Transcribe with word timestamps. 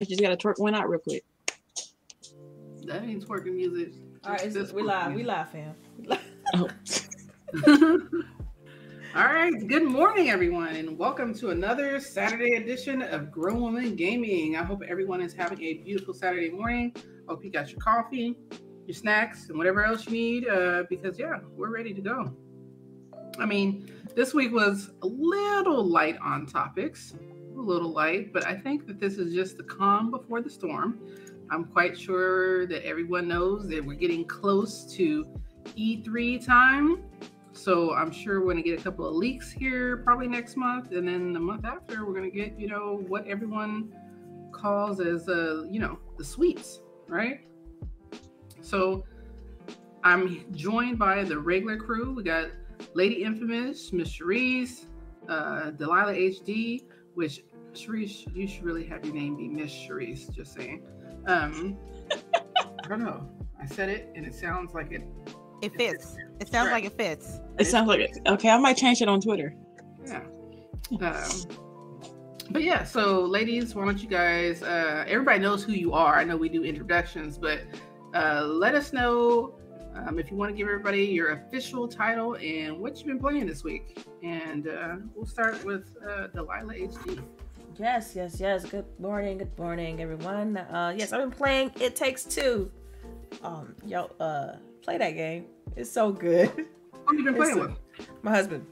You 0.00 0.06
just 0.06 0.20
gotta 0.22 0.36
twerk 0.36 0.60
one 0.60 0.76
out 0.76 0.88
real 0.88 1.00
quick. 1.00 1.24
That 2.86 3.02
ain't 3.02 3.26
twerking 3.26 3.56
music. 3.56 3.94
All 4.22 4.30
right, 4.30 4.48
That's 4.48 4.72
we 4.72 4.82
twerking 4.82 4.86
live. 4.86 5.06
We 5.08 5.12
music. 5.24 5.26
live, 5.26 5.50
fam. 5.50 5.74
We 5.98 6.06
live. 6.06 6.20
Oh. 6.54 6.68
All 9.16 9.24
right. 9.24 9.52
Good 9.66 9.82
morning, 9.82 10.30
everyone, 10.30 10.76
and 10.76 10.96
welcome 10.96 11.34
to 11.34 11.50
another 11.50 11.98
Saturday 11.98 12.54
edition 12.54 13.02
of 13.02 13.32
Grown 13.32 13.60
Woman 13.60 13.96
Gaming. 13.96 14.54
I 14.54 14.62
hope 14.62 14.82
everyone 14.86 15.20
is 15.20 15.34
having 15.34 15.60
a 15.64 15.74
beautiful 15.78 16.14
Saturday 16.14 16.50
morning. 16.50 16.94
Hope 17.28 17.44
you 17.44 17.50
got 17.50 17.68
your 17.72 17.80
coffee, 17.80 18.36
your 18.86 18.94
snacks, 18.94 19.48
and 19.48 19.58
whatever 19.58 19.84
else 19.84 20.06
you 20.06 20.12
need. 20.12 20.46
Uh, 20.46 20.84
because 20.88 21.18
yeah, 21.18 21.40
we're 21.56 21.74
ready 21.74 21.92
to 21.92 22.00
go. 22.00 22.32
I 23.40 23.46
mean, 23.46 23.90
this 24.14 24.32
week 24.32 24.52
was 24.52 24.90
a 25.02 25.08
little 25.08 25.84
light 25.84 26.18
on 26.22 26.46
topics, 26.46 27.14
a 27.58 27.62
little 27.62 27.92
light, 27.92 28.32
but 28.32 28.46
I 28.46 28.54
think 28.54 28.86
that 28.86 29.00
this 29.00 29.18
is 29.18 29.34
just 29.34 29.56
the 29.56 29.64
calm 29.64 30.10
before 30.10 30.40
the 30.40 30.50
storm. 30.50 30.98
I'm 31.50 31.64
quite 31.64 31.98
sure 31.98 32.66
that 32.66 32.84
everyone 32.86 33.28
knows 33.28 33.68
that 33.68 33.84
we're 33.84 33.94
getting 33.94 34.24
close 34.24 34.84
to 34.96 35.24
E3 35.76 36.44
time. 36.44 37.04
So 37.52 37.94
I'm 37.94 38.12
sure 38.12 38.40
we're 38.40 38.52
gonna 38.52 38.62
get 38.62 38.78
a 38.78 38.82
couple 38.82 39.06
of 39.06 39.14
leaks 39.14 39.50
here 39.50 39.98
probably 39.98 40.28
next 40.28 40.56
month, 40.56 40.92
and 40.92 41.08
then 41.08 41.32
the 41.32 41.40
month 41.40 41.64
after 41.64 42.06
we're 42.06 42.14
gonna 42.14 42.30
get 42.30 42.58
you 42.58 42.68
know 42.68 43.04
what 43.08 43.26
everyone 43.26 43.92
calls 44.52 45.00
as 45.00 45.28
uh 45.28 45.64
you 45.70 45.80
know 45.80 45.98
the 46.16 46.24
sweets, 46.24 46.80
right? 47.08 47.40
So 48.60 49.04
I'm 50.04 50.44
joined 50.52 50.98
by 50.98 51.24
the 51.24 51.38
regular 51.38 51.76
crew. 51.76 52.12
We 52.12 52.22
got 52.22 52.50
Lady 52.94 53.24
Infamous, 53.24 53.92
Miss 53.92 54.08
Cherise, 54.10 54.84
uh, 55.28 55.70
Delilah 55.70 56.14
HD, 56.14 56.84
which 57.14 57.42
Cherise, 57.78 58.24
you 58.34 58.46
should 58.46 58.64
really 58.64 58.84
have 58.86 59.04
your 59.04 59.14
name 59.14 59.36
be 59.36 59.48
Miss 59.48 59.70
Cherise. 59.72 60.30
Just 60.34 60.54
saying. 60.54 60.82
Um, 61.26 61.76
I 62.84 62.88
don't 62.88 63.00
know. 63.02 63.28
I 63.60 63.66
said 63.66 63.88
it, 63.88 64.10
and 64.14 64.24
it 64.26 64.34
sounds 64.34 64.74
like 64.74 64.92
it. 64.92 65.02
It 65.62 65.74
fits. 65.74 66.16
It 66.40 66.48
sounds 66.48 66.68
Right. 66.68 66.84
like 66.84 66.84
it 66.84 66.96
fits. 66.96 67.40
It 67.58 67.66
sounds 67.66 67.88
like 67.88 68.00
it. 68.00 68.18
Okay, 68.26 68.48
I 68.50 68.58
might 68.58 68.76
change 68.76 69.02
it 69.02 69.08
on 69.08 69.20
Twitter. 69.20 69.54
Yeah. 70.06 70.22
Um, 71.00 71.42
but 72.50 72.62
yeah, 72.62 72.84
so 72.84 73.22
ladies, 73.24 73.74
why 73.74 73.84
don't 73.84 74.02
you 74.02 74.08
guys? 74.08 74.62
Uh, 74.62 75.04
everybody 75.06 75.38
knows 75.40 75.62
who 75.64 75.72
you 75.72 75.92
are. 75.92 76.14
I 76.14 76.24
know 76.24 76.36
we 76.36 76.48
do 76.48 76.64
introductions, 76.64 77.36
but 77.36 77.60
uh, 78.14 78.42
let 78.44 78.74
us 78.74 78.92
know 78.92 79.54
um, 79.94 80.18
if 80.18 80.30
you 80.30 80.36
want 80.36 80.50
to 80.52 80.56
give 80.56 80.66
everybody 80.68 81.04
your 81.04 81.32
official 81.32 81.86
title 81.88 82.36
and 82.36 82.78
what 82.78 82.96
you've 82.96 83.06
been 83.08 83.18
playing 83.18 83.46
this 83.46 83.64
week. 83.64 83.98
And 84.22 84.68
uh, 84.68 84.96
we'll 85.14 85.26
start 85.26 85.62
with 85.64 85.94
uh, 86.08 86.28
Delilah 86.28 86.74
HD. 86.74 87.22
Yes, 87.78 88.14
yes, 88.16 88.40
yes. 88.40 88.64
Good 88.64 88.84
morning, 88.98 89.38
good 89.38 89.56
morning, 89.58 90.00
everyone. 90.00 90.56
Uh, 90.56 90.92
yes, 90.96 91.12
I've 91.12 91.20
been 91.20 91.30
playing 91.30 91.70
It 91.80 91.94
Takes 91.94 92.24
Two. 92.24 92.70
Um, 93.42 93.74
yo, 93.86 94.10
uh, 94.18 94.56
play 94.82 94.98
that 94.98 95.12
game. 95.12 95.46
It's 95.76 95.90
so 95.90 96.10
good. 96.10 96.50
Who 97.06 97.16
you 97.16 97.24
been 97.24 97.34
playing 97.36 97.58
a- 97.58 97.60
with? 97.62 97.78
My 98.22 98.32
husband. 98.32 98.66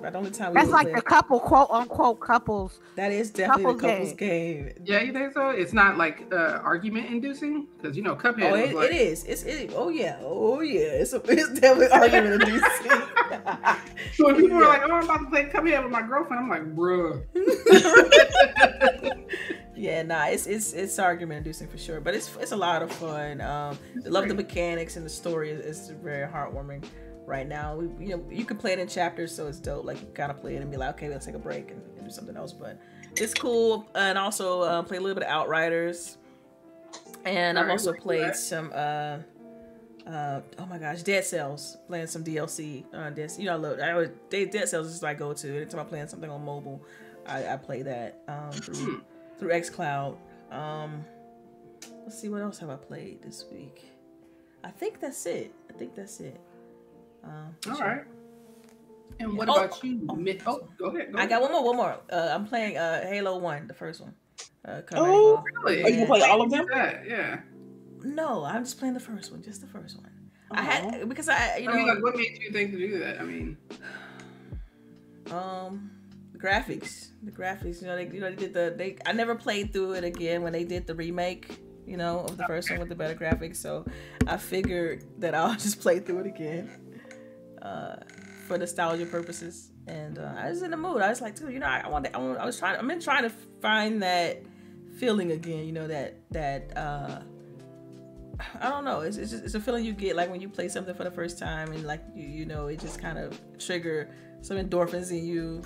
Right 0.00 0.12
the 0.12 0.18
only 0.18 0.30
time 0.30 0.52
we 0.52 0.56
That's 0.56 0.68
would 0.68 0.74
like 0.74 0.86
play 0.86 0.94
the 0.94 1.02
couple 1.02 1.40
quote 1.40 1.70
unquote 1.70 2.20
couples. 2.20 2.80
That 2.96 3.12
is 3.12 3.30
definitely 3.30 3.74
couples 3.74 3.80
the 3.80 3.88
couples 3.88 4.12
game. 4.14 4.72
Yeah, 4.84 5.00
you 5.00 5.12
think 5.12 5.32
so? 5.32 5.50
It's 5.50 5.72
not 5.72 5.96
like 5.96 6.26
uh, 6.32 6.60
argument 6.62 7.06
inducing 7.06 7.66
because 7.76 7.96
you 7.96 8.02
know 8.02 8.14
Cuphead. 8.14 8.42
Oh, 8.42 8.52
was 8.52 8.60
it, 8.60 8.74
like, 8.74 8.90
it 8.90 8.96
is. 8.96 9.24
It's 9.24 9.42
it. 9.44 9.72
Oh 9.74 9.88
yeah. 9.88 10.18
Oh 10.22 10.60
yeah. 10.60 11.00
It's 11.00 11.12
a, 11.12 11.22
it's 11.28 11.60
definitely 11.60 11.88
argument 11.88 12.42
in 12.42 12.48
DC. 12.48 13.82
So 14.14 14.26
when 14.26 14.36
people 14.36 14.58
Yeah. 14.58 14.64
are 14.64 14.68
like, 14.68 14.82
"Oh, 14.86 14.92
I'm 14.92 15.04
about 15.04 15.18
to 15.18 15.26
play 15.26 15.44
Cuphead 15.44 15.82
with 15.82 15.92
my 15.92 16.00
girlfriend," 16.00 16.40
I'm 16.40 16.48
like, 16.48 16.74
"Bruh." 16.74 17.22
yeah, 19.76 20.02
nah, 20.02 20.26
it's 20.26 20.46
it's 20.46 20.72
it's 20.72 20.98
argument 20.98 21.38
inducing 21.38 21.68
for 21.68 21.76
sure, 21.76 22.00
but 22.00 22.14
it's 22.14 22.34
it's 22.36 22.52
a 22.52 22.56
lot 22.56 22.82
of 22.82 22.90
fun. 22.92 23.40
Um, 23.40 23.78
I 24.04 24.08
love 24.08 24.28
the 24.28 24.34
mechanics 24.34 24.96
and 24.96 25.04
the 25.04 25.10
story 25.10 25.50
is, 25.50 25.60
is 25.60 25.90
very 26.02 26.26
heartwarming. 26.26 26.84
Right 27.26 27.48
now, 27.48 27.74
we 27.74 28.06
you 28.06 28.16
know 28.16 28.24
you 28.30 28.44
can 28.44 28.56
play 28.56 28.72
it 28.72 28.78
in 28.78 28.86
chapters, 28.86 29.34
so 29.34 29.48
it's 29.48 29.58
dope. 29.58 29.84
Like 29.84 30.00
you 30.00 30.06
kind 30.14 30.30
of 30.30 30.40
play 30.40 30.54
it 30.54 30.62
and 30.62 30.70
be 30.70 30.76
like, 30.76 30.90
okay, 30.90 31.08
let's 31.08 31.26
take 31.26 31.34
a 31.34 31.40
break 31.40 31.72
and, 31.72 31.82
and 31.96 32.06
do 32.06 32.10
something 32.10 32.36
else. 32.36 32.52
But 32.52 32.78
it's 33.16 33.34
cool, 33.34 33.88
and 33.96 34.16
also 34.16 34.62
uh, 34.62 34.82
play 34.82 34.98
a 34.98 35.00
little 35.00 35.16
bit 35.16 35.24
of 35.24 35.30
Outriders, 35.30 36.18
and 37.24 37.58
I've 37.58 37.68
also 37.68 37.92
played 37.92 38.36
some. 38.36 38.70
Uh, 38.72 39.18
uh, 40.06 40.40
oh 40.58 40.66
my 40.66 40.78
gosh, 40.78 41.02
Dead 41.02 41.24
Cells, 41.24 41.78
playing 41.88 42.06
some 42.06 42.22
DLC. 42.22 42.84
Uh, 42.94 43.10
Dead, 43.10 43.32
you 43.38 43.46
know, 43.46 43.54
I 43.54 43.56
love. 43.56 43.80
I 43.80 43.90
always, 43.90 44.10
Dead, 44.30 44.68
Cells 44.68 44.86
is 44.86 45.02
I 45.02 45.14
go 45.14 45.32
to 45.32 45.56
anytime 45.56 45.80
I'm 45.80 45.86
playing 45.86 46.06
something 46.06 46.30
on 46.30 46.44
mobile. 46.44 46.80
I, 47.26 47.54
I 47.54 47.56
play 47.56 47.82
that 47.82 48.22
um, 48.28 48.52
through 48.52 49.02
through 49.38 49.50
XCloud. 49.50 50.16
Um, 50.52 51.04
let's 52.04 52.20
see 52.20 52.28
what 52.28 52.40
else 52.40 52.58
have 52.58 52.70
I 52.70 52.76
played 52.76 53.20
this 53.22 53.44
week. 53.50 53.90
I 54.62 54.70
think 54.70 55.00
that's 55.00 55.26
it. 55.26 55.52
I 55.68 55.72
think 55.72 55.96
that's 55.96 56.20
it. 56.20 56.40
Um, 57.26 57.56
All 57.70 57.80
right. 57.80 58.04
And 59.18 59.36
what 59.36 59.48
Oh, 59.48 59.52
about 59.56 59.82
you? 59.82 60.06
oh, 60.08 60.14
Mi- 60.14 60.38
Oh, 60.46 60.68
go 60.78 60.86
ahead. 60.86 61.10
Go 61.12 61.18
I 61.18 61.20
ahead. 61.20 61.30
got 61.30 61.42
one 61.42 61.52
more. 61.52 61.64
One 61.64 61.76
more. 61.76 61.96
Uh, 62.10 62.28
I'm 62.32 62.46
playing 62.46 62.76
uh, 62.76 63.06
Halo 63.06 63.38
One, 63.38 63.66
the 63.66 63.74
first 63.74 64.00
one. 64.00 64.14
Uh, 64.64 64.82
Oh, 64.92 65.36
out. 65.38 65.44
Really? 65.64 65.82
Are 65.84 65.88
you 65.90 65.96
gonna 65.96 66.06
play 66.06 66.20
all 66.22 66.42
of 66.42 66.50
them? 66.50 66.66
at 66.74 67.06
Yeah. 67.06 67.40
No, 68.04 68.44
I'm 68.44 68.62
just 68.64 68.78
playing 68.78 68.94
the 68.94 69.00
first 69.00 69.32
one. 69.32 69.42
Just 69.42 69.60
the 69.62 69.66
first 69.66 69.96
one. 69.96 70.10
I 70.52 70.62
had 70.62 71.08
because 71.08 71.28
I 71.28 71.56
you 71.58 71.68
I 71.68 71.74
mean, 71.74 71.86
know 71.86 71.94
like, 71.94 72.02
what 72.02 72.16
made 72.16 72.38
you 72.40 72.52
think 72.52 72.70
to 72.72 72.78
do 72.78 72.98
that? 73.00 73.20
I 73.20 73.24
mean, 73.24 73.56
um 75.30 75.90
the 76.32 76.38
graphics 76.38 77.08
the 77.22 77.32
graphics 77.32 77.80
you 77.80 77.86
know 77.88 77.96
they 77.96 78.06
you 78.06 78.20
know 78.20 78.30
they 78.30 78.36
did 78.36 78.54
the 78.54 78.72
they 78.76 78.96
i 79.06 79.12
never 79.12 79.34
played 79.34 79.72
through 79.72 79.92
it 79.92 80.04
again 80.04 80.42
when 80.42 80.52
they 80.52 80.62
did 80.64 80.86
the 80.86 80.94
remake 80.94 81.58
you 81.86 81.96
know 81.96 82.20
of 82.20 82.36
the 82.36 82.44
first 82.44 82.70
one 82.70 82.78
with 82.78 82.88
the 82.88 82.94
better 82.94 83.14
graphics 83.14 83.56
so 83.56 83.84
i 84.28 84.36
figured 84.36 85.02
that 85.18 85.34
i'll 85.34 85.54
just 85.66 85.80
play 85.80 85.98
through 85.98 86.18
it 86.20 86.26
again 86.26 86.70
uh 87.62 87.96
for 88.46 88.58
nostalgia 88.58 89.06
purposes 89.06 89.72
and 89.86 90.18
uh, 90.18 90.32
i 90.36 90.48
was 90.48 90.62
in 90.62 90.70
the 90.70 90.76
mood 90.76 91.02
i 91.02 91.08
was 91.08 91.20
like 91.20 91.34
dude 91.34 91.52
you 91.52 91.58
know 91.58 91.66
i, 91.66 91.80
I 91.84 91.88
want 91.88 92.06
I, 92.14 92.18
want, 92.18 92.38
I 92.38 92.44
was 92.44 92.58
trying 92.58 92.76
i've 92.76 92.86
been 92.86 93.00
trying 93.00 93.22
to 93.22 93.30
find 93.60 94.02
that 94.02 94.42
feeling 94.98 95.32
again 95.32 95.66
you 95.66 95.72
know 95.72 95.86
that 95.86 96.20
that 96.30 96.76
uh 96.76 97.20
I 98.60 98.68
don't 98.68 98.84
know. 98.84 99.00
It's, 99.00 99.16
it's 99.16 99.30
just 99.30 99.44
it's 99.44 99.54
a 99.54 99.60
feeling 99.60 99.84
you 99.84 99.92
get 99.92 100.16
like 100.16 100.30
when 100.30 100.40
you 100.40 100.48
play 100.48 100.68
something 100.68 100.94
for 100.94 101.04
the 101.04 101.10
first 101.10 101.38
time 101.38 101.72
and 101.72 101.84
like 101.84 102.02
you 102.14 102.26
you 102.26 102.46
know 102.46 102.66
it 102.66 102.78
just 102.78 103.00
kind 103.00 103.18
of 103.18 103.40
trigger 103.58 104.10
some 104.42 104.56
endorphins 104.56 105.10
in 105.10 105.24
you. 105.24 105.62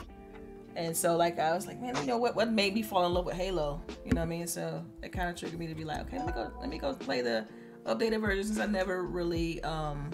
And 0.77 0.97
so 0.97 1.17
like 1.17 1.39
I 1.39 1.53
was 1.55 1.67
like, 1.67 1.81
man, 1.81 1.97
you 1.97 2.06
know 2.06 2.17
what 2.17 2.37
what 2.37 2.50
made 2.50 2.75
me 2.75 2.83
fall 2.83 3.05
in 3.06 3.15
love 3.15 3.27
with 3.27 3.34
Halo? 3.34 3.83
You 4.05 4.12
know 4.12 4.21
what 4.21 4.27
I 4.27 4.31
mean? 4.31 4.47
So 4.47 4.84
it 5.03 5.11
kind 5.11 5.29
of 5.29 5.37
triggered 5.37 5.59
me 5.59 5.67
to 5.67 5.75
be 5.75 5.84
like, 5.84 6.00
okay, 6.03 6.19
let 6.19 6.27
me 6.27 6.33
go 6.33 6.53
let 6.61 6.69
me 6.69 6.79
go 6.79 6.95
play 6.95 7.23
the 7.23 7.47
updated 7.87 8.21
version 8.21 8.61
I 8.61 8.67
never 8.67 9.05
really 9.05 9.62
um 9.65 10.11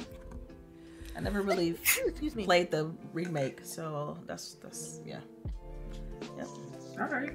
I 1.17 1.21
never 1.21 1.43
really 1.43 1.71
Excuse 2.07 2.35
me. 2.35 2.45
played 2.45 2.71
the 2.71 2.93
remake. 3.13 3.61
So 3.63 4.19
that's 4.27 4.55
that's 4.63 5.01
yeah. 5.05 5.21
Yep. 6.37 6.49
all 7.01 7.07
right. 7.09 7.33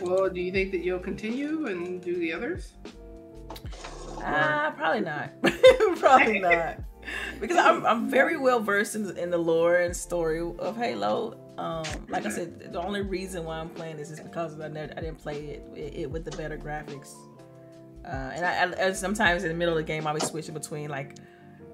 Well, 0.00 0.28
do 0.28 0.40
you 0.40 0.52
think 0.52 0.70
that 0.72 0.82
you'll 0.82 0.98
continue 0.98 1.66
and 1.66 2.02
do 2.02 2.16
the 2.16 2.32
others? 2.32 2.72
Ah, 4.18 4.72
probably 4.76 5.00
not. 5.00 5.30
probably 5.96 6.38
not. 6.40 6.78
Because 7.40 7.56
I'm, 7.56 7.84
I'm 7.84 8.08
very 8.08 8.36
well 8.36 8.60
versed 8.60 8.94
in, 8.94 9.16
in 9.18 9.30
the 9.30 9.38
lore 9.38 9.76
and 9.76 9.96
story 9.96 10.40
of 10.40 10.76
Halo. 10.76 11.38
Um, 11.58 11.84
like 12.08 12.24
I 12.26 12.30
said, 12.30 12.72
the 12.72 12.80
only 12.80 13.02
reason 13.02 13.44
why 13.44 13.58
I'm 13.58 13.68
playing 13.70 13.96
this 13.96 14.10
is 14.10 14.20
because 14.20 14.58
I 14.60 14.68
never 14.68 14.92
I 14.96 15.00
didn't 15.00 15.18
play 15.18 15.36
it, 15.36 15.70
it, 15.74 15.94
it 16.02 16.10
with 16.10 16.24
the 16.24 16.30
better 16.36 16.56
graphics. 16.56 17.14
Uh, 18.04 18.32
and 18.34 18.44
I, 18.44 18.52
I 18.52 18.86
and 18.86 18.96
sometimes 18.96 19.42
in 19.42 19.48
the 19.48 19.54
middle 19.54 19.74
of 19.74 19.78
the 19.78 19.86
game 19.86 20.06
I'll 20.06 20.14
be 20.14 20.20
switching 20.20 20.54
between 20.54 20.90
like 20.90 21.16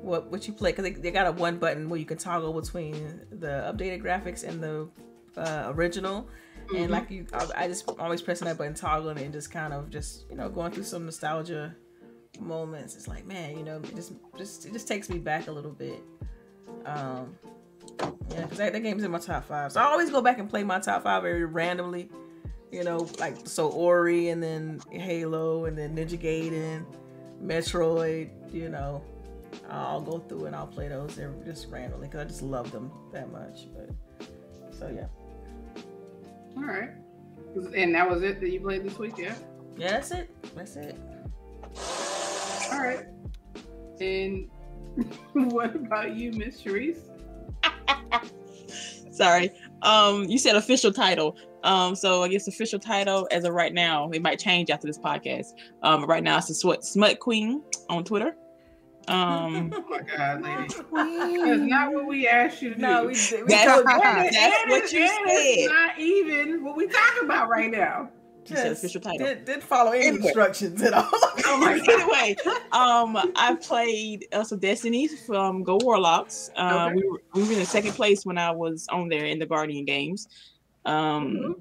what 0.00 0.30
what 0.30 0.46
you 0.46 0.54
play 0.54 0.72
because 0.72 0.84
they, 0.84 0.92
they 0.92 1.10
got 1.10 1.26
a 1.26 1.32
one 1.32 1.58
button 1.58 1.88
where 1.88 1.98
you 1.98 2.06
can 2.06 2.18
toggle 2.18 2.52
between 2.52 3.20
the 3.30 3.72
updated 3.72 4.02
graphics 4.02 4.44
and 4.44 4.62
the 4.62 4.88
uh, 5.36 5.72
original. 5.74 6.28
And 6.76 6.90
like 6.90 7.10
you, 7.10 7.26
I, 7.32 7.64
I 7.64 7.68
just 7.68 7.88
always 7.98 8.20
pressing 8.20 8.46
that 8.46 8.58
button, 8.58 8.74
toggling 8.74 9.16
it, 9.18 9.24
and 9.24 9.32
just 9.32 9.50
kind 9.50 9.72
of 9.72 9.88
just 9.90 10.26
you 10.30 10.36
know 10.36 10.48
going 10.48 10.72
through 10.72 10.84
some 10.84 11.06
nostalgia 11.06 11.74
moments. 12.40 12.94
It's 12.94 13.08
like, 13.08 13.26
man, 13.26 13.56
you 13.56 13.64
know, 13.64 13.76
it 13.78 13.94
just 13.94 14.12
just 14.36 14.66
it 14.66 14.72
just 14.72 14.86
takes 14.86 15.08
me 15.08 15.18
back 15.18 15.48
a 15.48 15.52
little 15.52 15.70
bit. 15.70 16.02
Um, 16.84 17.36
yeah, 18.30 18.42
because 18.42 18.58
that, 18.58 18.72
that 18.72 18.80
game's 18.80 19.02
in 19.02 19.10
my 19.10 19.18
top 19.18 19.46
five, 19.46 19.72
so 19.72 19.80
I 19.80 19.84
always 19.84 20.10
go 20.10 20.20
back 20.20 20.38
and 20.38 20.48
play 20.48 20.62
my 20.62 20.78
top 20.78 21.04
five 21.04 21.22
very 21.22 21.44
randomly. 21.44 22.10
You 22.70 22.84
know, 22.84 23.08
like 23.18 23.36
so 23.44 23.68
Ori, 23.68 24.28
and 24.28 24.42
then 24.42 24.80
Halo, 24.90 25.64
and 25.64 25.76
then 25.76 25.96
Ninja 25.96 26.18
Gaiden, 26.18 26.84
Metroid. 27.42 28.28
You 28.52 28.68
know, 28.68 29.02
I'll 29.70 30.00
go 30.00 30.18
through 30.18 30.46
and 30.46 30.56
I'll 30.56 30.66
play 30.66 30.88
those 30.88 31.14
there 31.16 31.32
just 31.44 31.68
randomly 31.68 32.08
because 32.08 32.20
I 32.20 32.24
just 32.24 32.42
love 32.42 32.70
them 32.70 32.90
that 33.12 33.30
much. 33.30 33.66
But 33.74 33.90
so 34.72 34.88
yeah, 34.94 35.06
All 36.56 36.64
right. 36.64 36.90
And 37.74 37.94
that 37.94 38.08
was 38.08 38.22
it 38.22 38.40
that 38.40 38.50
you 38.50 38.60
played 38.60 38.84
this 38.84 38.98
week, 38.98 39.18
yeah? 39.18 39.34
yeah, 39.76 39.92
that's 39.92 40.10
it. 40.10 40.30
That's 40.54 40.76
it. 40.76 40.96
All 42.72 42.78
right. 42.78 43.06
And 44.00 44.48
what 45.32 45.74
about 45.74 46.14
you, 46.14 46.32
Miss 46.32 46.62
Cherise? 46.62 46.98
Sorry. 49.10 49.50
Um, 49.82 50.24
you 50.24 50.38
said 50.38 50.56
official 50.56 50.92
title. 50.92 51.36
Um, 51.64 51.94
so 51.96 52.22
I 52.22 52.28
guess 52.28 52.46
official 52.46 52.78
title 52.78 53.26
as 53.32 53.44
of 53.44 53.52
right 53.52 53.74
now, 53.74 54.08
it 54.10 54.22
might 54.22 54.38
change 54.38 54.70
after 54.70 54.86
this 54.86 54.98
podcast. 54.98 55.54
Um, 55.82 56.04
right 56.04 56.22
now 56.22 56.38
it's 56.38 56.48
the 56.48 56.54
Sweat 56.54 56.84
Smut 56.84 57.18
Queen 57.18 57.62
on 57.88 58.04
Twitter. 58.04 58.36
Um, 59.08 59.72
Oh 59.76 59.84
my 59.88 60.00
god, 60.02 60.42
lady. 60.42 60.68
That's 60.68 61.60
not 61.62 61.92
what 61.92 62.06
we 62.06 62.26
asked 62.28 62.62
you 62.62 62.70
to 62.70 62.74
do. 62.76 62.80
No, 62.82 63.06
we 63.06 63.14
did. 63.14 63.42
We 63.42 63.48
That's- 63.48 63.66
told 63.66 63.78
you 63.80 63.84
that's 64.02 64.36
that. 64.36 64.64
what 64.68 64.92
you 64.92 65.00
and 65.02 65.10
it's 65.26 65.62
said. 65.64 65.74
not 65.74 65.98
even 65.98 66.64
what 66.64 66.76
we 66.76 66.86
talking 66.88 67.24
about 67.24 67.48
right 67.48 67.70
now. 67.70 68.10
you 68.46 68.56
said 68.56 68.72
official 68.72 69.00
title. 69.00 69.26
Did, 69.26 69.44
did 69.44 69.62
follow 69.62 69.92
any 69.92 70.06
Anyway. 70.08 70.24
instructions 70.24 70.82
at 70.82 70.92
all. 70.94 71.08
Oh 71.50 71.58
my 71.60 71.78
god. 71.78 71.88
anyway, 71.88 72.36
um, 72.72 73.32
I 73.36 73.56
played 73.60 74.26
uh, 74.32 74.44
some 74.44 74.58
Destiny 74.58 75.08
from 75.08 75.62
Go 75.62 75.78
Warlocks. 75.82 76.50
Uh, 76.56 76.88
Okay. 76.90 76.96
we, 76.96 77.08
were, 77.08 77.22
we 77.34 77.42
were 77.54 77.60
in 77.60 77.64
second 77.66 77.92
place 77.92 78.26
when 78.26 78.36
I 78.36 78.50
was 78.50 78.86
on 78.90 79.08
there 79.08 79.24
in 79.24 79.38
the 79.38 79.46
Guardian 79.46 79.84
games. 79.86 80.28
Um, 80.84 81.36
Mhm. 81.36 81.54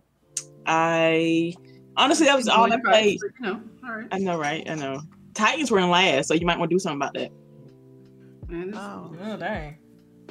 I 0.65 1.53
honestly 1.95 2.25
that 2.27 2.35
was 2.35 2.47
all 2.49 2.71
I 2.71 2.77
played. 2.83 3.19
fight, 3.21 3.31
You 3.39 3.45
know, 3.45 3.61
all 3.85 3.95
right. 3.95 4.07
I 4.11 4.17
know, 4.19 4.37
right? 4.37 4.69
I 4.69 4.75
know. 4.75 5.01
Titans 5.37 5.71
were 5.71 5.79
in 5.79 5.89
last, 5.89 6.27
so 6.27 6.33
you 6.33 6.45
might 6.45 6.57
want 6.59 6.69
to 6.71 6.75
do 6.75 6.79
something 6.79 6.97
about 6.97 7.13
that. 7.13 7.31
Man, 8.49 8.73
Oh. 8.75 9.15
Oh 9.23 9.37
dang. 9.37 9.77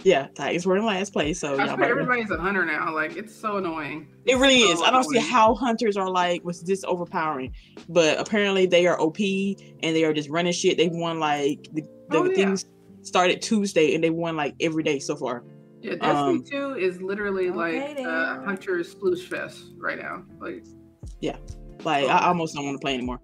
Yeah, 0.04 0.28
Titans 0.34 0.66
were 0.66 0.76
in 0.76 0.84
last 0.84 1.12
place, 1.12 1.40
so 1.40 1.56
y'all 1.56 1.74
swear 1.76 1.88
everybody's 1.90 2.30
a 2.30 2.36
hunter 2.36 2.64
now. 2.66 2.94
Like 2.94 3.16
it's 3.16 3.34
so 3.34 3.56
annoying. 3.56 4.08
it 4.26 4.36
really 4.36 4.56
It's 4.60 4.74
is. 4.74 4.78
so 4.80 4.84
I 4.84 4.90
don't 4.90 5.04
see 5.04 5.18
how 5.18 5.54
hunters 5.54 5.96
are 5.96 6.08
like 6.10 6.44
was 6.44 6.62
this 6.62 6.84
overpowering, 6.84 7.54
but 7.88 8.18
apparently 8.20 8.66
they 8.66 8.86
are 8.86 9.00
OP 9.00 9.18
and 9.20 9.96
they 9.96 10.04
are 10.04 10.12
just 10.12 10.28
running 10.28 10.52
shit. 10.52 10.76
They 10.76 10.88
won 10.88 11.18
like 11.18 11.66
the, 11.72 11.82
the 12.10 12.18
Oh, 12.18 12.24
yeah. 12.24 12.34
things 12.34 12.66
started 13.02 13.40
Tuesday 13.40 13.94
and 13.94 14.04
they 14.04 14.10
won 14.10 14.36
like 14.36 14.54
every 14.60 14.82
day 14.82 14.98
so 14.98 15.16
far. 15.16 15.44
Yeah, 15.80 15.94
Destiny 15.96 16.38
Um, 16.38 16.44
2 16.44 16.74
is 16.78 17.00
literally 17.00 17.48
Okay, 17.48 17.56
like 17.56 17.98
uh, 18.06 18.34
then. 18.36 18.44
Hunter's 18.44 18.94
Sploosh 18.94 19.22
Fest 19.26 19.64
right 19.78 19.98
now. 19.98 20.24
Like, 20.40 20.64
yeah, 21.20 21.36
Like 21.84 22.04
Oh. 22.04 22.08
I 22.08 22.26
almost 22.28 22.54
don't 22.54 22.64
want 22.66 22.76
to 22.80 22.84
play 22.84 22.94
anymore. 22.94 23.20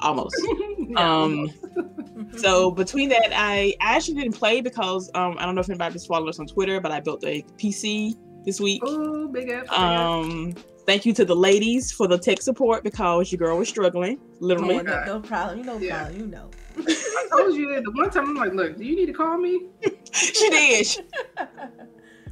Almost. 0.00 0.36
yeah, 0.88 0.98
um 1.22 1.50
so 2.36 2.70
between 2.70 3.08
that 3.08 3.30
I, 3.34 3.74
I 3.80 3.96
actually 3.96 4.14
didn't 4.14 4.34
play 4.34 4.60
because 4.60 5.10
um 5.14 5.36
I 5.38 5.46
don't 5.46 5.54
know 5.54 5.60
if 5.60 5.68
anybody's 5.70 6.06
followed 6.06 6.28
us 6.28 6.38
on 6.38 6.46
Twitter, 6.46 6.80
but 6.80 6.92
I 6.92 7.00
built 7.00 7.24
a 7.24 7.42
PC 7.58 8.14
this 8.44 8.60
week. 8.60 8.82
oh, 8.84 9.26
big 9.28 9.48
ass. 9.50 9.62
big 9.62 9.70
ass. 9.72 10.08
Um 10.08 10.54
thank 10.86 11.04
you 11.06 11.12
to 11.14 11.24
the 11.24 11.34
ladies 11.34 11.90
for 11.90 12.06
the 12.06 12.16
tech 12.18 12.40
support 12.40 12.84
because 12.84 13.32
your 13.32 13.38
girl 13.38 13.58
was 13.58 13.68
struggling, 13.68 14.18
Oh, 14.20 14.36
literally. 14.40 14.82
no, 14.82 15.04
no 15.04 15.20
problem. 15.20 15.58
You 15.58 15.64
know, 15.64 15.78
Yeah. 15.78 16.02
problem. 16.04 16.20
You 16.20 16.26
know. 16.26 16.50
I 16.78 17.28
told 17.30 17.56
you 17.56 17.74
that 17.74 17.82
the 17.84 17.90
one 17.92 18.10
time 18.10 18.24
I'm 18.28 18.34
like, 18.36 18.52
look, 18.52 18.76
do 18.76 18.84
you 18.84 18.94
need 18.94 19.06
to 19.06 19.12
call 19.14 19.38
me? 19.38 19.62
she 20.12 20.50
did. 20.50 20.86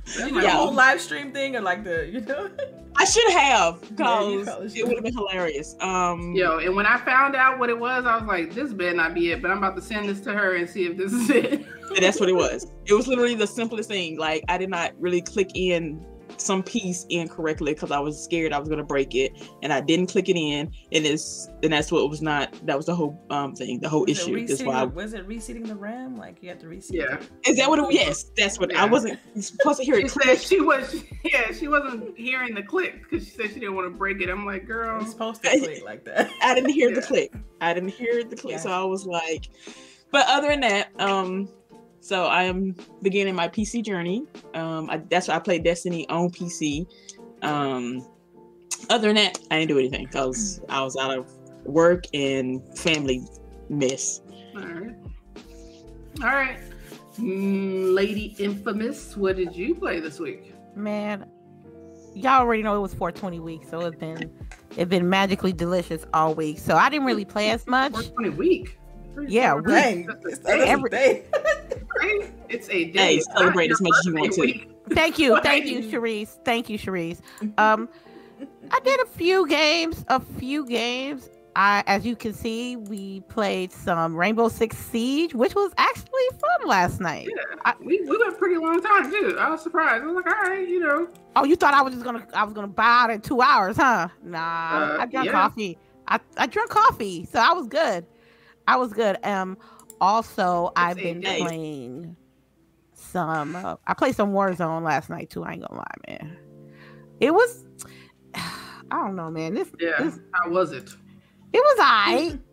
She- 0.07 0.19
You 0.21 0.25
like, 0.27 0.35
the 0.35 0.43
Yeah. 0.43 0.51
whole 0.51 0.73
live 0.73 1.01
stream 1.01 1.33
thing 1.33 1.57
or 1.57 1.61
like 1.61 1.85
the 1.85 2.09
you 2.13 2.21
know? 2.21 2.51
I 2.97 3.05
should 3.05 3.29
have 3.33 3.81
because 3.81 3.97
probably 3.97 4.35
it 4.79 4.87
would 4.87 4.95
have 4.95 5.03
been 5.05 5.15
hilarious. 5.15 5.75
Um, 5.81 6.33
Yo, 6.33 6.59
and 6.59 6.77
when 6.77 6.87
I 6.87 6.97
found 6.99 7.35
out 7.35 7.59
what 7.59 7.69
it 7.69 7.77
was, 7.79 8.05
I 8.07 8.17
was 8.17 8.25
like, 8.25 8.55
this 8.55 8.73
better 8.73 8.95
not 8.95 9.15
be 9.15 9.33
it. 9.33 9.43
But 9.43 9.51
I'm 9.51 9.59
about 9.59 9.75
to 9.75 9.83
send 9.83 10.09
this 10.09 10.21
to 10.21 10.33
her 10.33 10.55
and 10.55 10.69
see 10.71 10.87
if 10.87 10.97
this 10.97 11.13
is 11.13 11.29
it. 11.29 11.53
and 11.55 11.97
that's 12.01 12.21
what 12.21 12.29
it 12.29 12.37
was. 12.37 12.67
It 12.87 12.93
was 12.93 13.07
literally 13.09 13.35
the 13.35 13.47
simplest 13.47 13.89
thing. 13.89 14.19
Like 14.19 14.45
I 14.49 14.59
did 14.59 14.69
not 14.71 14.93
really 15.01 15.23
click 15.23 15.51
in 15.55 16.05
some 16.37 16.63
piece 16.63 17.07
incorrectly 17.09 17.75
because 17.75 17.91
I 17.91 17.99
was 17.99 18.23
scared 18.23 18.53
I 18.53 18.59
was 18.59 18.69
gonna 18.69 18.85
break 18.85 19.15
it, 19.15 19.33
and 19.63 19.73
I 19.73 19.81
didn't 19.81 20.07
click 20.07 20.29
it 20.29 20.37
in, 20.37 20.73
and 20.93 21.07
it's 21.07 21.49
and 21.63 21.73
that's 21.73 21.91
what 21.91 22.09
was 22.09 22.23
not. 22.23 22.55
That 22.67 22.77
was 22.77 22.87
the 22.87 22.95
whole 22.95 23.19
um 23.31 23.55
thing, 23.55 23.81
the 23.81 23.89
whole 23.89 24.05
Was 24.07 24.21
issue. 24.21 24.47
That's 24.47 24.63
why. 24.63 24.81
I, 24.81 24.85
was 24.85 25.15
it 25.15 25.27
reseating 25.27 25.65
the 25.65 25.75
RAM? 25.75 26.17
Like 26.17 26.43
you 26.43 26.49
have 26.49 26.59
to 26.61 26.69
reseat. 26.69 26.97
Yeah. 27.01 27.17
it? 27.17 27.51
is 27.51 27.57
that 27.57 27.69
what? 27.69 27.79
It, 27.79 27.93
yes, 27.93 28.25
that's 28.37 28.59
what. 28.59 28.75
I 28.75 28.85
wasn't 28.85 29.19
supposed 29.41 29.79
to 29.79 29.85
hear 29.85 29.97
She 29.97 30.07
it. 30.07 30.11
said 30.11 30.41
she 30.41 30.61
was, 30.61 31.05
yeah, 31.25 31.53
she 31.53 31.69
wasn't 31.69 32.17
hearing 32.17 32.55
the 32.55 32.63
click 32.63 33.03
because 33.03 33.27
she 33.27 33.31
said 33.31 33.49
she 33.49 33.61
didn't 33.61 33.75
want 33.75 33.93
to 33.93 33.97
break 33.97 34.21
it. 34.21 34.29
I'm 34.31 34.47
like, 34.47 34.67
girl, 34.67 35.01
It's 35.01 35.13
supposed 35.13 35.43
to 35.43 35.51
click 35.51 35.85
like 35.85 36.05
that. 36.05 36.31
I 36.43 36.55
didn't 36.55 36.71
hear 36.71 36.95
the 36.95 37.03
click. 37.03 37.33
I 37.61 37.73
didn't 37.75 37.91
hear 37.91 38.25
the 38.25 38.37
click, 38.37 38.59
so 38.59 38.71
I 38.71 38.85
was 38.85 39.07
like, 39.07 39.49
but 40.11 40.27
other 40.29 40.49
than 40.49 40.61
that, 40.61 40.89
um, 41.01 41.49
so 42.05 42.25
I 42.27 42.45
am 42.45 42.77
beginning 43.03 43.35
my 43.35 43.49
PC 43.49 43.85
journey. 43.85 44.25
Um, 44.55 44.91
I, 44.91 44.99
that's 44.99 45.29
why 45.29 45.37
I 45.37 45.39
played 45.39 45.65
Destiny 45.65 46.09
on 46.09 46.31
PC. 46.31 46.87
Um, 47.43 48.07
other 48.91 49.09
than 49.09 49.17
that, 49.17 49.39
I 49.51 49.59
didn't 49.59 49.69
do 49.69 49.79
anything 49.79 50.07
because 50.07 50.61
I 50.69 50.83
was 50.83 50.97
out 50.97 51.17
of 51.17 51.33
work 51.65 52.05
and 52.13 52.63
family 52.79 53.23
mess. 53.69 54.21
all 54.55 54.63
right, 54.63 54.95
all 56.21 56.27
right, 56.27 56.59
Mm, 57.19 57.95
Lady 57.95 58.35
Infamous, 58.39 59.17
what 59.17 59.37
did 59.37 59.55
you 59.55 59.75
play 59.75 60.01
this 60.01 60.19
week? 60.19 60.53
Man, 60.75 61.31
y'all 62.13 62.41
already 62.41 62.63
know 62.63 62.77
it 62.77 62.81
was 62.81 62.93
420 62.93 63.39
week, 63.41 63.63
so 63.69 63.81
it's 63.83 63.97
been 63.97 64.31
it's 64.77 64.91
been 64.91 65.09
magically 65.09 65.53
delicious 65.53 66.05
all 66.13 66.35
week. 66.35 66.59
So 66.59 66.77
I 66.77 66.91
didn't 66.91 67.07
really 67.07 67.25
play 67.25 67.51
as 67.51 67.67
much. 67.69 67.93
420 67.93 68.31
week. 68.31 68.79
Yeah, 69.29 69.55
That's 69.55 69.67
week. 69.67 70.07
Dang, 70.07 70.09
it's 70.25 70.41
Every- 70.47 70.91
day. 70.91 71.25
It's 72.49 72.69
a 72.69 72.85
day. 72.85 73.15
Hey, 73.17 73.21
celebrate 73.21 73.71
as 73.71 73.81
much 73.81 73.93
as 74.01 74.07
you 74.07 74.15
want 74.15 74.33
to. 74.35 74.95
Thank 74.95 75.19
you, 75.19 75.41
thank 75.41 75.67
you, 75.67 75.81
Cherise. 75.81 76.39
Thank 76.45 76.69
you, 76.69 76.79
Cherise. 76.79 77.21
Um, 77.59 77.89
I 78.71 78.81
did 78.81 79.01
a 79.01 79.07
few 79.07 79.47
games, 79.49 80.05
a 80.09 80.21
few 80.21 80.67
games. 80.67 81.31
I, 81.57 81.83
as 81.87 82.05
you 82.05 82.17
can 82.17 82.33
see, 82.35 82.77
we 82.77 83.21
played 83.23 83.71
some 83.73 84.15
Rainbow 84.17 84.49
Six 84.49 84.77
Siege, 84.77 85.35
which 85.35 85.55
was 85.55 85.73
actually 85.79 86.29
fun 86.33 86.69
last 86.69 87.01
night. 87.01 87.29
Yeah, 87.29 87.57
I- 87.65 87.75
we, 87.81 88.01
we 88.01 88.09
went 88.19 88.35
a 88.35 88.37
pretty 88.37 88.57
long 88.57 88.81
time 88.83 89.11
too. 89.11 89.37
I 89.39 89.51
was 89.51 89.63
surprised. 89.63 90.03
I 90.03 90.07
was 90.07 90.17
like, 90.17 90.27
all 90.27 90.43
right, 90.43 90.69
you 90.69 90.81
know, 90.81 91.09
Oh, 91.37 91.45
you 91.45 91.57
thought 91.57 91.75
I 91.75 91.83
was 91.83 91.93
just 91.95 92.05
gonna 92.05 92.27
I 92.35 92.45
was 92.45 92.53
gonna 92.55 92.67
buy 92.69 92.85
out 93.05 93.11
in 93.11 93.21
two 93.21 93.41
hours, 93.41 93.77
huh? 93.77 94.09
Nah, 94.23 94.39
Uh, 94.39 94.97
I 95.01 95.07
drank 95.07 95.27
yeah. 95.27 95.33
coffee. 95.33 95.79
I, 96.07 96.21
I 96.37 96.47
drank 96.47 96.69
coffee, 96.71 97.27
so 97.33 97.39
I 97.41 97.53
was 97.53 97.67
good. 97.67 98.05
I 98.67 98.77
was 98.77 98.93
good. 98.93 99.19
Um, 99.25 99.57
also 100.01 100.73
I've 100.77 100.97
been 100.97 101.21
day. 101.21 101.41
playing 101.41 102.17
some. 102.95 103.55
Uh, 103.57 103.77
I 103.87 103.95
played 103.95 104.15
some 104.17 104.33
Warzone 104.33 104.83
last 104.83 105.11
night 105.11 105.31
too. 105.31 105.45
I 105.45 105.53
ain't 105.53 105.63
gonna 105.69 105.81
lie, 105.81 105.95
man. 106.09 106.37
It 107.21 107.33
was. 107.33 107.65
I 108.35 108.51
don't 108.91 109.17
know, 109.17 109.31
man. 109.31 109.55
This 109.55 109.69
yeah. 109.81 109.93
This- 110.03 110.21
How 110.33 110.51
was 110.51 110.73
it? 110.73 110.91
it 111.53 111.59
was 111.59 111.79
alright. 111.79 112.39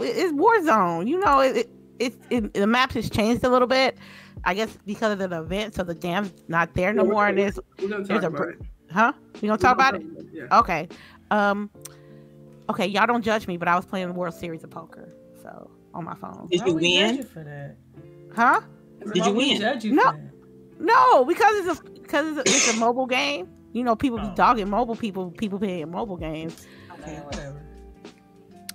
It's 0.00 0.32
Warzone, 0.32 1.08
you 1.08 1.18
know. 1.18 1.40
It, 1.40 1.56
it, 1.56 1.70
it, 1.98 2.14
it 2.30 2.54
the 2.54 2.66
map 2.68 2.92
has 2.92 3.10
changed 3.10 3.42
a 3.42 3.48
little 3.48 3.66
bit. 3.66 3.98
I 4.44 4.54
guess 4.54 4.76
because 4.86 5.18
of 5.20 5.30
the 5.30 5.40
event, 5.40 5.74
so 5.74 5.82
the 5.82 5.94
dam's 5.94 6.32
not 6.46 6.72
there 6.74 6.92
no 6.92 7.02
Yeah, 7.04 7.10
more. 7.10 7.26
And 7.26 7.38
there's, 7.38 7.58
there's 7.78 8.22
a 8.22 8.28
about 8.28 8.48
it. 8.50 8.58
huh? 8.92 9.12
You 9.42 9.48
gonna 9.48 9.58
talk 9.58 9.74
about 9.74 9.96
it? 9.96 10.02
Yeah. 10.32 10.58
Okay. 10.60 10.88
Um 11.32 11.68
okay, 12.70 12.86
y'all 12.86 13.06
don't 13.06 13.22
judge 13.24 13.48
me, 13.48 13.56
but 13.56 13.66
I 13.66 13.74
was 13.74 13.84
playing 13.86 14.06
the 14.08 14.14
World 14.14 14.34
Series 14.34 14.62
of 14.62 14.70
Poker. 14.70 15.08
So 15.48 15.70
on 15.94 16.04
my 16.04 16.14
phone. 16.14 16.48
Did 16.50 16.60
Why 16.60 16.66
you 16.66 16.74
would 16.74 16.82
we 16.82 16.92
judge 16.98 17.06
win? 17.08 17.16
you 17.16 17.24
for 17.24 17.44
that? 17.44 17.76
Huh? 18.34 18.60
Did 19.12 19.20
Why 19.20 19.26
you 19.28 19.34
win? 19.34 19.80
You 19.82 19.92
No. 19.94 20.12
No, 20.80 21.24
because 21.24 21.66
it's 21.66 21.80
a 21.80 21.82
because 21.90 22.36
it's 22.38 22.48
a, 22.50 22.56
it's 22.56 22.66
a 22.68 22.72
mobile 22.72 23.06
game. 23.06 23.48
You 23.72 23.82
know, 23.84 23.96
people 23.96 24.18
be 24.18 24.28
Oh. 24.28 24.34
dogging 24.34 24.68
mobile 24.70 24.96
people 24.96 25.30
people 25.30 25.58
playing 25.58 25.90
mobile 25.90 26.16
games. 26.16 26.66
Okay, 27.00 27.16
whatever. 27.24 27.60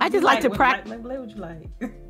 I 0.01 0.09
just 0.09 0.23
like 0.23 0.41
to 0.41 0.49
practice 0.49 0.89
Like, 0.89 1.01
play 1.03 1.17
what 1.19 1.29
you 1.29 1.35
like. 1.37 1.69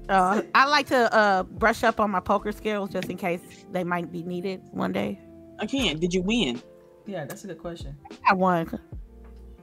uh 0.09 0.41
I 0.55 0.65
like 0.65 0.87
to 0.87 1.13
uh 1.13 1.43
brush 1.43 1.83
up 1.83 1.99
on 1.99 2.09
my 2.09 2.19
poker 2.21 2.51
skills 2.51 2.89
just 2.89 3.09
in 3.09 3.17
case 3.17 3.41
they 3.71 3.83
might 3.83 4.11
be 4.11 4.23
needed 4.23 4.61
one 4.71 4.91
day. 4.93 5.19
Again, 5.59 5.99
did 5.99 6.13
you 6.13 6.21
win? 6.21 6.61
yeah, 7.05 7.25
that's 7.25 7.43
a 7.43 7.47
good 7.47 7.59
question. 7.59 7.95
I 8.27 8.33
won. 8.33 8.65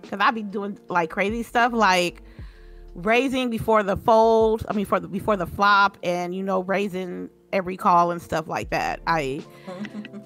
Cause 0.08 0.18
I 0.20 0.30
be 0.30 0.42
doing 0.42 0.78
like 0.88 1.10
crazy 1.10 1.42
stuff 1.42 1.72
like 1.72 2.22
raising 2.94 3.50
before 3.50 3.82
the 3.82 3.96
fold. 3.96 4.64
I 4.68 4.72
mean 4.72 4.86
for 4.86 5.00
the 5.00 5.08
before 5.08 5.36
the 5.36 5.46
flop 5.46 5.96
and 6.02 6.34
you 6.34 6.42
know 6.42 6.62
raising 6.62 7.30
every 7.52 7.76
call 7.76 8.10
and 8.10 8.20
stuff 8.20 8.48
like 8.48 8.70
that. 8.70 9.00
I 9.06 9.42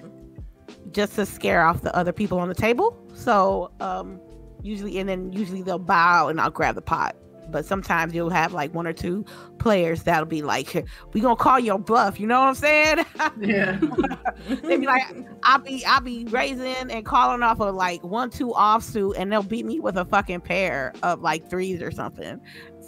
just 0.93 1.17
to 1.17 1.27
scare 1.27 1.63
off 1.63 1.83
the 1.83 1.95
other 1.97 2.13
people 2.13 2.39
on 2.39 2.49
the 2.49 2.55
table. 2.55 2.97
So 3.15 3.71
um 3.81 4.21
usually 4.63 4.99
and 4.99 5.09
then 5.09 5.33
usually 5.33 5.63
they'll 5.63 5.79
bow 5.79 6.29
and 6.29 6.41
I'll 6.41 6.51
grab 6.51 6.75
the 6.75 6.83
pot. 6.83 7.17
But 7.51 7.65
sometimes 7.65 8.15
you'll 8.15 8.31
have 8.31 8.53
like 8.53 8.75
one 8.75 8.87
or 8.87 8.93
two 8.93 9.25
players 9.59 10.03
that'll 10.05 10.27
be 10.27 10.43
like, 10.43 10.87
"We 11.13 11.21
gonna 11.21 11.37
call 11.37 11.59
your 11.59 11.79
bluff," 11.79 12.19
you 12.19 12.27
know 12.27 12.41
what 12.41 12.49
I'm 12.49 12.55
saying? 12.55 13.05
Yeah. 13.41 13.79
they 14.63 14.77
be 14.77 14.87
like, 14.87 15.03
I'll 15.43 15.59
be 15.59 15.85
I'll 15.85 16.01
be 16.01 16.25
raising 16.27 16.91
and 16.91 17.05
calling 17.05 17.43
off 17.43 17.61
of 17.61 17.75
like 17.75 18.03
one 18.03 18.31
two 18.31 18.49
offsuit, 18.49 19.15
and 19.17 19.31
they'll 19.31 19.43
beat 19.43 19.67
me 19.67 19.81
with 19.81 19.97
a 19.97 20.05
fucking 20.05 20.41
pair 20.41 20.93
of 21.03 21.21
like 21.21 21.49
threes 21.49 21.83
or 21.83 21.91
something. 21.91 22.41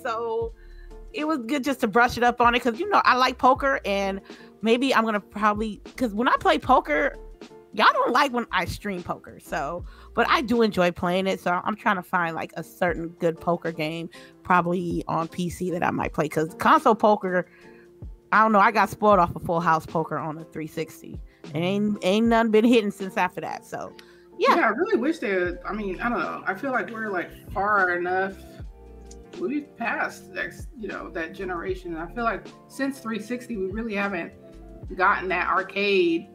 So 0.02 0.52
it 1.12 1.26
was 1.26 1.38
good 1.46 1.64
just 1.64 1.80
to 1.80 1.88
brush 1.88 2.16
it 2.16 2.22
up 2.22 2.40
on 2.40 2.54
it 2.54 2.62
because 2.62 2.78
you 2.78 2.88
know 2.88 3.00
I 3.04 3.16
like 3.16 3.38
poker, 3.38 3.80
and 3.84 4.20
maybe 4.62 4.94
I'm 4.94 5.04
gonna 5.04 5.20
probably 5.20 5.80
because 5.84 6.14
when 6.14 6.28
I 6.28 6.36
play 6.38 6.58
poker, 6.58 7.16
y'all 7.76 7.92
don't 7.92 8.12
like 8.12 8.32
when 8.32 8.46
I 8.52 8.64
stream 8.64 9.02
poker. 9.02 9.38
So, 9.40 9.84
but 10.14 10.26
I 10.28 10.40
do 10.40 10.62
enjoy 10.62 10.92
playing 10.92 11.26
it. 11.26 11.40
So 11.40 11.60
I'm 11.64 11.76
trying 11.76 11.96
to 11.96 12.02
find 12.02 12.34
like 12.34 12.52
a 12.56 12.62
certain 12.62 13.08
good 13.08 13.40
poker 13.40 13.72
game, 13.72 14.08
probably 14.46 15.02
on 15.08 15.26
PC 15.26 15.72
that 15.72 15.82
I 15.82 15.90
might 15.90 16.12
play 16.12 16.24
because 16.24 16.54
console 16.54 16.94
poker. 16.94 17.48
I 18.30 18.42
don't 18.42 18.52
know. 18.52 18.60
I 18.60 18.70
got 18.70 18.88
spoiled 18.88 19.18
off 19.18 19.34
of 19.34 19.42
Full 19.42 19.60
House 19.60 19.84
Poker 19.84 20.16
on 20.16 20.36
the 20.36 20.44
360 20.44 21.20
and 21.52 21.64
ain't 21.64 21.98
ain't 22.02 22.26
none 22.26 22.50
been 22.50 22.64
hitting 22.64 22.90
since 22.92 23.16
after 23.16 23.40
that. 23.40 23.66
So 23.66 23.92
Yeah. 24.38 24.54
I 24.54 24.68
really 24.68 24.96
wish 24.96 25.18
they. 25.18 25.54
I 25.64 25.72
mean, 25.72 26.00
I 26.00 26.08
don't 26.08 26.20
know. 26.20 26.44
I 26.46 26.54
feel 26.54 26.70
like 26.70 26.90
we're 26.90 27.10
like 27.10 27.30
far 27.52 27.96
enough. 27.96 28.36
We've 29.40 29.76
passed 29.76 30.30
next, 30.30 30.68
you 30.78 30.88
know, 30.88 31.10
that 31.10 31.34
generation. 31.34 31.94
And 31.94 32.02
I 32.02 32.14
feel 32.14 32.24
like 32.24 32.46
since 32.68 33.00
360, 33.00 33.56
we 33.56 33.66
really 33.66 33.94
haven't 33.94 34.32
gotten 34.94 35.28
that 35.28 35.48
arcade 35.48 36.28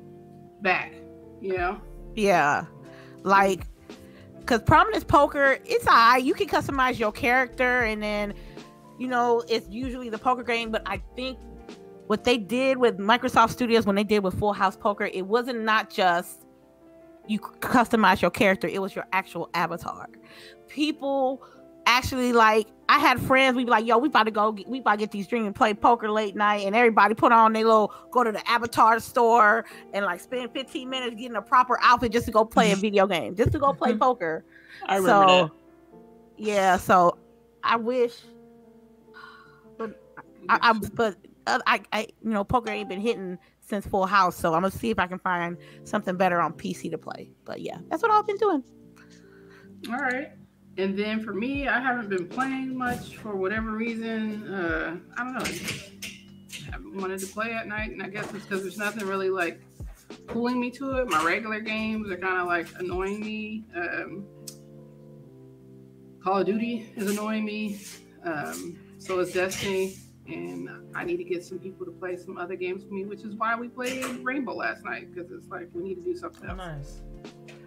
back. 0.62 0.94
You 1.42 1.58
know? 1.58 1.82
Yeah. 2.16 2.66
Like, 3.24 3.66
because 4.42 4.62
Prominence 4.64 5.04
Poker, 5.04 5.60
it's 5.66 5.88
all 5.88 5.94
right. 5.94 6.24
You 6.24 6.34
can 6.34 6.48
customize 6.48 7.00
your 7.00 7.12
character, 7.12 7.84
and 7.84 8.04
then, 8.04 8.34
you 9.00 9.08
know, 9.08 9.44
it's 9.48 9.70
usually 9.70 10.10
the 10.10 10.18
poker 10.18 10.44
game. 10.44 10.72
But 10.72 10.84
I 10.86 11.02
think 11.16 11.40
what 12.08 12.24
they 12.24 12.38
did 12.38 12.78
with 12.78 12.98
Microsoft 12.98 13.52
Studios 13.52 13.86
when 13.86 13.96
they 13.96 14.04
did 14.04 14.24
with 14.24 14.38
Full 14.38 14.54
House 14.54 14.76
Poker, 14.76 15.06
it 15.06 15.26
wasn't 15.26 15.62
not 15.62 15.90
just 15.90 16.46
you 17.28 17.40
customize 17.40 18.22
your 18.22 18.32
character, 18.32 18.68
it 18.68 18.82
was 18.82 18.96
your 18.96 19.06
actual 19.14 19.50
avatar. 19.54 20.10
People 20.68 21.44
actually 21.86 22.34
like 22.34 22.68
I 22.90 23.00
had 23.00 23.22
friends, 23.22 23.56
we'd 23.56 23.66
be 23.66 23.72
like, 23.72 23.86
yo, 23.86 23.98
we 23.98 24.10
about 24.10 24.24
to 24.24 24.32
go 24.32 24.52
get, 24.52 24.68
we 24.68 24.80
about 24.80 24.92
to 24.92 24.98
get 24.98 25.12
these 25.12 25.26
drinks 25.26 25.46
and 25.46 25.56
play 25.56 25.74
poker 25.74 26.12
late 26.12 26.36
night, 26.36 26.66
and 26.66 26.76
everybody 26.76 27.16
put 27.16 27.32
on 27.32 27.54
their 27.54 27.64
little 27.64 27.94
go 28.12 28.24
to 28.24 28.32
the 28.32 28.50
avatar 28.50 29.00
store 29.00 29.66
and 29.94 30.06
like 30.06 30.20
spend 30.20 30.52
15 30.52 30.90
minutes 30.90 31.16
getting 31.16 31.38
a 31.38 31.42
proper 31.42 31.80
outfit 31.82 32.12
just 32.12 32.26
to 32.26 32.32
go 32.32 32.44
play 32.44 32.72
a 32.72 32.76
video 32.78 33.08
game, 33.08 33.36
just 33.36 33.54
to 33.54 33.60
go 33.60 33.74
play 33.74 33.96
poker. 33.98 34.44
I 34.88 34.98
remember 34.98 35.28
so 35.28 35.44
that. 35.44 35.52
yeah, 36.38 36.78
so 36.78 37.18
I 37.64 37.78
wish 37.78 38.14
but 39.78 40.02
I, 40.50 40.60
I 40.62 40.74
but 40.74 41.16
uh, 41.48 41.60
I, 41.66 41.82
I 41.94 42.08
you 42.22 42.32
know 42.32 42.44
poker 42.44 42.72
ain't 42.72 42.90
been 42.90 43.02
hitting 43.02 43.38
since 43.62 43.86
Full 43.88 44.06
House, 44.06 44.36
so 44.36 44.54
I'm 44.54 44.64
gonna 44.64 44.72
see 44.72 44.90
if 44.90 45.00
I 45.00 45.08
can 45.08 45.20
find 45.20 45.58
something 45.86 46.18
better 46.18 46.42
on 46.42 46.54
PC 46.54 46.92
to 46.92 46.98
play. 46.98 47.32
But 47.46 47.62
yeah, 47.62 47.78
that's 47.90 48.04
what 48.04 48.12
I've 48.12 48.28
been 48.28 48.38
doing. 48.38 48.64
All 49.90 49.96
right. 49.96 50.32
And 50.78 50.98
then 50.98 51.22
for 51.24 51.34
me, 51.34 51.68
I 51.68 51.80
haven't 51.80 52.10
been 52.10 52.28
playing 52.28 52.78
much 52.78 53.18
for 53.18 53.36
whatever 53.36 53.72
reason. 53.72 54.48
Uh, 54.52 54.98
I 55.18 55.24
don't 55.24 55.34
know. 55.34 55.44
I 56.68 56.72
haven't 56.72 56.96
wanted 56.96 57.20
to 57.20 57.28
play 57.28 57.52
at 57.52 57.68
night, 57.68 57.92
and 57.92 58.02
I 58.02 58.08
guess 58.10 58.34
it's 58.34 58.46
because 58.46 58.62
there's 58.62 58.78
nothing 58.78 59.06
really 59.08 59.30
like 59.30 59.62
pulling 60.28 60.60
me 60.60 60.72
to 60.72 60.98
it. 61.00 61.10
My 61.10 61.24
regular 61.26 61.60
games 61.60 62.10
are 62.10 62.18
kind 62.18 62.40
of 62.40 62.48
like 62.48 62.68
annoying 62.80 63.20
me. 63.20 63.66
Um, 63.76 64.26
Call 66.24 66.40
of 66.40 66.46
Duty 66.46 66.92
is 66.96 67.10
annoying 67.12 67.44
me. 67.46 67.82
Um, 68.24 68.80
so 68.98 69.20
is 69.20 69.34
Destiny, 69.34 69.98
and 70.28 70.70
I 70.96 71.04
need 71.04 71.18
to 71.18 71.24
get 71.24 71.44
some 71.44 71.60
people 71.60 71.86
to 71.86 71.92
play 71.92 72.16
some 72.16 72.38
other 72.38 72.56
games 72.56 72.84
for 72.84 72.94
me, 72.94 73.04
which 73.06 73.24
is 73.24 73.36
why 73.36 73.56
we 73.56 73.68
played 73.68 74.06
Rainbow 74.24 74.54
last 74.56 74.86
night 74.86 75.14
because 75.14 75.32
it's 75.32 75.50
like 75.50 75.68
we 75.74 75.84
need 75.84 75.96
to 75.96 76.02
do 76.02 76.16
something 76.16 76.48
Oh, 76.50 76.54
else. 76.54 76.58
nice. 76.60 77.02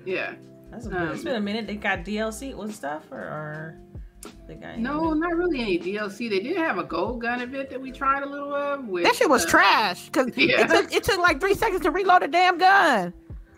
Yeah. 0.07 0.35
That's 0.75 0.87
a 0.87 0.91
good. 0.91 1.03
it's 1.11 1.19
Um, 1.21 1.25
been 1.25 1.35
a 1.37 1.41
minute. 1.41 1.67
They 1.67 1.77
got 1.77 2.05
DLC 2.05 2.55
with 2.57 2.75
stuff, 2.75 3.05
or, 3.13 3.19
or 3.19 3.79
they 4.49 4.55
got 4.57 4.79
No, 4.79 5.13
not 5.15 5.37
really 5.37 5.61
any 5.61 5.79
DLC. 5.79 6.29
They 6.29 6.41
did 6.41 6.57
have 6.57 6.79
a 6.79 6.85
gold 6.85 7.21
gun 7.23 7.41
event 7.41 7.71
that 7.71 7.81
we 7.81 7.93
tried 7.93 8.23
a 8.25 8.27
little 8.29 8.53
of. 8.55 8.87
Which, 8.89 9.05
That 9.05 9.15
shit 9.15 9.29
was 9.29 9.45
uh, 9.47 9.51
trash 9.51 10.07
because 10.07 10.37
Yeah. 10.37 10.63
it 10.63 10.69
took 10.69 10.93
it 10.93 11.05
took 11.05 11.19
like 11.19 11.41
three 11.41 11.55
seconds 11.55 11.83
to 11.83 11.91
reload 11.91 12.23
a 12.25 12.29
damn 12.29 12.59
gun. 12.59 13.13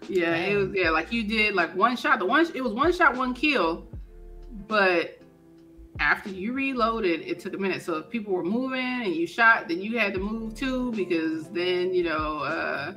Yeah, 0.08 0.34
it 0.36 0.56
was 0.56 0.68
yeah, 0.74 0.90
like 0.90 1.10
you 1.12 1.24
did 1.24 1.54
like 1.54 1.74
one 1.74 1.96
shot. 1.96 2.18
The 2.18 2.26
one 2.26 2.46
it 2.54 2.62
was 2.62 2.72
one 2.74 2.92
shot, 2.92 3.16
one 3.16 3.32
kill, 3.34 3.86
but 4.68 5.18
after 5.98 6.28
you 6.28 6.52
reloaded, 6.52 7.22
it 7.22 7.40
took 7.40 7.54
a 7.54 7.58
minute. 7.58 7.82
So 7.82 7.94
if 7.96 8.10
people 8.10 8.34
were 8.34 8.44
moving 8.44 8.78
and 9.04 9.14
you 9.16 9.26
shot, 9.26 9.66
then 9.68 9.80
you 9.80 9.98
had 9.98 10.12
to 10.14 10.20
move 10.20 10.54
too 10.54 10.92
because 10.92 11.48
then 11.48 11.94
you 11.94 12.04
know 12.04 12.38
uh, 12.40 12.92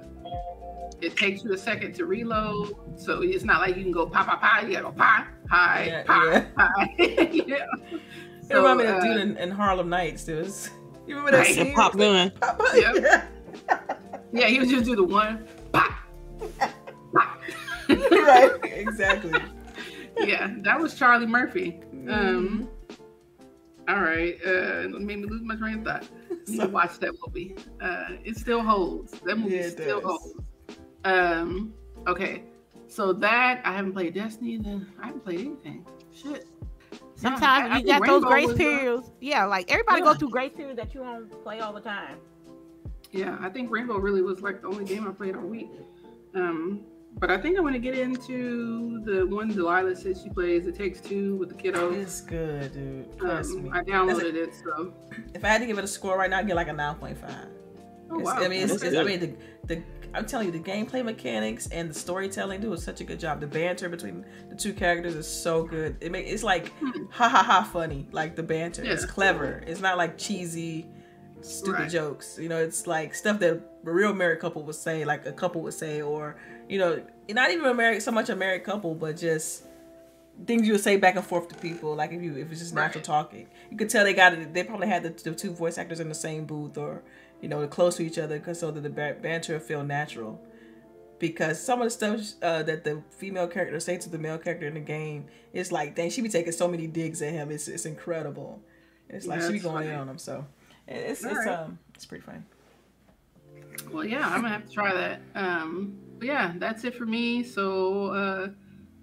it 1.01 1.15
takes 1.17 1.43
you 1.43 1.53
a 1.53 1.57
second 1.57 1.93
to 1.95 2.05
reload. 2.05 2.73
So 2.99 3.21
it's 3.21 3.43
not 3.43 3.61
like 3.61 3.75
you 3.77 3.83
can 3.83 3.91
go 3.91 4.05
pop 4.05 4.27
pop 4.27 4.41
pop. 4.41 4.63
You 4.63 4.71
gotta 4.73 4.83
go 4.85 4.91
pop 4.91 5.27
hi 5.49 5.85
Yeah, 5.87 6.03
pop 6.03 6.23
yeah. 6.25 6.45
hi. 6.57 6.95
yeah. 7.47 7.65
It 8.49 8.55
reminded 8.55 8.83
me 8.85 8.89
of 8.91 8.95
uh, 8.95 8.99
the 8.99 9.05
dude 9.07 9.17
in, 9.21 9.37
in 9.37 9.51
Harlem 9.51 9.89
Nights. 9.89 10.23
Dude. 10.23 10.39
It's- 10.39 10.69
You 11.07 11.15
remember 11.17 11.31
that 11.31 11.45
Right, 11.47 11.55
scene? 11.55 11.73
pop 11.73 11.97
gun. 11.97 12.31
Pop, 12.41 12.57
pop. 12.59 12.67
Yep. 12.75 13.25
Yeah, 14.31 14.45
he 14.45 14.59
was 14.59 14.69
just 14.69 14.85
do 14.85 14.95
the 14.95 15.03
one 15.03 15.47
pop. 15.73 15.91
pop. 17.13 17.39
right. 17.89 18.51
Exactly. 18.63 19.33
yeah, 20.19 20.53
that 20.59 20.79
was 20.79 20.93
Charlie 20.93 21.25
Murphy. 21.25 21.79
Mm-hmm. 21.95 22.09
Um, 22.11 22.69
all 23.87 24.01
right, 24.01 24.37
uh, 24.45 24.87
made 24.99 25.17
me 25.19 25.25
lose 25.25 25.41
my 25.41 25.55
train 25.55 25.79
of 25.79 25.83
thought. 25.85 26.07
I 26.31 26.51
need 26.51 26.71
watch 26.71 26.99
that 26.99 27.13
movie. 27.25 27.55
Uh, 27.81 28.09
it 28.23 28.37
still 28.37 28.61
holds. 28.61 29.13
That 29.21 29.37
movie 29.39 29.55
Yeah, 29.55 29.69
still 29.69 30.01
does. 30.01 30.09
holds. 30.09 30.33
Um, 31.05 31.73
okay, 32.07 32.43
so 32.87 33.13
that 33.13 33.61
I 33.65 33.73
haven't 33.73 33.93
played 33.93 34.13
Destiny. 34.13 34.57
Then 34.57 34.87
I 35.01 35.07
haven't 35.07 35.23
played 35.23 35.39
anything. 35.41 35.85
Shit. 36.13 36.45
Yeah, 36.91 36.97
Sometimes 37.15 37.43
I- 37.43 37.75
I 37.75 37.77
you 37.79 37.85
think 37.85 38.05
got 38.05 38.07
those 38.07 38.23
grace 38.25 38.47
was, 38.47 38.55
uh, 38.55 38.57
periods. 38.57 39.11
Yeah, 39.19 39.45
like 39.45 39.71
everybody 39.71 39.99
Yeah. 40.01 40.05
goes 40.05 40.17
through 40.17 40.29
grace 40.29 40.51
periods 40.55 40.77
that 40.79 40.93
you 40.93 41.01
don't 41.01 41.29
play 41.43 41.59
all 41.59 41.73
the 41.73 41.81
time. 41.81 42.17
Yeah, 43.11 43.37
I 43.41 43.49
think 43.49 43.71
Rainbow 43.71 43.97
really 43.97 44.21
was 44.21 44.41
like 44.41 44.61
the 44.61 44.67
only 44.67 44.85
game 44.85 45.07
I 45.07 45.11
played 45.11 45.35
all 45.35 45.41
week. 45.43 45.69
Um, 46.35 46.81
but 47.19 47.31
I 47.31 47.37
think 47.37 47.57
I'm 47.57 47.63
gonna 47.63 47.79
get 47.79 47.97
into 47.97 49.01
the 49.03 49.25
one 49.25 49.49
Delilah 49.49 49.95
says 49.95 50.21
she 50.23 50.29
plays. 50.29 50.67
It 50.67 50.75
takes 50.75 51.01
two 51.01 51.35
with 51.37 51.49
the 51.49 51.55
kiddos. 51.55 51.95
It's 51.95 52.21
good, 52.21 52.71
dude. 52.73 53.17
Trust 53.17 53.51
Um, 53.55 53.63
me. 53.63 53.69
I 53.73 53.81
downloaded 53.83 54.35
it, 54.35 54.53
so 54.55 54.93
If 55.33 55.43
I 55.43 55.47
had 55.47 55.59
to 55.61 55.65
give 55.67 55.77
it 55.77 55.83
a 55.83 55.87
score 55.87 56.17
right 56.17 56.29
now, 56.29 56.37
I'd 56.39 56.47
get 56.47 56.55
like 56.55 56.67
a 56.69 56.73
9.5. 56.73 57.47
oh, 58.11 58.19
It's- 58.19 58.25
wow. 58.25 58.43
I 58.43 58.47
mean, 58.47 58.61
it's, 58.63 58.71
That's 58.73 58.83
it's, 58.83 58.95
I 58.97 59.03
mean, 59.03 59.19
the, 59.19 59.35
the 59.75 59.81
I'm 60.13 60.25
telling 60.25 60.47
you, 60.47 60.51
the 60.51 60.59
gameplay 60.71 61.03
mechanics 61.03 61.67
and 61.71 61.89
the 61.89 61.93
storytelling 61.93 62.61
do 62.61 62.75
such 62.77 63.01
a 63.01 63.03
good 63.03 63.19
job. 63.19 63.39
The 63.39 63.47
banter 63.47 63.89
between 63.89 64.25
the 64.49 64.55
two 64.55 64.73
characters 64.73 65.15
is 65.15 65.27
so 65.27 65.63
good. 65.63 65.97
It 66.01 66.11
make 66.11 66.27
it's 66.27 66.43
like 66.43 66.69
Hmm. 66.79 67.05
ha 67.11 67.29
ha 67.29 67.43
ha 67.43 67.63
funny. 67.63 68.07
Like 68.11 68.35
the 68.35 68.43
banter, 68.43 68.83
it's 68.83 69.05
clever. 69.05 69.63
It's 69.67 69.81
not 69.81 69.97
like 69.97 70.17
cheesy, 70.17 70.87
stupid 71.41 71.79
Right. 71.81 71.89
jokes. 71.89 72.37
You 72.39 72.49
know, 72.49 72.57
it's 72.57 72.87
like 72.87 73.13
stuff 73.13 73.39
that 73.39 73.53
a 73.85 73.91
real 73.91 74.13
married 74.13 74.39
couple 74.39 74.63
would 74.63 74.75
say, 74.75 75.05
like 75.05 75.25
a 75.25 75.31
couple 75.31 75.61
would 75.61 75.73
say, 75.73 76.01
or 76.01 76.35
you 76.67 76.79
know, 76.79 77.01
not 77.29 77.51
even 77.51 77.65
a 77.65 77.73
married 77.73 78.01
so 78.01 78.11
much 78.11 78.29
a 78.29 78.35
married 78.35 78.63
couple, 78.63 78.95
but 78.95 79.15
just 79.17 79.63
things 80.45 80.65
you 80.65 80.73
would 80.73 80.81
say 80.81 80.95
back 80.95 81.15
and 81.15 81.25
forth 81.25 81.49
to 81.49 81.55
people. 81.55 81.95
Like 81.95 82.11
if 82.11 82.21
you 82.21 82.35
if 82.37 82.51
it's 82.51 82.61
just 82.61 82.73
natural 82.73 82.99
Right. 83.01 83.03
talking, 83.05 83.47
you 83.69 83.77
could 83.77 83.89
tell 83.89 84.03
they 84.03 84.13
got 84.13 84.33
it. 84.33 84.53
They 84.53 84.63
probably 84.63 84.87
had 84.87 85.03
the, 85.03 85.09
the 85.29 85.35
two 85.35 85.51
voice 85.51 85.77
actors 85.77 85.99
in 85.99 86.09
the 86.09 86.15
same 86.15 86.45
booth 86.45 86.77
or 86.77 87.03
you 87.41 87.49
know 87.49 87.67
close 87.67 87.97
to 87.97 88.03
each 88.03 88.17
other, 88.17 88.39
because 88.39 88.59
so 88.59 88.71
that 88.71 88.81
the 88.81 88.89
banter 88.89 89.53
would 89.53 89.63
feel 89.63 89.83
natural. 89.83 90.41
Because 91.19 91.61
some 91.61 91.81
of 91.81 91.85
the 91.85 91.89
stuff 91.89 92.21
uh, 92.41 92.63
that 92.63 92.85
the 92.85 93.03
female 93.09 93.47
character 93.47 93.77
say 93.81 93.97
to 93.97 94.09
the 94.09 94.17
male 94.17 94.37
character 94.37 94.67
in 94.67 94.75
the 94.75 94.79
game, 94.79 95.25
it's 95.51 95.69
like, 95.69 95.93
dang, 95.93 96.09
she 96.09 96.21
be 96.21 96.29
taking 96.29 96.53
so 96.53 96.65
many 96.65 96.87
digs 96.87 97.21
at 97.21 97.33
him. 97.33 97.51
It's 97.51 97.67
it's 97.67 97.85
incredible. 97.85 98.61
It's 99.09 99.27
like 99.27 99.41
Yeah, 99.41 99.45
she 99.47 99.51
be 99.51 99.57
it's 99.57 99.65
going 99.65 99.89
in 99.89 99.95
on 99.95 100.07
him. 100.07 100.17
So 100.17 100.45
it's 100.87 101.23
it's 101.23 101.25
Alright. 101.25 101.47
um 101.47 101.79
it's 101.93 102.05
pretty 102.05 102.23
fun. 102.23 102.45
Well, 103.91 104.05
yeah, 104.05 104.27
I'm 104.27 104.41
gonna 104.41 104.49
have 104.53 104.65
to 104.65 104.71
try 104.71 104.93
that. 104.93 105.21
Um, 105.35 105.97
but 106.17 106.27
yeah, 106.27 106.53
that's 106.57 106.83
it 106.83 106.95
for 106.95 107.05
me. 107.05 107.43
So 107.43 108.07
uh, 108.07 108.49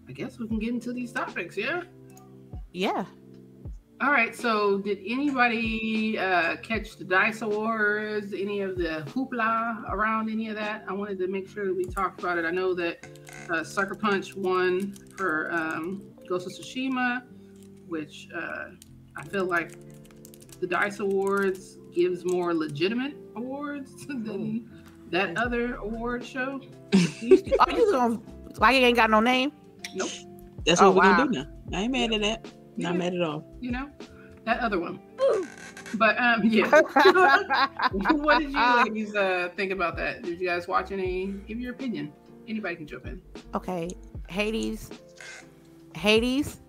I 0.09 0.13
guess 0.13 0.39
we 0.39 0.47
can 0.49 0.59
get 0.59 0.71
into 0.71 0.93
these 0.93 1.13
topics. 1.13 1.57
Yeah. 1.57 1.83
Yeah. 2.73 3.05
All 4.01 4.11
right. 4.11 4.37
So 4.37 4.79
did 4.79 4.99
anybody 5.07 6.19
uh, 6.19 6.57
catch 6.57 6.97
the 6.97 7.05
Dice 7.05 7.41
Awards? 7.41 8.35
Any 8.35 8.61
of 8.61 8.77
the 8.77 9.03
hoopla 9.07 9.91
around 9.91 10.29
any 10.31 10.49
of 10.49 10.57
that? 10.57 10.85
I 10.87 10.93
wanted 10.93 11.19
to 11.21 11.29
make 11.29 11.49
sure 11.49 11.65
that 11.67 11.75
we 11.75 11.85
talked 11.85 12.21
about 12.21 12.37
it. 12.37 12.45
I 12.45 12.51
know 12.51 12.75
that 12.75 13.07
uh, 13.49 13.65
Sucker 13.65 13.95
Punch 13.95 14.37
won 14.37 14.93
for 15.17 15.51
um, 15.51 16.03
Ghost 16.29 16.47
of 16.47 16.53
Tsushima, 16.53 17.23
which 17.89 18.29
uh, 18.35 18.65
I 19.17 19.25
feel 19.25 19.47
like 19.47 19.73
the 20.61 20.67
Dice 20.67 21.01
Awards 21.01 21.79
gives 21.95 22.23
more 22.25 22.53
legitimate 22.53 23.17
awards 23.35 24.07
than 24.09 24.71
that 25.11 25.39
other 25.39 25.77
award 25.77 26.23
show. 26.23 26.61
You, 27.23 27.43
are 27.61 27.71
you 27.71 27.91
gonna 27.93 28.21
like 28.59 28.77
it 28.77 28.81
ain't 28.85 28.97
got 28.97 29.09
no 29.09 29.21
name? 29.21 29.53
Nope. 29.95 30.11
That's 30.67 30.83
Oh, 30.83 30.91
what 30.91 30.97
we're 31.05 31.11
wow. 31.11 31.17
gonna 31.19 31.33
do 31.33 31.39
now. 31.71 31.79
I 31.79 31.83
ain't 31.83 31.93
mad 31.93 32.13
at 32.13 32.21
that. 32.21 32.47
Not 32.77 32.93
Yeah. 32.95 32.99
mad 32.99 33.15
at 33.15 33.23
all. 33.23 33.45
You 33.61 33.71
know, 33.73 33.89
that 34.45 34.61
other 34.61 34.79
one. 34.79 35.01
But 35.95 36.19
um, 36.21 36.43
yeah. 36.45 36.69
what 38.13 38.39
did 38.41 38.53
you 38.53 38.77
ladies 38.85 39.15
uh, 39.15 39.49
think 39.57 39.73
about 39.73 39.97
that? 39.97 40.23
Did 40.23 40.41
you 40.41 40.47
guys 40.49 40.67
watch 40.69 40.91
any? 40.93 41.27
Give 41.49 41.61
your 41.61 41.73
opinion. 41.73 42.13
Anybody 42.49 42.77
can 42.77 42.87
jump 42.87 43.07
in. 43.07 43.21
okay, 43.55 43.89
Hades. 44.29 44.91
Hades. 45.95 46.61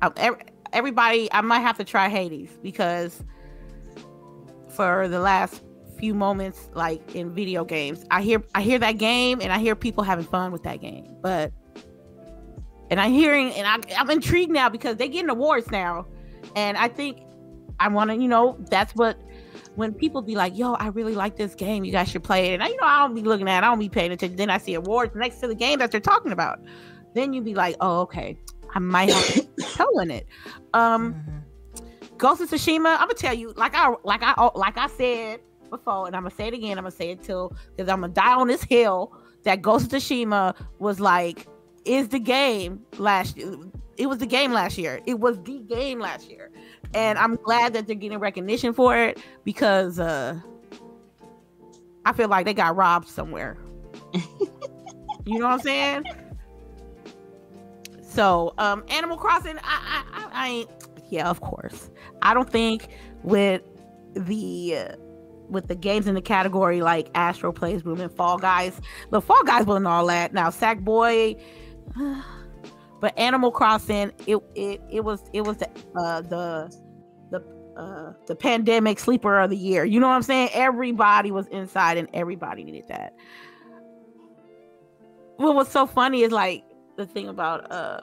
Um, 0.00 0.12
ev- 0.16 0.36
everybody, 0.72 1.28
I 1.32 1.40
might 1.40 1.58
have 1.60 1.76
to 1.78 1.84
try 1.84 2.08
Hades 2.08 2.50
because 2.62 3.22
for 4.70 5.08
the 5.08 5.18
last 5.20 5.62
few 5.98 6.14
moments, 6.14 6.70
like 6.74 7.14
in 7.16 7.34
video 7.34 7.64
games, 7.64 8.04
I 8.10 8.22
hear 8.22 8.42
I 8.54 8.62
hear 8.62 8.78
that 8.78 8.98
game 8.98 9.40
and 9.42 9.52
I 9.52 9.58
hear 9.58 9.74
people 9.74 10.04
having 10.04 10.24
fun 10.24 10.52
with 10.52 10.62
that 10.62 10.80
game, 10.80 11.16
but 11.20 11.52
and 12.90 13.00
I'm 13.00 13.12
hearing 13.12 13.52
and 13.52 13.66
I, 13.66 13.94
I'm 13.98 14.10
intrigued 14.10 14.50
now 14.52 14.68
because 14.68 14.96
they're 14.96 15.08
getting 15.08 15.30
awards 15.30 15.70
now, 15.70 16.06
and 16.56 16.76
I 16.76 16.88
think 16.88 17.18
I 17.80 17.88
want 17.88 18.10
to, 18.10 18.16
you 18.16 18.28
know, 18.28 18.56
that's 18.70 18.94
what 18.94 19.18
when 19.76 19.92
people 19.94 20.22
be 20.22 20.34
like, 20.34 20.56
"Yo, 20.58 20.74
I 20.74 20.88
really 20.88 21.14
like 21.14 21.36
this 21.36 21.54
game. 21.54 21.84
You 21.84 21.92
guys 21.92 22.08
should 22.08 22.24
play 22.24 22.50
it." 22.50 22.54
And 22.54 22.62
I, 22.62 22.68
you 22.68 22.76
know, 22.76 22.86
I 22.86 23.06
don't 23.06 23.14
be 23.14 23.22
looking 23.22 23.48
at, 23.48 23.62
it, 23.62 23.66
I 23.66 23.70
don't 23.70 23.78
be 23.78 23.88
paying 23.88 24.10
attention. 24.12 24.36
Then 24.36 24.50
I 24.50 24.58
see 24.58 24.74
awards 24.74 25.14
next 25.14 25.38
to 25.40 25.48
the 25.48 25.54
game 25.54 25.78
that 25.80 25.90
they're 25.90 26.00
talking 26.00 26.32
about. 26.32 26.58
then 27.14 27.32
you'd 27.32 27.44
be 27.44 27.54
like, 27.54 27.74
oh, 27.80 28.00
okay, 28.00 28.36
I 28.74 28.78
might 28.80 29.10
have 29.12 29.46
toe 29.74 29.98
in 30.00 30.10
it. 30.10 30.26
Um, 30.74 31.14
Mhm. 31.14 31.42
Ghost 32.18 32.40
of 32.40 32.50
Tsushima, 32.50 32.94
I'm 32.94 33.02
gonna 33.08 33.14
tell 33.14 33.34
you, 33.34 33.52
like 33.56 33.74
I 33.74 33.94
like 34.02 34.22
I 34.22 34.50
like 34.56 34.76
I 34.76 34.88
said 34.88 35.40
before, 35.70 36.06
and 36.08 36.16
I'm 36.16 36.22
gonna 36.22 36.34
say 36.34 36.48
it 36.48 36.54
again. 36.54 36.76
I'm 36.78 36.82
gonna 36.84 36.90
say 36.90 37.10
it 37.10 37.22
till 37.22 37.54
because 37.76 37.88
I'm 37.88 38.00
gonna 38.00 38.12
die 38.12 38.34
on 38.34 38.48
this 38.48 38.62
hill 38.64 39.12
that 39.44 39.62
Ghost 39.62 39.92
of 39.92 40.00
Tsushima 40.00 40.54
was 40.80 40.98
like 40.98 41.46
is 41.88 42.08
the 42.08 42.18
game 42.18 42.84
last. 42.98 43.36
Year. 43.36 43.56
It 43.96 44.06
was 44.08 44.18
the 44.18 44.26
game 44.26 44.52
last 44.52 44.78
year. 44.78 45.00
It 45.06 45.18
was 45.18 45.42
the 45.42 45.58
game 45.60 45.98
last 45.98 46.30
year, 46.30 46.50
and 46.94 47.18
I'm 47.18 47.36
glad 47.36 47.72
that 47.72 47.86
they're 47.86 47.96
getting 47.96 48.18
recognition 48.18 48.72
for 48.72 48.96
it 48.96 49.18
because 49.44 49.98
uh 49.98 50.38
I 52.04 52.12
feel 52.12 52.28
like 52.28 52.46
they 52.46 52.54
got 52.54 52.74
robbed 52.74 53.08
somewhere. 53.08 53.58
you 54.14 55.38
know 55.38 55.46
what 55.46 55.54
I'm 55.54 55.60
saying? 55.60 56.04
So, 58.00 58.54
um, 58.56 58.82
Animal 58.88 59.18
Crossing, 59.18 59.58
I, 59.58 59.62
I, 59.62 60.04
I, 60.12 60.28
I 60.32 60.48
ain't. 60.48 60.70
Yeah, 61.10 61.28
of 61.28 61.40
course. 61.40 61.90
I 62.22 62.34
don't 62.34 62.48
think 62.48 62.88
with 63.22 63.62
the 64.14 64.76
uh, 64.76 64.96
with 65.48 65.68
the 65.68 65.74
games 65.74 66.06
in 66.06 66.14
the 66.14 66.22
category 66.22 66.80
like 66.80 67.08
Astro's 67.14 67.54
Playroom 67.54 68.00
and 68.00 68.10
Fall 68.10 68.38
Guys, 68.38 68.80
the 69.10 69.20
Fall 69.20 69.42
Guys 69.44 69.66
wasn't 69.66 69.86
all 69.86 70.06
that. 70.06 70.32
Now, 70.32 70.48
Sackboy, 70.48 71.38
but 73.00 73.18
Animal 73.18 73.50
Crossing, 73.50 74.12
it 74.26 74.38
it 74.54 74.80
it 74.90 75.04
was 75.04 75.22
it 75.32 75.42
was 75.42 75.56
the 75.58 75.68
uh, 75.96 76.20
the 76.22 76.74
the 77.30 77.80
uh, 77.80 78.12
the 78.26 78.34
pandemic 78.34 78.98
sleeper 78.98 79.38
of 79.38 79.50
the 79.50 79.56
year. 79.56 79.84
You 79.84 80.00
know 80.00 80.08
what 80.08 80.14
I'm 80.14 80.22
saying? 80.22 80.50
Everybody 80.52 81.30
was 81.30 81.46
inside 81.48 81.96
and 81.96 82.08
everybody 82.12 82.64
needed 82.64 82.88
that. 82.88 83.14
What 85.36 85.54
was 85.54 85.68
so 85.68 85.86
funny 85.86 86.22
is 86.22 86.32
like 86.32 86.64
the 86.96 87.06
thing 87.06 87.28
about 87.28 87.70
uh 87.70 88.00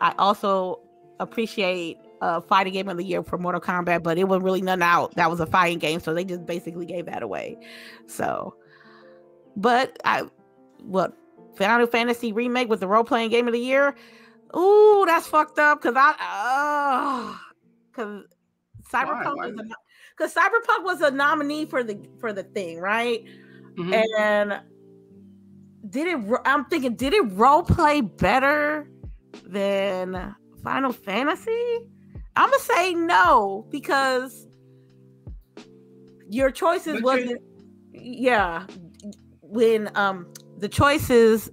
I 0.00 0.14
also 0.18 0.80
appreciate 1.20 1.98
uh 2.20 2.40
fighting 2.42 2.74
game 2.74 2.88
of 2.88 2.98
the 2.98 3.04
year 3.04 3.22
for 3.22 3.38
Mortal 3.38 3.60
Kombat, 3.60 4.02
but 4.02 4.18
it 4.18 4.24
was 4.28 4.42
really 4.42 4.60
none 4.60 4.82
out. 4.82 5.14
That 5.14 5.30
was 5.30 5.40
a 5.40 5.46
fighting 5.46 5.78
game, 5.78 6.00
so 6.00 6.12
they 6.12 6.24
just 6.24 6.44
basically 6.44 6.84
gave 6.84 7.06
that 7.06 7.22
away. 7.22 7.56
So 8.06 8.54
but 9.56 9.98
I 10.04 10.24
what 10.82 11.16
Final 11.56 11.86
Fantasy 11.86 12.32
remake 12.32 12.68
with 12.68 12.80
the 12.80 12.88
role 12.88 13.04
playing 13.04 13.30
game 13.30 13.46
of 13.46 13.52
the 13.52 13.60
year. 13.60 13.94
Ooh, 14.56 15.04
that's 15.06 15.26
fucked 15.26 15.58
up 15.58 15.82
because 15.82 15.96
I 15.96 17.36
because 17.90 18.24
Cyberpunk 18.90 19.36
Why? 19.36 19.48
was 19.48 19.62
because 20.16 20.34
Cyberpunk 20.34 20.84
was 20.84 21.00
a 21.00 21.10
nominee 21.10 21.66
for 21.66 21.82
the 21.82 21.98
for 22.20 22.32
the 22.32 22.42
thing, 22.44 22.78
right? 22.78 23.24
Mhm. 23.76 24.20
And 24.20 24.60
did 25.90 26.06
it? 26.06 26.40
I'm 26.44 26.64
thinking, 26.66 26.94
did 26.94 27.12
it 27.12 27.24
role 27.32 27.62
play 27.62 28.00
better 28.00 28.88
than 29.44 30.34
Final 30.62 30.92
Fantasy? 30.92 31.78
I'm 32.36 32.50
gonna 32.50 32.62
say 32.62 32.94
no 32.94 33.66
because 33.70 34.46
your 36.28 36.50
choices 36.50 36.94
But 36.94 37.02
wasn't. 37.02 37.42
Yeah, 37.92 38.66
when 39.42 39.90
um 39.96 40.32
the 40.58 40.68
choices, 40.68 41.50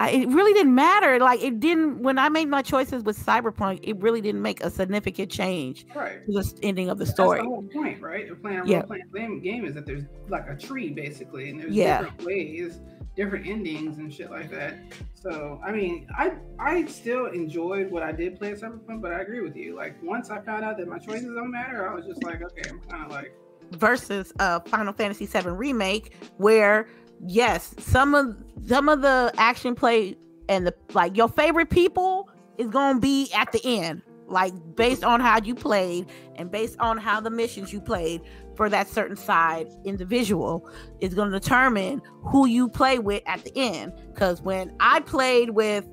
I, 0.00 0.10
it 0.10 0.28
really 0.28 0.52
didn't 0.52 0.74
matter. 0.74 1.18
Like 1.18 1.42
it 1.42 1.58
didn't 1.60 2.02
when 2.02 2.18
I 2.18 2.28
made 2.28 2.46
my 2.48 2.62
choices 2.62 3.02
with 3.02 3.18
Cyberpunk. 3.18 3.80
It 3.82 3.96
really 4.00 4.20
didn't 4.20 4.42
make 4.42 4.62
a 4.62 4.70
significant 4.70 5.30
change 5.30 5.86
Right. 5.94 6.24
to 6.24 6.32
the 6.32 6.58
ending 6.62 6.88
of 6.88 6.98
the 6.98 7.06
story. 7.06 7.38
That's 7.38 7.46
the 7.48 7.48
whole 7.48 7.68
point, 7.72 8.00
right? 8.00 8.30
Of 8.30 8.40
playing 8.40 8.60
a 8.60 8.64
Yeah. 8.64 8.78
role-playing 8.78 9.10
game, 9.12 9.42
game 9.42 9.64
is 9.64 9.74
that 9.74 9.86
there's 9.86 10.04
like 10.28 10.48
a 10.48 10.56
tree 10.56 10.90
basically, 10.90 11.50
and 11.50 11.60
there's 11.60 11.74
Yeah. 11.74 12.02
different 12.02 12.24
ways, 12.24 12.80
different 13.16 13.46
endings 13.48 13.98
and 13.98 14.12
shit 14.14 14.30
like 14.30 14.50
that. 14.52 14.78
So, 15.14 15.60
I 15.64 15.72
mean, 15.72 16.06
I 16.16 16.34
I 16.60 16.84
still 16.86 17.26
enjoyed 17.26 17.90
what 17.90 18.04
I 18.04 18.12
did 18.12 18.38
play 18.38 18.52
at 18.52 18.58
Cyberpunk, 18.60 19.02
but 19.02 19.10
I 19.12 19.20
agree 19.22 19.40
with 19.40 19.56
you. 19.56 19.74
Like 19.74 20.00
once 20.00 20.30
I 20.30 20.40
found 20.42 20.64
out 20.64 20.78
that 20.78 20.86
my 20.86 20.98
choices 20.98 21.34
don't 21.34 21.50
matter, 21.50 21.90
I 21.90 21.92
was 21.94 22.06
just 22.06 22.22
like, 22.22 22.40
okay, 22.40 22.70
I'm 22.70 22.78
kind 22.88 23.04
of 23.04 23.10
like, 23.10 23.32
versus 23.72 24.32
uh 24.38 24.60
Final 24.60 24.92
Fantasy 24.92 25.26
VII 25.26 25.50
remake 25.50 26.14
where 26.36 26.86
yes 27.26 27.74
some 27.78 28.14
of 28.14 28.36
some 28.66 28.88
of 28.88 29.02
the 29.02 29.32
action 29.36 29.74
play 29.74 30.16
and 30.48 30.66
the 30.66 30.74
like 30.94 31.16
your 31.16 31.28
favorite 31.28 31.70
people 31.70 32.30
is 32.58 32.68
gonna 32.68 32.98
be 32.98 33.30
at 33.32 33.52
the 33.52 33.60
end. 33.64 34.02
Like 34.26 34.52
based 34.76 35.04
on 35.04 35.20
how 35.20 35.40
you 35.42 35.54
played 35.54 36.06
and 36.36 36.50
based 36.50 36.78
on 36.80 36.98
how 36.98 37.20
the 37.20 37.30
missions 37.30 37.72
you 37.72 37.80
played 37.80 38.20
for 38.56 38.68
that 38.68 38.88
certain 38.88 39.16
side 39.16 39.68
individual 39.84 40.68
is 41.00 41.14
to 41.14 41.30
determine 41.30 42.02
who 42.24 42.46
you 42.46 42.68
play 42.68 42.98
with 42.98 43.22
at 43.26 43.44
the 43.44 43.52
end. 43.56 43.92
Because 44.12 44.42
when 44.42 44.74
i 44.80 45.00
played 45.00 45.50
with 45.50 45.86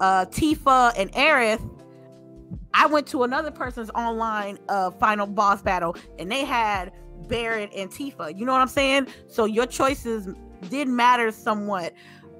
uh 0.00 0.24
tifa 0.26 0.92
and 0.96 1.12
aerith 1.12 1.68
I 2.74 2.86
went 2.86 3.06
to 3.08 3.22
another 3.22 3.50
person's 3.50 3.90
online 3.90 4.58
uh 4.68 4.90
final 4.92 5.26
boss 5.26 5.60
battle 5.60 5.94
and 6.18 6.32
they 6.32 6.44
had 6.44 6.90
Barret 7.28 7.70
and 7.74 7.90
Tifa. 7.90 8.36
You 8.36 8.44
know 8.44 8.52
what 8.52 8.60
I'm 8.60 8.68
saying? 8.68 9.08
So 9.26 9.44
your 9.44 9.66
choices 9.66 10.28
did 10.68 10.88
matter 10.88 11.30
somewhat. 11.30 11.92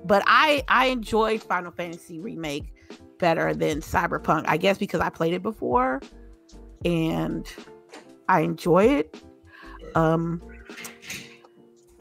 But 0.05 0.23
I 0.27 0.64
I 0.68 0.87
enjoyed 0.87 1.42
Final 1.42 1.73
Fantasy 1.73 2.18
remake 2.21 2.73
better 3.18 3.55
than 3.55 3.81
Cyberpunk. 3.81 4.45
I 4.47 4.57
guess 4.57 4.79
because 4.79 5.01
I 5.01 5.09
played 5.09 5.35
it 5.35 5.42
before 5.42 6.01
and 6.85 7.47
I 8.29 8.40
enjoy 8.40 8.85
it. 8.87 9.16
Um 9.95 10.42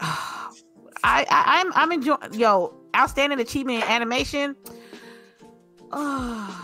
I, 0.00 1.26
I 1.28 1.60
I'm 1.60 1.72
I'm 1.74 1.92
enjoying 1.92 2.18
yo 2.32 2.74
outstanding 2.96 3.40
achievement 3.40 3.84
in 3.84 3.90
animation. 3.90 4.56
Oh, 5.90 6.58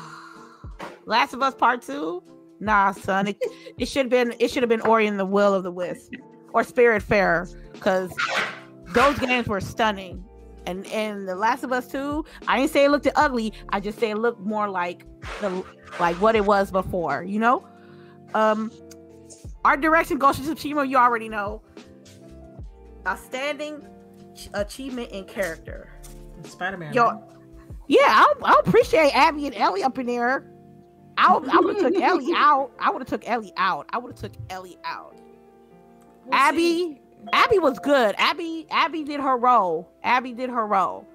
Last 1.06 1.34
of 1.34 1.42
Us 1.42 1.54
Part 1.54 1.82
Two. 1.82 2.22
Nah, 2.60 2.92
son. 2.92 3.28
It, 3.28 3.36
it 3.78 3.86
should 3.86 4.06
have 4.06 4.10
been 4.10 4.34
it 4.38 4.50
should 4.50 4.62
have 4.62 4.70
been 4.70 4.80
Ori 4.82 5.06
and 5.06 5.18
the 5.18 5.26
Will 5.26 5.54
of 5.54 5.62
the 5.62 5.70
Wisp 5.70 6.14
or 6.52 6.62
Spiritfarer 6.62 7.54
because 7.72 8.12
those 8.88 9.18
games 9.18 9.46
were 9.46 9.60
stunning. 9.60 10.24
And 10.66 10.86
and 10.88 11.26
the 11.26 11.34
Last 11.34 11.64
of 11.64 11.72
Us 11.72 11.86
Two, 11.88 12.24
I 12.46 12.58
didn't 12.58 12.72
say 12.72 12.84
it 12.84 12.90
looked 12.90 13.08
ugly. 13.16 13.54
I 13.70 13.80
just 13.80 13.98
say 13.98 14.10
it 14.10 14.18
looked 14.18 14.40
more 14.40 14.68
like 14.68 15.04
the 15.40 15.64
like 15.98 16.16
what 16.16 16.36
it 16.36 16.44
was 16.44 16.70
before. 16.70 17.22
You 17.22 17.38
know. 17.38 17.66
Um, 18.34 18.70
art 19.64 19.80
direction 19.80 20.18
Ghost 20.18 20.40
of 20.40 20.44
Tsushima. 20.44 20.86
You 20.86 20.98
already 20.98 21.28
know. 21.28 21.62
Outstanding 23.06 23.86
achievement 24.52 25.10
in 25.10 25.24
character. 25.24 25.90
Spider-Man. 26.44 26.92
Yo, 26.92 27.24
yeah, 27.86 28.00
I 28.06 28.34
I 28.44 28.60
appreciate 28.64 29.10
Abby 29.16 29.46
and 29.46 29.54
Ellie 29.54 29.82
up 29.82 29.98
in 29.98 30.06
there. 30.06 30.52
I, 31.18 31.34
I 31.34 31.60
would 31.60 31.76
have 31.76 31.92
took 31.92 32.02
Ellie 32.02 32.32
out. 32.34 32.70
I 32.78 32.90
would 32.90 33.00
have 33.02 33.08
took 33.08 33.28
Ellie 33.28 33.52
out. 33.56 33.86
I 33.92 33.98
would 33.98 34.12
have 34.12 34.20
took 34.20 34.32
Ellie 34.50 34.78
out. 34.84 35.14
Well, 36.26 36.38
Abby, 36.38 36.58
see, 36.58 37.00
Abby 37.32 37.58
was 37.58 37.78
good. 37.78 38.14
Abby, 38.18 38.66
Abby 38.70 39.04
did 39.04 39.20
her 39.20 39.36
role. 39.36 39.90
Abby 40.02 40.32
did 40.32 40.50
her 40.50 40.66
role, 40.66 41.06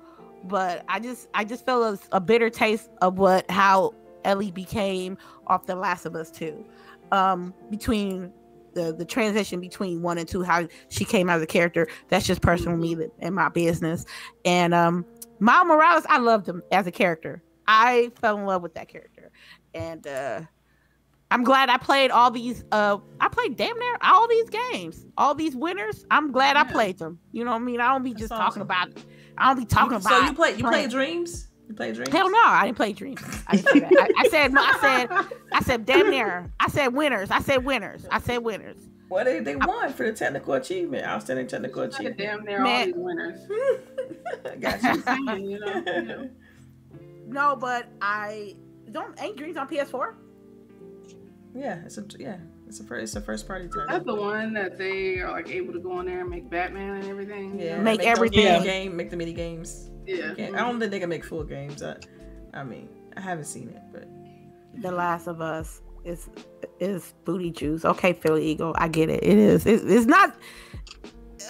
but 0.45 0.83
I 0.87 0.99
just, 0.99 1.29
I 1.33 1.43
just 1.43 1.65
felt 1.65 1.99
a, 2.11 2.17
a 2.17 2.19
bitter 2.19 2.49
taste 2.49 2.89
of 3.01 3.17
what 3.17 3.49
how 3.49 3.93
Ellie 4.25 4.51
became 4.51 5.17
off 5.47 5.65
The 5.65 5.75
Last 5.75 6.05
of 6.05 6.15
Us 6.15 6.31
Two. 6.31 6.65
Um, 7.11 7.53
between 7.69 8.33
the 8.73 8.91
the 8.91 9.05
transition 9.05 9.59
between 9.59 10.01
one 10.01 10.17
and 10.17 10.27
two, 10.27 10.41
how 10.41 10.67
she 10.89 11.05
came 11.05 11.29
out 11.29 11.37
as 11.37 11.43
a 11.43 11.47
character. 11.47 11.87
That's 12.09 12.25
just 12.25 12.41
personal 12.41 12.75
me 12.75 12.95
that- 12.95 13.11
and 13.19 13.35
my 13.35 13.49
business. 13.49 14.05
And 14.45 14.73
um, 14.73 15.05
Miles 15.39 15.67
Morales, 15.67 16.05
I 16.09 16.17
loved 16.17 16.47
him 16.49 16.63
as 16.71 16.87
a 16.87 16.91
character. 16.91 17.43
I 17.67 18.11
fell 18.19 18.37
in 18.39 18.45
love 18.45 18.61
with 18.63 18.73
that 18.73 18.87
character, 18.87 19.12
and 19.73 20.05
uh, 20.07 20.41
I'm 21.31 21.43
glad 21.43 21.69
I 21.69 21.77
played 21.77 22.11
all 22.11 22.29
these. 22.31 22.63
Uh, 22.71 22.97
I 23.19 23.27
played 23.29 23.55
damn 23.55 23.77
near 23.77 23.97
all 24.01 24.27
these 24.27 24.49
games, 24.49 25.05
all 25.17 25.33
these 25.33 25.55
winners. 25.55 26.05
I'm 26.11 26.31
glad 26.31 26.57
I 26.57 26.63
played 26.63 26.99
them. 26.99 27.19
You 27.31 27.43
know 27.43 27.51
what 27.51 27.61
I 27.61 27.65
mean? 27.65 27.81
I 27.81 27.89
don't 27.91 28.03
be 28.03 28.11
That's 28.11 28.21
just 28.21 28.31
awesome. 28.33 28.45
talking 28.45 28.61
about. 28.61 28.89
I 29.37 29.47
don't 29.47 29.59
be 29.59 29.65
talking 29.65 29.91
you, 29.93 29.97
about. 29.97 30.09
So 30.09 30.25
you 30.25 30.33
play 30.33 30.55
you 30.55 30.63
play. 30.63 30.87
Dreams? 30.87 31.47
You 31.67 31.73
play 31.73 31.91
Dreams? 31.91 32.11
Hell 32.11 32.29
no, 32.29 32.37
I 32.43 32.65
didn't 32.65 32.77
play 32.77 32.93
Dreams. 32.93 33.21
I, 33.47 33.55
didn't 33.55 33.71
say 33.71 33.79
that. 33.79 34.11
I, 34.17 34.25
I 34.25 34.29
said, 34.29 34.53
no. 34.53 34.61
I 34.61 34.77
said, 34.79 35.37
I 35.53 35.61
said, 35.61 35.85
damn 35.85 36.09
near. 36.09 36.51
I 36.59 36.67
said 36.67 36.87
winners. 36.89 37.31
I 37.31 37.41
said 37.41 37.65
winners. 37.65 38.05
I 38.11 38.19
said 38.19 38.39
winners. 38.39 38.77
Well, 39.09 39.25
they, 39.25 39.39
they 39.39 39.55
won 39.55 39.93
for 39.93 40.05
the 40.05 40.13
technical 40.13 40.53
achievement, 40.53 41.05
outstanding 41.05 41.47
technical 41.47 41.83
Like 41.83 41.91
a 41.91 41.95
achievement. 41.95 42.17
damn 42.17 42.43
near 42.43 42.57
all 42.57 42.63
Man. 42.63 42.87
these 42.87 42.95
winners. 42.97 43.39
Got 44.59 44.83
you. 44.83 45.03
You 45.49 45.59
know, 45.59 45.83
you 45.85 46.01
know. 46.01 46.29
No, 47.27 47.55
but 47.55 47.87
I 48.01 48.55
don't. 48.93 49.21
Ain't 49.21 49.35
Dreams 49.37 49.57
on 49.57 49.67
PS4? 49.67 50.13
Yeah, 51.55 51.81
it's 51.85 51.97
a 51.97 52.05
yeah, 52.17 52.37
it's 52.67 52.79
a 52.79 52.83
first 52.83 53.03
it's 53.03 53.15
a 53.15 53.21
first 53.21 53.47
party 53.47 53.67
title. 53.67 53.85
That's 53.87 54.05
the 54.05 54.15
one 54.15 54.53
that 54.53 54.77
they 54.77 55.19
are 55.19 55.31
like 55.31 55.49
able 55.49 55.71
to 55.73 55.79
go 55.79 55.91
on 55.93 56.05
there 56.05 56.21
and 56.21 56.29
make 56.29 56.49
Batman 56.49 56.95
and 56.95 57.05
everything. 57.05 57.59
you 57.59 57.65
Yeah, 57.65 57.77
know? 57.77 57.83
Make 57.83 57.99
those 57.99 58.07
everything. 58.07 58.43
mini 58.45 58.63
game, 58.63 58.95
make 58.95 59.09
the 59.11 59.17
mini 59.17 59.33
games. 59.33 59.91
yeah. 60.07 60.33
Yeah, 60.37 60.47
I 60.49 60.61
don't 60.61 60.79
think 60.79 60.91
they 60.91 60.99
can 60.99 61.09
make 61.09 61.23
full 61.23 61.43
games. 61.43 61.83
I, 61.83 61.97
I 62.53 62.63
mean, 62.63 62.89
I 63.15 63.21
haven't 63.21 63.45
seen 63.45 63.69
it, 63.69 63.81
but 63.91 64.07
The 64.81 64.91
Last 64.91 65.27
of 65.27 65.41
Us 65.41 65.81
is 66.03 66.27
is 66.79 67.13
booty 67.23 67.51
juice. 67.51 67.85
Okay, 67.85 68.13
Philly 68.13 68.45
Eagle, 68.47 68.73
I 68.77 68.87
get 68.87 69.09
it. 69.09 69.23
It 69.23 69.37
is. 69.37 69.65
It, 69.67 69.81
it's 69.85 70.07
not. 70.07 70.35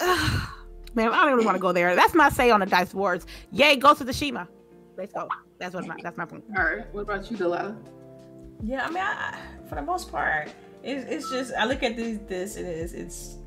man, 0.94 1.12
I 1.12 1.24
don't 1.24 1.32
even 1.32 1.44
want 1.46 1.56
to 1.56 1.60
go 1.62 1.72
there. 1.72 1.96
That's 1.96 2.14
my 2.14 2.28
say 2.28 2.50
on 2.50 2.60
the 2.60 2.66
Dice 2.66 2.92
Awards. 2.92 3.26
Yay, 3.52 3.76
Ghost 3.76 4.02
of 4.02 4.14
Shima. 4.14 4.48
Let's 4.98 5.12
go. 5.14 5.28
That's 5.64 5.74
what 5.74 5.86
my 5.86 5.96
that's 6.02 6.18
my 6.18 6.26
point. 6.26 6.44
All 6.56 6.62
right. 6.62 6.92
What 6.92 7.02
about 7.02 7.30
you, 7.30 7.38
Delilah? 7.38 7.74
Yeah, 8.62 8.84
I 8.84 8.88
mean, 8.88 9.02
I, 9.02 9.38
for 9.66 9.76
the 9.76 9.82
most 9.82 10.12
part, 10.12 10.50
it's, 10.82 11.10
it's 11.10 11.30
just 11.30 11.54
I 11.54 11.64
look 11.64 11.82
at 11.82 11.96
this. 11.96 12.18
This 12.28 12.56
it 12.56 12.66
is. 12.66 12.92
It's 12.92 13.38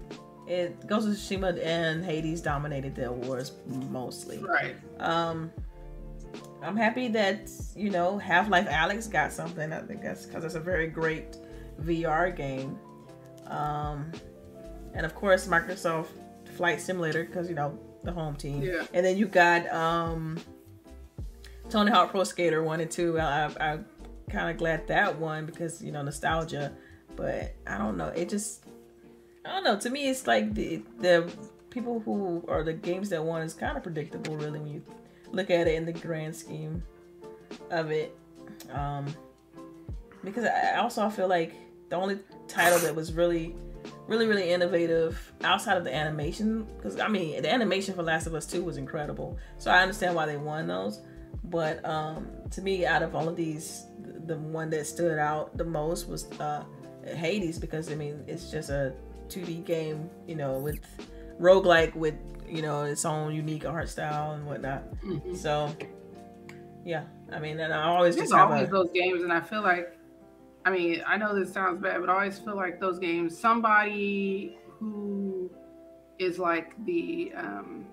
it 0.47 0.87
goes 0.87 1.05
to 1.05 1.11
Tsushima 1.11 1.63
and 1.63 2.03
Hades 2.03 2.41
dominated 2.41 2.95
the 2.95 3.09
awards 3.09 3.51
mostly. 3.67 4.39
Right. 4.39 4.75
Um, 4.99 5.51
I'm 6.63 6.75
happy 6.75 7.07
that 7.09 7.51
you 7.75 7.91
know 7.91 8.17
Half-Life 8.17 8.67
Alyx 8.67 9.11
got 9.11 9.31
something. 9.31 9.71
I 9.71 9.81
think 9.81 10.01
that's 10.01 10.25
because 10.25 10.43
it's 10.43 10.55
a 10.55 10.59
very 10.59 10.87
great 10.87 11.37
VR 11.83 12.35
game. 12.35 12.79
Um, 13.45 14.11
and 14.95 15.05
of 15.05 15.13
course 15.13 15.45
Microsoft 15.45 16.07
Flight 16.55 16.81
Simulator 16.81 17.25
because 17.25 17.47
you 17.47 17.53
know 17.53 17.77
the 18.03 18.11
home 18.11 18.35
team. 18.35 18.63
Yeah. 18.63 18.87
And 18.91 19.05
then 19.05 19.17
you 19.17 19.27
got 19.27 19.71
um, 19.71 20.39
Tony 21.69 21.91
Hawk 21.91 22.11
Pro 22.11 22.23
Skater 22.23 22.63
one 22.63 22.79
and 22.79 22.89
two. 22.89 23.19
I, 23.19 23.45
I, 23.45 23.73
I 23.73 23.79
kind 24.29 24.49
of 24.49 24.57
glad 24.57 24.87
that 24.87 25.17
one 25.17 25.45
because 25.45 25.81
you 25.81 25.91
know 25.91 26.01
nostalgia. 26.01 26.73
But 27.15 27.55
I 27.65 27.77
don't 27.77 27.97
know. 27.97 28.07
It 28.09 28.29
just 28.29 28.63
I 29.45 29.49
don't 29.49 29.63
know. 29.63 29.79
To 29.79 29.89
me, 29.89 30.09
it's 30.09 30.27
like 30.27 30.53
the 30.53 30.81
the 30.99 31.31
people 31.69 31.99
who 31.99 32.43
are 32.47 32.63
the 32.63 32.73
games 32.73 33.09
that 33.09 33.23
won 33.23 33.41
is 33.41 33.53
kind 33.53 33.77
of 33.77 33.83
predictable, 33.83 34.35
really, 34.35 34.59
when 34.59 34.73
you 34.73 34.83
look 35.31 35.49
at 35.49 35.67
it 35.67 35.75
in 35.75 35.85
the 35.85 35.93
grand 35.93 36.35
scheme 36.35 36.83
of 37.69 37.91
it. 37.91 38.15
Um, 38.71 39.05
because 40.23 40.45
I 40.45 40.77
also 40.77 41.09
feel 41.09 41.27
like 41.27 41.53
the 41.89 41.95
only 41.95 42.19
title 42.47 42.79
that 42.79 42.95
was 42.95 43.13
really, 43.13 43.55
really, 44.07 44.27
really 44.27 44.49
innovative 44.49 45.33
outside 45.43 45.77
of 45.77 45.83
the 45.83 45.93
animation, 45.93 46.67
because 46.77 46.99
I 46.99 47.07
mean, 47.07 47.41
the 47.41 47.51
animation 47.51 47.93
for 47.93 48.03
Last 48.03 48.27
of 48.27 48.33
Us 48.33 48.45
2 48.45 48.63
was 48.63 48.77
incredible. 48.77 49.37
So 49.57 49.71
I 49.71 49.81
understand 49.81 50.15
why 50.15 50.25
they 50.25 50.37
won 50.37 50.67
those. 50.67 50.99
But 51.43 51.83
um, 51.85 52.27
to 52.51 52.61
me, 52.61 52.85
out 52.85 53.03
of 53.03 53.15
all 53.15 53.27
of 53.29 53.35
these, 53.35 53.85
the, 54.25 54.37
one 54.37 54.69
that 54.71 54.85
stood 54.85 55.17
out 55.17 55.57
the 55.57 55.63
most 55.63 56.07
was 56.09 56.29
uh, 56.39 56.63
Hades, 57.05 57.57
because 57.59 57.91
I 57.91 57.95
mean, 57.95 58.23
it's 58.27 58.51
just 58.51 58.69
a 58.69 58.93
2D 59.29 59.65
game, 59.65 60.09
you 60.27 60.35
know, 60.35 60.59
with 60.59 60.79
roguelike 61.39 61.95
with 61.95 62.15
you 62.47 62.61
know 62.61 62.83
its 62.83 63.05
own 63.05 63.35
unique 63.35 63.65
art 63.65 63.89
style 63.89 64.33
and 64.33 64.45
whatnot. 64.45 64.83
Mhm. 65.01 65.35
So 65.35 65.73
yeah, 66.85 67.03
I 67.31 67.39
mean, 67.39 67.59
and 67.59 67.73
I 67.73 67.83
always 67.83 68.15
There's 68.15 68.29
just 68.29 68.37
have 68.37 68.49
always 68.49 68.69
a, 68.69 68.71
those 68.71 68.91
games, 68.93 69.21
and 69.21 69.33
I 69.33 69.41
feel 69.41 69.61
like, 69.61 69.97
I 70.65 70.71
mean, 70.71 71.03
I 71.05 71.17
know 71.17 71.37
this 71.37 71.53
sounds 71.53 71.81
bad, 71.81 71.99
but 71.99 72.09
I 72.09 72.13
always 72.13 72.39
feel 72.39 72.55
like 72.55 72.79
those 72.79 72.97
games, 72.97 73.37
somebody 73.37 74.57
who 74.79 75.51
is 76.17 76.39
like 76.39 76.73
the 76.85 77.33
um, 77.35 77.85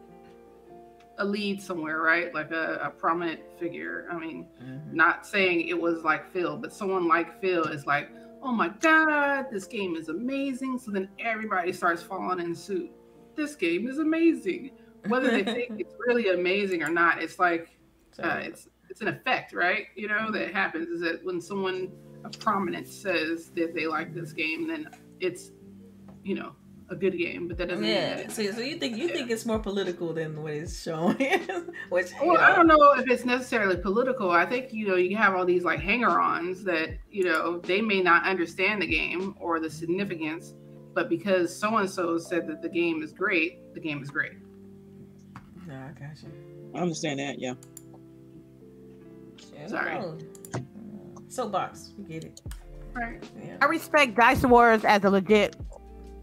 a 1.18 1.24
lead 1.24 1.62
somewhere, 1.62 2.00
right? 2.02 2.34
Like 2.34 2.50
a, 2.50 2.80
a 2.82 2.90
prominent 2.90 3.40
figure. 3.58 4.06
I 4.10 4.18
mean, 4.18 4.46
Mhm. 4.62 4.92
not 4.92 5.26
saying 5.26 5.68
it 5.68 5.80
was 5.80 6.02
like 6.02 6.32
Phil, 6.32 6.56
but 6.56 6.72
someone 6.72 7.06
like 7.06 7.40
Phil 7.40 7.64
is 7.64 7.86
like, 7.86 8.10
oh 8.42 8.52
my 8.52 8.68
god, 8.80 9.46
this 9.50 9.66
game 9.66 9.96
is 9.96 10.08
amazing. 10.08 10.78
So 10.78 10.90
then 10.90 11.08
everybody 11.18 11.72
starts 11.72 12.02
falling 12.02 12.40
in 12.40 12.54
suit. 12.54 12.90
This 13.36 13.54
game 13.56 13.86
is 13.88 13.98
amazing. 13.98 14.72
Whether 15.08 15.30
they 15.30 15.44
think 15.44 15.72
it's 15.80 15.94
really 16.06 16.30
amazing 16.30 16.82
or 16.82 16.88
not, 16.90 17.22
it's 17.22 17.38
like 17.38 17.70
uh, 18.22 18.40
it's 18.42 18.68
it's 18.90 19.00
an 19.00 19.08
effect, 19.08 19.52
right? 19.52 19.86
You 19.96 20.08
know 20.08 20.30
that 20.30 20.52
happens 20.52 20.88
is 20.88 21.00
that 21.00 21.24
when 21.24 21.40
someone 21.40 21.90
of 22.24 22.38
prominence 22.38 22.92
says 22.92 23.50
that 23.56 23.74
they 23.74 23.86
like 23.86 24.14
this 24.14 24.32
game, 24.32 24.66
then 24.68 24.88
it's 25.20 25.52
you 26.22 26.34
know 26.34 26.54
a 26.90 26.96
good 26.96 27.16
game, 27.16 27.48
but 27.48 27.56
that 27.58 27.68
doesn't 27.68 27.82
mean 27.82 27.94
that 27.94 28.18
yeah. 28.18 28.28
So, 28.28 28.50
so 28.52 28.60
you 28.60 28.76
think 28.76 28.96
you 28.96 29.08
think 29.08 29.30
it's 29.30 29.46
more 29.46 29.58
political 29.58 30.12
than 30.12 30.42
what 30.42 30.52
it's 30.52 30.82
showing? 30.82 31.16
Which 31.88 32.10
you 32.20 32.28
Well, 32.28 32.40
I 32.40 32.54
don't 32.54 32.66
know 32.66 32.92
if 32.96 33.08
it's 33.08 33.24
necessarily 33.24 33.76
political. 33.76 34.30
I 34.30 34.44
think 34.46 34.72
you 34.72 34.88
know 34.88 34.96
you 34.96 35.16
have 35.16 35.34
all 35.34 35.44
these 35.46 35.64
like 35.64 35.80
hanger-ons 35.80 36.64
that 36.64 36.98
you 37.10 37.24
know 37.24 37.58
they 37.58 37.80
may 37.80 38.02
not 38.02 38.24
understand 38.24 38.82
the 38.82 38.86
game 38.86 39.34
or 39.40 39.60
the 39.60 39.70
significance, 39.70 40.54
but 40.92 41.08
because 41.08 41.54
so 41.56 41.76
and 41.78 41.88
so 41.88 42.18
said 42.18 42.46
that 42.48 42.60
the 42.62 42.68
game 42.68 43.02
is 43.02 43.12
great, 43.12 43.74
the 43.74 43.80
game 43.80 44.02
is 44.02 44.10
great. 44.10 44.32
No, 45.66 45.74
I 45.74 45.98
got 45.98 46.22
you. 46.22 46.28
I 46.74 46.78
understand 46.78 47.18
that. 47.20 47.38
Yeah. 47.38 47.54
Yeah, 49.54 49.66
Sorry. 49.66 49.94
no. 49.94 50.18
Soapbox, 51.28 51.92
we 51.96 52.04
get 52.04 52.24
it. 52.24 52.40
Right. 52.92 53.22
Yeah. 53.42 53.56
I 53.60 53.64
respect 53.64 54.14
Dice 54.16 54.44
Awards 54.44 54.84
as 54.84 55.02
a 55.04 55.10
legit, 55.10 55.56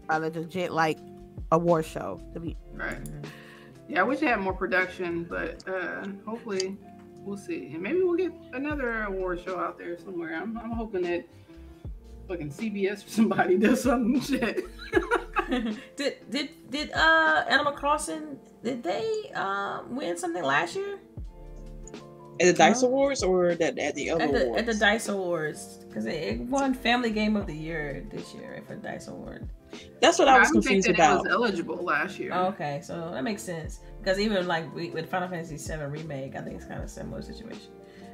a 0.08 0.18
legit 0.18 0.72
like 0.72 0.98
award 1.50 1.84
show. 1.84 2.20
To 2.34 2.40
be 2.40 2.56
Right. 2.74 2.98
Yeah, 3.88 4.00
I 4.00 4.02
wish 4.04 4.22
I 4.22 4.26
had 4.26 4.40
more 4.40 4.54
production, 4.54 5.24
but 5.24 5.66
uh 5.68 6.06
hopefully 6.26 6.76
we'll 7.18 7.36
see. 7.36 7.70
And 7.72 7.82
maybe 7.82 8.02
we'll 8.02 8.16
get 8.16 8.32
another 8.52 9.04
award 9.04 9.42
show 9.44 9.58
out 9.58 9.78
there 9.78 9.98
somewhere. 9.98 10.34
I'm, 10.34 10.56
I'm 10.58 10.70
hoping 10.70 11.02
that 11.02 11.24
fucking 12.28 12.50
CBS 12.50 13.06
or 13.06 13.10
somebody 13.10 13.58
does 13.66 13.82
some 13.82 14.20
shit. 14.20 14.64
did 15.96 16.30
did 16.30 16.70
did 16.70 16.92
uh 16.92 17.44
Animal 17.48 17.72
Crossing 17.72 18.38
did 18.62 18.82
they 18.82 19.30
uh 19.34 19.82
win 19.88 20.16
something 20.16 20.42
last 20.42 20.76
year 20.76 20.98
At 22.40 22.46
the 22.46 22.52
Dice 22.54 22.82
No. 22.82 22.88
Awards 22.88 23.22
or 23.22 23.54
that 23.54 23.78
at 23.78 23.94
the 23.94 24.10
other 24.10 24.22
at 24.24 24.32
the 24.32 24.44
awards? 24.44 24.58
at 24.60 24.66
the 24.66 24.74
Dice 24.74 25.08
Awards 25.08 25.78
because 25.88 26.06
it, 26.06 26.14
it 26.14 26.40
won 26.40 26.74
Family 26.74 27.10
Game 27.10 27.36
of 27.36 27.46
the 27.46 27.54
Year 27.54 28.04
this 28.10 28.34
year 28.34 28.52
right, 28.54 28.66
for 28.66 28.74
the 28.74 28.80
Dice 28.82 29.08
Award. 29.08 29.48
That's 30.00 30.18
what 30.18 30.28
I 30.28 30.38
was 30.38 30.50
don't 30.50 30.62
think 30.62 30.84
confused 30.84 30.88
that 30.88 30.94
about. 31.12 31.26
it 31.26 31.28
was 31.28 31.32
eligible 31.32 31.76
last 31.76 32.18
year. 32.18 32.30
Oh, 32.34 32.46
okay, 32.48 32.80
so 32.84 33.10
that 33.12 33.22
makes 33.24 33.42
sense 33.42 33.80
because 34.02 34.18
even 34.18 34.46
like 34.46 34.74
we, 34.74 34.90
with 34.90 35.08
Final 35.08 35.28
Fantasy 35.28 35.56
VII 35.56 35.84
remake, 35.84 36.34
I 36.36 36.40
think 36.40 36.56
it's 36.56 36.64
kind 36.66 36.82
of 36.82 36.90
similar 36.90 37.22
situation. 37.22 37.70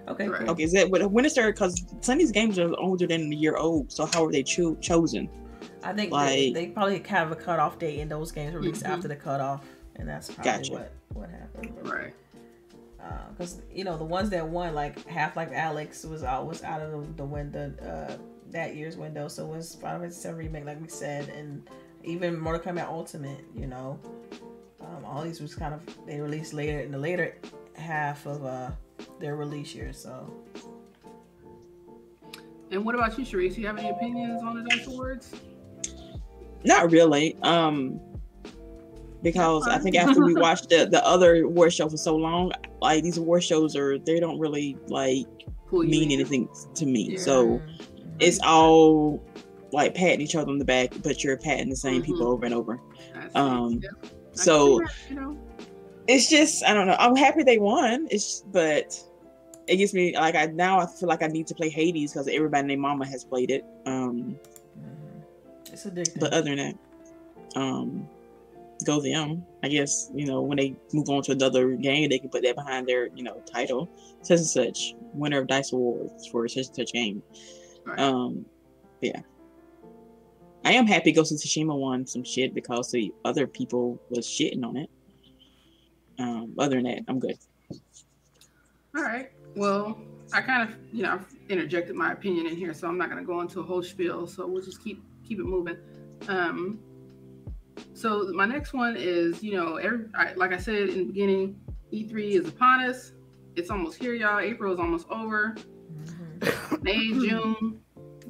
Okay, 0.08 0.28
Right. 0.28 0.40
cool. 0.40 0.50
Okay, 0.50 0.62
is 0.64 0.72
that 0.72 0.90
what 0.90 1.10
when 1.10 1.24
it 1.24 1.30
started? 1.30 1.54
Because 1.54 1.84
some 2.00 2.14
of 2.14 2.18
these 2.18 2.32
games 2.32 2.58
are 2.58 2.72
older 2.78 3.06
than 3.06 3.32
a 3.32 3.36
year 3.36 3.56
old. 3.56 3.90
So 3.92 4.06
how 4.06 4.24
were 4.24 4.32
they 4.32 4.42
cho- 4.42 4.76
chosen? 4.76 5.28
I 5.82 5.92
think 5.92 6.12
Like- 6.12 6.28
they, 6.30 6.52
they 6.52 6.66
probably 6.68 6.98
have 7.08 7.30
a 7.32 7.36
cutoff 7.36 7.78
date, 7.78 8.00
and 8.00 8.10
those 8.10 8.32
games 8.32 8.54
released 8.54 8.82
Mhm. 8.84 8.88
after 8.90 9.08
the 9.08 9.16
cutoff, 9.16 9.64
and 9.96 10.08
that's 10.08 10.30
probably 10.30 10.52
Gotcha. 10.52 10.72
what 10.72 10.92
what 11.14 11.30
happened. 11.30 11.72
Right. 11.82 12.14
Because 13.30 13.62
you 13.72 13.84
know 13.84 13.96
the 13.96 14.04
ones 14.04 14.30
that 14.30 14.46
won 14.46 14.74
like 14.74 15.06
Half-Life 15.06 15.50
Alyx 15.50 16.08
was 16.08 16.22
always 16.24 16.62
out 16.62 16.80
of 16.80 16.90
the, 16.90 17.12
the 17.18 17.24
window 17.24 17.72
uh, 17.82 18.16
that 18.50 18.74
year's 18.74 18.96
window, 18.96 19.28
so 19.28 19.44
it 19.44 19.56
was 19.56 19.74
Final 19.76 20.00
Fantasy 20.00 20.28
VII 20.28 20.34
remake 20.34 20.64
like 20.64 20.80
we 20.80 20.88
said, 20.88 21.28
and 21.28 21.68
even 22.04 22.38
Mortal 22.38 22.72
Kombat 22.72 22.88
Ultimate. 22.88 23.44
You 23.54 23.66
know, 23.66 23.98
um, 24.80 25.04
all 25.04 25.22
these 25.22 25.40
was 25.40 25.54
kind 25.54 25.74
of 25.74 25.82
they 26.06 26.20
released 26.20 26.54
later 26.54 26.80
in 26.80 26.90
the 26.90 26.98
later 26.98 27.36
half 27.74 28.26
of 28.26 28.44
uh, 28.44 28.70
their 29.20 29.36
release 29.36 29.74
year. 29.74 29.92
So 29.92 30.28
And 32.70 32.84
what 32.84 32.94
about 32.94 33.18
you, 33.18 33.24
Cherise? 33.24 33.54
Do 33.54 33.60
you 33.60 33.66
have 33.66 33.78
any 33.78 33.88
opinions 33.90 34.42
on 34.42 34.62
the 34.62 34.68
Dice 34.68 34.86
Awards? 34.86 35.34
Not 36.64 36.90
really. 36.90 37.36
Um, 37.42 38.00
because 39.22 39.66
I 39.66 39.78
think 39.78 39.96
after 39.96 40.24
we 40.24 40.34
watched 40.46 40.68
the 40.68 40.86
the 40.86 41.04
other 41.06 41.44
award 41.44 41.72
show 41.72 41.88
for 41.88 41.96
so 41.96 42.16
long, 42.16 42.52
like 42.80 43.02
these 43.02 43.18
award 43.18 43.42
shows 43.44 43.74
are 43.76 43.98
they 43.98 44.20
don't 44.20 44.38
really 44.38 44.76
like 44.88 45.26
mean 45.72 46.10
in? 46.10 46.20
anything 46.20 46.48
to 46.74 46.86
me. 46.86 47.10
Yeah. 47.12 47.18
So 47.18 47.62
it's 48.20 48.38
all 48.44 49.22
like 49.72 49.94
patting 49.94 50.20
each 50.22 50.34
other 50.34 50.50
on 50.50 50.58
the 50.58 50.64
back, 50.64 50.92
but 51.02 51.22
you're 51.22 51.36
patting 51.36 51.68
the 51.68 51.76
same 51.76 52.02
people 52.02 52.26
Mhm. 52.26 52.32
over 52.32 52.44
and 52.46 52.54
over. 52.54 52.80
Um, 53.34 53.80
Yeah, 53.82 53.90
So 54.32 54.78
that, 54.78 54.94
you 55.10 55.16
know, 55.16 55.36
it's 56.06 56.28
just 56.30 56.64
I 56.64 56.72
don't 56.72 56.86
know. 56.86 56.96
I'm 56.98 57.16
happy 57.16 57.42
they 57.42 57.58
won. 57.58 58.08
It's 58.10 58.42
but 58.52 58.98
it 59.66 59.76
gets 59.76 59.92
me 59.92 60.14
like 60.16 60.34
I 60.34 60.46
now 60.46 60.78
I 60.80 60.86
feel 60.86 61.08
like 61.08 61.22
I 61.22 61.26
need 61.26 61.46
to 61.48 61.54
play 61.54 61.68
Hades 61.68 62.12
because 62.12 62.28
everybody 62.28 62.66
named 62.68 62.80
Mama 62.80 63.06
has 63.06 63.24
played 63.24 63.50
it. 63.50 63.64
Um, 63.84 64.38
Mhm. 64.78 65.72
It's 65.72 65.84
addictive. 65.84 66.18
but 66.20 66.32
other 66.32 66.54
than 66.54 66.56
that, 66.56 66.76
um, 67.60 68.08
go 68.84 69.00
them. 69.00 69.44
I 69.62 69.68
guess 69.68 70.10
you 70.14 70.26
know 70.26 70.42
when 70.42 70.58
they 70.58 70.76
move 70.92 71.08
on 71.08 71.22
to 71.24 71.32
another 71.32 71.72
game, 71.72 72.08
they 72.08 72.18
can 72.18 72.30
put 72.30 72.42
that 72.42 72.56
behind 72.56 72.86
their 72.86 73.08
you 73.14 73.22
know 73.22 73.40
title, 73.50 73.88
such 74.22 74.38
and 74.38 74.46
such 74.46 74.94
winner 75.12 75.40
of 75.40 75.46
Dice 75.46 75.72
Awards 75.72 76.26
for 76.26 76.46
such 76.48 76.66
and 76.66 76.76
such 76.76 76.92
game. 76.92 77.22
right. 77.84 77.98
Um, 77.98 78.44
yeah. 79.00 79.20
I 80.64 80.72
am 80.72 80.86
happy 80.86 81.12
Ghost 81.12 81.32
of 81.32 81.38
Tsushima 81.38 81.78
won 81.78 82.06
some 82.06 82.24
shit 82.24 82.52
because 82.52 82.90
the 82.90 83.12
other 83.24 83.46
people 83.46 83.98
was 84.10 84.26
shitting 84.26 84.64
on 84.64 84.76
it. 84.76 84.90
Um, 86.18 86.54
other 86.58 86.76
than 86.76 86.84
that, 86.84 87.02
I'm 87.08 87.20
good. 87.20 87.38
All 88.96 89.02
right. 89.02 89.30
Well, 89.54 89.98
I 90.32 90.40
kind 90.40 90.68
of, 90.68 90.76
you 90.92 91.04
know, 91.04 91.12
I've 91.12 91.34
interjected 91.48 91.94
my 91.94 92.12
opinion 92.12 92.46
in 92.46 92.56
here, 92.56 92.74
so 92.74 92.88
I'm 92.88 92.98
not 92.98 93.08
going 93.08 93.22
to 93.22 93.26
go 93.26 93.40
into 93.40 93.60
a 93.60 93.62
whole 93.62 93.82
spiel. 93.82 94.26
So 94.26 94.46
we'll 94.46 94.62
just 94.62 94.82
keep 94.82 95.02
keep 95.26 95.38
it 95.38 95.44
moving. 95.44 95.78
Um, 96.28 96.80
so 97.94 98.30
my 98.34 98.46
next 98.46 98.72
one 98.72 98.96
is, 98.96 99.42
you 99.42 99.54
know, 99.54 99.76
every 99.76 100.06
I, 100.14 100.32
like 100.34 100.52
I 100.52 100.58
said 100.58 100.88
in 100.88 100.98
the 100.98 101.04
beginning, 101.04 101.60
E3 101.92 102.30
is 102.32 102.48
upon 102.48 102.84
us. 102.84 103.12
It's 103.56 103.70
almost 103.70 103.98
here, 104.00 104.14
y'all. 104.14 104.38
April 104.38 104.72
is 104.72 104.78
almost 104.78 105.08
over. 105.10 105.56
Mhm. 105.92 106.82
May, 106.82 107.08
June, 107.12 107.80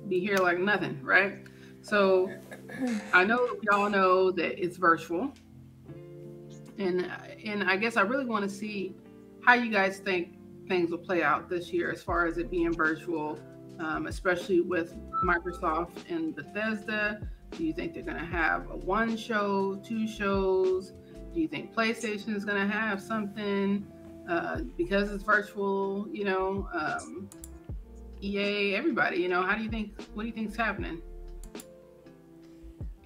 be 0.09 0.21
here 0.21 0.37
like 0.37 0.59
nothing, 0.59 1.03
right? 1.03 1.39
So 1.83 2.31
I 3.13 3.25
know 3.25 3.57
y'all 3.63 3.91
know 3.91 4.31
that 4.33 4.63
it's 4.63 4.77
virtual, 4.77 5.33
and 6.79 7.11
and 7.45 7.65
I 7.65 7.77
guess 7.77 7.97
I 7.97 8.03
really 8.03 8.25
want 8.25 8.49
to 8.49 8.55
see 8.55 8.95
how 9.45 9.55
you 9.55 9.71
guys 9.71 9.99
think 9.99 10.37
things 10.69 10.91
will 10.91 10.99
play 10.99 11.23
out 11.23 11.49
this 11.49 11.73
year 11.73 11.91
as 11.91 12.03
far 12.03 12.27
as 12.27 12.37
it 12.39 12.51
being 12.51 12.73
virtual, 12.73 13.39
um, 13.79 14.07
especially 14.07 14.61
with 14.61 14.95
Microsoft 15.25 16.11
and 16.11 16.35
Bethesda. 16.35 17.21
Do 17.53 17.65
you 17.65 17.73
think 17.73 17.95
they're 17.95 18.03
going 18.03 18.19
to 18.19 18.25
have 18.25 18.71
a 18.71 18.77
one 18.77 19.17
show, 19.17 19.81
two 19.85 20.07
shows? 20.07 20.93
Do 21.33 21.41
you 21.41 21.49
think 21.49 21.75
PlayStation 21.75 22.35
is 22.35 22.45
going 22.45 22.61
to 22.61 22.73
have 22.73 23.01
something 23.01 23.87
uh, 24.29 24.61
because 24.77 25.11
it's 25.11 25.25
virtual? 25.25 26.07
You 26.11 26.25
know, 26.25 26.69
um, 26.73 27.29
EA, 28.23 28.75
everybody. 28.75 29.19
You 29.19 29.29
know, 29.29 29.43
how 29.43 29.57
do 29.57 29.63
you 29.63 29.71
think? 29.71 30.01
What 30.15 30.23
do 30.23 30.29
you 30.29 30.35
think's 30.35 30.57
happening? 30.57 31.01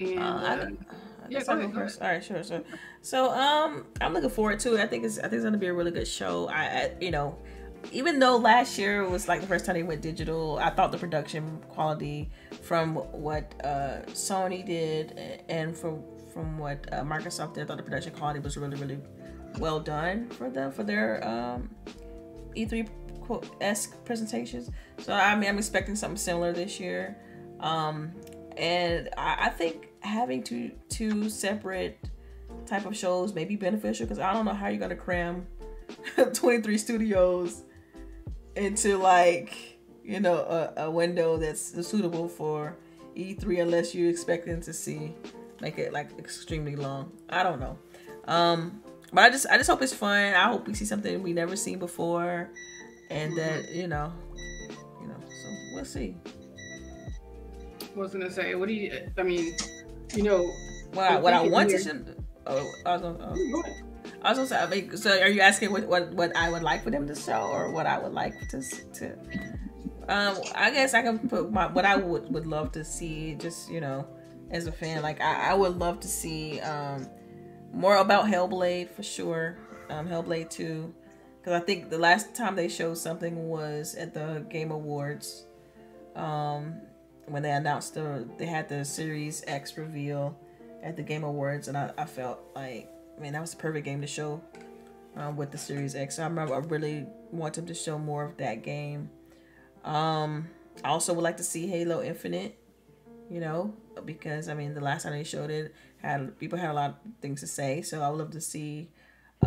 And 0.00 0.18
uh, 0.18 0.22
uh, 0.22 0.70
yeah, 1.28 1.44
go 1.44 1.52
ahead, 1.52 1.72
go 1.72 1.80
ahead. 1.80 1.98
All 2.00 2.08
right, 2.08 2.24
sure, 2.24 2.42
sure. 2.42 2.62
So, 3.00 3.30
um, 3.30 3.86
I'm 4.00 4.12
looking 4.12 4.30
forward 4.30 4.58
to 4.60 4.74
it. 4.74 4.80
I 4.80 4.86
think 4.86 5.04
it's 5.04 5.18
I 5.18 5.22
think 5.22 5.34
it's 5.34 5.42
going 5.42 5.52
to 5.52 5.58
be 5.58 5.66
a 5.66 5.74
really 5.74 5.90
good 5.90 6.08
show. 6.08 6.48
I, 6.48 6.62
I, 6.62 6.92
you 7.00 7.10
know, 7.10 7.38
even 7.90 8.18
though 8.18 8.36
last 8.36 8.78
year 8.78 9.08
was 9.08 9.28
like 9.28 9.40
the 9.40 9.46
first 9.46 9.64
time 9.64 9.74
they 9.74 9.82
went 9.82 10.02
digital, 10.02 10.58
I 10.58 10.70
thought 10.70 10.92
the 10.92 10.98
production 10.98 11.60
quality 11.68 12.30
from 12.62 12.96
what 12.96 13.52
uh, 13.64 14.02
Sony 14.08 14.64
did 14.64 15.18
and 15.48 15.76
from 15.76 16.02
from 16.32 16.56
what 16.58 16.86
uh, 16.92 17.02
Microsoft 17.02 17.54
did, 17.54 17.64
I 17.64 17.66
thought 17.66 17.76
the 17.76 17.82
production 17.82 18.12
quality 18.14 18.40
was 18.40 18.56
really 18.56 18.76
really 18.76 18.98
well 19.58 19.80
done 19.80 20.28
for 20.30 20.48
them 20.48 20.70
for 20.72 20.84
their 20.84 21.26
um, 21.26 21.68
E3 22.56 22.88
esque 23.60 24.02
presentations. 24.04 24.70
So 24.98 25.12
I 25.12 25.34
mean, 25.36 25.48
I'm 25.48 25.58
expecting 25.58 25.96
something 25.96 26.16
similar 26.16 26.52
this 26.52 26.78
year, 26.78 27.16
um, 27.60 28.12
and 28.56 29.08
I, 29.16 29.46
I 29.46 29.48
think 29.50 29.88
having 30.00 30.42
two 30.42 30.70
two 30.88 31.28
separate 31.28 31.98
type 32.66 32.86
of 32.86 32.96
shows 32.96 33.34
may 33.34 33.44
be 33.44 33.56
beneficial 33.56 34.06
because 34.06 34.18
I 34.18 34.32
don't 34.32 34.44
know 34.44 34.54
how 34.54 34.68
you're 34.68 34.80
gonna 34.80 34.94
cram 34.94 35.46
23 36.34 36.78
studios 36.78 37.64
into 38.56 38.98
like 38.98 39.78
you 40.04 40.20
know 40.20 40.36
a, 40.36 40.84
a 40.84 40.90
window 40.90 41.36
that's 41.36 41.86
suitable 41.86 42.28
for 42.28 42.76
E3 43.16 43.62
unless 43.62 43.94
you're 43.94 44.10
expecting 44.10 44.60
to 44.60 44.72
see 44.72 45.14
make 45.60 45.78
it 45.78 45.92
like 45.92 46.18
extremely 46.18 46.76
long. 46.76 47.12
I 47.28 47.42
don't 47.42 47.60
know. 47.60 47.78
Um 48.26 48.82
but 49.12 49.24
I 49.24 49.30
just 49.30 49.46
I 49.46 49.56
just 49.56 49.70
hope 49.70 49.82
it's 49.82 49.94
fun. 49.94 50.34
I 50.34 50.48
hope 50.48 50.66
we 50.66 50.74
see 50.74 50.84
something 50.84 51.22
we 51.22 51.32
never 51.32 51.56
seen 51.56 51.78
before 51.78 52.50
and 53.10 53.36
that, 53.36 53.70
you 53.70 53.86
know, 53.86 54.12
you 55.00 55.06
know, 55.06 55.16
so 55.20 55.48
we'll 55.74 55.84
see. 55.84 56.16
I 57.94 57.98
was 57.98 58.12
gonna 58.12 58.30
say, 58.30 58.54
what 58.54 58.68
do 58.68 58.74
you 58.74 59.10
I 59.16 59.22
mean, 59.22 59.54
you 60.14 60.22
know 60.22 60.42
what 60.94 61.10
I, 61.10 61.20
what 61.20 61.34
I 61.34 61.46
want 61.46 61.70
to 61.70 62.16
oh, 62.46 62.72
I 62.86 62.92
was 62.92 63.02
gonna, 63.02 63.34
oh. 63.34 63.91
Also, 64.24 64.54
I 64.54 64.66
mean, 64.66 64.96
so 64.96 65.10
are 65.20 65.28
you 65.28 65.40
asking 65.40 65.72
what, 65.72 65.86
what, 65.86 66.12
what 66.12 66.36
I 66.36 66.48
would 66.48 66.62
like 66.62 66.84
for 66.84 66.90
them 66.90 67.06
to 67.08 67.14
show 67.14 67.48
or 67.52 67.70
what 67.70 67.86
I 67.86 67.98
would 67.98 68.12
like 68.12 68.48
to, 68.48 68.62
to, 68.94 69.12
um, 70.08 70.36
I 70.54 70.70
guess 70.70 70.94
I 70.94 71.02
can 71.02 71.18
put 71.28 71.50
my, 71.52 71.66
what 71.66 71.84
I 71.84 71.96
would, 71.96 72.32
would 72.32 72.46
love 72.46 72.72
to 72.72 72.84
see 72.84 73.34
just, 73.34 73.70
you 73.70 73.80
know, 73.80 74.06
as 74.50 74.66
a 74.66 74.72
fan, 74.72 75.02
like 75.02 75.20
I, 75.20 75.50
I 75.50 75.54
would 75.54 75.76
love 75.76 76.00
to 76.00 76.08
see, 76.08 76.60
um, 76.60 77.08
more 77.72 77.96
about 77.96 78.26
Hellblade 78.26 78.90
for 78.90 79.02
sure. 79.02 79.56
Um, 79.90 80.08
Hellblade 80.08 80.50
2. 80.50 80.94
Cause 81.44 81.54
I 81.54 81.60
think 81.60 81.90
the 81.90 81.98
last 81.98 82.34
time 82.34 82.54
they 82.54 82.68
showed 82.68 82.98
something 82.98 83.48
was 83.48 83.96
at 83.96 84.14
the 84.14 84.46
Game 84.48 84.70
Awards. 84.70 85.46
Um, 86.14 86.80
when 87.26 87.42
they 87.42 87.50
announced 87.50 87.94
the, 87.94 88.28
they 88.38 88.46
had 88.46 88.68
the 88.68 88.84
Series 88.84 89.42
X 89.48 89.76
reveal 89.76 90.38
at 90.82 90.96
the 90.96 91.02
Game 91.02 91.24
Awards 91.24 91.66
and 91.66 91.76
I, 91.76 91.90
I 91.98 92.04
felt 92.04 92.38
like 92.54 92.91
I 93.16 93.20
mean, 93.20 93.32
that 93.32 93.40
was 93.40 93.50
the 93.52 93.56
perfect 93.56 93.84
game 93.84 94.00
to 94.00 94.06
show 94.06 94.42
um, 95.16 95.36
with 95.36 95.50
the 95.50 95.58
Series 95.58 95.94
X. 95.94 96.18
I 96.18 96.24
remember 96.24 96.54
I 96.54 96.58
really 96.58 97.06
want 97.30 97.54
them 97.54 97.66
to 97.66 97.74
show 97.74 97.98
more 97.98 98.24
of 98.24 98.36
that 98.38 98.62
game. 98.62 99.10
Um, 99.84 100.48
I 100.84 100.88
also 100.88 101.12
would 101.12 101.22
like 101.22 101.36
to 101.38 101.44
see 101.44 101.66
Halo 101.66 102.02
Infinite, 102.02 102.58
you 103.30 103.40
know, 103.40 103.74
because 104.04 104.48
I 104.48 104.54
mean, 104.54 104.74
the 104.74 104.80
last 104.80 105.02
time 105.02 105.12
they 105.12 105.24
showed 105.24 105.50
it, 105.50 105.74
had 105.98 106.38
people 106.38 106.58
had 106.58 106.70
a 106.70 106.74
lot 106.74 106.90
of 106.90 106.96
things 107.20 107.40
to 107.40 107.46
say. 107.46 107.82
So 107.82 108.00
I 108.02 108.08
would 108.08 108.18
love 108.18 108.30
to 108.32 108.40
see. 108.40 108.90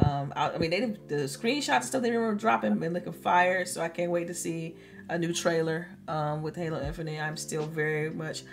Um, 0.03 0.33
I, 0.35 0.51
I 0.51 0.57
mean, 0.57 0.71
they 0.71 0.79
the 0.81 1.23
screenshots 1.23 1.75
and 1.75 1.85
stuff 1.85 2.01
they 2.01 2.15
were 2.15 2.35
dropping 2.35 2.77
been 2.79 2.93
looking 2.93 3.13
fire. 3.13 3.65
So 3.65 3.81
I 3.81 3.89
can't 3.89 4.11
wait 4.11 4.27
to 4.27 4.33
see 4.33 4.75
a 5.09 5.17
new 5.17 5.33
trailer 5.33 5.87
um, 6.07 6.41
with 6.41 6.55
Halo 6.55 6.81
Infinite. 6.81 7.21
I'm 7.21 7.37
still 7.37 7.65
very 7.65 8.09
much 8.09 8.43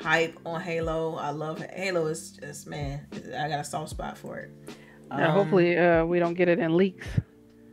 hype 0.00 0.38
on 0.46 0.60
Halo. 0.60 1.16
I 1.16 1.30
love 1.30 1.62
Halo. 1.72 2.06
Is 2.06 2.30
just 2.30 2.66
man, 2.66 3.06
I 3.36 3.48
got 3.48 3.60
a 3.60 3.64
soft 3.64 3.90
spot 3.90 4.16
for 4.16 4.38
it. 4.38 4.50
Yeah, 5.10 5.28
um, 5.28 5.32
hopefully 5.32 5.76
uh, 5.76 6.04
we 6.04 6.18
don't 6.18 6.34
get 6.34 6.48
it 6.48 6.58
in 6.58 6.76
leaks. 6.76 7.06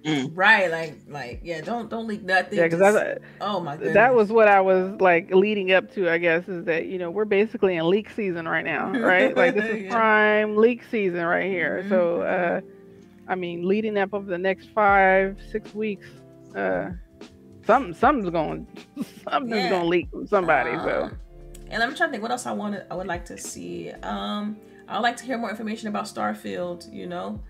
Mm. 0.08 0.32
Right, 0.36 0.72
like, 0.72 1.00
like, 1.10 1.42
yeah, 1.44 1.60
don't 1.60 1.90
don't 1.90 2.08
leak 2.08 2.24
nothing. 2.24 2.58
Yeah, 2.58 2.68
because 2.70 3.18
oh 3.42 3.60
my 3.60 3.76
goodness. 3.76 3.94
that 3.94 4.16
was 4.16 4.32
what 4.32 4.48
I 4.48 4.62
was 4.62 5.02
like 5.02 5.34
leading 5.34 5.74
up 5.74 5.94
to. 5.96 6.10
I 6.10 6.18
guess 6.18 6.48
is 6.48 6.64
that 6.66 6.86
you 6.86 6.98
know 6.98 7.12
we're 7.12 7.26
basically 7.26 7.76
in 7.76 7.90
leak 7.90 8.10
season 8.12 8.48
right 8.48 8.64
now, 8.64 8.90
right? 8.92 9.36
like 9.36 9.56
this 9.56 9.66
is 9.66 9.82
yeah. 9.84 9.92
prime 9.92 10.56
leak 10.56 10.84
season 10.90 11.26
right 11.26 11.48
here. 11.48 11.80
Mm-hmm. 11.80 11.90
So, 11.90 12.22
uh, 12.22 12.62
I 13.28 13.36
mean, 13.36 13.68
leading 13.68 13.98
up 13.98 14.14
over 14.14 14.30
the 14.30 14.38
next 14.38 14.70
five 14.70 15.38
six 15.52 15.74
weeks, 15.74 16.08
uh, 16.56 16.92
something 17.66 17.94
something's 17.94 18.30
going 18.30 18.66
something's 19.30 19.56
yeah. 19.58 19.70
going 19.70 19.82
to 19.82 19.88
leak 19.90 20.10
from 20.10 20.26
somebody. 20.26 20.72
Uh, 20.72 20.84
so 20.86 21.12
and 21.70 21.84
I'm 21.84 21.96
trying 21.96 22.10
to 22.10 22.12
think 22.12 22.22
what 22.24 22.32
else 22.32 22.46
I 22.46 22.52
wanted 22.52 22.86
I 22.90 22.96
would 22.96 23.08
like 23.08 23.26
to 23.26 23.38
see. 23.38 23.92
Um 24.04 24.58
I 24.88 24.96
would 24.96 25.04
like 25.04 25.18
to 25.18 25.26
hear 25.26 25.38
more 25.38 25.50
information 25.50 25.90
about 25.90 26.06
Starfield, 26.06 26.92
you 26.94 27.08
know? 27.08 27.42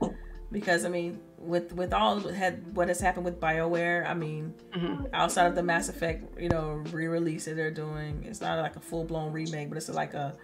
Because 0.52 0.86
I 0.86 0.90
mean, 0.90 1.20
with 1.38 1.74
with 1.74 1.94
all 1.94 2.20
had 2.20 2.76
what 2.76 2.88
has 2.88 3.00
happened 3.00 3.26
with 3.26 3.40
BioWare, 3.40 4.10
I 4.10 4.14
mean, 4.14 4.54
mm-hmm. 4.76 5.06
outside 5.14 5.46
of 5.48 5.56
the 5.56 5.62
Mass 5.62 5.90
Effect, 5.90 6.40
you 6.40 6.50
know, 6.50 6.84
re-release 6.92 7.46
that 7.46 7.56
they're 7.56 7.70
doing, 7.70 8.24
it's 8.26 8.42
not 8.42 8.58
like 8.60 8.76
a 8.76 8.80
full-blown 8.80 9.34
remake, 9.34 9.70
but 9.70 9.78
it's 9.78 9.90
like 9.90 10.14
a 10.14 10.36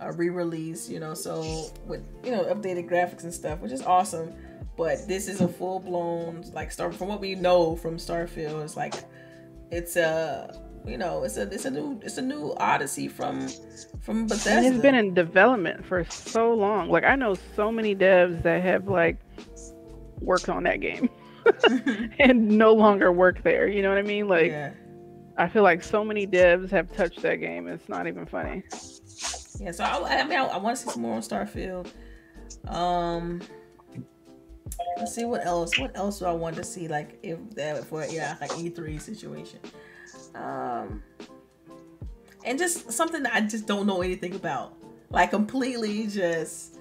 a 0.00 0.12
re-release, 0.12 0.88
you 0.88 0.98
know, 0.98 1.14
so 1.14 1.42
with 1.86 2.04
you 2.24 2.32
know 2.32 2.44
updated 2.44 2.90
graphics 2.90 3.22
and 3.22 3.32
stuff, 3.32 3.60
which 3.60 3.72
is 3.72 3.82
awesome. 3.82 4.32
But 4.76 5.06
this 5.06 5.28
is 5.28 5.40
a 5.40 5.48
full-blown 5.48 6.44
like 6.52 6.72
start 6.72 6.94
from 6.94 7.08
what 7.08 7.20
we 7.20 7.34
know 7.34 7.76
from 7.76 7.96
Starfield. 7.96 8.64
It's 8.64 8.76
like 8.76 8.94
it's 9.70 9.96
a 9.96 10.60
you 10.86 10.98
know, 10.98 11.22
it's 11.22 11.36
a 11.36 11.42
it's 11.42 11.64
a 11.64 11.70
new 11.70 12.00
it's 12.02 12.18
a 12.18 12.22
new 12.22 12.54
Odyssey 12.56 13.08
from 13.08 13.48
from 14.00 14.26
Bethesda. 14.26 14.50
And 14.50 14.66
it's 14.66 14.82
been 14.82 14.94
in 14.94 15.14
development 15.14 15.84
for 15.84 16.04
so 16.04 16.52
long. 16.54 16.88
Like 16.88 17.04
I 17.04 17.14
know 17.14 17.36
so 17.56 17.70
many 17.70 17.94
devs 17.94 18.42
that 18.42 18.62
have 18.62 18.88
like 18.88 19.18
worked 20.20 20.48
on 20.48 20.64
that 20.64 20.80
game 20.80 21.08
and 22.18 22.48
no 22.58 22.74
longer 22.74 23.12
work 23.12 23.42
there. 23.42 23.68
You 23.68 23.82
know 23.82 23.90
what 23.90 23.98
I 23.98 24.02
mean? 24.02 24.28
Like 24.28 24.50
yeah. 24.50 24.72
I 25.38 25.48
feel 25.48 25.62
like 25.62 25.82
so 25.82 26.04
many 26.04 26.26
devs 26.26 26.70
have 26.70 26.92
touched 26.96 27.22
that 27.22 27.36
game. 27.36 27.68
It's 27.68 27.88
not 27.88 28.06
even 28.06 28.26
funny. 28.26 28.64
Yeah, 29.60 29.70
so 29.70 29.84
I, 29.84 30.20
I 30.20 30.24
mean, 30.24 30.38
I, 30.38 30.44
I 30.44 30.56
want 30.58 30.76
to 30.76 30.82
see 30.82 30.90
some 30.90 31.02
more 31.02 31.14
on 31.14 31.22
Starfield. 31.22 31.88
Um, 32.66 33.40
let's 34.98 35.14
see 35.14 35.24
what 35.24 35.46
else. 35.46 35.78
What 35.78 35.96
else 35.96 36.18
do 36.18 36.26
I 36.26 36.32
want 36.32 36.56
to 36.56 36.64
see? 36.64 36.88
Like 36.88 37.18
if 37.22 37.38
that 37.54 37.84
for 37.84 38.04
yeah, 38.06 38.36
like 38.40 38.58
E 38.58 38.68
three 38.68 38.98
situation. 38.98 39.60
Um, 40.34 41.02
and 42.44 42.58
just 42.58 42.92
something 42.92 43.22
that 43.22 43.34
I 43.34 43.40
just 43.42 43.66
don't 43.66 43.86
know 43.86 44.02
anything 44.02 44.34
about. 44.34 44.74
Like 45.10 45.30
completely 45.30 46.06
just 46.06 46.78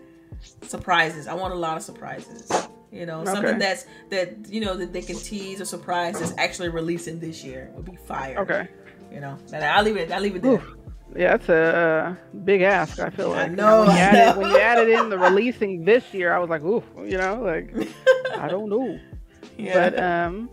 surprises. 0.62 1.28
I 1.28 1.34
want 1.34 1.54
a 1.54 1.58
lot 1.58 1.78
of 1.78 1.84
surprises. 1.84 2.50
You 2.92 3.06
know, 3.06 3.22
okay. 3.22 3.32
something 3.32 3.60
that's 3.60 3.86
that 4.10 4.50
you 4.50 4.62
know 4.62 4.76
that 4.76 4.92
they 4.92 5.02
can 5.02 5.16
tease 5.16 5.62
or 5.62 5.66
surprise 5.66 6.20
that's 6.20 6.34
actually 6.38 6.70
releasing 6.70 7.20
this 7.20 7.44
year 7.44 7.72
would 7.76 7.86
be 7.86 7.96
fire. 7.96 8.40
Okay. 8.40 8.68
You 9.12 9.22
know, 9.22 9.38
and 9.54 9.64
I'll 9.64 9.84
leave 9.84 9.98
it. 9.98 10.12
I'll 10.12 10.22
leave 10.22 10.36
it 10.36 10.42
there. 10.42 10.54
Oof. 10.54 10.76
Yeah, 11.16 11.32
that's 11.32 11.50
a 11.50 11.56
uh, 11.56 12.16
big 12.46 12.62
ask. 12.62 13.00
I 13.00 13.10
feel 13.10 13.30
like. 13.30 13.52
I 13.52 13.54
know. 13.54 13.82
when, 13.82 13.92
you 13.92 13.98
added, 13.98 14.38
when 14.40 14.50
you 14.50 14.58
added 14.58 14.90
in 14.90 15.10
the 15.10 15.18
releasing 15.20 15.84
this 15.84 16.14
year, 16.14 16.34
I 16.34 16.40
was 16.40 16.50
like, 16.50 16.64
ooh, 16.64 16.84
you 17.04 17.18
know, 17.18 17.42
like 17.42 17.74
I 18.38 18.48
don't 18.48 18.70
know. 18.70 19.00
Yeah. 19.58 19.90
But 19.90 20.00
um, 20.02 20.50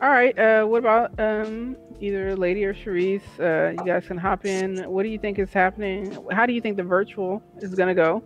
all 0.00 0.08
right. 0.08 0.36
Uh, 0.36 0.64
what 0.64 0.78
about 0.78 1.20
um 1.20 1.76
either 2.00 2.36
Lady 2.36 2.64
or 2.64 2.74
Cherise, 2.74 3.22
uh, 3.38 3.70
you 3.70 3.86
guys 3.86 4.06
can 4.06 4.16
hop 4.16 4.44
in. 4.44 4.78
What 4.90 5.02
do 5.02 5.08
you 5.08 5.18
think 5.18 5.38
is 5.38 5.52
happening? 5.52 6.16
How 6.32 6.46
do 6.46 6.52
you 6.52 6.60
think 6.60 6.76
the 6.76 6.82
virtual 6.82 7.42
is 7.58 7.74
going 7.74 7.88
to 7.88 7.94
go? 7.94 8.22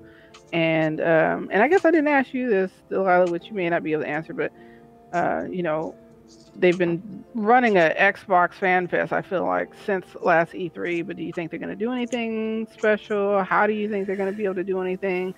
And 0.53 1.01
um, 1.01 1.49
and 1.53 1.63
I 1.63 1.69
guess 1.69 1.85
I 1.85 1.91
didn't 1.91 2.09
ask 2.09 2.33
you 2.33 2.49
this, 2.49 2.71
Delilah, 2.89 3.31
which 3.31 3.47
you 3.47 3.55
may 3.55 3.69
not 3.69 3.83
be 3.83 3.93
able 3.93 4.05
to 4.05 4.09
answer, 4.09 4.33
but 4.33 4.53
uh, 5.13 5.45
you 5.51 5.63
know, 5.63 5.95
they've 6.57 6.79
been 6.79 7.25
running 7.35 7.77
a 7.77 7.95
Xbox 7.99 8.55
Fan 8.55 8.89
Fest. 8.89 9.13
I 9.13 9.23
feel 9.23 9.45
like 9.45 9.71
since 9.85 10.07
last 10.23 10.53
E3. 10.53 11.07
But 11.07 11.17
do 11.17 11.23
you 11.23 11.33
think 11.33 11.51
they're 11.51 11.61
going 11.61 11.77
to 11.77 11.77
do 11.77 11.93
anything 11.93 12.67
special? 12.73 13.43
How 13.43 13.67
do 13.67 13.73
you 13.73 13.89
think 13.89 14.07
they're 14.07 14.17
going 14.17 14.31
to 14.31 14.37
be 14.37 14.45
able 14.45 14.57
to 14.57 14.65
do 14.65 14.81
anything? 14.81 15.35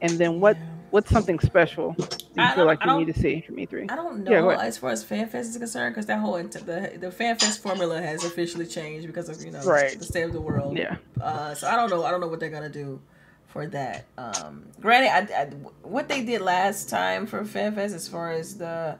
And 0.00 0.18
then 0.18 0.40
what? 0.40 0.56
What's 0.90 1.10
something 1.10 1.38
special 1.40 1.94
do 2.38 2.44
you 2.44 2.54
feel 2.54 2.64
like 2.66 2.84
you 2.84 2.98
need 2.98 3.12
to 3.12 3.18
see 3.18 3.40
from 3.40 3.56
E3? 3.56 3.90
I 3.90 3.96
don't 3.96 4.24
know 4.24 4.50
yeah, 4.50 4.60
as 4.60 4.78
far 4.78 4.90
as 4.90 5.04
FanFest 5.04 5.34
is 5.34 5.58
concerned 5.58 5.94
because 5.94 6.06
that 6.06 6.20
whole 6.20 6.36
the 6.36 6.92
the 6.98 7.10
FanFest 7.10 7.60
formula 7.60 8.00
has 8.00 8.24
officially 8.24 8.66
changed 8.66 9.06
because 9.06 9.28
of 9.28 9.44
you 9.44 9.50
know 9.50 9.62
right. 9.64 9.98
the 9.98 10.04
state 10.04 10.22
of 10.22 10.32
the 10.32 10.40
world. 10.40 10.76
Yeah. 10.76 10.96
Uh, 11.20 11.54
so 11.54 11.68
I 11.68 11.74
don't 11.74 11.90
know. 11.90 12.04
I 12.04 12.10
don't 12.10 12.20
know 12.20 12.28
what 12.28 12.40
they're 12.40 12.50
gonna 12.50 12.68
do 12.68 13.00
for 13.46 13.66
that. 13.66 14.04
Um, 14.16 14.66
granted, 14.80 15.32
I, 15.32 15.42
I, 15.42 15.44
what 15.82 16.08
they 16.08 16.22
did 16.22 16.42
last 16.42 16.88
time 16.88 17.26
for 17.26 17.42
FanFest 17.42 17.94
as 17.94 18.06
far 18.06 18.32
as 18.32 18.56
the 18.56 18.96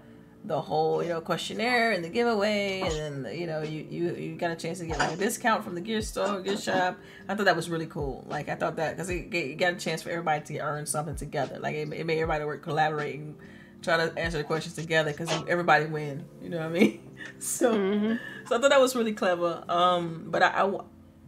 the 0.48 0.60
whole 0.60 1.02
you 1.02 1.10
know 1.10 1.20
questionnaire 1.20 1.92
and 1.92 2.02
the 2.02 2.08
giveaway, 2.08 2.80
and 2.80 3.24
then 3.24 3.38
you 3.38 3.46
know 3.46 3.62
you 3.62 3.86
you 3.88 4.14
you 4.14 4.34
got 4.34 4.50
a 4.50 4.56
chance 4.56 4.78
to 4.78 4.86
get 4.86 4.98
like 4.98 5.12
a 5.12 5.16
discount 5.16 5.62
from 5.62 5.74
the 5.74 5.80
gear 5.80 6.00
store, 6.00 6.40
gear 6.40 6.56
shop. 6.56 6.98
I 7.28 7.34
thought 7.34 7.44
that 7.44 7.54
was 7.54 7.70
really 7.70 7.86
cool. 7.86 8.24
Like 8.28 8.48
I 8.48 8.54
thought 8.54 8.76
that 8.76 8.96
because 8.96 9.10
it, 9.10 9.32
it 9.32 9.58
got 9.58 9.74
a 9.74 9.76
chance 9.76 10.02
for 10.02 10.10
everybody 10.10 10.44
to 10.46 10.58
earn 10.60 10.86
something 10.86 11.14
together. 11.14 11.58
Like 11.60 11.76
it, 11.76 11.92
it 11.92 12.06
made 12.06 12.18
everybody 12.18 12.44
work 12.44 12.62
collaborating, 12.62 13.36
try 13.82 13.98
to 13.98 14.18
answer 14.18 14.38
the 14.38 14.44
questions 14.44 14.74
together 14.74 15.12
because 15.12 15.30
everybody 15.46 15.86
win. 15.86 16.24
You 16.42 16.48
know 16.48 16.58
what 16.58 16.66
I 16.66 16.70
mean? 16.70 17.04
So 17.40 17.74
mm-hmm. 17.74 18.14
so 18.46 18.56
I 18.56 18.60
thought 18.60 18.70
that 18.70 18.80
was 18.80 18.94
really 18.94 19.12
clever. 19.12 19.64
Um, 19.68 20.28
but 20.28 20.40
I, 20.40 20.62
I 20.62 20.80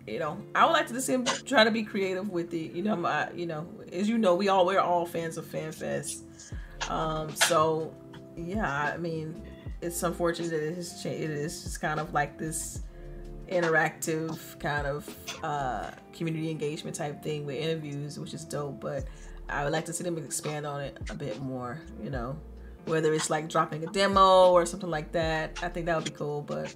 you 0.06 0.18
know, 0.18 0.40
I 0.54 0.64
would 0.64 0.72
like 0.72 0.86
to 0.86 1.00
see 1.00 1.12
him 1.14 1.24
try 1.24 1.64
to 1.64 1.70
be 1.70 1.82
creative 1.82 2.30
with 2.30 2.54
it. 2.54 2.72
You 2.72 2.82
know, 2.82 2.96
my, 2.96 3.30
you 3.32 3.46
know, 3.46 3.66
as 3.92 4.08
you 4.08 4.16
know, 4.16 4.34
we 4.34 4.48
all 4.48 4.64
we're 4.64 4.80
all 4.80 5.04
fans 5.04 5.36
of 5.36 5.44
FanFest. 5.46 6.22
Um, 6.88 7.34
so 7.34 7.92
yeah, 8.36 8.92
I 8.94 8.96
mean, 8.96 9.42
it's 9.80 10.02
unfortunate 10.02 10.50
that 10.50 10.62
it 10.62 10.74
has 10.74 11.02
changed. 11.02 11.22
It 11.22 11.30
is 11.30 11.62
just 11.62 11.80
kind 11.80 12.00
of 12.00 12.12
like 12.12 12.38
this 12.38 12.82
interactive 13.48 14.58
kind 14.60 14.86
of 14.86 15.08
uh, 15.42 15.90
community 16.12 16.50
engagement 16.50 16.96
type 16.96 17.22
thing 17.22 17.46
with 17.46 17.56
interviews, 17.56 18.18
which 18.18 18.34
is 18.34 18.44
dope. 18.44 18.80
But 18.80 19.04
I 19.48 19.64
would 19.64 19.72
like 19.72 19.84
to 19.86 19.92
see 19.92 20.04
them 20.04 20.18
expand 20.18 20.66
on 20.66 20.80
it 20.80 20.98
a 21.10 21.14
bit 21.14 21.40
more. 21.40 21.80
You 22.02 22.10
know, 22.10 22.36
whether 22.84 23.12
it's 23.14 23.30
like 23.30 23.48
dropping 23.48 23.84
a 23.84 23.86
demo 23.88 24.50
or 24.50 24.66
something 24.66 24.90
like 24.90 25.12
that. 25.12 25.58
I 25.62 25.68
think 25.68 25.86
that 25.86 25.96
would 25.96 26.04
be 26.04 26.10
cool, 26.10 26.42
but 26.42 26.74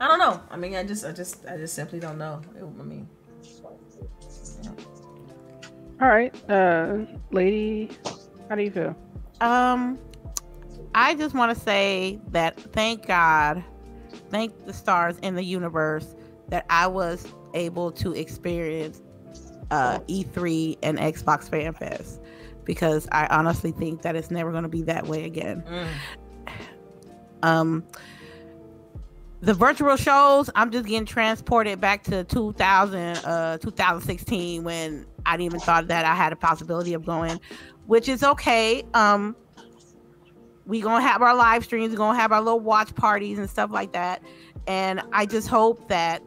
I 0.00 0.08
don't 0.08 0.18
know. 0.18 0.42
I 0.50 0.56
mean, 0.56 0.74
I 0.74 0.84
just, 0.84 1.04
I 1.04 1.12
just, 1.12 1.46
I 1.46 1.56
just 1.56 1.74
simply 1.74 2.00
don't 2.00 2.18
know. 2.18 2.42
It, 2.54 2.62
I 2.62 2.82
mean, 2.82 3.08
yeah. 4.62 4.70
all 6.00 6.08
right, 6.08 6.50
uh, 6.50 6.98
lady, 7.30 7.90
how 8.48 8.56
do 8.56 8.62
you 8.62 8.70
feel? 8.70 8.96
Um, 9.40 9.98
I 10.96 11.14
just 11.14 11.34
want 11.34 11.56
to 11.56 11.62
say 11.62 12.18
that 12.30 12.58
thank 12.72 13.06
God, 13.06 13.62
thank 14.30 14.64
the 14.64 14.72
stars 14.72 15.18
in 15.18 15.34
the 15.34 15.44
universe 15.44 16.16
that 16.48 16.64
I 16.70 16.86
was 16.86 17.26
able 17.52 17.92
to 17.92 18.14
experience 18.14 19.02
uh, 19.70 19.98
E3 20.08 20.78
and 20.82 20.98
Xbox 20.98 21.50
Fan 21.50 21.74
Fest 21.74 22.22
because 22.64 23.06
I 23.12 23.26
honestly 23.26 23.72
think 23.72 24.00
that 24.02 24.16
it's 24.16 24.30
never 24.30 24.50
going 24.50 24.62
to 24.62 24.70
be 24.70 24.82
that 24.84 25.06
way 25.06 25.24
again. 25.24 25.62
Mm. 25.68 25.88
Um, 27.42 27.84
the 29.42 29.52
virtual 29.52 29.96
shows, 29.96 30.48
I'm 30.54 30.70
just 30.70 30.86
getting 30.86 31.04
transported 31.04 31.78
back 31.78 32.04
to 32.04 32.24
2000, 32.24 32.98
uh, 33.18 33.58
2016 33.58 34.64
when 34.64 35.04
I 35.26 35.32
didn't 35.32 35.44
even 35.44 35.60
thought 35.60 35.88
that 35.88 36.06
I 36.06 36.14
had 36.14 36.32
a 36.32 36.36
possibility 36.36 36.94
of 36.94 37.04
going, 37.04 37.38
which 37.84 38.08
is 38.08 38.22
okay. 38.22 38.82
Um, 38.94 39.36
we 40.66 40.80
gonna 40.80 41.06
have 41.06 41.22
our 41.22 41.34
live 41.34 41.64
streams, 41.64 41.90
we're 41.90 41.96
gonna 41.96 42.18
have 42.18 42.32
our 42.32 42.40
little 42.40 42.60
watch 42.60 42.94
parties 42.94 43.38
and 43.38 43.48
stuff 43.48 43.70
like 43.70 43.92
that. 43.92 44.22
And 44.66 45.00
I 45.12 45.26
just 45.26 45.48
hope 45.48 45.88
that 45.88 46.22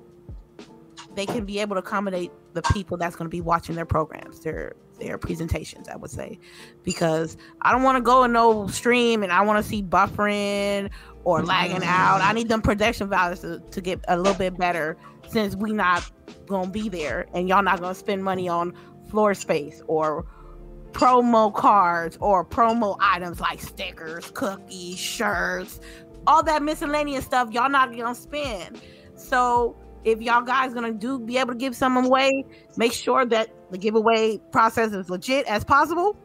they 1.15 1.25
can 1.25 1.45
be 1.45 1.60
able 1.60 1.75
to 1.75 1.80
accommodate 1.80 2.32
the 2.54 2.62
people 2.73 2.97
that's 2.97 3.15
going 3.15 3.25
to 3.25 3.30
be 3.30 3.41
watching 3.41 3.75
their 3.75 3.86
programs, 3.86 4.39
their 4.41 4.75
their 4.99 5.17
presentations, 5.17 5.88
I 5.88 5.95
would 5.95 6.12
say, 6.12 6.39
because 6.84 7.38
I 7.62 7.71
don't 7.71 7.84
want 7.84 7.97
to 7.97 8.02
go 8.02 8.25
in 8.25 8.34
no 8.34 8.67
stream 8.67 9.23
and 9.23 9.32
I 9.32 9.41
want 9.41 9.63
to 9.63 9.69
see 9.69 9.82
buffering 9.82 10.89
or 11.23 11.41
lagging 11.43 11.84
out. 11.84 12.19
I 12.21 12.34
need 12.34 12.49
them 12.49 12.62
production 12.62 13.08
values 13.08 13.39
to, 13.41 13.60
to 13.60 13.82
get 13.82 14.04
a 14.10 14.17
little 14.17 14.34
bit 14.34 14.58
better 14.58 14.97
since 15.30 15.56
we 15.56 15.71
not 15.71 16.10
gonna 16.47 16.69
be 16.69 16.89
there 16.89 17.28
and 17.34 17.47
y'all 17.47 17.63
not 17.63 17.80
gonna 17.80 17.95
spend 17.95 18.23
money 18.23 18.49
on 18.49 18.73
floor 19.10 19.34
space 19.34 19.82
or 19.88 20.25
promo 20.91 21.54
cards 21.54 22.17
or 22.19 22.43
promo 22.45 22.97
items 22.99 23.39
like 23.39 23.62
stickers, 23.62 24.32
cookies, 24.32 24.97
shirts, 24.97 25.80
all 26.28 26.43
that 26.43 26.62
miscellaneous 26.62 27.25
stuff 27.25 27.52
y'all 27.52 27.69
not 27.69 27.95
gonna 27.95 28.15
spend. 28.15 28.82
So 29.15 29.75
if 30.04 30.21
y'all 30.21 30.41
guys 30.41 30.73
gonna 30.73 30.93
do 30.93 31.19
be 31.19 31.38
able 31.38 31.54
to 31.54 31.58
give 31.58 31.75
some 31.75 31.97
away, 31.97 32.45
make 32.78 32.93
sure 32.93 33.25
that 33.25 33.49
the 33.71 33.78
giveaway 33.78 34.39
process 34.52 34.93
is 34.93 35.10
legit 35.10 35.45
as 35.47 35.63
possible. 35.63 36.15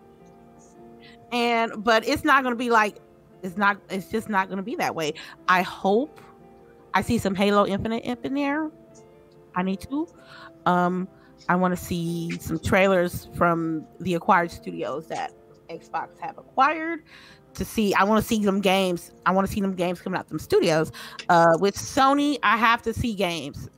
And 1.33 1.72
but 1.83 2.07
it's 2.07 2.24
not 2.24 2.44
gonna 2.44 2.57
be 2.57 2.70
like 2.70 2.98
it's 3.42 3.57
not 3.57 3.79
it's 3.90 4.09
just 4.09 4.29
not 4.29 4.48
gonna 4.48 4.62
be 4.62 4.77
that 4.77 4.94
way. 4.94 5.14
I 5.48 5.62
hope 5.62 6.20
I 6.94 7.03
see 7.03 7.18
some 7.18 7.35
Halo 7.35 7.66
Infinite 7.66 8.05
in 8.05 8.35
there. 8.35 8.70
I 9.55 9.62
need 9.62 9.81
to. 9.81 10.07
Um 10.66 11.09
I 11.48 11.57
want 11.57 11.76
to 11.76 11.83
see 11.83 12.30
some 12.40 12.59
trailers 12.59 13.28
from 13.37 13.87
the 14.00 14.14
acquired 14.14 14.50
studios 14.50 15.07
that 15.09 15.33
Xbox 15.68 16.18
have 16.20 16.38
acquired 16.38 17.02
to 17.54 17.64
see. 17.64 17.94
I 17.94 18.04
want 18.04 18.22
to 18.22 18.26
see 18.26 18.44
them 18.44 18.61
games. 18.61 19.12
I 19.26 19.30
want 19.30 19.46
to 19.46 19.52
see 19.52 19.61
them 19.61 19.74
games 19.74 20.00
coming 20.00 20.18
out 20.18 20.28
from 20.28 20.38
studios. 20.38 20.92
Uh, 21.28 21.57
with 21.61 21.76
Sony, 21.76 22.38
I 22.42 22.57
have 22.57 22.83
to 22.83 22.92
see 22.92 23.14
games. 23.14 23.68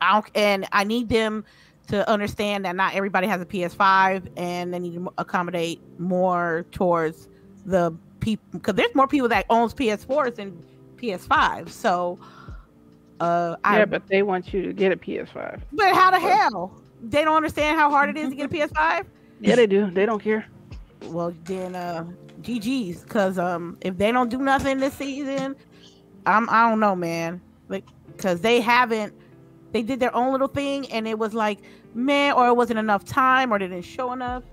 I 0.00 0.12
don't, 0.12 0.30
and 0.34 0.66
I 0.72 0.84
need 0.84 1.08
them 1.08 1.44
to 1.88 2.08
understand 2.08 2.64
that 2.64 2.76
not 2.76 2.94
everybody 2.94 3.26
has 3.26 3.40
a 3.40 3.46
PS5, 3.46 4.28
and 4.36 4.72
they 4.72 4.78
need 4.78 4.94
to 4.94 5.12
accommodate 5.18 5.80
more 5.98 6.64
towards 6.72 7.28
the 7.66 7.94
people 8.20 8.44
because 8.52 8.74
there's 8.74 8.94
more 8.94 9.06
people 9.06 9.28
that 9.28 9.46
owns 9.50 9.74
PS4s 9.74 10.36
than 10.36 10.64
PS5. 10.96 11.68
So, 11.68 12.18
uh, 13.20 13.56
yeah, 13.64 13.70
I, 13.70 13.84
but 13.84 14.06
they 14.06 14.22
want 14.22 14.52
you 14.52 14.62
to 14.62 14.72
get 14.72 14.92
a 14.92 14.96
PS5. 14.96 15.60
But 15.72 15.94
how 15.94 16.10
the 16.10 16.20
hell? 16.20 16.80
They 17.10 17.24
don't 17.24 17.36
understand 17.36 17.78
how 17.78 17.90
hard 17.90 18.10
it 18.10 18.16
is 18.16 18.30
to 18.30 18.34
get 18.34 18.46
a 18.46 18.48
PS5. 18.48 19.06
Yeah, 19.40 19.56
they 19.56 19.66
do. 19.66 19.90
They 19.90 20.06
don't 20.06 20.22
care. 20.22 20.46
Well, 21.06 21.34
then, 21.44 21.74
uh, 21.74 22.06
GG's, 22.40 23.02
because 23.02 23.38
um, 23.38 23.76
if 23.80 23.96
they 23.98 24.12
don't 24.12 24.30
do 24.30 24.38
nothing 24.38 24.78
this 24.78 24.94
season, 24.94 25.56
I'm 26.26 26.48
I 26.48 26.68
don't 26.68 26.80
know, 26.80 26.96
man. 26.96 27.40
Like, 27.68 27.84
because 28.06 28.40
they 28.40 28.60
haven't, 28.60 29.14
they 29.72 29.82
did 29.82 30.00
their 30.00 30.14
own 30.14 30.32
little 30.32 30.48
thing, 30.48 30.90
and 30.92 31.06
it 31.06 31.18
was 31.18 31.34
like, 31.34 31.60
man, 31.94 32.34
or 32.34 32.46
it 32.48 32.54
wasn't 32.54 32.78
enough 32.78 33.04
time, 33.04 33.52
or 33.52 33.58
they 33.58 33.68
didn't 33.68 33.84
show 33.84 34.12
enough. 34.12 34.44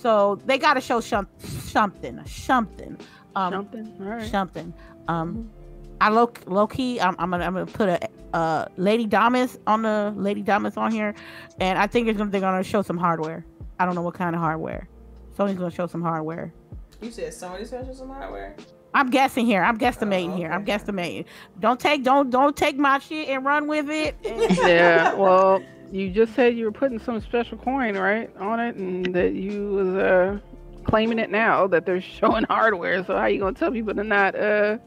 So 0.00 0.40
they 0.46 0.58
got 0.58 0.74
to 0.74 0.80
show 0.80 1.00
some, 1.00 1.28
something, 1.38 2.20
something, 2.26 2.98
um, 3.34 3.52
something, 3.52 3.96
all 4.00 4.06
right. 4.06 4.30
something. 4.30 4.74
Um, 5.06 5.34
mm-hmm. 5.34 5.57
I 6.00 6.10
low 6.10 6.32
low 6.46 6.66
key, 6.66 7.00
I'm, 7.00 7.16
I'm 7.18 7.30
gonna 7.30 7.44
I'm 7.44 7.54
gonna 7.54 7.66
put 7.66 7.88
a 7.88 8.08
uh 8.34 8.66
Lady 8.76 9.06
Damas 9.06 9.58
on 9.66 9.82
the 9.82 10.12
Lady 10.16 10.42
Damas 10.42 10.76
on 10.76 10.92
here, 10.92 11.14
and 11.60 11.78
I 11.78 11.86
think 11.86 12.06
they're 12.06 12.14
gonna 12.14 12.30
they're 12.30 12.40
gonna 12.40 12.62
show 12.62 12.82
some 12.82 12.98
hardware. 12.98 13.44
I 13.78 13.84
don't 13.84 13.94
know 13.94 14.02
what 14.02 14.14
kind 14.14 14.34
of 14.34 14.40
hardware. 14.40 14.88
Sony's 15.36 15.58
gonna 15.58 15.70
show 15.70 15.86
some 15.86 16.02
hardware. 16.02 16.52
You 17.00 17.10
said 17.10 17.32
Sony's 17.32 17.70
gonna 17.70 17.86
show 17.86 17.94
some 17.94 18.08
hardware. 18.08 18.56
I'm 18.94 19.10
guessing 19.10 19.46
here. 19.46 19.62
I'm 19.62 19.78
guesstimating 19.78 20.28
oh, 20.28 20.32
okay. 20.32 20.38
here. 20.38 20.50
I'm 20.50 20.64
guesstimating. 20.64 21.26
Don't 21.60 21.78
take 21.78 22.04
don't 22.04 22.30
don't 22.30 22.56
take 22.56 22.76
my 22.76 22.98
shit 22.98 23.28
and 23.28 23.44
run 23.44 23.66
with 23.66 23.90
it. 23.90 24.16
yeah. 24.24 25.14
Well, 25.14 25.62
you 25.92 26.10
just 26.10 26.34
said 26.34 26.56
you 26.56 26.64
were 26.64 26.72
putting 26.72 26.98
some 26.98 27.20
special 27.20 27.58
coin 27.58 27.96
right 27.96 28.34
on 28.38 28.60
it, 28.60 28.76
and 28.76 29.14
that 29.14 29.34
you 29.34 29.72
was 29.72 29.88
uh 29.88 30.38
claiming 30.84 31.18
it 31.18 31.30
now 31.30 31.66
that 31.66 31.86
they're 31.86 32.00
showing 32.18 32.44
hardware. 32.44 33.04
So 33.04 33.16
how 33.16 33.26
you 33.26 33.40
gonna 33.40 33.54
tell 33.54 33.70
people 33.70 33.94
to 33.94 34.04
not 34.04 34.34
uh 34.34 34.78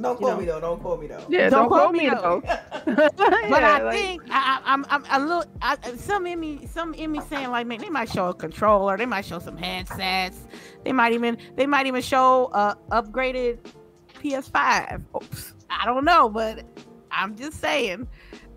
don't 0.00 0.16
quote 0.16 0.20
know. 0.20 0.36
me 0.38 0.46
though. 0.46 0.60
Don't 0.60 0.80
quote 0.80 1.00
me 1.00 1.06
though. 1.06 1.24
Yeah, 1.28 1.48
don't, 1.48 1.68
don't 1.68 1.68
quote, 1.68 1.92
me 1.92 2.08
though. 2.08 2.42
but 2.84 3.62
I 3.62 3.82
like... 3.82 3.94
think 3.94 4.22
I, 4.30 4.60
am 4.64 4.84
I'm, 4.88 5.04
I'm 5.04 5.22
a 5.22 5.26
little. 5.26 5.44
I, 5.62 5.76
some 5.96 6.26
in 6.26 6.40
me, 6.40 6.66
some 6.66 6.94
in 6.94 7.12
me 7.12 7.20
saying 7.28 7.50
like, 7.50 7.66
man, 7.66 7.80
they 7.80 7.88
might 7.88 8.10
show 8.10 8.28
a 8.28 8.34
controller. 8.34 8.96
They 8.96 9.06
might 9.06 9.24
show 9.24 9.38
some 9.38 9.56
headsets. 9.56 10.38
They 10.84 10.92
might 10.92 11.12
even, 11.12 11.38
they 11.56 11.66
might 11.66 11.86
even 11.86 12.02
show 12.02 12.50
a 12.52 12.76
upgraded 12.90 13.58
PS5. 14.14 15.02
Oops, 15.16 15.54
I 15.70 15.84
don't 15.84 16.04
know, 16.04 16.28
but 16.28 16.64
I'm 17.10 17.36
just 17.36 17.60
saying. 17.60 18.06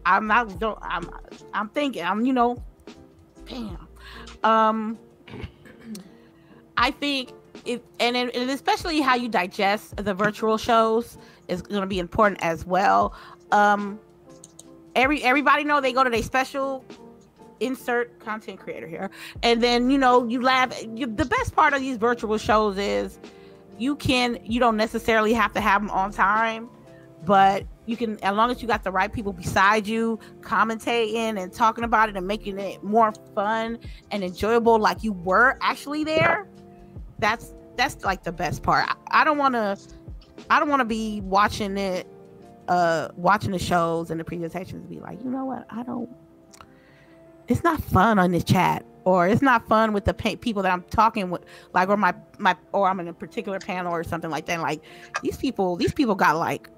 I'm 0.05 0.27
not. 0.27 0.59
Don't. 0.59 0.79
I'm. 0.81 1.09
I'm 1.53 1.69
thinking. 1.69 2.03
I'm. 2.03 2.25
You 2.25 2.33
know. 2.33 2.63
Damn. 3.45 3.87
Um. 4.43 4.99
I 6.77 6.91
think 6.91 7.31
it, 7.65 7.83
and, 7.99 8.15
and 8.15 8.49
especially 8.49 9.01
how 9.01 9.15
you 9.15 9.29
digest 9.29 9.95
the 9.97 10.13
virtual 10.13 10.57
shows 10.57 11.17
is 11.47 11.61
going 11.61 11.81
to 11.81 11.87
be 11.87 11.99
important 11.99 12.41
as 12.41 12.65
well. 12.65 13.13
Um, 13.51 13.99
every 14.95 15.23
everybody 15.23 15.63
know 15.63 15.81
they 15.81 15.93
go 15.93 16.03
to 16.03 16.09
their 16.09 16.23
special 16.23 16.83
insert 17.59 18.19
content 18.19 18.59
creator 18.59 18.87
here, 18.87 19.09
and 19.43 19.61
then 19.61 19.89
you 19.89 19.97
know 19.97 20.27
you 20.27 20.41
laugh. 20.41 20.75
You, 20.95 21.07
the 21.07 21.25
best 21.25 21.55
part 21.55 21.73
of 21.73 21.81
these 21.81 21.97
virtual 21.97 22.37
shows 22.37 22.77
is 22.77 23.19
you 23.77 23.95
can 23.95 24.39
you 24.43 24.59
don't 24.59 24.77
necessarily 24.77 25.33
have 25.33 25.53
to 25.53 25.61
have 25.61 25.81
them 25.81 25.91
on 25.91 26.11
time, 26.11 26.69
but 27.25 27.65
you 27.85 27.97
can 27.97 28.17
as 28.23 28.35
long 28.35 28.51
as 28.51 28.61
you 28.61 28.67
got 28.67 28.83
the 28.83 28.91
right 28.91 29.11
people 29.11 29.33
beside 29.33 29.87
you 29.87 30.19
commentating 30.41 31.41
and 31.41 31.51
talking 31.51 31.83
about 31.83 32.09
it 32.09 32.15
and 32.15 32.27
making 32.27 32.59
it 32.59 32.83
more 32.83 33.11
fun 33.35 33.79
and 34.11 34.23
enjoyable 34.23 34.79
like 34.79 35.03
you 35.03 35.13
were 35.13 35.57
actually 35.61 36.03
there 36.03 36.47
that's 37.21 37.53
that's 37.77 38.03
like 38.05 38.23
the 38.23 38.33
best 38.33 38.63
part. 38.63 38.89
I, 38.89 39.21
I 39.21 39.25
don't 39.25 39.39
want 39.39 39.55
to 39.55 39.77
I 40.49 40.59
don't 40.59 40.69
want 40.69 40.81
to 40.81 40.85
be 40.85 41.21
watching 41.21 41.77
it 41.77 42.07
uh 42.69 43.09
watching 43.17 43.51
the 43.51 43.59
shows 43.59 44.11
and 44.11 44.19
the 44.19 44.25
presentations 44.25 44.87
be 44.87 44.99
like, 45.01 45.23
"You 45.23 45.31
know 45.31 45.45
what? 45.45 45.67
I 45.71 45.83
don't 45.83 46.09
it's 47.49 47.63
not 47.63 47.83
fun 47.83 48.19
on 48.19 48.31
this 48.31 48.45
chat. 48.45 48.85
or 49.05 49.27
it's 49.27 49.43
not 49.43 49.67
fun 49.67 49.93
with 49.93 50.05
the 50.05 50.13
pa- 50.13 50.35
people 50.41 50.63
that 50.63 50.71
I'm 50.71 50.83
talking 50.83 51.31
with, 51.31 51.43
like 51.73 51.89
or 51.89 51.97
my 51.97 52.15
my 52.39 52.55
or 52.73 52.89
I'm 52.89 52.99
in 53.01 53.09
a 53.09 53.13
particular 53.13 53.59
panel 53.59 53.93
or 53.93 54.03
something 54.03 54.31
like 54.31 54.47
that. 54.47 54.61
Like 54.61 54.83
these 55.23 55.37
people, 55.37 55.77
these 55.77 55.93
people 55.93 56.15
got 56.15 56.37
like 56.37 56.69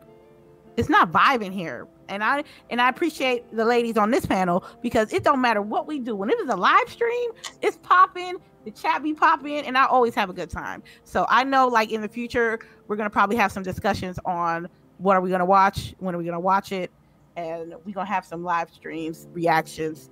it's 0.78 0.90
not 0.90 1.12
vibing 1.12 1.54
here. 1.54 1.88
And 2.10 2.24
I 2.24 2.44
and 2.72 2.82
I 2.82 2.90
appreciate 2.90 3.46
the 3.56 3.66
ladies 3.66 3.98
on 3.98 4.12
this 4.12 4.26
panel 4.26 4.66
because 4.82 5.14
it 5.14 5.24
don't 5.24 5.42
matter 5.42 5.62
what 5.62 5.88
we 5.88 6.00
do. 6.00 6.16
When 6.16 6.30
it 6.30 6.40
is 6.40 6.50
a 6.50 6.56
live 6.58 6.90
stream, 6.90 7.32
it's 7.62 7.78
popping, 7.78 8.38
the 8.66 8.72
chat 8.72 9.04
be 9.04 9.14
popping, 9.14 9.60
and 9.60 9.78
I 9.78 9.86
always 9.86 10.16
have 10.16 10.30
a 10.30 10.34
good 10.34 10.50
time. 10.50 10.84
So 11.04 11.26
I 11.30 11.44
know 11.44 11.68
like 11.68 11.92
in 11.92 12.02
the 12.02 12.08
future 12.08 12.60
we're 12.88 12.96
gonna 12.96 13.10
probably 13.10 13.36
have 13.38 13.52
some 13.52 13.64
discussions 13.64 14.20
on 14.26 14.68
what 14.98 15.16
are 15.16 15.22
we 15.22 15.30
gonna 15.30 15.46
watch, 15.46 15.96
when 16.00 16.16
are 16.16 16.18
we 16.18 16.26
gonna 16.26 16.40
watch 16.40 16.72
it, 16.72 16.92
and 17.36 17.76
we're 17.86 17.94
gonna 17.94 18.06
have 18.06 18.26
some 18.26 18.44
live 18.44 18.70
streams, 18.72 19.28
reactions. 19.34 20.10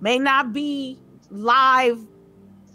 May 0.00 0.18
not 0.18 0.52
be 0.52 0.98
live 1.30 1.98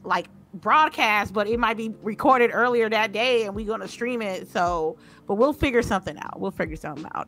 like 0.03 0.27
broadcast, 0.55 1.33
but 1.33 1.47
it 1.47 1.59
might 1.59 1.77
be 1.77 1.93
recorded 2.01 2.51
earlier 2.53 2.89
that 2.89 3.11
day 3.11 3.45
and 3.45 3.55
we're 3.55 3.67
gonna 3.67 3.87
stream 3.87 4.21
it. 4.21 4.47
So, 4.49 4.97
but 5.27 5.35
we'll 5.35 5.53
figure 5.53 5.81
something 5.81 6.17
out. 6.17 6.39
We'll 6.39 6.51
figure 6.51 6.75
something 6.75 7.05
out. 7.15 7.27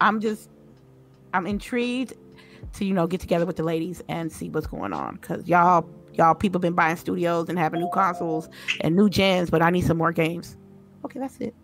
I'm 0.00 0.20
just 0.20 0.48
I'm 1.32 1.46
intrigued 1.46 2.14
to, 2.74 2.84
you 2.84 2.94
know, 2.94 3.06
get 3.06 3.20
together 3.20 3.46
with 3.46 3.56
the 3.56 3.62
ladies 3.62 4.02
and 4.08 4.30
see 4.30 4.48
what's 4.48 4.66
going 4.66 4.92
on. 4.92 5.16
Cause 5.18 5.46
y'all 5.46 5.88
y'all 6.14 6.34
people 6.34 6.60
been 6.60 6.74
buying 6.74 6.96
studios 6.96 7.48
and 7.48 7.58
having 7.58 7.80
new 7.80 7.90
consoles 7.92 8.48
and 8.80 8.96
new 8.96 9.08
gens, 9.08 9.50
but 9.50 9.62
I 9.62 9.70
need 9.70 9.84
some 9.84 9.98
more 9.98 10.12
games. 10.12 10.56
Okay, 11.04 11.20
that's 11.20 11.38
it. 11.38 11.54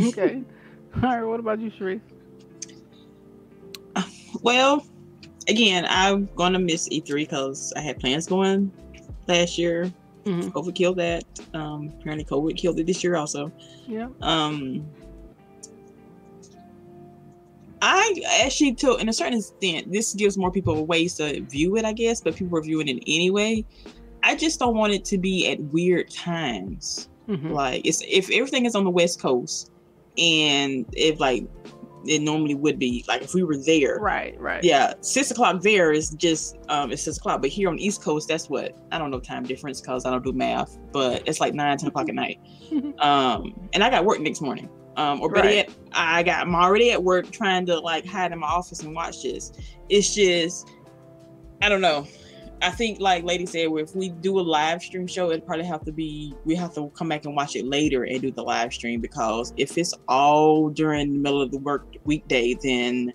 Okay. 0.00 0.42
All 0.96 1.02
right, 1.02 1.22
what 1.22 1.40
about 1.40 1.60
you, 1.60 1.70
Cherise? 1.70 2.00
Well, 4.42 4.86
again, 5.48 5.86
I'm 5.88 6.28
gonna 6.36 6.58
miss 6.58 6.88
E3 6.88 7.14
because 7.14 7.72
I 7.76 7.80
had 7.80 7.98
plans 7.98 8.26
going 8.26 8.72
last 9.26 9.58
year. 9.58 9.92
Mm-hmm. 10.24 10.48
COVID 10.50 10.74
killed 10.74 10.96
that. 10.98 11.24
Um, 11.54 11.92
apparently, 11.98 12.24
COVID 12.24 12.56
killed 12.56 12.78
it 12.78 12.86
this 12.86 13.02
year 13.02 13.16
also. 13.16 13.52
Yeah. 13.86 14.08
Um, 14.20 14.86
I 17.82 18.22
actually, 18.42 18.74
to 18.76 18.96
in 18.96 19.08
a 19.08 19.12
certain 19.12 19.38
extent, 19.38 19.92
this 19.92 20.14
gives 20.14 20.36
more 20.36 20.50
people 20.50 20.86
ways 20.86 21.14
to 21.14 21.42
view 21.42 21.76
it, 21.76 21.84
I 21.84 21.92
guess. 21.92 22.20
But 22.20 22.36
people 22.36 22.58
are 22.58 22.62
viewing 22.62 22.88
it 22.88 23.02
anyway. 23.06 23.64
I 24.22 24.36
just 24.36 24.58
don't 24.58 24.76
want 24.76 24.92
it 24.92 25.04
to 25.06 25.18
be 25.18 25.50
at 25.50 25.60
weird 25.60 26.10
times. 26.10 27.08
Mm-hmm. 27.28 27.52
Like, 27.52 27.86
it's 27.86 28.02
if 28.06 28.30
everything 28.30 28.66
is 28.66 28.74
on 28.74 28.84
the 28.84 28.90
West 28.90 29.20
Coast, 29.20 29.70
and 30.18 30.84
if 30.92 31.20
like 31.20 31.46
it 32.06 32.22
normally 32.22 32.54
would 32.54 32.78
be. 32.78 33.04
Like 33.08 33.22
if 33.22 33.34
we 33.34 33.42
were 33.42 33.56
there. 33.56 33.98
Right, 34.00 34.38
right. 34.40 34.62
Yeah. 34.62 34.94
Six 35.00 35.30
o'clock 35.30 35.62
there 35.62 35.92
is 35.92 36.10
just 36.10 36.56
um 36.68 36.92
it's 36.92 37.02
six 37.02 37.18
o'clock. 37.18 37.40
But 37.40 37.50
here 37.50 37.68
on 37.68 37.76
the 37.76 37.84
East 37.84 38.02
Coast, 38.02 38.28
that's 38.28 38.48
what 38.48 38.76
I 38.92 38.98
don't 38.98 39.10
know 39.10 39.20
time 39.20 39.44
difference 39.44 39.80
because 39.80 40.06
I 40.06 40.10
don't 40.10 40.24
do 40.24 40.32
math, 40.32 40.78
but 40.92 41.22
it's 41.26 41.40
like 41.40 41.54
nine, 41.54 41.76
ten 41.78 41.88
o'clock 41.88 42.08
at 42.08 42.14
night. 42.14 42.40
um 42.98 43.68
and 43.72 43.82
I 43.82 43.90
got 43.90 44.04
work 44.04 44.20
next 44.20 44.40
morning. 44.40 44.68
Um, 44.96 45.20
or 45.20 45.30
better 45.30 45.46
right. 45.46 45.56
yet, 45.56 45.70
I 45.92 46.22
got 46.22 46.46
I'm 46.46 46.54
already 46.54 46.90
at 46.90 47.02
work 47.02 47.30
trying 47.30 47.64
to 47.66 47.78
like 47.78 48.04
hide 48.04 48.32
in 48.32 48.38
my 48.40 48.46
office 48.46 48.82
and 48.82 48.94
watch 48.94 49.22
this. 49.22 49.52
It's 49.88 50.14
just 50.14 50.68
I 51.62 51.68
don't 51.68 51.80
know. 51.80 52.06
I 52.62 52.70
think, 52.70 53.00
like 53.00 53.24
Lady 53.24 53.46
said, 53.46 53.68
if 53.70 53.96
we 53.96 54.10
do 54.10 54.38
a 54.38 54.42
live 54.42 54.82
stream 54.82 55.06
show, 55.06 55.30
it 55.30 55.46
probably 55.46 55.64
have 55.64 55.84
to 55.86 55.92
be 55.92 56.34
we 56.44 56.54
have 56.56 56.74
to 56.74 56.90
come 56.94 57.08
back 57.08 57.24
and 57.24 57.34
watch 57.34 57.56
it 57.56 57.64
later 57.64 58.04
and 58.04 58.20
do 58.20 58.30
the 58.30 58.42
live 58.42 58.72
stream 58.72 59.00
because 59.00 59.54
if 59.56 59.78
it's 59.78 59.94
all 60.08 60.68
during 60.68 61.12
the 61.12 61.18
middle 61.18 61.40
of 61.40 61.50
the 61.50 61.58
work 61.58 61.86
weekday, 62.04 62.54
then 62.62 63.12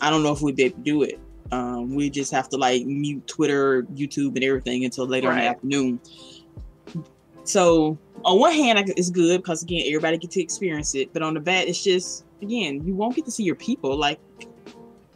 I 0.00 0.10
don't 0.10 0.22
know 0.22 0.32
if 0.32 0.40
we'd 0.40 0.56
be 0.56 0.64
able 0.64 0.76
to 0.76 0.82
do 0.82 1.02
it. 1.02 1.18
Um, 1.50 1.94
we 1.94 2.10
just 2.10 2.32
have 2.32 2.48
to 2.50 2.56
like 2.56 2.86
mute 2.86 3.26
Twitter, 3.26 3.82
YouTube, 3.94 4.36
and 4.36 4.44
everything 4.44 4.84
until 4.84 5.06
later 5.06 5.28
right. 5.28 5.38
in 5.38 5.44
the 5.44 5.50
afternoon. 5.50 6.00
So 7.44 7.98
on 8.24 8.38
one 8.38 8.52
hand, 8.52 8.78
it's 8.96 9.10
good 9.10 9.38
because 9.42 9.62
again, 9.62 9.82
everybody 9.86 10.18
get 10.18 10.30
to 10.32 10.42
experience 10.42 10.94
it. 10.94 11.12
But 11.12 11.22
on 11.22 11.34
the 11.34 11.40
bad, 11.40 11.68
it's 11.68 11.82
just 11.82 12.24
again, 12.42 12.86
you 12.86 12.94
won't 12.94 13.14
get 13.14 13.24
to 13.26 13.30
see 13.30 13.44
your 13.44 13.54
people. 13.54 13.96
Like 13.96 14.20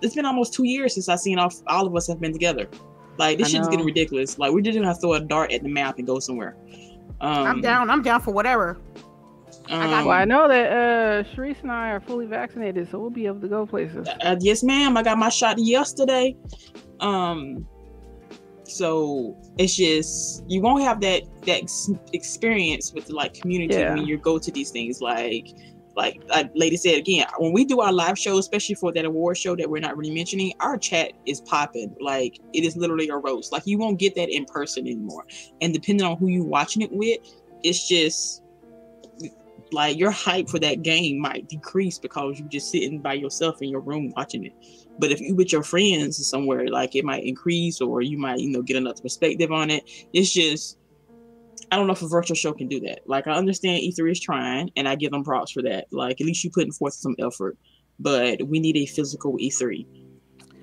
it's 0.03 0.15
been 0.15 0.27
almost 0.27 0.55
two 0.55 0.65
years 0.65 0.95
since 0.95 1.09
I've 1.09 1.21
seen 1.21 1.39
all 1.39 1.53
all 1.67 1.87
of 1.87 1.95
us 1.97 2.07
have 2.09 2.21
been 2.21 2.33
together. 2.33 2.69
Like 3.19 3.39
this 3.39 3.51
shit's 3.51 3.69
getting 3.69 3.85
ridiculous. 3.85 4.39
Like 4.39 4.53
we 4.53 4.63
just 4.63 4.79
have 4.79 4.97
to 4.97 5.01
throw 5.01 5.15
a 5.15 5.21
dart 5.21 5.53
at 5.53 5.63
the 5.63 5.69
map 5.69 5.99
and 5.99 6.07
go 6.07 6.19
somewhere. 6.19 6.57
Um, 7.21 7.47
I'm 7.47 7.61
down. 7.61 7.91
I'm 7.91 8.03
down 8.03 8.21
for 8.21 8.33
whatever. 8.33 8.81
Um, 9.69 9.81
I 9.81 10.03
well, 10.03 10.11
I 10.11 10.25
know 10.25 10.49
that 10.49 10.73
uh 10.73 11.35
Cherise 11.35 11.61
and 11.63 11.71
I 11.71 11.91
are 11.91 12.01
fully 12.01 12.27
vaccinated, 12.27 12.91
so 12.91 12.99
we'll 12.99 13.11
be 13.11 13.27
able 13.27 13.41
to 13.41 13.49
go 13.49 13.67
places. 13.67 14.09
Uh, 14.09 14.37
yes, 14.41 14.63
ma'am. 14.63 14.97
I 14.97 15.03
got 15.03 15.19
my 15.19 15.29
shot 15.29 15.59
yesterday. 15.59 16.37
Um, 17.01 17.67
so 18.71 19.37
it's 19.59 19.77
just 19.77 20.45
you 20.49 20.61
won't 20.61 20.83
have 20.83 21.01
that 21.01 21.23
that 21.47 21.71
experience 22.13 22.93
with 22.93 23.07
the 23.07 23.15
like 23.15 23.35
community 23.35 23.75
yeah. 23.75 23.95
when 23.95 24.07
you 24.07 24.17
go 24.17 24.39
to 24.39 24.51
these 24.51 24.71
things. 24.71 25.01
Like 25.01 25.49
like 25.97 26.23
like 26.29 26.51
lady 26.55 26.77
said 26.77 26.97
again 26.97 27.27
when 27.39 27.53
we 27.53 27.65
do 27.65 27.81
our 27.81 27.93
live 27.93 28.19
show 28.19 28.39
especially 28.39 28.75
for 28.75 28.93
that 28.93 29.05
award 29.05 29.37
show 29.37 29.57
that 29.57 29.69
we're 29.69 29.81
not 29.81 29.97
really 29.97 30.15
mentioning 30.15 30.53
our 30.61 30.79
chat 30.79 31.13
is 31.27 31.41
popping 31.41 31.95
like 32.01 32.39
it 32.53 32.65
is 32.65 32.77
literally 32.77 33.09
a 33.09 33.17
roast 33.17 33.53
like 33.53 33.67
you 33.67 33.77
won't 33.77 33.99
get 33.99 34.15
that 34.15 34.29
in 34.29 34.45
person 34.45 34.87
anymore 34.87 35.27
and 35.61 35.75
depending 35.75 36.07
on 36.07 36.17
who 36.17 36.29
you're 36.29 36.45
watching 36.45 36.83
it 36.83 36.93
with 36.93 37.19
it's 37.63 37.89
just 37.89 38.43
like 39.73 39.99
your 39.99 40.11
hype 40.11 40.49
for 40.49 40.59
that 40.59 40.83
game 40.83 41.21
might 41.21 41.49
decrease 41.49 41.99
because 41.99 42.39
you're 42.39 42.49
just 42.49 42.71
sitting 42.71 43.01
by 43.01 43.13
yourself 43.13 43.61
in 43.63 43.69
your 43.69 43.81
room 43.81 44.13
watching 44.17 44.45
it 44.45 44.55
but 44.99 45.11
if 45.11 45.21
you 45.21 45.35
with 45.35 45.53
your 45.53 45.63
friends 45.63 46.27
somewhere 46.29 46.67
like 46.69 46.95
it 46.95 47.05
might 47.05 47.25
increase 47.25 47.81
or 47.81 48.03
you 48.03 48.19
might 48.19 48.39
you 48.39 48.51
know 48.51 48.63
get 48.63 48.77
another 48.77 49.01
perspective 49.03 49.51
on 49.51 49.71
it 49.71 49.83
it's 50.13 50.33
just 50.33 50.79
I 51.71 51.77
don't 51.77 51.87
know 51.87 51.93
if 51.93 52.03
a 52.03 52.09
virtual 52.09 52.35
show 52.35 52.53
can 52.53 52.69
do 52.69 52.81
that. 52.81 53.01
Like 53.07 53.27
I 53.27 53.33
understand 53.33 53.83
E3 53.83 54.11
is 54.11 54.21
trying, 54.21 54.71
and 54.77 54.89
I 54.89 54.97
give 54.97 55.13
them 55.13 55.23
props 55.23 55.53
for 55.53 55.63
that. 55.63 55.87
Like 55.93 56.21
at 56.21 56.27
least 56.27 56.43
you 56.43 56.51
putting 56.51 56.73
forth 56.73 56.95
some 56.95 57.15
effort, 57.19 57.57
but 57.99 58.43
we 58.49 58.59
need 58.59 58.77
a 58.77 58.87
physical 58.87 59.37
E3. 59.37 59.87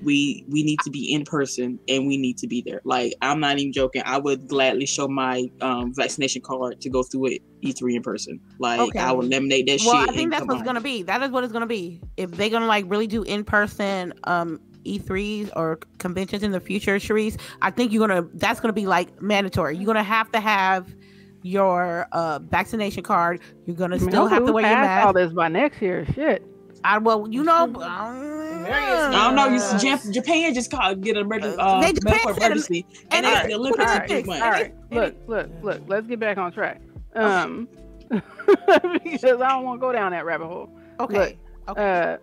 We 0.04 0.46
we 0.50 0.64
need 0.64 0.80
to 0.84 0.92
be 0.92 1.14
in 1.14 1.24
person, 1.24 1.80
and 1.88 2.08
we 2.08 2.18
need 2.18 2.38
to 2.40 2.48
be 2.48 2.62
there. 2.66 2.82
Like 2.84 3.14
I'm 3.22 3.40
not 3.40 3.58
even 3.58 3.72
joking. 3.72 4.04
I 4.06 4.18
would 4.18 4.48
gladly 4.48 4.86
show 4.86 5.08
my 5.08 5.50
um, 5.62 5.94
vaccination 5.96 6.42
card 6.42 6.82
to 6.82 6.90
go 6.90 7.04
through 7.04 7.28
it 7.28 7.42
E3 7.64 7.96
in 7.96 8.02
person. 8.02 8.40
Like 8.60 8.80
okay. 8.80 9.00
I 9.00 9.12
would 9.12 9.26
eliminate 9.26 9.66
that 9.68 9.80
well, 9.86 9.96
shit. 9.96 10.08
Well, 10.08 10.10
I 10.10 10.16
think 10.16 10.32
that's 10.32 10.46
what's 10.46 10.60
on. 10.60 10.66
gonna 10.66 10.82
be. 10.82 11.04
That 11.04 11.22
is 11.24 11.32
what 11.32 11.44
it's 11.44 11.54
gonna 11.54 11.66
be. 11.66 12.02
If 12.18 12.32
they're 12.32 12.50
gonna 12.50 12.68
like 12.68 12.86
really 12.88 13.08
do 13.08 13.24
in 13.24 13.44
person 13.44 14.14
um 14.26 14.60
E3s 14.86 15.50
or 15.56 15.80
conventions 15.98 16.44
in 16.44 16.52
the 16.52 16.60
future, 16.60 16.98
Cherise, 16.98 17.40
I 17.62 17.72
think 17.72 17.92
you're 17.92 18.08
gonna 18.08 18.28
that's 18.36 18.60
gonna 18.60 18.74
be 18.74 18.86
like 18.86 19.22
mandatory. 19.22 19.76
You're 19.78 19.86
gonna 19.88 20.04
have 20.04 20.32
to 20.32 20.40
have 20.40 20.96
your 21.44 22.08
uh, 22.12 22.40
vaccination 22.40 23.04
card. 23.04 23.42
You're 23.66 23.76
gonna 23.76 23.96
I 23.96 24.00
mean, 24.00 24.10
still 24.10 24.28
have 24.28 24.46
to 24.46 24.52
wear 24.52 24.66
your 24.66 24.76
mask. 24.76 25.06
All 25.08 25.14
this 25.14 25.34
by 25.34 25.48
next 25.48 25.82
year, 25.82 26.06
shit. 26.14 26.46
I 26.84 26.98
well, 27.00 27.28
you 27.28 27.44
know, 27.44 27.74
I 27.76 29.12
don't 29.12 29.36
know. 29.36 29.48
You, 29.48 30.14
Japan 30.14 30.54
just 30.54 30.72
called 30.72 31.02
get 31.02 31.18
a 31.18 31.22
emergency, 31.22 31.58
uh, 31.60 31.82
they 31.82 31.94
medical 32.04 32.32
emergency, 32.32 32.86
and, 33.12 33.26
and 33.26 33.44
they, 33.44 33.48
the 33.50 33.56
Olympics 33.56 33.92
all 33.92 33.98
right, 33.98 34.28
all 34.30 34.52
right. 34.52 34.74
Look, 34.92 35.16
look, 35.28 35.50
look. 35.64 35.82
Let's 35.88 36.08
get 36.08 36.20
back 36.20 36.38
on 36.38 36.52
track. 36.52 36.82
Um, 37.16 37.68
because 38.10 39.42
I 39.42 39.50
don't 39.50 39.64
want 39.64 39.80
to 39.80 39.82
go 39.82 39.92
down 39.92 40.12
that 40.12 40.26
rabbit 40.26 40.48
hole. 40.48 40.70
Okay. 41.00 41.38
Look, 41.68 41.78
okay. 41.78 42.14
Uh, 42.14 42.18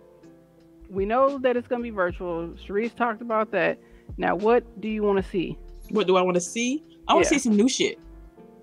we 0.89 1.05
know 1.05 1.37
that 1.39 1.57
it's 1.57 1.67
gonna 1.67 1.83
be 1.83 1.89
virtual. 1.89 2.49
Cherise 2.49 2.95
talked 2.95 3.21
about 3.21 3.51
that. 3.51 3.79
Now, 4.17 4.35
what 4.35 4.81
do 4.81 4.87
you 4.87 5.03
want 5.03 5.23
to 5.23 5.29
see? 5.29 5.57
What 5.89 6.07
do 6.07 6.15
I 6.15 6.21
want 6.21 6.35
to 6.35 6.41
see? 6.41 6.83
I 7.07 7.13
want 7.13 7.25
to 7.27 7.33
yeah. 7.33 7.39
see 7.39 7.43
some 7.43 7.55
new 7.55 7.69
shit. 7.69 7.99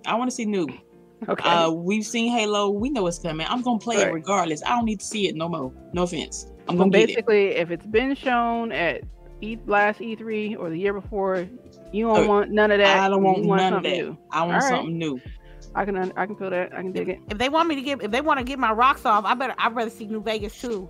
I 0.07 0.15
want 0.15 0.31
to 0.31 0.35
see 0.35 0.45
new. 0.45 0.69
Okay. 1.29 1.49
Uh, 1.49 1.71
we've 1.71 2.05
seen 2.05 2.33
Halo. 2.33 2.71
We 2.71 2.91
know 2.91 3.07
it's 3.07 3.19
coming. 3.19 3.47
I'm 3.49 3.63
gonna 3.63 3.79
play 3.79 3.97
right. 3.99 4.09
it 4.09 4.13
regardless. 4.13 4.63
I 4.65 4.71
don't 4.71 4.85
need 4.85 5.01
to 5.01 5.07
see 5.07 5.29
it 5.29 5.37
no 5.37 5.49
more. 5.49 5.73
No 5.93 6.03
offense. 6.03 6.51
I'm 6.69 6.77
gonna 6.77 6.91
basically, 6.91 7.49
if 7.51 7.71
it's 7.71 7.87
been 7.87 8.15
shown 8.15 8.73
at 8.73 9.03
E 9.41 9.57
last 9.67 10.01
E3 10.01 10.59
or 10.59 10.71
the 10.71 10.77
year 10.77 10.93
before, 10.93 11.47
you 11.93 12.07
don't 12.07 12.25
uh, 12.25 12.29
want 12.29 12.51
none 12.51 12.71
of 12.71 12.79
that. 12.79 12.99
I 12.99 13.09
don't 13.09 13.23
want, 13.23 13.45
want 13.45 13.61
none 13.61 13.75
of 13.75 13.83
that. 13.83 13.91
New. 13.91 14.19
I 14.31 14.45
want 14.45 14.63
something 14.63 14.99
new. 14.99 15.21
I 15.75 15.85
can 15.85 16.13
I 16.17 16.27
can 16.27 16.37
feel 16.37 16.51
that. 16.51 16.73
I 16.73 16.83
can 16.83 16.93
dig 16.93 17.09
it. 17.09 17.21
If 17.31 17.39
they 17.39 17.49
want 17.49 17.69
me 17.69 17.75
to 17.77 17.83
get 17.83 18.03
if 18.03 18.11
they 18.11 18.21
want 18.21 18.39
to 18.39 18.45
get 18.45 18.59
my 18.59 18.73
rocks 18.73 19.05
off, 19.05 19.25
I 19.25 19.35
better 19.35 19.55
I'd 19.59 19.75
rather 19.75 19.91
see 19.91 20.07
New 20.07 20.23
Vegas 20.23 20.61
too. 20.61 20.89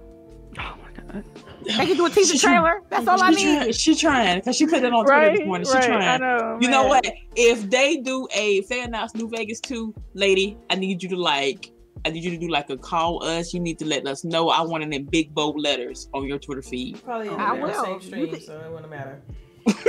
Oh 0.59 0.75
my 0.83 1.03
god. 1.03 1.25
They 1.65 1.87
can 1.87 1.97
do 1.97 2.07
a 2.07 2.11
teaser 2.11 2.39
trailer. 2.39 2.83
That's 2.91 3.07
all 3.07 3.23
I 3.23 3.31
need. 3.31 3.75
She's 3.75 4.01
trying 4.01 4.41
because 4.41 4.57
she 4.57 4.67
put 4.67 4.83
it 4.83 4.93
on 4.93 5.05
Twitter 5.05 5.21
right, 5.21 5.37
this 5.37 5.47
morning. 5.47 5.65
She's 5.67 5.75
right, 5.75 5.85
trying. 5.85 6.23
I 6.23 6.39
know, 6.39 6.59
you 6.61 6.69
man. 6.69 6.71
know 6.71 6.87
what? 6.87 7.07
If 7.37 7.71
they 7.71 7.99
do 7.99 8.27
a 8.35 8.57
if 8.59 8.69
they 8.69 8.83
announce 8.83 9.15
New 9.15 9.29
Vegas 9.29 9.61
2, 9.61 9.95
lady, 10.15 10.59
I 10.71 10.75
need 10.75 11.03
you 11.03 11.09
to 11.11 11.17
like 11.17 11.73
I 12.05 12.11
need 12.11 12.25
you 12.25 12.31
to 12.31 12.39
do 12.39 12.49
like 12.49 12.71
a 12.71 12.77
call 12.77 13.25
us. 13.25 13.55
You 13.55 13.61
need 13.61 13.79
to 13.79 13.87
let 13.87 14.07
us 14.07 14.25
know. 14.25 14.49
I 14.49 14.63
want 14.63 14.83
it 14.83 14.93
in 14.93 15.05
big 15.05 15.35
bold 15.35 15.61
letters 15.61 16.09
on 16.13 16.27
your 16.27 16.39
Twitter 16.39 16.63
feed. 16.63 17.03
Probably 17.05 17.29
in 17.29 17.35
I 17.35 17.53
will. 17.53 17.85
same 17.85 18.01
stream, 18.01 18.41
so 18.41 18.59
it 18.59 18.71
wouldn't 18.71 18.91
matter. 18.91 19.23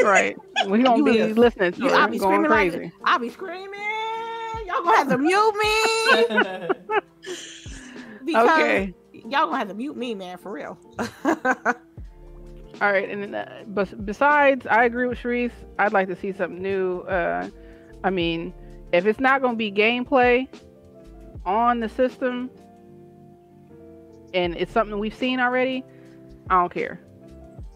right. 0.04 0.38
We 0.68 0.84
don't 0.84 1.04
be 1.04 1.24
listening 1.34 1.72
to 1.74 1.88
I'll 1.88 2.08
be 2.08 2.20
screaming 2.20 2.52
crazy. 2.52 2.80
Like, 2.80 2.92
I'll 3.04 3.20
be 3.20 3.30
screaming. 3.30 4.03
Y'all 4.68 4.84
gonna 4.84 4.98
have 4.98 5.10
to 5.10 5.18
mute 5.18 5.56
me. 5.56 6.16
because 8.26 8.50
okay 8.50 8.94
y'all 9.14 9.46
gonna 9.46 9.58
have 9.58 9.68
to 9.70 9.74
mute 9.74 9.96
me, 9.98 10.16
man, 10.16 10.38
for 10.38 10.52
real. 10.52 10.78
All 12.82 12.92
right, 12.92 13.10
and 13.10 13.36
uh, 13.36 13.46
but 13.68 14.06
besides, 14.06 14.66
I 14.68 14.86
agree 14.86 15.08
with 15.08 15.20
Cherise. 15.20 15.52
I'd 15.80 15.94
like 15.94 16.08
to 16.08 16.16
see 16.16 16.34
something 16.34 16.62
new. 16.62 17.02
Uh, 17.02 17.50
I 18.04 18.10
mean, 18.10 18.54
if 18.92 19.06
it's 19.06 19.20
not 19.20 19.42
going 19.42 19.54
to 19.54 19.58
be 19.58 19.72
gameplay 19.72 20.48
on 21.46 21.80
the 21.80 21.88
system, 21.88 22.50
and 24.34 24.56
it's 24.58 24.72
something 24.72 24.98
we've 24.98 25.14
seen 25.14 25.40
already, 25.40 25.84
I 26.50 26.60
don't 26.60 26.74
care. 26.74 27.00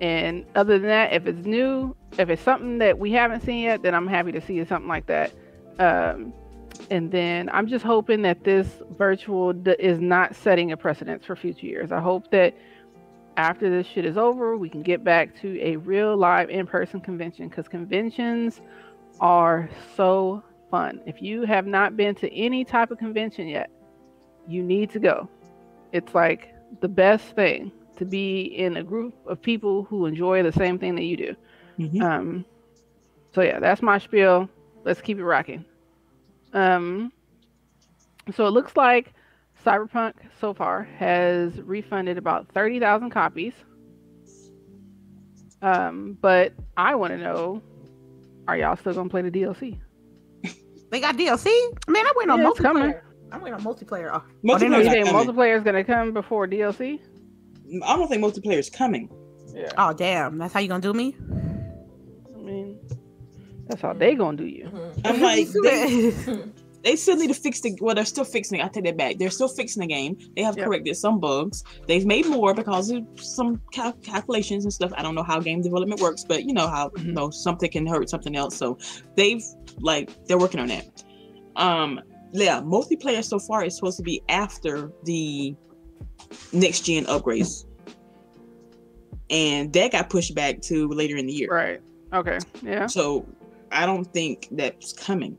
And 0.02 0.46
other 0.56 0.80
than 0.80 0.90
that, 0.90 1.14
if 1.14 1.26
it's 1.28 1.46
new, 1.46 1.96
if 2.18 2.30
it's 2.30 2.42
something 2.42 2.80
that 2.80 2.98
we 2.98 3.12
haven't 3.12 3.42
seen 3.44 3.64
yet, 3.64 3.84
then 3.84 3.94
I'm 3.96 4.08
happy 4.08 4.32
to 4.32 4.42
see 4.42 4.64
something 4.66 4.90
like 4.90 5.06
that. 5.06 5.32
Um, 5.80 6.34
and 6.90 7.12
then 7.12 7.50
I'm 7.50 7.68
just 7.68 7.84
hoping 7.84 8.22
that 8.24 8.44
this 8.44 8.68
virtual 8.98 9.54
d- 9.54 9.76
is 9.80 10.00
not 10.00 10.36
setting 10.36 10.72
a 10.72 10.78
precedence 10.78 11.26
for 11.26 11.36
future 11.36 11.66
years. 11.66 11.92
I 11.92 12.00
hope 12.00 12.32
that 12.32 12.56
after 13.38 13.70
this 13.70 13.86
shit 13.88 14.06
is 14.06 14.18
over, 14.18 14.58
we 14.58 14.70
can 14.70 14.82
get 14.82 15.04
back 15.04 15.40
to 15.42 15.60
a 15.62 15.76
real 15.78 16.18
live 16.18 16.50
in 16.50 16.66
person 16.66 17.00
convention 17.00 17.48
because 17.48 17.68
conventions 17.68 18.62
are 19.20 19.70
so 19.96 20.44
fun. 20.72 21.02
If 21.06 21.22
you 21.22 21.44
have 21.44 21.68
not 21.68 21.96
been 21.96 22.16
to 22.16 22.34
any 22.34 22.66
type 22.66 22.92
of 22.92 22.98
convention 22.98 23.48
yet, 23.48 23.70
you 24.48 24.64
need 24.64 24.90
to 24.92 25.00
go. 25.00 25.30
It's 25.92 26.14
like 26.16 26.54
the 26.82 26.88
best 26.88 27.36
thing 27.36 27.72
to 27.98 28.06
be 28.06 28.42
in 28.42 28.78
a 28.78 28.84
group 28.84 29.16
of 29.28 29.42
people 29.42 29.84
who 29.84 30.06
enjoy 30.06 30.44
the 30.44 30.52
same 30.52 30.80
thing 30.80 30.96
that 30.96 31.04
you 31.04 31.18
do. 31.18 31.36
Mm-hmm. 31.80 32.02
Um, 32.02 32.46
so 33.34 33.42
yeah, 33.42 33.60
that's 33.60 33.82
my 33.82 33.98
spiel. 33.98 34.50
Let's 34.84 35.02
keep 35.02 35.20
it 35.20 35.26
rocking. 35.26 35.66
Um, 36.54 37.12
so 38.34 38.46
it 38.46 38.52
looks 38.52 38.76
like 38.76 39.14
Cyberpunk 39.66 40.14
so 40.40 40.54
far 40.54 40.84
has 40.84 41.60
refunded 41.62 42.18
about 42.18 42.48
30,000 42.54 43.10
copies. 43.10 43.54
Um, 45.62 46.18
but 46.22 46.54
I 46.76 46.96
want 46.96 47.14
to 47.14 47.18
know 47.18 47.62
are 48.48 48.58
y'all 48.58 48.78
still 48.78 48.94
going 48.94 49.08
to 49.08 49.12
play 49.12 49.22
the 49.24 49.32
DLC? 49.32 49.80
They 50.90 51.02
got 51.02 51.18
DLC? 51.18 51.48
Man, 51.88 52.06
I 52.06 52.14
went 52.16 52.32
on 52.32 52.40
yeah, 52.40 52.46
multiplayer. 52.46 53.02
I'm 53.32 53.42
waiting 53.42 53.56
on 53.56 53.64
multiplayer. 53.64 54.10
Oh, 54.14 54.24
multiplayer 54.46 54.86
oh, 54.86 54.90
think 54.90 55.08
multiplayer 55.08 55.58
is 55.58 55.64
going 55.64 55.76
to 55.76 55.84
come 55.84 56.14
before 56.14 56.48
DLC? 56.48 57.02
I 57.84 57.98
don't 57.98 58.08
think 58.08 58.24
multiplayer 58.24 58.58
is 58.58 58.70
coming. 58.70 59.10
Yeah. 59.54 59.72
Oh, 59.78 59.92
damn. 59.92 60.38
That's 60.38 60.54
how 60.54 60.62
you 60.62 60.70
going 60.70 60.82
to 60.82 60.88
do 60.88 60.98
me? 60.98 61.16
I 63.68 63.74
mean, 63.74 63.80
that's 63.82 63.82
how 63.82 63.94
they 63.94 64.16
going 64.16 64.38
to 64.38 64.44
do 64.44 64.50
you. 64.50 64.72
I'm 65.04 65.22
like, 65.22 65.48
they, 65.64 66.12
they 66.84 66.96
still 66.96 67.18
need 67.18 67.28
to 67.28 67.34
fix 67.34 67.60
the 67.62 67.78
well 67.82 67.96
they're 67.96 68.06
still 68.06 68.24
fixing 68.24 68.60
it. 68.60 68.64
I 68.64 68.68
take 68.70 68.86
that 68.86 68.98
back. 68.98 69.18
They're 69.18 69.30
still 69.30 69.48
fixing 69.48 69.82
the 69.82 69.88
game. 69.88 70.18
They 70.36 70.42
have 70.42 70.58
yep. 70.58 70.66
corrected 70.66 70.96
some 70.96 71.20
bugs. 71.20 71.64
They've 71.88 72.06
made 72.06 72.28
more 72.28 72.54
because 72.54 72.90
of 72.92 73.04
some 73.18 73.62
cal- 73.74 73.94
calculations 73.94 74.64
and 74.64 74.74
stuff. 74.74 74.92
I 74.96 75.02
don't 75.02 75.16
know 75.16 75.24
how 75.24 75.40
game 75.40 75.62
development 75.62 76.02
works 76.02 76.24
but 76.24 76.44
you 76.46 76.54
know 76.54 76.68
how 76.68 76.90
mm-hmm. 76.90 77.08
you 77.08 77.14
know 77.14 77.30
something 77.30 77.70
can 77.70 77.86
hurt 77.86 78.10
something 78.10 78.36
else. 78.36 78.56
So 78.56 78.78
they've 79.16 79.44
like 79.80 80.12
they're 80.28 80.40
working 80.40 80.60
on 80.60 80.68
that. 80.68 81.04
Um 81.56 82.00
yeah 82.32 82.62
multiplayer 82.62 83.24
so 83.24 83.40
far 83.40 83.66
is 83.66 83.76
supposed 83.76 83.98
to 83.98 84.04
be 84.04 84.22
after 84.30 84.92
the 85.04 85.56
next 86.54 86.82
gen 86.82 87.06
upgrades. 87.06 87.66
And 89.30 89.74
that 89.74 89.92
got 89.92 90.10
pushed 90.10 90.36
back 90.36 90.62
to 90.64 90.88
later 90.88 91.18
in 91.18 91.26
the 91.26 91.34
year. 91.34 91.50
Right. 91.50 91.82
Okay. 92.14 92.40
Yeah. 92.62 92.88
So 92.88 93.26
i 93.72 93.86
don't 93.86 94.06
think 94.14 94.48
that's 94.52 94.94
coming 94.94 95.38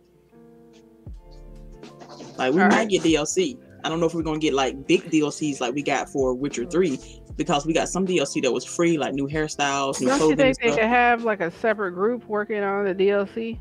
like 2.38 2.54
we 2.54 2.62
All 2.62 2.68
might 2.68 2.76
right. 2.76 2.88
get 2.88 3.02
DLC. 3.02 3.58
I 3.84 3.88
don't 3.88 4.00
know 4.00 4.06
if 4.06 4.14
we're 4.14 4.22
gonna 4.22 4.38
get 4.38 4.54
like 4.54 4.86
big 4.86 5.10
DLCs 5.10 5.60
like 5.60 5.74
we 5.74 5.82
got 5.82 6.08
for 6.08 6.34
Witcher 6.34 6.64
Three 6.64 6.98
because 7.36 7.66
we 7.66 7.72
got 7.72 7.88
some 7.88 8.06
DLC 8.06 8.42
that 8.42 8.52
was 8.52 8.64
free, 8.64 8.96
like 8.96 9.14
new 9.14 9.28
hairstyles, 9.28 10.00
new 10.00 10.06
don't 10.06 10.18
clothing. 10.18 10.36
Don't 10.36 10.48
you 10.48 10.54
think 10.54 10.58
they 10.58 10.70
could 10.70 10.88
have 10.88 11.24
like 11.24 11.40
a 11.40 11.50
separate 11.50 11.92
group 11.92 12.26
working 12.26 12.62
on 12.62 12.84
the 12.84 12.94
DLC? 12.94 13.58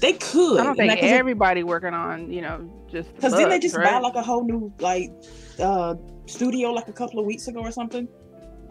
They 0.00 0.14
could. 0.14 0.60
I 0.60 0.64
don't 0.64 0.76
think 0.76 0.90
like, 0.90 1.02
everybody 1.02 1.62
working 1.62 1.94
on, 1.94 2.30
you 2.30 2.42
know, 2.42 2.70
just 2.90 3.14
because 3.14 3.32
then 3.32 3.48
they 3.48 3.58
just 3.58 3.76
right? 3.76 3.90
buy 3.90 3.98
like 3.98 4.14
a 4.14 4.22
whole 4.22 4.44
new 4.44 4.72
like 4.78 5.10
uh 5.58 5.94
studio 6.26 6.70
like 6.70 6.88
a 6.88 6.92
couple 6.92 7.18
of 7.20 7.26
weeks 7.26 7.48
ago 7.48 7.60
or 7.60 7.70
something. 7.70 8.08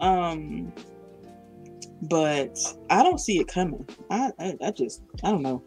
Um, 0.00 0.72
but 2.02 2.58
I 2.88 3.02
don't 3.02 3.18
see 3.18 3.38
it 3.38 3.48
coming. 3.48 3.88
I 4.10 4.30
I, 4.38 4.56
I 4.64 4.70
just 4.70 5.02
I 5.22 5.30
don't 5.30 5.42
know. 5.42 5.62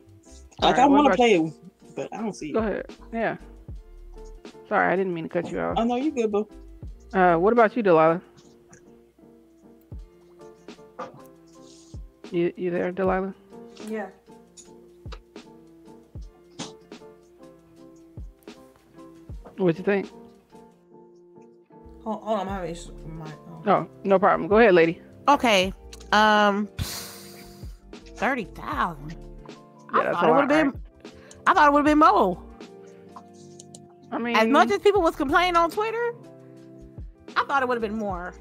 Like 0.62 0.78
right, 0.78 0.84
I 0.84 0.88
want 0.88 1.12
to 1.12 1.16
play 1.16 1.34
it, 1.34 1.54
but 1.96 2.14
I 2.14 2.18
don't 2.18 2.34
see 2.34 2.52
Go 2.52 2.60
it. 2.60 2.64
Go 2.64 2.68
ahead. 2.70 2.86
Yeah. 3.12 3.38
Sorry, 4.70 4.92
I 4.92 4.96
didn't 4.96 5.14
mean 5.14 5.26
to 5.26 5.30
cut 5.30 5.52
you 5.52 5.60
off. 5.60 5.76
Oh 5.78 5.84
no, 5.84 5.96
you 5.96 6.12
good, 6.12 6.32
boo. 6.32 6.48
Uh, 7.14 7.36
what 7.36 7.54
about 7.54 7.76
you, 7.76 7.84
Delilah? 7.84 8.22
You 12.32 12.54
you 12.56 12.72
there, 12.72 12.92
Delilah? 12.92 13.36
Yeah. 13.88 14.08
What 19.58 19.76
do 19.76 19.80
you 19.80 19.86
think? 19.86 20.10
Hold, 22.04 22.22
hold 22.24 22.40
on, 22.40 22.48
I'm 22.48 22.54
having 22.54 23.18
my. 23.18 23.32
Oh. 23.66 23.72
oh, 23.72 23.88
no 24.04 24.20
problem. 24.20 24.50
Go 24.50 24.58
ahead, 24.58 24.74
lady. 24.74 25.02
Okay. 25.28 25.72
Um, 26.14 26.68
thirty 28.16 28.44
thousand. 28.44 29.16
Yeah, 29.94 30.00
I 30.00 30.12
thought 30.12 30.30
it 30.30 30.32
would 30.32 30.52
have 30.52 30.72
been. 30.74 30.82
I 31.48 31.54
thought 31.54 31.68
it 31.68 31.74
would 31.74 31.80
have 31.80 31.86
been 31.86 31.98
more. 31.98 32.38
I 34.12 34.20
mean, 34.20 34.36
as 34.36 34.48
much 34.48 34.70
as 34.70 34.80
people 34.80 35.02
was 35.02 35.16
complaining 35.16 35.56
on 35.56 35.72
Twitter, 35.72 36.14
I 37.36 37.44
thought 37.46 37.64
it 37.64 37.68
would 37.68 37.76
have 37.76 37.82
been 37.82 37.98
more. 37.98 38.36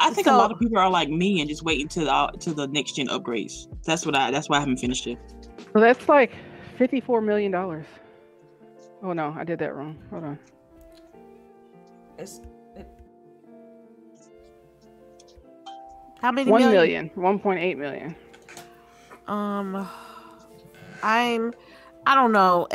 I 0.00 0.10
think 0.10 0.26
so, 0.26 0.34
a 0.34 0.38
lot 0.38 0.50
of 0.50 0.58
people 0.58 0.78
are 0.78 0.88
like 0.88 1.10
me 1.10 1.40
and 1.40 1.48
just 1.48 1.62
waiting 1.62 1.86
to 1.88 2.00
the 2.00 2.32
to 2.40 2.54
the 2.54 2.66
next 2.68 2.96
gen 2.96 3.08
upgrades. 3.08 3.68
That's 3.84 4.06
what 4.06 4.16
I. 4.16 4.30
That's 4.30 4.48
why 4.48 4.56
I 4.56 4.60
haven't 4.60 4.78
finished 4.78 5.06
it. 5.06 5.18
Well, 5.74 5.84
that's 5.84 6.08
like 6.08 6.32
fifty 6.78 7.00
four 7.00 7.20
million 7.20 7.52
dollars. 7.52 7.86
Oh 9.02 9.12
no, 9.12 9.34
I 9.36 9.44
did 9.44 9.58
that 9.58 9.74
wrong. 9.74 9.98
Hold 10.10 10.24
on. 10.24 10.38
It's 12.18 12.40
how 16.24 16.32
many? 16.32 16.50
One 16.50 16.62
million. 16.62 17.10
One 17.16 17.38
point 17.38 17.60
eight 17.60 17.76
million. 17.76 18.16
Um, 19.26 19.86
I'm. 21.02 21.52
I 22.06 22.14
don't 22.14 22.32
know. 22.32 22.66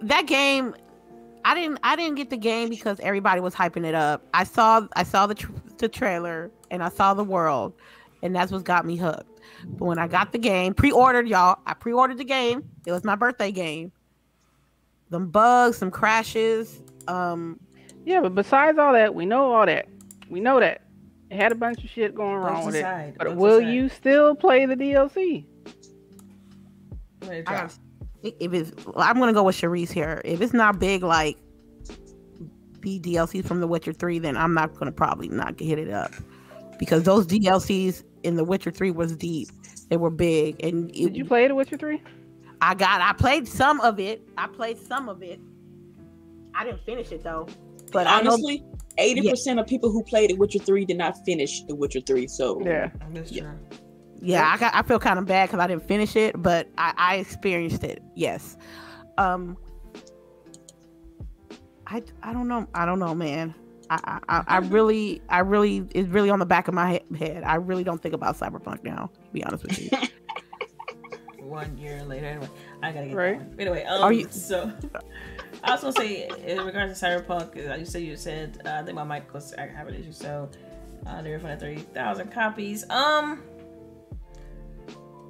That 0.00 0.26
game 0.26 0.74
I 1.44 1.54
didn't 1.54 1.78
I 1.82 1.96
didn't 1.96 2.14
get 2.14 2.30
the 2.30 2.38
game 2.38 2.70
because 2.70 2.98
everybody 3.00 3.42
was 3.42 3.54
hyping 3.54 3.86
it 3.86 3.94
up. 3.94 4.22
I 4.32 4.44
saw 4.44 4.88
I 4.96 5.02
saw 5.02 5.26
the 5.26 5.34
tr- 5.34 5.52
the 5.76 5.88
trailer 5.88 6.50
and 6.70 6.82
I 6.82 6.88
saw 6.88 7.12
the 7.12 7.24
world, 7.24 7.74
and 8.22 8.34
that's 8.34 8.50
what 8.50 8.64
got 8.64 8.86
me 8.86 8.96
hooked. 8.96 9.42
But 9.64 9.84
when 9.84 9.98
I 9.98 10.08
got 10.08 10.32
the 10.32 10.38
game, 10.38 10.72
pre-ordered 10.72 11.28
y'all, 11.28 11.60
I 11.66 11.74
pre-ordered 11.74 12.16
the 12.16 12.24
game. 12.24 12.64
It 12.86 12.92
was 12.92 13.04
my 13.04 13.16
birthday 13.16 13.52
game. 13.52 13.92
Some 15.10 15.28
bugs, 15.28 15.76
some 15.76 15.90
crashes. 15.90 16.80
Um, 17.06 17.60
yeah, 18.06 18.20
but 18.22 18.34
besides 18.34 18.78
all 18.78 18.94
that, 18.94 19.14
we 19.14 19.26
know 19.26 19.52
all 19.52 19.66
that. 19.66 19.88
We 20.30 20.40
know 20.40 20.58
that 20.58 20.85
it 21.30 21.36
had 21.36 21.52
a 21.52 21.56
bunch 21.56 21.82
of 21.82 21.90
shit 21.90 22.14
going 22.14 22.36
wrong 22.36 22.66
with 22.66 22.76
aside, 22.76 23.14
it. 23.14 23.18
But 23.18 23.36
will 23.36 23.58
aside. 23.58 23.72
you 23.72 23.88
still 23.88 24.34
play 24.34 24.66
the 24.66 24.76
DLC? 24.76 25.44
I, 27.46 27.68
if 28.22 28.52
it's 28.52 28.72
I'm 28.96 29.18
gonna 29.18 29.32
go 29.32 29.42
with 29.42 29.56
Cherise 29.56 29.90
here. 29.90 30.20
If 30.24 30.40
it's 30.40 30.52
not 30.52 30.78
big 30.78 31.02
like 31.02 31.36
the 32.80 33.00
DLCs 33.00 33.44
from 33.46 33.60
The 33.60 33.66
Witcher 33.66 33.92
3, 33.92 34.20
then 34.20 34.36
I'm 34.36 34.54
not 34.54 34.74
gonna 34.74 34.92
probably 34.92 35.28
not 35.28 35.58
hit 35.58 35.78
it 35.78 35.90
up. 35.90 36.12
Because 36.78 37.02
those 37.02 37.26
DLCs 37.26 38.04
in 38.22 38.36
The 38.36 38.44
Witcher 38.44 38.70
3 38.70 38.90
was 38.92 39.16
deep. 39.16 39.48
They 39.88 39.96
were 39.96 40.10
big. 40.10 40.62
And 40.64 40.90
it, 40.90 40.94
Did 40.94 41.16
you 41.16 41.24
play 41.24 41.48
The 41.48 41.54
Witcher 41.54 41.76
3? 41.76 42.00
I 42.60 42.74
got 42.74 43.00
I 43.00 43.12
played 43.12 43.48
some 43.48 43.80
of 43.80 43.98
it. 43.98 44.28
I 44.38 44.46
played 44.46 44.78
some 44.78 45.08
of 45.08 45.22
it. 45.22 45.40
I 46.54 46.64
didn't 46.64 46.84
finish 46.84 47.12
it 47.12 47.22
though. 47.22 47.48
But 47.96 48.06
honestly, 48.06 48.62
eighty 48.98 49.28
percent 49.30 49.58
of 49.58 49.66
people 49.66 49.90
who 49.90 50.02
played 50.02 50.30
The 50.30 50.34
Witcher 50.34 50.58
Three 50.58 50.84
did 50.84 50.98
not 50.98 51.16
finish 51.24 51.62
The 51.62 51.74
Witcher 51.74 52.00
Three. 52.00 52.26
So 52.26 52.60
yeah, 52.60 52.90
yeah 53.30 53.54
yeah, 54.20 54.52
I 54.52 54.58
got 54.58 54.74
I 54.74 54.82
feel 54.82 54.98
kind 54.98 55.18
of 55.18 55.26
bad 55.26 55.48
because 55.48 55.60
I 55.60 55.66
didn't 55.66 55.86
finish 55.86 56.16
it, 56.16 56.40
but 56.42 56.68
I, 56.76 56.92
I 56.96 57.16
experienced 57.16 57.84
it. 57.84 58.02
Yes. 58.14 58.56
Um. 59.18 59.56
I 61.86 62.02
I 62.22 62.32
don't 62.32 62.48
know. 62.48 62.66
I 62.74 62.84
don't 62.84 62.98
know, 62.98 63.14
man. 63.14 63.54
I, 63.88 64.18
I, 64.28 64.44
I 64.48 64.58
really, 64.58 65.22
I 65.28 65.38
really, 65.38 65.86
it's 65.92 66.08
really 66.08 66.28
on 66.28 66.40
the 66.40 66.46
back 66.46 66.66
of 66.66 66.74
my 66.74 67.00
head. 67.16 67.44
I 67.44 67.54
really 67.54 67.84
don't 67.84 68.02
think 68.02 68.14
about 68.14 68.36
cyberpunk 68.36 68.82
now. 68.82 69.10
To 69.14 69.30
be 69.30 69.44
honest 69.44 69.62
with 69.62 69.80
you. 69.80 69.90
One 71.38 71.78
year 71.78 72.02
later, 72.02 72.26
anyway, 72.26 72.48
I 72.82 72.90
gotta 72.90 73.06
get 73.06 73.16
right. 73.16 73.56
That 73.56 73.62
Anyway, 73.62 73.84
um, 73.84 74.02
Are 74.02 74.12
you... 74.12 74.26
so 74.28 74.72
I 75.62 75.72
was 75.72 75.80
gonna 75.80 75.92
say 75.92 76.28
in 76.44 76.64
regards 76.64 76.98
to 76.98 77.06
cyberpunk, 77.06 77.78
you 77.78 77.84
said 77.84 78.02
you 78.02 78.16
said 78.16 78.62
uh, 78.64 78.70
I 78.70 78.82
think 78.82 78.94
my 78.94 79.04
mic 79.04 79.32
was 79.32 79.54
I 79.54 79.66
have 79.66 79.88
an 79.88 79.94
issue, 79.94 80.12
so 80.12 80.48
uh, 81.06 81.22
they 81.22 81.32
refunded 81.32 81.60
thirty 81.60 81.80
thousand 81.80 82.32
copies. 82.32 82.88
Um, 82.90 83.42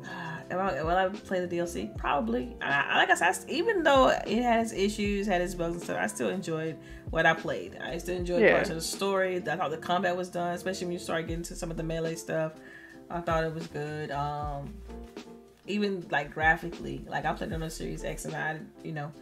Will 0.51 0.61
I, 0.61 0.83
will 0.83 0.97
I 0.97 1.09
play 1.09 1.45
the 1.45 1.57
DLC? 1.57 1.97
Probably. 1.99 2.57
I, 2.63 2.99
like 2.99 3.11
I 3.11 3.15
said, 3.15 3.51
even 3.51 3.83
though 3.83 4.11
it 4.11 4.43
has 4.45 4.73
issues, 4.73 5.27
had 5.27 5.41
its 5.41 5.55
bugs 5.55 5.75
and 5.75 5.83
stuff, 5.83 5.99
I 6.01 6.07
still 6.07 6.29
enjoyed 6.29 6.79
what 7.11 7.27
I 7.27 7.35
played. 7.35 7.77
I 7.83 7.99
still 7.99 8.17
enjoyed 8.17 8.43
yeah. 8.43 8.53
parts 8.53 8.71
of 8.71 8.77
the 8.77 8.81
story. 8.81 9.39
I 9.39 9.57
thought 9.57 9.73
the 9.73 9.77
combat 9.77 10.17
was 10.17 10.29
done, 10.29 10.55
especially 10.55 10.87
when 10.87 10.93
you 10.93 11.01
start 11.01 11.27
getting 11.27 11.43
to 11.45 11.57
some 11.57 11.73
of 11.73 11.77
the 11.77 11.83
melee 11.83 12.15
stuff. 12.15 12.53
I 13.11 13.21
thought 13.23 13.43
it 13.43 13.55
was 13.55 13.67
good. 13.67 14.13
Um, 14.13 14.75
even 15.67 16.07
like 16.11 16.33
graphically, 16.33 17.05
like 17.09 17.25
I 17.25 17.33
played 17.33 17.53
on 17.53 17.61
the 17.61 17.71
Series 17.71 18.05
X, 18.05 18.25
and 18.25 18.35
I, 18.35 18.61
you 18.85 18.93
know, 18.93 19.13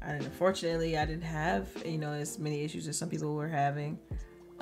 I 0.00 0.12
unfortunately 0.12 0.96
I 0.96 1.04
didn't 1.04 1.24
have 1.24 1.68
you 1.84 1.98
know 1.98 2.12
as 2.12 2.38
many 2.38 2.62
issues 2.62 2.88
as 2.88 2.96
some 2.96 3.08
people 3.08 3.34
were 3.34 3.48
having. 3.48 3.98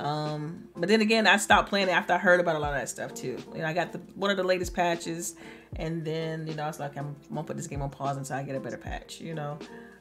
Um, 0.01 0.68
but 0.74 0.89
then 0.89 1.03
again, 1.03 1.26
I 1.26 1.37
stopped 1.37 1.68
playing 1.68 1.91
after 1.91 2.14
I 2.14 2.18
heard 2.18 2.41
about 2.41 2.57
a 2.57 2.59
lot 2.59 2.72
of 2.72 2.81
that 2.81 2.89
stuff 2.89 3.12
too. 3.12 3.37
You 3.55 3.61
know, 3.61 3.66
I 3.66 3.74
got 3.74 3.93
the 3.93 3.99
one 4.14 4.31
of 4.31 4.39
the 4.39 4.43
latest 4.43 4.74
patches, 4.74 5.35
and 5.76 6.05
then 6.05 6.47
you 6.47 6.55
know 6.55 6.64
I 6.64 6.68
was 6.68 6.81
like, 6.81 6.97
I'm, 6.97 7.14
I'm 7.28 7.35
gonna 7.35 7.47
put 7.47 7.57
this 7.57 7.66
game 7.66 7.83
on 7.83 7.91
pause 7.91 8.16
until 8.16 8.37
I 8.37 8.43
get 8.43 8.57
a 8.57 8.61
better 8.61 8.78
patch. 8.78 9.20
You 9.20 9.35
know, 9.35 9.59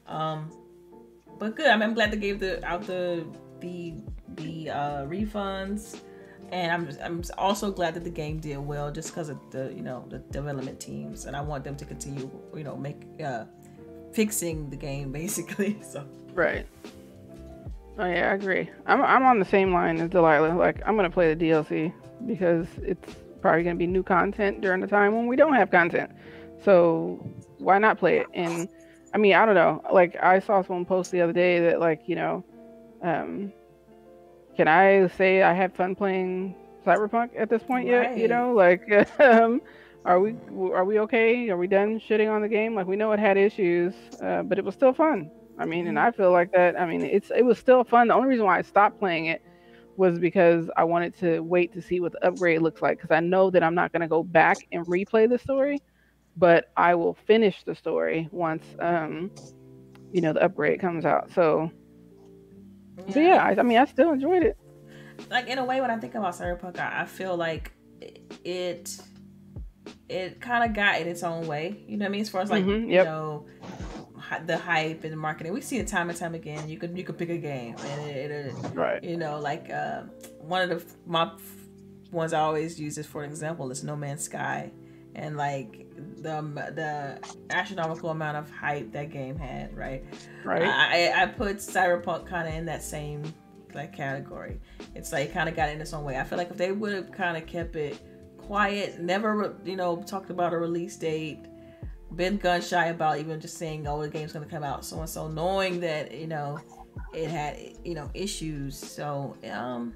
um, 0.08 0.50
but 1.38 1.56
good. 1.56 1.68
I 1.68 1.74
I'm 1.74 1.94
glad 1.94 2.12
they 2.12 2.18
gave 2.18 2.40
the 2.40 2.66
out 2.66 2.88
the 2.88 3.26
the 3.60 3.96
the 4.36 4.70
uh, 4.70 5.06
refunds, 5.06 6.00
and 6.52 6.72
I'm 6.72 6.90
I'm 7.04 7.24
also 7.38 7.70
glad 7.70 7.94
that 7.96 8.06
the 8.06 8.10
game 8.10 8.40
did 8.40 8.58
well 8.58 8.92
just 8.92 9.10
because 9.10 9.28
of 9.28 9.38
the 9.52 9.74
you 9.76 9.82
know 9.82 10.06
the 10.10 10.20
development 10.20 10.80
teams, 10.80 11.26
and 11.26 11.36
I 11.36 11.42
want 11.42 11.66
them 11.66 11.76
to 11.76 11.84
continue 11.84 12.30
you 12.56 12.64
know 12.64 12.78
make 12.78 13.02
uh, 13.22 13.46
fixing 14.14 14.70
the 14.70 14.76
game 14.76 15.12
basically. 15.22 15.78
So 15.82 16.06
right. 16.34 16.66
Oh 17.98 18.06
yeah, 18.06 18.32
I 18.32 18.34
agree. 18.34 18.70
I'm 18.86 19.02
I'm 19.02 19.24
on 19.24 19.40
the 19.40 19.46
same 19.46 19.74
line 19.74 20.00
as 20.00 20.10
Delilah. 20.10 20.56
Like 20.56 20.82
I'm 20.86 20.96
gonna 20.96 21.10
play 21.10 21.34
the 21.34 21.46
DLC 21.46 21.94
because 22.26 22.68
it's 22.82 23.16
probably 23.42 23.64
gonna 23.64 23.76
be 23.76 23.88
new 23.88 24.04
content 24.04 24.62
during 24.62 24.82
the 24.82 24.88
time 24.88 25.16
when 25.16 25.28
we 25.28 25.36
don't 25.36 25.54
have 25.54 25.70
content. 25.70 26.12
So 26.64 27.26
why 27.58 27.78
not 27.78 27.98
play 27.98 28.20
it? 28.20 28.28
And 28.34 28.70
I 29.14 29.18
mean, 29.18 29.34
I 29.34 29.46
don't 29.46 29.56
know. 29.56 29.84
Like 29.92 30.16
I 30.22 30.40
saw 30.40 30.62
someone 30.62 30.86
post 30.86 31.12
the 31.12 31.22
other 31.22 31.34
day 31.34 31.60
that 31.60 31.80
like 31.80 32.04
you 32.08 32.16
know, 32.16 32.44
um, 33.02 33.52
can 34.56 34.68
I 34.68 35.08
say 35.08 35.44
I 35.44 35.54
had 35.54 35.74
fun 35.74 35.96
playing 35.96 36.56
Cyberpunk 36.86 37.32
at 37.38 37.50
this 37.50 37.64
point 37.64 37.90
right. 37.90 38.12
yet? 38.12 38.18
You 38.18 38.28
know, 38.28 38.54
like 38.54 38.90
um, 39.20 39.62
are 40.06 40.20
we 40.20 40.36
are 40.74 40.86
we 40.86 41.00
okay? 41.00 41.50
Are 41.50 41.58
we 41.58 41.68
done 41.68 42.00
shitting 42.00 42.32
on 42.32 42.42
the 42.42 42.48
game? 42.48 42.76
Like 42.76 42.88
we 42.88 42.96
know 42.96 43.12
it 43.12 43.20
had 43.20 43.38
issues, 43.38 43.94
uh, 44.24 44.44
but 44.44 44.58
it 44.58 44.66
was 44.66 44.74
still 44.74 44.94
fun. 44.94 45.30
I 45.58 45.66
mean, 45.66 45.88
and 45.88 46.00
I 46.00 46.12
feel 46.12 46.32
like 46.32 46.52
that. 46.54 46.80
I 46.80 46.86
mean, 46.86 47.02
it's 47.02 47.32
it 47.36 47.44
was 47.44 47.60
still 47.60 47.84
fun. 47.84 48.08
The 48.08 48.14
only 48.14 48.30
reason 48.30 48.46
why 48.46 48.58
I 48.58 48.62
stopped 48.62 49.00
playing 49.00 49.26
it 49.26 49.42
was 49.98 50.18
because 50.18 50.70
I 50.78 50.86
wanted 50.86 51.18
to 51.20 51.42
wait 51.42 51.74
to 51.74 51.82
see 51.82 52.00
what 52.00 52.14
the 52.14 52.26
upgrade 52.26 52.62
looks 52.62 52.82
like 52.82 52.98
because 52.98 53.12
I 53.12 53.20
know 53.20 53.50
that 53.50 53.62
I'm 53.62 53.76
not 53.76 53.92
going 53.92 54.02
to 54.02 54.08
go 54.08 54.24
back 54.24 54.58
and 54.72 54.86
replay 54.86 55.28
the 55.28 55.38
story, 55.38 55.84
but 56.38 56.72
I 56.78 56.96
will 56.96 57.18
finish 57.28 57.64
the 57.66 57.76
story 57.76 58.30
once 58.32 58.64
um 58.80 59.30
you 60.14 60.22
know 60.22 60.32
the 60.32 60.44
upgrade 60.44 60.80
comes 60.80 61.04
out. 61.04 61.32
So 61.34 61.70
yeah, 63.08 63.20
yeah 63.20 63.44
I, 63.44 63.60
I, 63.60 63.64
mean, 63.64 63.78
I 63.78 63.86
still 63.86 64.14
enjoyed 64.14 64.44
it. 64.44 64.58
Like 65.30 65.48
in 65.48 65.58
a 65.58 65.66
way, 65.66 65.82
when 65.82 65.92
I 65.92 65.98
think 65.98 66.16
about 66.16 66.34
Cyberpunk, 66.36 66.80
I, 66.80 67.02
I 67.02 67.06
feel 67.06 67.36
like 67.36 67.74
it 68.46 68.98
it 70.10 70.42
kind 70.42 70.64
of 70.64 70.76
got 70.76 71.00
in 71.00 71.08
its 71.08 71.24
own 71.24 71.48
way. 71.48 71.78
You 71.88 71.98
know 71.98 72.04
what 72.04 72.10
I 72.10 72.12
mean? 72.12 72.22
As 72.22 72.30
far 72.30 72.42
as 72.42 72.50
like 72.50 72.66
mm-hmm, 72.66 72.90
yep. 72.90 73.06
you 73.06 73.12
know 73.12 73.46
the 74.46 74.58
hype 74.58 75.04
and 75.04 75.14
the 75.14 75.18
marketing. 75.18 75.54
We 75.54 75.62
see 75.62 75.78
it 75.78 75.88
time 75.88 76.10
and 76.10 76.18
time 76.18 76.36
again. 76.36 76.68
You 76.68 76.78
could 76.78 76.98
you 76.98 77.04
could 77.04 77.18
pick 77.18 77.30
a 77.30 77.38
game 77.38 77.76
and 77.78 78.10
it, 78.10 78.32
it 78.32 78.54
right. 78.74 79.04
You 79.04 79.18
know, 79.18 79.40
like 79.40 79.70
uh, 79.70 80.04
one 80.40 80.70
of 80.70 80.70
the 80.70 80.96
my 81.06 81.32
ones 82.12 82.34
I 82.34 82.40
always 82.40 82.80
use 82.80 82.98
is 82.98 83.06
for 83.06 83.24
example 83.24 83.70
is 83.72 83.84
No 83.84 83.96
Man's 83.96 84.24
Sky, 84.24 84.72
and 85.16 85.38
like 85.38 85.88
the 85.96 86.42
the 86.76 87.20
astronomical 87.50 88.10
amount 88.10 88.38
of 88.38 88.50
hype 88.50 88.92
that 88.94 89.12
game 89.12 89.38
had. 89.38 89.76
Right. 89.76 90.04
Right. 90.44 90.64
I 90.64 91.24
I 91.24 91.26
put 91.28 91.58
Cyberpunk 91.58 92.28
kind 92.28 92.48
of 92.48 92.54
in 92.54 92.66
that 92.66 92.84
same 92.84 93.24
like 93.74 93.96
category. 93.96 94.60
It's 94.96 95.12
like 95.12 95.34
kind 95.34 95.48
of 95.48 95.56
got 95.56 95.70
in 95.70 95.80
its 95.80 95.94
own 95.94 96.04
way. 96.04 96.18
I 96.18 96.24
feel 96.24 96.38
like 96.38 96.50
if 96.50 96.58
they 96.58 96.72
would 96.72 96.94
have 96.94 97.12
kind 97.12 97.38
of 97.38 97.46
kept 97.46 97.76
it 97.76 98.00
quiet, 98.50 99.00
never 99.00 99.56
you 99.64 99.76
know 99.76 100.02
talked 100.02 100.32
about 100.32 100.54
a 100.54 100.58
release 100.58 100.96
date 100.96 101.46
been 102.16 102.38
gun 102.38 102.62
shy 102.62 102.88
about 102.88 103.20
even 103.20 103.40
just 103.40 103.60
saying, 103.60 103.88
"Oh, 103.88 104.02
the 104.02 104.10
game's 104.10 104.34
gonna 104.34 104.48
come 104.48 104.64
out 104.64 104.84
so 104.84 105.00
and 105.00 105.08
so," 105.08 105.28
knowing 105.28 105.80
that 105.82 106.12
you 106.12 106.26
know 106.26 106.60
it 107.14 107.30
had 107.30 107.60
you 107.86 107.94
know 107.94 108.10
issues. 108.16 108.76
So 108.76 109.38
um, 109.52 109.94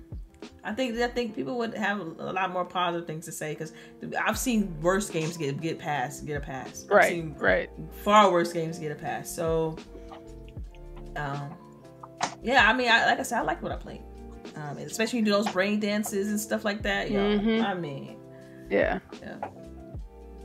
I 0.63 0.73
think 0.73 0.95
I 0.99 1.07
think 1.07 1.35
people 1.35 1.57
would 1.57 1.73
have 1.73 1.99
a 1.99 2.31
lot 2.31 2.51
more 2.51 2.63
positive 2.63 3.07
things 3.07 3.25
to 3.25 3.31
say 3.31 3.53
because 3.53 3.73
I've 4.23 4.37
seen 4.37 4.79
worse 4.81 5.09
games 5.09 5.35
get 5.35 5.59
get 5.59 5.79
passed, 5.79 6.27
get 6.27 6.37
a 6.37 6.45
pass. 6.45 6.85
Right, 6.87 7.25
right. 7.39 7.71
Far 8.03 8.31
worse 8.31 8.53
games 8.53 8.77
get 8.77 8.91
a 8.91 8.95
pass. 8.95 9.33
So, 9.33 9.75
um, 11.15 11.49
yeah, 12.43 12.69
I 12.69 12.73
mean, 12.73 12.91
I, 12.91 13.07
like 13.07 13.19
I 13.19 13.23
said, 13.23 13.39
I 13.39 13.41
like 13.41 13.63
what 13.63 13.71
I 13.71 13.77
played, 13.77 14.03
um, 14.55 14.77
especially 14.77 15.17
you 15.17 15.25
do 15.25 15.31
those 15.31 15.49
brain 15.49 15.79
dances 15.79 16.29
and 16.29 16.39
stuff 16.39 16.63
like 16.63 16.83
that. 16.83 17.09
Yeah, 17.09 17.21
mm-hmm. 17.21 17.65
I 17.65 17.73
mean, 17.73 18.17
yeah, 18.69 18.99
yeah. 19.21 19.37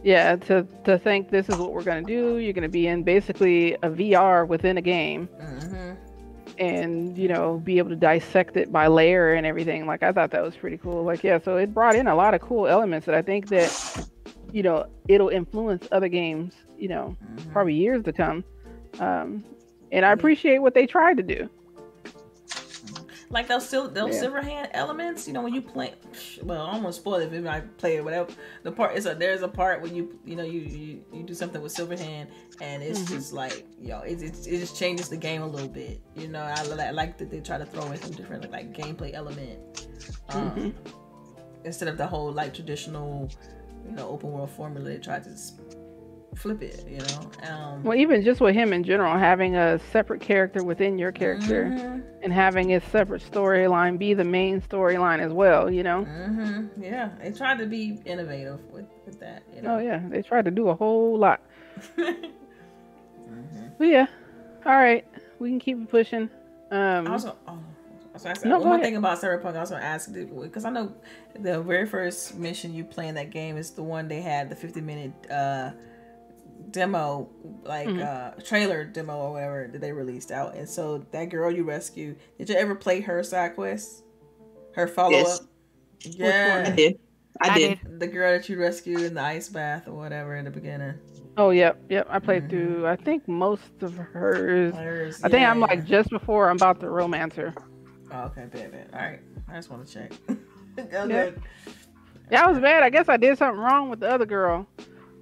Yeah 0.03 0.37
to 0.37 0.67
to 0.85 0.99
think 0.99 1.31
this 1.31 1.49
is 1.49 1.57
what 1.57 1.73
we're 1.73 1.83
going 1.83 2.05
to 2.05 2.07
do 2.07 2.37
you're 2.37 2.53
going 2.53 2.63
to 2.63 2.69
be 2.69 2.87
in 2.87 3.03
basically 3.03 3.75
a 3.75 3.91
vr 3.91 4.47
within 4.47 4.79
a 4.79 4.83
game. 4.83 5.29
Mm-hmm. 5.41 5.95
and 6.59 7.19
you 7.19 7.29
know 7.29 7.59
be 7.59 7.79
able 7.79 7.91
to 7.91 7.97
dissect 7.97 8.57
it 8.57 8.73
by 8.73 8.87
layer 8.87 9.35
and 9.35 9.47
everything 9.47 9.87
like 9.87 10.03
i 10.03 10.13
thought 10.13 10.31
that 10.31 10.43
was 10.43 10.57
pretty 10.57 10.79
cool. 10.79 11.05
Like 11.05 11.23
yeah 11.25 11.39
so 11.39 11.57
it 11.57 11.75
brought 11.75 11.97
in 11.97 12.07
a 12.07 12.15
lot 12.15 12.35
of 12.35 12.41
cool 12.41 12.67
elements 12.67 13.07
that 13.07 13.15
i 13.15 13.23
think 13.23 13.49
that 13.49 14.09
you 14.53 14.63
know 14.63 14.87
it'll 15.09 15.29
influence 15.29 15.87
other 15.93 16.09
games 16.09 16.55
you 16.79 16.89
know 16.89 17.17
mm-hmm. 17.23 17.53
probably 17.53 17.75
years 17.75 18.05
to 18.05 18.13
come. 18.13 18.45
Um, 19.01 19.45
and 19.93 20.05
i 20.05 20.13
appreciate 20.13 20.59
what 20.59 20.75
they 20.75 20.87
tried 20.87 21.17
to 21.17 21.23
do 21.23 21.49
like 23.31 23.49
those 23.49 23.67
still 23.67 23.89
those 23.89 24.15
yeah. 24.15 24.25
Silverhand 24.25 24.71
elements. 24.73 25.27
You 25.27 25.35
know 25.35 25.43
when 25.43 25.55
you 25.55 25.61
play, 25.61 25.95
well, 26.43 26.67
I 26.67 26.73
almost 26.73 27.01
spoil 27.01 27.17
it 27.17 27.33
if 27.33 27.47
I 27.47 27.61
play 27.61 27.97
it. 27.97 28.05
Whatever 28.05 28.31
the 28.63 28.73
part 28.73 28.97
is, 28.97 29.07
a, 29.07 29.15
there's 29.15 29.43
a 29.43 29.49
part 29.49 29.83
when 29.83 29.95
you 29.95 30.19
you 30.25 30.37
know 30.37 30.45
you 30.45 30.61
you, 30.61 31.05
you 31.13 31.23
do 31.23 31.35
something 31.35 31.61
with 31.61 31.75
Silverhand, 31.75 32.29
and 32.61 32.83
it's 32.83 33.01
mm-hmm. 33.01 33.15
just 33.15 33.33
like 33.33 33.67
yo, 33.81 33.99
know 33.99 34.05
it, 34.05 34.23
it, 34.23 34.47
it 34.47 34.59
just 34.59 34.77
changes 34.77 35.09
the 35.09 35.17
game 35.17 35.43
a 35.43 35.47
little 35.47 35.69
bit. 35.69 36.01
You 36.15 36.29
know 36.29 36.43
I, 36.43 36.55
I 36.61 36.91
like 36.91 37.19
that 37.19 37.31
they 37.31 37.41
try 37.41 37.59
to 37.59 37.67
throw 37.67 37.91
in 37.91 38.01
some 38.01 38.13
different 38.13 38.51
like 38.51 38.73
gameplay 38.73 39.13
element 39.15 39.89
um, 40.31 40.51
mm-hmm. 40.51 40.71
instead 41.65 41.89
of 41.89 41.99
the 41.99 42.07
whole 42.07 42.33
like 42.33 42.55
traditional 42.55 43.31
you 43.87 43.93
know 43.93 44.09
open 44.09 44.33
world 44.33 44.51
formula 44.51 44.89
they 44.89 44.99
try 44.99 45.19
to 45.19 45.37
flip 46.35 46.63
it, 46.63 46.85
you 46.89 46.99
know. 46.99 47.31
Um, 47.49 47.83
well, 47.83 47.99
even 47.99 48.23
just 48.23 48.41
with 48.41 48.55
him 48.55 48.73
in 48.73 48.85
general, 48.85 49.19
having 49.19 49.57
a 49.57 49.79
separate 49.91 50.21
character 50.21 50.63
within 50.63 50.99
your 50.99 51.13
character 51.13 51.65
mm-hmm. 51.65 52.01
and 52.23 52.33
having 52.33 52.69
his 52.69 52.83
separate 52.85 53.23
storyline 53.23 53.99
be 53.99 54.15
the 54.15 54.25
main 54.25 54.61
storyline 54.61 55.21
as 55.21 55.33
well, 55.33 55.71
you 55.71 55.83
know. 55.83 56.05
Mm-hmm. 56.05 56.83
Yeah, 56.83 57.11
they 57.21 57.33
tried 57.33 57.59
to 57.59 57.67
be 57.67 58.01
innovative 58.05 58.61
with, 58.71 58.87
with 59.05 59.21
that. 59.21 59.43
You 59.55 59.63
know? 59.63 59.77
Oh 59.77 59.79
yeah, 59.79 60.01
they 60.09 60.23
tried 60.23 60.45
to 60.45 60.51
do 60.51 60.69
a 60.69 60.75
whole 60.75 61.19
lot. 61.19 61.41
mm-hmm. 61.97 63.69
But 63.79 63.87
yeah, 63.87 64.07
all 64.67 64.77
right, 64.77 65.07
we 65.39 65.51
can 65.51 65.61
keep 65.61 65.91
pushing. 65.91 66.31
Um, 66.71 67.07
also, 67.07 67.37
oh, 67.47 67.59
so 68.19 68.31
I 68.31 68.33
said, 68.33 68.49
no, 68.49 68.59
one 68.59 68.69
more 68.69 68.81
thing 68.81 68.97
about 68.97 69.21
Cyberpunk, 69.21 69.57
I 69.57 69.61
was 69.61 69.71
going 69.71 69.81
to 69.81 69.87
ask 69.87 70.13
because 70.13 70.65
I 70.65 70.71
know 70.71 70.93
the 71.39 71.63
very 71.63 71.87
first 71.87 72.37
mission 72.37 72.75
you 72.75 72.85
play 72.85 73.07
in 73.07 73.15
that 73.15 73.31
game 73.31 73.57
is 73.57 73.71
the 73.71 73.83
one 73.83 74.09
they 74.09 74.21
had 74.21 74.51
the 74.51 74.57
50 74.57 74.81
minute 74.81 75.13
uh, 75.31 75.71
demo, 76.71 77.31
like 77.63 77.89
mm-hmm. 77.89 78.03
uh 78.03 78.43
trailer 78.43 78.85
demo 78.85 79.17
or 79.17 79.33
whatever 79.33 79.69
that 79.73 79.81
they 79.81 79.93
released 79.93 80.31
out. 80.31 80.55
And 80.55 80.69
so 80.69 80.99
that 81.13 81.27
girl 81.27 81.51
you 81.51 81.65
rescue, 81.65 82.17
did 82.39 82.49
you 82.49 82.57
ever 82.57 82.75
play 82.75 83.01
her 83.01 83.23
side 83.23 83.55
quest? 83.55 84.05
Her 84.75 84.87
follow 84.87 85.11
yes. 85.11 85.41
up? 85.41 85.47
Yeah. 86.03 86.65
I 86.67 86.71
did. 86.71 86.99
I, 87.41 87.49
I 87.51 87.59
did. 87.59 87.81
did. 87.81 88.01
The 88.01 88.07
girl 88.07 88.33
that 88.33 88.49
you 88.49 88.59
rescued 88.59 89.01
in 89.03 89.15
the 89.15 89.23
ice 89.23 89.49
bath 89.49 89.89
or 89.89 89.93
whatever 89.93 90.37
in 90.37 90.45
the 90.45 90.51
beginning. 90.51 90.95
Oh 91.37 91.51
yep, 91.51 91.81
yep. 91.89 92.07
I 92.11 92.19
played 92.19 92.49
mm-hmm. 92.49 92.51
through 92.51 92.87
I 92.87 92.97
think 92.97 93.29
most 93.29 93.71
of 93.81 93.97
hers. 93.97 94.75
hers 94.75 95.23
I 95.23 95.29
think 95.29 95.47
I'm 95.47 95.61
like 95.61 95.85
just 95.85 96.11
before 96.11 96.51
I'm 96.51 96.57
about 96.57 96.81
to 96.81 96.91
romance 96.91 97.37
her. 97.37 97.55
Oh, 98.11 98.23
okay, 98.25 98.47
bad, 98.53 98.73
bad. 98.73 98.89
All 98.93 99.01
right. 99.01 99.21
I 99.49 99.55
just 99.55 99.71
want 99.71 99.87
to 99.87 99.93
check. 99.93 100.13
yep. 100.77 101.39
Yeah, 102.31 102.45
I 102.45 102.51
was 102.51 102.59
bad. 102.59 102.83
I 102.83 102.91
guess 102.91 103.09
I 103.09 103.17
did 103.17 103.39
something 103.39 103.61
wrong 103.61 103.89
with 103.89 104.01
the 104.01 104.11
other 104.11 104.27
girl. 104.27 104.67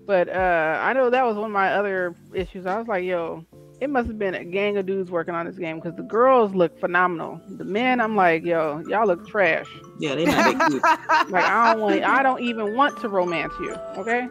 But 0.06 0.28
uh, 0.28 0.80
I 0.82 0.92
know 0.92 1.10
that 1.10 1.24
was 1.24 1.36
one 1.36 1.46
of 1.46 1.52
my 1.52 1.72
other 1.72 2.14
issues. 2.32 2.64
I 2.64 2.78
was 2.78 2.86
like, 2.86 3.04
yo, 3.04 3.44
it 3.80 3.90
must 3.90 4.06
have 4.06 4.18
been 4.18 4.34
a 4.34 4.44
gang 4.44 4.76
of 4.76 4.86
dudes 4.86 5.10
working 5.10 5.34
on 5.34 5.46
this 5.46 5.58
game 5.58 5.76
because 5.76 5.96
the 5.96 6.02
girls 6.02 6.54
look 6.54 6.78
phenomenal. 6.80 7.40
The 7.48 7.64
men, 7.64 8.00
I'm 8.00 8.14
like, 8.14 8.44
yo, 8.44 8.82
y'all 8.88 9.06
look 9.06 9.26
trash. 9.26 9.66
Yeah, 9.98 10.14
they 10.14 10.26
might 10.26 10.52
be 10.52 10.70
cute. 10.70 10.82
like 11.28 11.44
I 11.44 11.72
don't 11.72 11.82
want, 11.82 12.04
I 12.04 12.22
don't 12.22 12.40
even 12.40 12.76
want 12.76 12.98
to 13.00 13.08
romance 13.08 13.52
you. 13.60 13.74
Okay. 13.98 14.28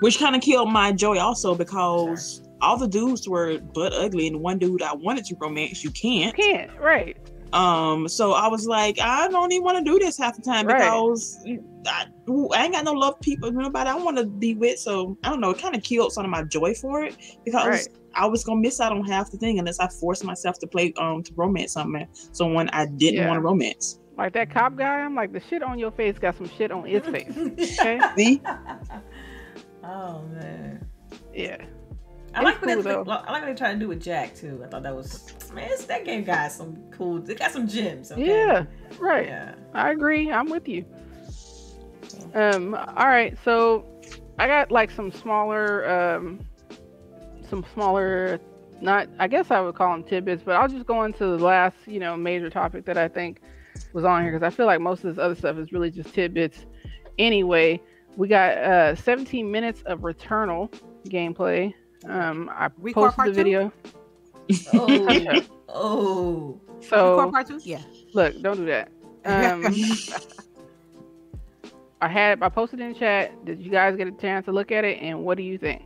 Which 0.00 0.18
kind 0.18 0.36
of 0.36 0.42
killed 0.42 0.70
my 0.70 0.92
joy 0.92 1.18
also 1.18 1.54
because 1.54 2.40
all 2.60 2.78
the 2.78 2.88
dudes 2.88 3.28
were 3.28 3.58
butt 3.58 3.92
ugly, 3.92 4.26
and 4.26 4.40
one 4.40 4.58
dude 4.58 4.82
I 4.82 4.94
wanted 4.94 5.24
to 5.26 5.36
romance, 5.40 5.82
you 5.82 5.90
can't. 5.90 6.36
You 6.36 6.44
can't, 6.44 6.78
right? 6.78 7.16
Um, 7.52 8.08
so 8.08 8.32
I 8.32 8.48
was 8.48 8.66
like, 8.66 8.98
I 9.00 9.28
don't 9.28 9.52
even 9.52 9.64
want 9.64 9.78
to 9.78 9.84
do 9.84 9.98
this 9.98 10.18
half 10.18 10.36
the 10.36 10.42
time 10.42 10.66
right. 10.66 10.78
because 10.78 11.38
I, 11.86 12.06
I, 12.54 12.64
ain't 12.64 12.74
got 12.74 12.84
no 12.84 12.92
love 12.92 13.20
people, 13.20 13.50
nobody 13.52 13.88
I 13.88 13.94
want 13.94 14.18
to 14.18 14.26
be 14.26 14.54
with. 14.54 14.78
So 14.78 15.16
I 15.22 15.30
don't 15.30 15.40
know, 15.40 15.50
it 15.50 15.58
kind 15.58 15.74
of 15.74 15.82
killed 15.82 16.12
some 16.12 16.24
of 16.24 16.30
my 16.30 16.42
joy 16.42 16.74
for 16.74 17.04
it 17.04 17.16
because 17.44 17.66
right. 17.66 17.88
I 18.14 18.26
was 18.26 18.44
gonna 18.44 18.60
miss 18.60 18.80
out 18.80 18.92
on 18.92 19.04
half 19.04 19.30
the 19.30 19.38
thing 19.38 19.58
unless 19.58 19.78
I 19.78 19.88
forced 19.88 20.24
myself 20.24 20.58
to 20.60 20.66
play 20.66 20.92
um 20.98 21.22
to 21.22 21.32
romance 21.34 21.72
something 21.72 22.06
someone 22.32 22.68
I 22.70 22.86
didn't 22.86 23.20
yeah. 23.20 23.28
want 23.28 23.38
to 23.38 23.42
romance. 23.42 24.00
Like 24.16 24.32
that 24.32 24.50
cop 24.50 24.76
guy, 24.76 25.00
I'm 25.00 25.14
like 25.14 25.32
the 25.32 25.40
shit 25.40 25.62
on 25.62 25.78
your 25.78 25.90
face 25.90 26.18
got 26.18 26.36
some 26.36 26.50
shit 26.56 26.72
on 26.72 26.84
his 26.84 27.02
face. 27.04 27.32
Okay. 27.80 28.00
See? 28.16 28.42
Oh 29.88 30.22
man. 30.32 30.84
Yeah. 31.32 31.64
I 32.36 32.42
like 32.42 32.60
what 32.60 32.84
they, 32.84 32.90
I 32.90 32.94
like 32.94 33.06
what 33.06 33.46
they 33.46 33.54
try 33.54 33.72
to 33.72 33.78
do 33.78 33.88
with 33.88 34.02
Jack 34.02 34.34
too. 34.34 34.60
I 34.62 34.68
thought 34.68 34.82
that 34.82 34.94
was 34.94 35.32
man, 35.52 35.70
that 35.88 36.04
game 36.04 36.22
got 36.22 36.52
some 36.52 36.76
cool. 36.90 37.18
They 37.18 37.34
got 37.34 37.50
some 37.50 37.66
gems. 37.66 38.12
Okay? 38.12 38.26
Yeah, 38.26 38.66
right. 38.98 39.26
Yeah, 39.26 39.54
I 39.72 39.90
agree. 39.90 40.30
I'm 40.30 40.50
with 40.50 40.68
you. 40.68 40.84
Um. 42.34 42.74
All 42.74 43.06
right. 43.06 43.36
So 43.44 43.86
I 44.38 44.46
got 44.46 44.70
like 44.70 44.90
some 44.90 45.10
smaller, 45.10 45.88
um, 45.88 46.40
some 47.48 47.64
smaller. 47.72 48.38
Not, 48.82 49.08
I 49.18 49.26
guess 49.26 49.50
I 49.50 49.62
would 49.62 49.74
call 49.74 49.92
them 49.92 50.04
tidbits, 50.04 50.42
but 50.42 50.56
I'll 50.56 50.68
just 50.68 50.84
go 50.84 51.04
into 51.04 51.24
the 51.24 51.42
last, 51.42 51.76
you 51.86 51.98
know, 51.98 52.14
major 52.14 52.50
topic 52.50 52.84
that 52.84 52.98
I 52.98 53.08
think 53.08 53.40
was 53.94 54.04
on 54.04 54.22
here 54.22 54.32
because 54.32 54.46
I 54.46 54.54
feel 54.54 54.66
like 54.66 54.82
most 54.82 55.02
of 55.02 55.14
this 55.14 55.22
other 55.22 55.34
stuff 55.34 55.56
is 55.56 55.72
really 55.72 55.90
just 55.90 56.12
tidbits. 56.12 56.66
Anyway, 57.18 57.80
we 58.16 58.28
got 58.28 58.58
uh 58.58 58.94
17 58.94 59.50
minutes 59.50 59.80
of 59.86 60.00
Returnal 60.00 60.70
gameplay. 61.08 61.72
Um, 62.08 62.50
I 62.52 62.70
we 62.78 62.94
posted 62.94 63.26
the 63.26 63.32
video. 63.32 63.72
Oh, 64.72 65.42
oh. 65.68 66.60
So 66.80 67.30
part 67.30 67.48
two? 67.48 67.60
Yeah. 67.64 67.82
Look, 68.14 68.40
don't 68.42 68.56
do 68.56 68.66
that. 68.66 68.90
Um, 69.24 69.66
I 72.00 72.08
had 72.08 72.42
I 72.42 72.48
posted 72.48 72.80
in 72.80 72.94
chat. 72.94 73.44
Did 73.44 73.60
you 73.60 73.70
guys 73.70 73.96
get 73.96 74.06
a 74.06 74.12
chance 74.12 74.44
to 74.46 74.52
look 74.52 74.70
at 74.70 74.84
it? 74.84 74.98
And 75.00 75.24
what 75.24 75.36
do 75.36 75.42
you 75.42 75.58
think? 75.58 75.82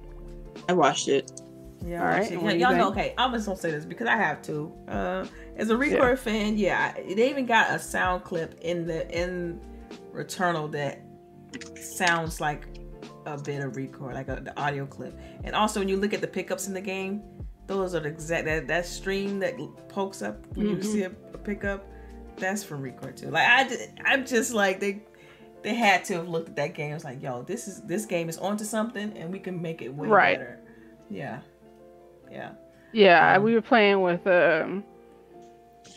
I 0.68 0.72
watched 0.72 1.08
it. 1.08 1.40
Yeah, 1.84 2.02
all 2.02 2.08
right. 2.08 2.30
Yeah, 2.30 2.50
y'all 2.52 2.76
know. 2.76 2.90
Okay, 2.90 3.14
I'm 3.16 3.32
just 3.32 3.46
gonna 3.46 3.58
say 3.58 3.70
this 3.70 3.84
because 3.84 4.06
I 4.06 4.16
have 4.16 4.42
to. 4.42 4.72
Uh, 4.88 5.24
as 5.56 5.70
a 5.70 5.74
ReCore 5.74 6.10
yeah. 6.10 6.14
fan, 6.16 6.58
yeah, 6.58 6.92
they 6.92 7.30
even 7.30 7.46
got 7.46 7.70
a 7.70 7.78
sound 7.78 8.24
clip 8.24 8.58
in 8.60 8.86
the 8.86 9.08
in 9.16 9.60
Returnal 10.12 10.70
that 10.72 11.00
sounds 11.80 12.40
like 12.40 12.66
a 13.26 13.38
bit 13.38 13.62
of 13.62 13.72
ReCore, 13.72 14.14
like 14.14 14.28
a, 14.28 14.40
the 14.42 14.58
audio 14.60 14.86
clip. 14.86 15.18
And 15.44 15.54
also, 15.54 15.80
when 15.80 15.88
you 15.88 15.96
look 15.96 16.12
at 16.12 16.20
the 16.20 16.26
pickups 16.26 16.66
in 16.66 16.74
the 16.74 16.80
game, 16.80 17.22
those 17.66 17.94
are 17.94 18.00
the 18.00 18.08
exact 18.08 18.46
that 18.46 18.66
that 18.66 18.86
stream 18.86 19.38
that 19.38 19.54
pokes 19.88 20.22
up 20.22 20.44
when 20.56 20.66
mm-hmm. 20.66 20.76
you 20.76 20.82
see 20.82 21.02
a, 21.02 21.12
a, 21.32 21.38
pickup. 21.38 21.86
That's 22.36 22.64
from 22.64 22.82
ReCore 22.82 23.14
too. 23.14 23.30
Like 23.30 23.46
I, 23.46 23.88
I'm 24.04 24.26
just 24.26 24.52
like 24.52 24.80
they 24.80 25.02
they 25.62 25.74
had 25.74 26.04
to 26.06 26.14
have 26.14 26.28
looked 26.28 26.48
at 26.48 26.56
that 26.56 26.74
game. 26.74 26.94
It's 26.94 27.04
like, 27.04 27.22
yo, 27.22 27.42
this 27.42 27.68
is 27.68 27.82
this 27.82 28.06
game 28.06 28.28
is 28.28 28.38
onto 28.38 28.64
something, 28.64 29.16
and 29.16 29.32
we 29.32 29.38
can 29.38 29.60
make 29.60 29.82
it 29.82 29.94
way 29.94 30.08
right. 30.08 30.38
better. 30.38 30.58
Yeah, 31.08 31.40
yeah, 32.30 32.52
yeah. 32.92 33.36
Um, 33.36 33.44
we 33.44 33.54
were 33.54 33.62
playing 33.62 34.00
with 34.00 34.26
um 34.26 34.84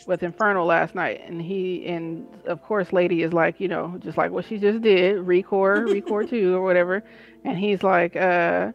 with 0.06 0.22
Inferno 0.22 0.64
last 0.64 0.94
night, 0.94 1.22
and 1.26 1.40
he 1.40 1.86
and 1.86 2.26
of 2.46 2.62
course, 2.62 2.92
Lady 2.92 3.22
is 3.22 3.32
like, 3.32 3.60
you 3.60 3.68
know, 3.68 3.98
just 4.00 4.16
like 4.16 4.30
what 4.30 4.44
she 4.44 4.58
just 4.58 4.82
did, 4.82 5.16
ReCore, 5.16 5.86
ReCore 6.02 6.28
two 6.28 6.54
or 6.54 6.62
whatever, 6.62 7.02
and 7.44 7.58
he's 7.58 7.82
like, 7.82 8.16
uh, 8.16 8.72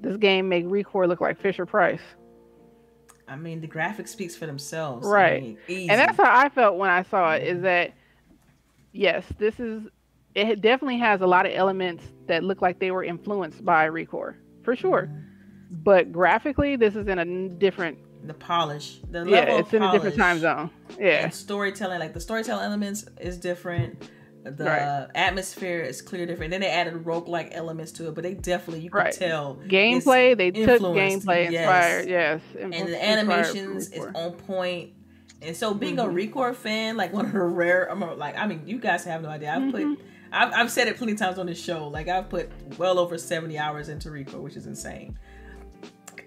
this 0.00 0.16
game 0.16 0.48
make 0.48 0.64
ReCore 0.64 1.08
look 1.08 1.20
like 1.20 1.40
Fisher 1.40 1.66
Price. 1.66 2.00
I 3.26 3.36
mean, 3.36 3.60
the 3.60 3.68
graphics 3.68 4.08
speaks 4.08 4.36
for 4.36 4.46
themselves, 4.46 5.06
right? 5.06 5.42
I 5.42 5.72
mean, 5.72 5.90
and 5.90 6.00
that's 6.00 6.16
how 6.16 6.34
I 6.34 6.48
felt 6.48 6.78
when 6.78 6.90
I 6.90 7.02
saw 7.02 7.34
it. 7.34 7.42
Is 7.42 7.62
that 7.62 7.92
yes, 8.92 9.24
this 9.38 9.60
is 9.60 9.82
it 10.34 10.60
definitely 10.60 10.98
has 10.98 11.20
a 11.20 11.26
lot 11.26 11.46
of 11.46 11.52
elements 11.52 12.04
that 12.26 12.44
look 12.44 12.62
like 12.62 12.78
they 12.78 12.90
were 12.90 13.04
influenced 13.04 13.64
by 13.64 13.88
ReCore 13.88 14.36
for 14.62 14.76
sure. 14.76 15.02
Mm-hmm. 15.02 15.18
But 15.70 16.12
graphically, 16.12 16.76
this 16.76 16.96
is 16.96 17.08
in 17.08 17.18
a 17.18 17.48
different 17.48 17.98
the 18.28 18.34
polish, 18.34 18.98
the 19.10 19.24
yeah, 19.24 19.58
it's 19.58 19.72
in 19.72 19.82
a 19.82 19.90
different 19.90 20.16
time 20.16 20.38
zone. 20.38 20.70
Yeah, 20.98 21.28
storytelling, 21.30 21.98
like 21.98 22.14
the 22.14 22.20
storytelling 22.20 22.64
elements 22.64 23.06
is 23.20 23.38
different. 23.38 24.10
The 24.44 24.64
right. 24.64 25.08
atmosphere 25.14 25.80
is 25.80 26.00
clear 26.00 26.24
different. 26.24 26.52
Then 26.52 26.60
they 26.60 26.70
added 26.70 27.04
rogue 27.04 27.28
like 27.28 27.50
elements 27.52 27.92
to 27.92 28.08
it, 28.08 28.14
but 28.14 28.22
they 28.22 28.34
definitely 28.34 28.84
you 28.84 28.90
can 28.90 29.00
right. 29.00 29.12
tell 29.12 29.58
gameplay. 29.66 30.36
They 30.36 30.50
took 30.50 30.80
gameplay 30.80 31.50
yes. 31.50 31.54
inspired, 31.54 32.08
yes, 32.08 32.40
and 32.58 32.72
the 32.72 33.04
animations 33.04 33.90
is 33.90 34.06
on 34.14 34.32
point. 34.32 34.92
And 35.40 35.56
so, 35.56 35.72
being 35.72 35.96
mm-hmm. 35.96 36.16
a 36.16 36.28
ReCore 36.28 36.54
fan, 36.54 36.96
like 36.96 37.12
one 37.12 37.26
of 37.26 37.32
the 37.32 37.40
rare, 37.40 37.90
I'm 37.90 38.00
like, 38.18 38.36
I 38.36 38.46
mean, 38.46 38.62
you 38.66 38.78
guys 38.78 39.04
have 39.04 39.22
no 39.22 39.28
idea. 39.28 39.52
I've 39.52 39.62
mm-hmm. 39.62 39.94
put, 39.94 40.04
I've, 40.32 40.52
I've 40.52 40.70
said 40.70 40.88
it 40.88 40.96
plenty 40.96 41.12
of 41.12 41.18
times 41.18 41.38
on 41.38 41.46
this 41.46 41.62
show. 41.62 41.86
Like, 41.86 42.08
I've 42.08 42.28
put 42.28 42.50
well 42.76 42.98
over 42.98 43.16
70 43.16 43.56
hours 43.56 43.88
into 43.88 44.08
ReCore, 44.08 44.40
which 44.40 44.56
is 44.56 44.66
insane 44.66 45.16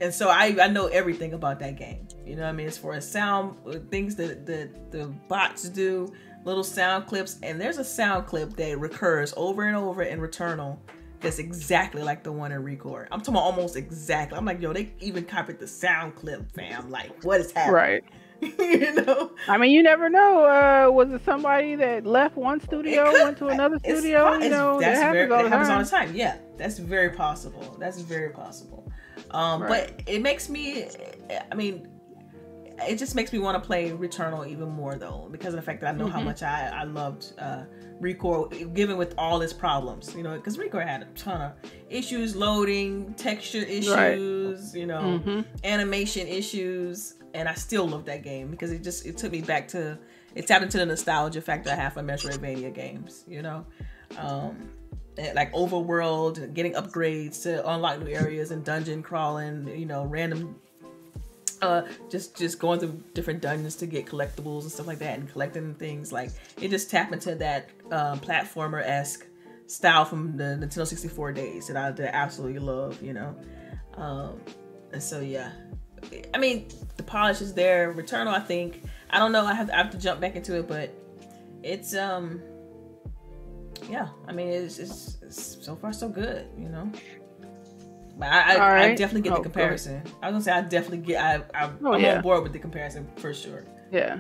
and 0.02 0.14
so 0.14 0.30
I, 0.30 0.58
I 0.60 0.68
know 0.68 0.88
everything 0.88 1.34
about 1.34 1.60
that 1.60 1.78
game. 1.78 2.08
You 2.26 2.36
know 2.36 2.42
what 2.42 2.50
I 2.50 2.54
mean? 2.54 2.68
As 2.68 2.78
far 2.78 2.94
as 2.94 3.10
sound 3.10 3.56
uh, 3.68 3.78
things 3.92 4.16
that 4.16 4.46
the, 4.46 4.70
the 4.90 5.06
bots 5.28 5.70
do, 5.70 6.12
little 6.44 6.64
sound 6.64 7.06
clips, 7.06 7.38
and 7.44 7.62
there's 7.62 7.78
a 7.78 7.84
sound 7.84 8.26
clip 8.26 8.56
that 8.58 8.80
recurs 8.80 9.34
over 9.38 9.66
and 9.66 9.78
over 9.78 10.02
in 10.02 10.20
Returnal 10.20 10.80
that's 11.22 11.38
exactly 11.38 12.02
like 12.02 12.24
the 12.24 12.32
one 12.32 12.52
in 12.52 12.64
ReCore. 12.64 13.08
I'm 13.12 13.22
talking 13.22 13.36
almost 13.36 13.76
exactly. 13.76 14.40
I'm 14.40 14.46
like, 14.46 14.60
yo, 14.60 14.74
they 14.74 14.92
even 15.00 15.24
copied 15.24 15.60
the 15.60 15.68
sound 15.68 16.16
clip, 16.16 16.52
fam. 16.52 16.90
Like, 16.90 17.24
what 17.24 17.40
is 17.40 17.52
happening? 17.52 17.76
Right. 17.76 18.04
you 18.42 18.96
know. 18.96 19.32
I 19.48 19.60
mean, 19.60 19.70
you 19.70 19.84
never 19.84 20.10
know. 20.10 20.46
Uh, 20.46 20.92
was 20.92 21.12
it 21.12 21.24
somebody 21.24 21.76
that 21.76 22.08
left 22.08 22.36
one 22.36 22.60
studio, 22.60 23.12
could, 23.12 23.24
went 23.24 23.38
to 23.38 23.48
another 23.50 23.78
studio? 23.78 24.34
you 24.40 24.50
know, 24.50 24.80
that 24.80 24.96
happens, 24.96 25.14
very, 25.14 25.32
all, 25.32 25.44
the 25.44 25.50
happens 25.50 25.70
all 25.70 25.84
the 25.84 25.90
time. 25.90 26.16
Yeah, 26.16 26.38
that's 26.58 26.80
very 26.80 27.12
possible. 27.12 27.78
That's 27.80 28.02
very 28.02 28.32
possible. 28.32 28.81
Um, 29.32 29.64
right. 29.64 29.94
But 29.98 30.04
it 30.08 30.22
makes 30.22 30.50
me, 30.50 30.88
I 31.52 31.56
mean, 31.56 31.88
it 32.88 32.98
just 32.98 33.16
makes 33.16 33.32
me 33.32 33.40
want 33.40 33.62
to 33.62 33.66
play 33.66 33.92
Returnal 33.92 34.48
even 34.48 34.70
more 34.70 34.96
though, 34.96 35.28
because 35.32 35.54
of 35.54 35.60
the 35.60 35.62
fact 35.62 35.82
that 35.82 35.94
I 35.94 35.98
know 35.98 36.06
mm-hmm. 36.06 36.14
how 36.14 36.22
much 36.22 36.44
I, 36.44 36.70
I 36.74 36.84
loved 36.84 37.34
uh, 37.38 37.64
ReCore, 38.02 38.74
given 38.74 38.98
with 38.98 39.14
all 39.18 39.42
its 39.42 39.54
problems, 39.54 40.16
you 40.16 40.24
know, 40.24 40.36
because 40.36 40.58
ReCore 40.58 40.86
had 40.86 41.04
a 41.04 41.06
ton 41.16 41.42
of 41.42 41.54
issues, 41.90 42.36
loading, 42.36 43.14
texture 43.16 43.60
issues, 43.60 43.90
right. 43.90 44.80
you 44.80 44.88
know, 44.88 45.22
mm-hmm. 45.24 45.42
animation 45.64 46.28
issues, 46.28 47.16
and 47.34 47.48
I 47.48 47.54
still 47.54 47.88
love 47.88 48.06
that 48.06 48.24
game 48.24 48.50
because 48.50 48.72
it 48.72 48.84
just 48.84 49.06
it 49.06 49.18
took 49.18 49.32
me 49.32 49.42
back 49.42 49.68
to 49.70 49.98
it 50.36 50.48
tapped 50.48 50.64
into 50.64 50.78
the 50.78 50.86
nostalgia 50.86 51.42
factor 51.42 51.70
I 51.70 51.76
have 51.76 51.94
for 51.94 52.02
Metroidvania 52.02 52.74
games, 52.74 53.24
you 53.28 53.42
know. 53.42 53.66
Um, 54.18 54.72
like 55.36 55.52
overworld, 55.54 56.54
getting 56.54 56.74
upgrades 56.74 57.44
to 57.44 57.68
unlock 57.70 58.00
new 58.00 58.14
areas 58.14 58.52
and 58.52 58.64
dungeon 58.64 59.04
crawling, 59.04 59.68
you 59.78 59.86
know, 59.86 60.06
random 60.06 60.56
uh 61.62 61.84
just 62.10 62.36
just 62.36 62.58
going 62.58 62.80
through 62.80 63.00
different 63.14 63.40
dungeons 63.40 63.76
to 63.76 63.86
get 63.86 64.06
collectibles 64.08 64.62
and 64.62 64.72
stuff 64.72 64.88
like 64.88 64.98
that 64.98 65.20
and 65.20 65.32
collecting 65.32 65.76
things 65.76 66.12
like 66.12 66.32
it 66.60 66.70
just 66.70 66.90
tap 66.90 67.14
into 67.14 67.36
that 67.36 67.70
um, 67.92 68.20
platformer-esque 68.20 69.28
style 69.68 70.04
from 70.04 70.36
the 70.38 70.44
Nintendo 70.60 70.88
64 70.88 71.32
days 71.34 71.68
that 71.68 71.78
I, 71.78 71.92
that 71.92 72.16
absolutely 72.16 72.60
love, 72.60 73.02
you 73.02 73.14
know. 73.14 73.36
Um 73.96 74.42
and 74.92 75.02
so 75.02 75.20
yeah. 75.22 75.52
I 76.34 76.40
mean, 76.40 76.68
the 76.98 77.04
polish 77.04 77.42
is 77.42 77.54
there. 77.54 77.94
Returnal, 77.94 78.34
I 78.34 78.40
think. 78.40 78.84
I 79.12 79.20
don't 79.20 79.32
know. 79.32 79.46
I 79.46 79.54
have, 79.54 79.70
I 79.70 79.78
have 79.78 79.92
to 79.92 79.98
jump 79.98 80.20
back 80.20 80.36
into 80.36 80.58
it, 80.58 80.68
but 80.68 80.94
it's 81.64 81.96
um 81.96 82.42
yeah, 83.90 84.10
I 84.28 84.32
mean, 84.32 84.48
it's, 84.48 84.80
it's, 84.80 85.18
it's 85.22 85.66
so 85.66 85.76
far 85.76 85.94
so 85.94 86.10
good, 86.10 86.48
you 86.58 86.70
know. 86.70 86.92
But 88.18 88.30
I, 88.30 88.56
I, 88.56 88.74
right. 88.74 88.92
I 88.92 88.96
definitely 88.96 89.22
get 89.22 89.34
oh, 89.34 89.38
the 89.38 89.44
comparison. 89.44 90.04
I 90.22 90.30
was 90.30 90.34
gonna 90.34 90.44
say 90.44 90.52
I 90.52 90.62
definitely 90.62 91.00
get. 91.00 91.24
I, 91.24 91.36
I 91.66 91.72
oh, 91.84 91.94
I'm 91.94 92.02
yeah. 92.02 92.18
on 92.18 92.22
board 92.22 92.44
with 92.44 92.54
the 92.54 92.60
comparison 92.60 93.08
for 93.16 93.34
sure. 93.34 93.66
Yeah. 93.92 94.20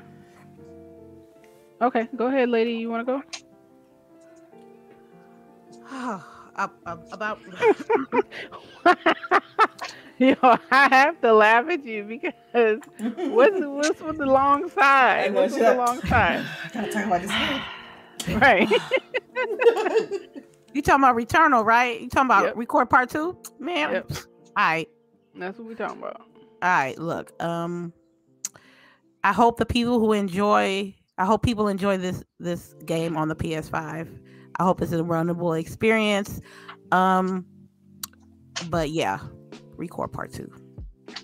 Okay, 1.81 2.07
go 2.15 2.27
ahead, 2.27 2.49
lady. 2.49 2.73
You 2.73 2.89
want 2.89 3.07
to 3.07 3.21
go? 5.91 6.21
about. 7.11 7.39
you 10.21 10.37
know, 10.43 10.57
I 10.71 10.87
have 10.89 11.19
to 11.21 11.33
laugh 11.33 11.67
at 11.69 11.83
you 11.83 12.03
because 12.03 12.79
what's 13.15 13.59
what's 13.59 14.01
with 14.01 14.17
the 14.17 14.25
long 14.25 14.69
side? 14.69 15.33
What's 15.33 15.53
with 15.53 15.63
the 15.63 15.73
long 15.73 15.99
side? 16.01 16.45
I 16.63 16.69
gotta 16.73 16.91
talk 16.91 17.05
about 17.05 17.21
this. 17.21 17.31
Right. 18.35 18.69
you 20.73 20.81
talking 20.81 21.03
about 21.03 21.15
Returnal, 21.15 21.65
right? 21.65 21.99
You 22.01 22.09
talking 22.09 22.27
about 22.27 22.45
yep. 22.45 22.55
ReCore 22.55 22.89
part 22.89 23.09
two? 23.09 23.37
Man. 23.59 23.93
Yep. 23.93 24.11
All 24.11 24.25
right. 24.57 24.89
That's 25.35 25.57
what 25.57 25.67
we 25.67 25.75
talking 25.75 25.99
about. 25.99 26.21
All 26.21 26.27
right, 26.61 26.97
look. 26.97 27.31
Um 27.41 27.93
I 29.23 29.33
hope 29.33 29.57
the 29.57 29.65
people 29.65 29.99
who 29.99 30.13
enjoy 30.13 30.95
I 31.17 31.25
hope 31.25 31.43
people 31.43 31.67
enjoy 31.67 31.97
this 31.97 32.23
this 32.39 32.73
game 32.85 33.17
on 33.17 33.27
the 33.27 33.35
PS5. 33.35 34.19
I 34.59 34.63
hope 34.63 34.81
it's 34.81 34.91
a 34.91 34.97
runnable 34.97 35.59
experience. 35.59 36.41
Um 36.91 37.45
but 38.69 38.91
yeah, 38.91 39.19
ReCore 39.77 40.11
part 40.11 40.33
two. 40.33 40.51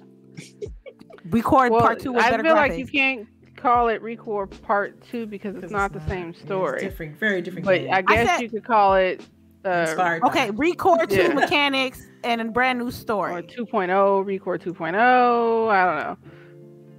ReCore 1.30 1.70
well, 1.70 1.82
part 1.82 2.00
two. 2.00 2.16
I 2.16 2.30
feel 2.30 2.40
graphics. 2.40 2.56
like 2.56 2.78
you 2.78 2.88
can't 2.88 3.28
call 3.58 3.90
it 3.90 4.02
ReCore 4.02 4.50
Part 4.62 5.02
Two 5.10 5.26
because 5.26 5.56
it's 5.58 5.72
not 5.72 5.92
the 5.92 6.06
same 6.08 6.34
story. 6.34 6.82
Yeah, 6.82 6.90
different, 6.90 7.20
very 7.20 7.42
different. 7.42 7.66
But 7.66 7.80
game. 7.80 7.94
I 7.94 8.02
guess 8.02 8.30
I 8.30 8.36
said, 8.38 8.42
you 8.42 8.50
could 8.50 8.64
call 8.64 8.96
it. 8.96 9.26
Uh, 9.66 10.20
okay, 10.24 10.50
ReCore 10.52 11.10
Two 11.10 11.24
yeah. 11.24 11.34
mechanics 11.34 12.08
and 12.24 12.40
a 12.40 12.46
brand 12.46 12.80
new 12.80 12.92
story. 12.92 13.34
Or 13.34 13.42
2.0, 13.42 13.90
ReCore 14.26 14.62
2.0. 14.62 15.70
I 15.70 15.86
don't 15.86 16.04
know, 16.04 16.18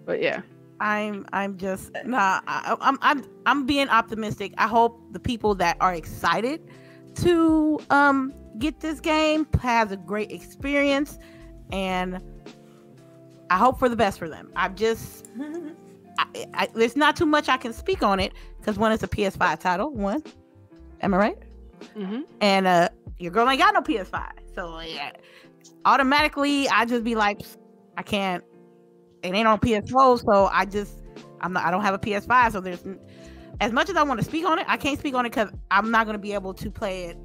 but 0.05 0.21
yeah. 0.21 0.43
I'm 0.81 1.27
I'm 1.33 1.57
just 1.57 1.91
nah. 2.05 2.41
I, 2.47 2.77
I'm 2.81 2.99
I'm 3.03 3.25
I'm 3.47 3.67
being 3.67 3.89
optimistic. 3.89 4.53
I 4.59 4.69
hope 4.69 5.01
the 5.13 5.19
people 5.19 5.55
that 5.57 5.77
are 5.81 5.95
excited 5.95 6.61
to 7.17 7.81
um 7.91 8.33
get 8.59 8.81
this 8.81 9.01
game 9.01 9.47
has 9.61 9.91
a 9.93 9.97
great 9.97 10.31
experience, 10.31 11.19
and 11.73 12.21
I 13.51 13.57
hope 13.57 13.79
for 13.79 13.89
the 13.89 13.97
best 13.97 14.19
for 14.19 14.29
them. 14.29 14.53
I 14.55 14.69
just 14.69 15.27
I, 16.19 16.47
I, 16.55 16.69
there's 16.75 16.97
not 16.97 17.17
too 17.17 17.27
much 17.27 17.49
I 17.49 17.57
can 17.57 17.73
speak 17.73 18.03
on 18.03 18.19
it 18.21 18.33
because 18.59 18.77
one 18.79 18.93
is 18.93 19.03
a 19.03 19.09
PS5 19.09 19.61
title. 19.61 19.91
One, 19.93 20.23
am 21.01 21.15
I 21.15 21.17
right? 21.17 21.39
Mm-hmm. 21.97 22.23
And 22.41 22.67
uh, 22.67 22.89
your 23.19 23.31
girl 23.31 23.49
ain't 23.49 23.61
got 23.61 23.73
no 23.73 23.81
PS5, 23.81 24.33
so 24.55 24.81
yeah, 24.81 25.13
automatically 25.85 26.69
I 26.69 26.85
just 26.85 27.05
be 27.05 27.15
like, 27.15 27.43
I 27.97 28.03
can't. 28.03 28.45
It 29.23 29.35
ain't 29.35 29.49
on 29.49 29.59
PS4, 29.59 30.25
so 30.25 30.49
I 30.53 30.65
just 30.65 31.03
I'm 31.41 31.53
not. 31.53 31.65
I 31.65 31.71
don't 31.71 31.83
have 31.83 31.95
a 31.95 31.99
PS5, 31.99 32.53
so 32.53 32.61
there's 32.61 32.85
as 33.61 33.73
much 33.73 33.89
as 33.91 33.97
I 33.97 34.03
want 34.03 34.21
to 34.21 34.25
speak 34.25 34.45
on 34.45 34.59
it, 34.59 34.67
I 34.69 34.77
can't 34.77 34.99
speak 34.99 35.15
on 35.15 35.27
it 35.27 35.31
because 35.31 35.51
I'm 35.71 35.91
not 35.91 36.07
going 36.07 36.15
to 36.15 36.23
be 36.23 36.33
able 36.33 36.55
to 36.55 36.71
play 36.71 37.05
it 37.05 37.17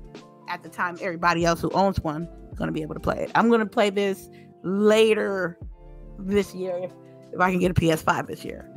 at 0.49 0.63
the 0.63 0.69
time 0.69 0.97
everybody 1.01 1.45
else 1.45 1.61
who 1.61 1.69
owns 1.71 1.99
one 1.99 2.27
is 2.51 2.57
going 2.57 2.67
to 2.67 2.73
be 2.73 2.81
able 2.81 2.95
to 2.95 2.99
play 2.99 3.17
it. 3.17 3.31
I'm 3.35 3.47
going 3.49 3.59
to 3.59 3.65
play 3.65 3.89
this 3.89 4.29
later 4.63 5.59
this 6.19 6.53
year 6.53 6.77
if, 6.83 6.91
if 7.33 7.39
I 7.39 7.51
can 7.51 7.59
get 7.59 7.71
a 7.71 7.73
PS5 7.73 8.27
this 8.27 8.43
year. 8.43 8.72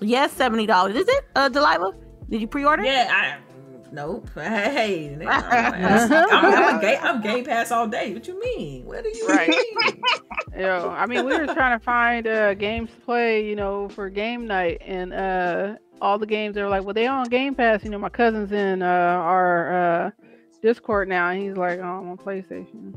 Yes, 0.00 0.32
seventy 0.32 0.66
dollars. 0.66 0.96
Is 0.96 1.08
it, 1.08 1.24
uh, 1.34 1.48
Delilah? 1.48 1.94
Did 2.28 2.40
you 2.40 2.46
pre-order? 2.46 2.84
Yeah, 2.84 3.08
I 3.10 3.92
nope. 3.92 4.28
Hey, 4.36 5.16
I'm, 5.26 5.28
I'm, 5.28 6.78
a 6.78 6.80
gay, 6.80 6.96
I'm 6.96 7.20
Game 7.20 7.44
Pass 7.44 7.70
all 7.70 7.86
day. 7.88 8.12
What 8.14 8.26
you 8.28 8.40
mean? 8.40 8.86
What 8.86 9.02
do 9.02 9.10
you 9.10 9.26
right. 9.26 9.48
mean? 9.48 10.02
Yo, 10.58 10.90
I 10.90 11.06
mean, 11.06 11.24
we 11.26 11.36
were 11.36 11.46
trying 11.46 11.78
to 11.78 11.84
find 11.84 12.26
uh, 12.26 12.54
games 12.54 12.90
to 12.90 12.96
play, 13.00 13.46
you 13.46 13.56
know, 13.56 13.88
for 13.88 14.08
game 14.08 14.46
night, 14.46 14.82
and 14.84 15.12
uh, 15.12 15.74
all 16.00 16.18
the 16.18 16.26
games 16.26 16.54
they 16.54 16.62
were 16.62 16.68
like, 16.68 16.84
well, 16.84 16.94
they 16.94 17.06
on 17.06 17.28
Game 17.28 17.54
Pass. 17.54 17.84
You 17.84 17.90
know, 17.90 17.98
my 17.98 18.08
cousin's 18.08 18.52
in 18.52 18.82
uh, 18.82 18.86
our 18.86 20.06
uh, 20.06 20.10
Discord 20.62 21.08
now, 21.08 21.28
and 21.28 21.42
he's 21.42 21.56
like, 21.56 21.78
oh, 21.78 21.82
I'm 21.82 22.10
on 22.10 22.16
PlayStation. 22.16 22.94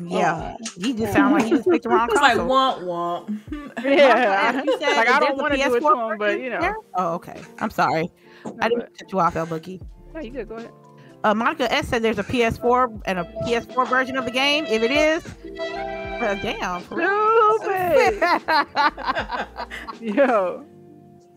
Yeah, 0.00 0.56
oh. 0.60 0.66
he 0.80 0.92
just 0.92 1.12
sounded 1.12 1.36
like 1.36 1.44
he 1.44 1.50
just 1.50 1.68
picked 1.68 1.84
the 1.84 1.88
wrong 1.88 2.08
console. 2.14 2.46
like 2.46 2.78
womp 2.78 2.84
womp. 2.84 3.74
yeah, 3.84 4.52
said, 4.52 4.96
like 4.96 5.08
I 5.08 5.20
don't 5.20 5.36
want 5.38 5.54
to 5.54 5.62
do 5.62 5.74
it 5.74 5.80
to 5.80 6.10
him, 6.10 6.18
but 6.18 6.40
you 6.40 6.50
know. 6.50 6.74
Oh, 6.94 7.14
okay. 7.14 7.40
I'm 7.58 7.70
sorry. 7.70 8.08
No, 8.44 8.56
I 8.60 8.68
didn't 8.68 8.98
cut 8.98 9.12
you 9.12 9.20
off, 9.20 9.36
El 9.36 9.46
Boogie. 9.46 9.80
No, 10.14 10.20
you 10.20 10.30
good. 10.30 10.48
Go 10.48 10.56
ahead. 10.56 10.70
Uh, 11.24 11.34
Monica 11.34 11.72
S 11.72 11.88
said 11.88 12.02
there's 12.02 12.18
a 12.18 12.24
PS4 12.24 13.02
and 13.06 13.20
a 13.20 13.24
PS4 13.46 13.88
version 13.88 14.16
of 14.16 14.24
the 14.24 14.30
game. 14.30 14.64
If 14.66 14.82
it 14.82 14.90
is, 14.90 15.24
uh, 15.60 16.34
damn. 16.42 16.82
Stupid. 16.82 18.20
Yo. 20.16 20.66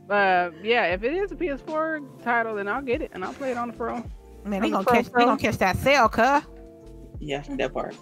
Uh, 0.10 0.50
yeah, 0.64 0.86
if 0.86 1.04
it 1.04 1.14
is 1.14 1.32
a 1.32 1.36
PS4 1.36 2.24
title, 2.24 2.56
then 2.56 2.68
I'll 2.68 2.82
get 2.82 3.02
it 3.02 3.12
and 3.14 3.24
I'll 3.24 3.34
play 3.34 3.52
it 3.52 3.58
on 3.58 3.68
the 3.68 3.74
Pro. 3.74 4.04
Man, 4.44 4.62
they 4.62 4.70
gonna 4.70 4.86
catch. 4.86 5.12
Pro. 5.12 5.22
They 5.22 5.26
gonna 5.26 5.40
catch 5.40 5.58
that 5.58 5.78
sale, 5.78 6.10
cuh. 6.10 6.42
Yeah, 7.20 7.44
that 7.58 7.74
part. 7.74 7.96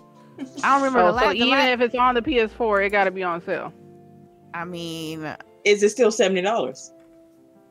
I 0.63 0.75
don't 0.75 0.81
remember 0.81 0.99
oh, 0.99 1.07
the 1.07 1.11
last. 1.13 1.25
So 1.25 1.33
even 1.33 1.49
last... 1.49 1.69
if 1.69 1.81
it's 1.81 1.95
on 1.95 2.15
the 2.15 2.21
PS4, 2.21 2.85
it 2.85 2.89
got 2.89 3.05
to 3.05 3.11
be 3.11 3.23
on 3.23 3.43
sale. 3.43 3.73
I 4.53 4.65
mean, 4.65 5.35
is 5.63 5.83
it 5.83 5.89
still 5.89 6.11
seventy 6.11 6.41
dollars? 6.41 6.91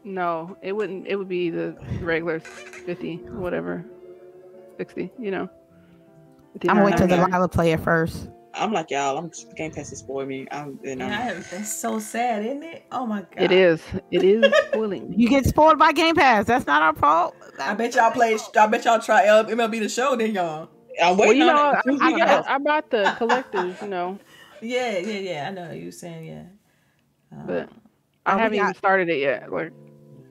No, 0.04 0.56
it 0.62 0.72
wouldn't. 0.72 1.06
It 1.06 1.16
would 1.16 1.28
be 1.28 1.50
the 1.50 1.76
regular 2.00 2.40
fifty, 2.40 3.16
whatever, 3.16 3.84
sixty. 4.76 5.10
You 5.18 5.30
know. 5.30 5.50
I'm 6.62 6.76
gonna 6.76 6.84
wait 6.84 6.96
till 6.96 7.06
Delilah 7.06 7.48
play 7.48 7.72
it 7.72 7.80
first. 7.80 8.28
I'm 8.54 8.72
like 8.72 8.90
y'all. 8.90 9.16
I'm 9.16 9.30
Game 9.56 9.72
Pass 9.72 9.92
is 9.92 10.00
spoiling 10.00 10.28
me. 10.28 10.46
I'm, 10.50 10.78
you 10.82 10.96
know. 10.96 11.06
Yeah, 11.06 11.42
that's 11.50 11.72
so 11.72 11.98
sad, 11.98 12.44
isn't 12.44 12.62
it? 12.62 12.84
Oh 12.92 13.06
my 13.06 13.22
god. 13.22 13.42
It 13.44 13.52
is. 13.52 13.82
It 14.10 14.22
is 14.22 14.44
spoiling. 14.68 15.12
you 15.16 15.28
get 15.28 15.46
spoiled 15.46 15.78
by 15.78 15.92
Game 15.92 16.14
Pass. 16.14 16.46
That's 16.46 16.66
not 16.66 16.82
our 16.82 16.94
fault. 16.94 17.34
I 17.58 17.74
bet 17.74 17.94
y'all 17.94 18.10
play. 18.10 18.36
I 18.58 18.66
bet 18.66 18.84
y'all 18.84 19.00
try 19.00 19.26
um, 19.28 19.46
MLB 19.46 19.80
the 19.80 19.88
Show, 19.88 20.16
then 20.16 20.34
y'all. 20.34 20.68
I'm 21.01 21.16
waiting 21.16 21.47
well, 21.47 21.76
you 21.86 21.97
know, 21.97 22.01
I, 22.01 22.45
I, 22.47 22.55
I, 22.55 22.59
bought 22.59 22.90
the 22.90 23.14
collectors, 23.16 23.80
you 23.82 23.88
know. 23.88 24.18
Yeah, 24.64 24.99
yeah, 24.99 25.18
yeah. 25.18 25.49
I 25.49 25.51
know 25.51 25.72
you 25.72 25.86
were 25.86 25.90
saying 25.90 26.24
yeah. 26.24 26.45
Um, 27.32 27.47
but 27.49 27.68
I 28.24 28.38
haven't 28.38 28.59
got, 28.59 28.62
even 28.62 28.74
started 28.74 29.09
it 29.09 29.18
yet. 29.18 29.51
Like 29.53 29.72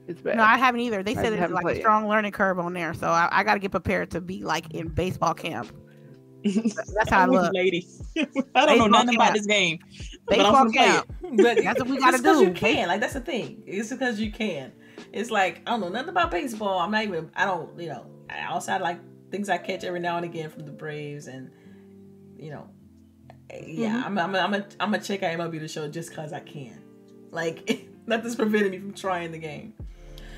it's 0.07 0.21
bad. 0.21 0.37
No, 0.37 0.43
I 0.43 0.57
haven't 0.57 0.79
either. 0.81 1.03
They 1.03 1.15
said 1.15 1.33
there's 1.33 1.51
like 1.51 1.65
a 1.65 1.75
strong 1.75 2.05
it. 2.05 2.07
learning 2.07 2.31
curve 2.31 2.57
on 2.57 2.73
there, 2.73 2.93
so 2.93 3.07
I, 3.07 3.27
I 3.31 3.43
got 3.43 3.55
to 3.55 3.59
get 3.59 3.71
prepared 3.71 4.09
to 4.11 4.21
be 4.21 4.43
like 4.43 4.73
in 4.73 4.87
baseball 4.87 5.33
camp. 5.33 5.75
That's 6.43 7.09
how 7.09 7.23
I 7.23 7.25
look, 7.25 7.53
lady. 7.53 7.85
I 8.17 8.23
don't 8.23 8.43
baseball 8.53 8.77
know 8.77 8.87
nothing 8.87 9.07
camp. 9.09 9.15
about 9.15 9.33
this 9.33 9.45
game, 9.45 9.79
baseball 10.27 10.51
but 10.53 10.61
I'm 10.61 10.71
camp. 10.71 11.13
But 11.21 11.63
that's 11.63 11.79
what 11.79 11.89
we 11.89 11.97
got 11.97 12.15
to 12.15 12.21
do. 12.21 12.45
You 12.45 12.51
can 12.51 12.87
like 12.87 13.01
that's 13.01 13.13
the 13.13 13.21
thing. 13.21 13.63
It's 13.65 13.89
because 13.89 14.19
you 14.19 14.31
can. 14.31 14.71
It's 15.11 15.29
like 15.29 15.61
I 15.67 15.71
don't 15.71 15.81
know 15.81 15.89
nothing 15.89 16.09
about 16.09 16.31
baseball. 16.31 16.79
I'm 16.79 16.91
not 16.91 17.03
even. 17.03 17.31
I 17.35 17.45
don't. 17.45 17.77
You 17.79 17.89
know. 17.89 18.05
Outside 18.29 18.81
like 18.81 18.97
things 19.31 19.49
I 19.49 19.57
catch 19.57 19.83
every 19.83 19.99
now 19.99 20.17
and 20.17 20.25
again 20.25 20.49
from 20.49 20.65
the 20.65 20.71
Braves, 20.71 21.27
and 21.27 21.49
you 22.37 22.51
know, 22.51 22.69
yeah, 23.65 24.03
mm-hmm. 24.03 24.19
I'm 24.19 24.35
I'm 24.35 24.35
I'm 24.35 24.53
a 24.53 24.65
I'm 24.79 24.93
a 24.93 24.99
check 24.99 25.23
out 25.23 25.37
MLB 25.37 25.59
the 25.59 25.67
show 25.67 25.87
just 25.87 26.09
because 26.09 26.33
I 26.33 26.41
can. 26.41 26.81
Like 27.31 27.87
nothing's 28.05 28.35
preventing 28.35 28.71
me 28.71 28.79
from 28.79 28.93
trying 28.93 29.31
the 29.31 29.37
game. 29.37 29.73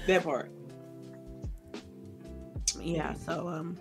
That 0.07 0.23
part. 0.23 0.51
Yeah. 2.79 3.13
So 3.13 3.47
um. 3.47 3.77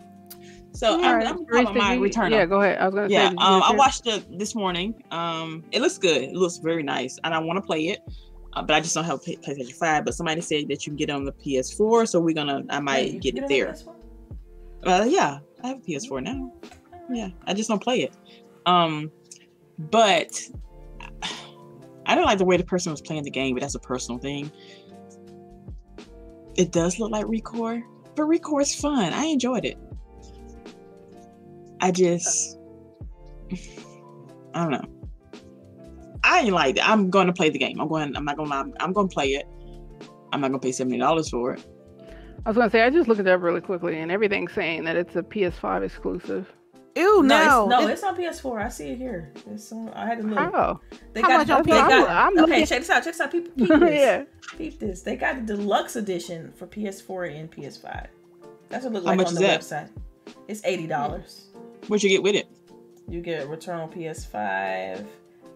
So 0.75 1.03
I'm, 1.03 1.27
I'm 1.27 1.45
calling 1.45 1.77
my 1.77 1.97
return. 1.97 2.33
Yeah, 2.33 2.47
go 2.47 2.63
ahead. 2.63 2.79
I 2.79 2.87
was 2.87 2.95
gonna 2.95 3.09
yeah, 3.09 3.29
say. 3.29 3.37
Um, 3.37 3.63
I 3.63 3.75
watched 3.75 4.07
it 4.07 4.39
this 4.39 4.55
morning. 4.55 5.03
Um, 5.11 5.65
it 5.71 5.83
looks 5.83 5.99
good. 5.99 6.23
It 6.23 6.33
looks 6.33 6.57
very 6.57 6.83
nice, 6.83 7.19
and 7.25 7.35
I 7.35 7.39
want 7.39 7.59
to 7.59 7.61
play 7.61 7.89
it. 7.89 8.01
Uh, 8.55 8.63
but 8.63 8.75
I 8.75 8.81
just 8.81 8.95
don't 8.95 9.05
have 9.05 9.23
PlayStation 9.23 9.73
Five. 9.75 10.07
But 10.07 10.15
somebody 10.15 10.41
said 10.41 10.69
that 10.69 10.87
you 10.87 10.91
can 10.91 10.97
get 10.97 11.11
it 11.11 11.13
on 11.13 11.25
the 11.25 11.33
PS4, 11.33 12.09
so 12.09 12.21
we're 12.21 12.35
gonna. 12.35 12.63
I 12.71 12.81
might 12.81 13.21
get 13.21 13.37
it 13.37 13.49
there. 13.49 13.77
Uh, 14.85 15.07
yeah, 15.09 15.39
I 15.63 15.69
have 15.69 15.79
a 15.79 15.81
PS4 15.81 16.23
now. 16.23 16.53
Yeah, 17.11 17.29
I 17.47 17.55
just 17.55 17.69
don't 17.69 17.83
play 17.83 18.03
it. 18.03 18.15
Um, 18.67 19.11
but 19.79 20.41
I 22.07 22.15
don't 22.15 22.25
like 22.25 22.39
the 22.39 22.45
way 22.45 22.57
the 22.57 22.65
person 22.65 22.91
was 22.91 23.01
playing 23.01 23.25
the 23.25 23.31
game, 23.31 23.55
but 23.55 23.61
that's 23.61 23.75
a 23.75 23.81
personal 23.81 24.19
thing. 24.19 24.51
It 26.57 26.73
does 26.73 26.99
look 26.99 27.11
like 27.11 27.25
ReCore, 27.27 27.83
but 28.15 28.27
ReCore 28.27 28.63
is 28.63 28.75
fun. 28.75 29.13
I 29.13 29.25
enjoyed 29.27 29.65
it. 29.65 29.79
I 31.81 31.91
just, 31.91 32.59
I 34.55 34.63
don't 34.63 34.71
know. 34.71 35.03
I 36.25 36.41
ain't 36.41 36.53
like 36.53 36.77
it. 36.77 36.89
I'm 36.89 37.11
going 37.11 37.27
to 37.27 37.33
play 37.33 37.51
the 37.51 37.59
game. 37.59 37.81
I'm 37.81 37.89
going. 37.89 38.15
I'm 38.17 38.25
not 38.25 38.37
to 38.37 38.45
Lie. 38.45 38.65
I'm 38.81 38.93
going 38.93 39.09
to 39.09 39.13
play 39.13 39.31
it. 39.31 39.47
I'm 40.33 40.41
not 40.41 40.49
to 40.49 40.59
pay 40.59 40.73
seventy 40.73 40.99
dollars 40.99 41.29
for 41.29 41.55
it. 41.55 41.67
I 42.45 42.49
was 42.49 42.57
gonna 42.57 42.71
say 42.71 42.83
I 42.83 42.91
just 42.91 43.09
looked 43.09 43.21
it 43.21 43.29
up 43.29 43.41
really 43.41 43.61
quickly, 43.61 44.01
and 44.01 44.11
everything's 44.11 44.53
saying 44.53 44.85
that 44.85 44.97
it's 44.97 45.15
a 45.15 45.23
PS5 45.23 45.85
exclusive. 45.85 46.53
Ew, 46.95 47.23
no, 47.23 47.67
no, 47.67 47.67
it's, 47.67 47.71
no, 47.71 47.89
it's 47.89 48.03
on 48.03 48.17
PS4. 48.17 48.65
I 48.65 48.69
see 48.69 48.89
it 48.91 48.99
here. 48.99 49.33
It's 49.51 49.73
on, 49.73 49.89
I 49.91 50.07
had 50.07 50.19
to 50.19 50.27
look. 50.27 50.39
How? 50.39 50.81
They 51.15 51.23
How 51.23 51.29
got, 51.29 51.49
much 51.49 51.51
on 51.51 51.65
PS4? 51.65 51.89
Got, 51.89 51.93
I'm, 51.93 52.09
I'm 52.11 52.33
okay, 52.33 52.41
looking... 52.41 52.67
check 52.67 52.79
this 52.81 52.91
out. 52.91 53.05
Check 53.05 53.15
this 53.15 53.21
out. 53.21 53.31
Peep, 53.31 53.57
peep 53.57 53.69
this. 53.81 53.81
yeah. 53.81 54.25
Peep 54.59 54.79
this. 54.79 55.03
They 55.03 55.17
got 55.17 55.47
the 55.47 55.57
deluxe 55.57 55.97
edition 55.97 56.53
for 56.55 56.67
PS4 56.67 57.39
and 57.39 57.51
PS5. 57.51 58.07
That's 58.69 58.85
what 58.85 58.91
it 58.91 58.93
looks 58.95 59.07
like 59.07 59.27
on 59.27 59.35
the 59.35 59.41
that? 59.41 59.61
website. 59.61 59.89
It's 60.49 60.63
eighty 60.65 60.87
dollars. 60.87 61.49
What'd 61.87 62.03
you 62.03 62.11
get 62.11 62.23
with 62.23 62.35
it? 62.35 62.49
You 63.09 63.21
get 63.21 63.49
Return 63.49 63.81
on 63.81 63.91
PS5 63.91 65.05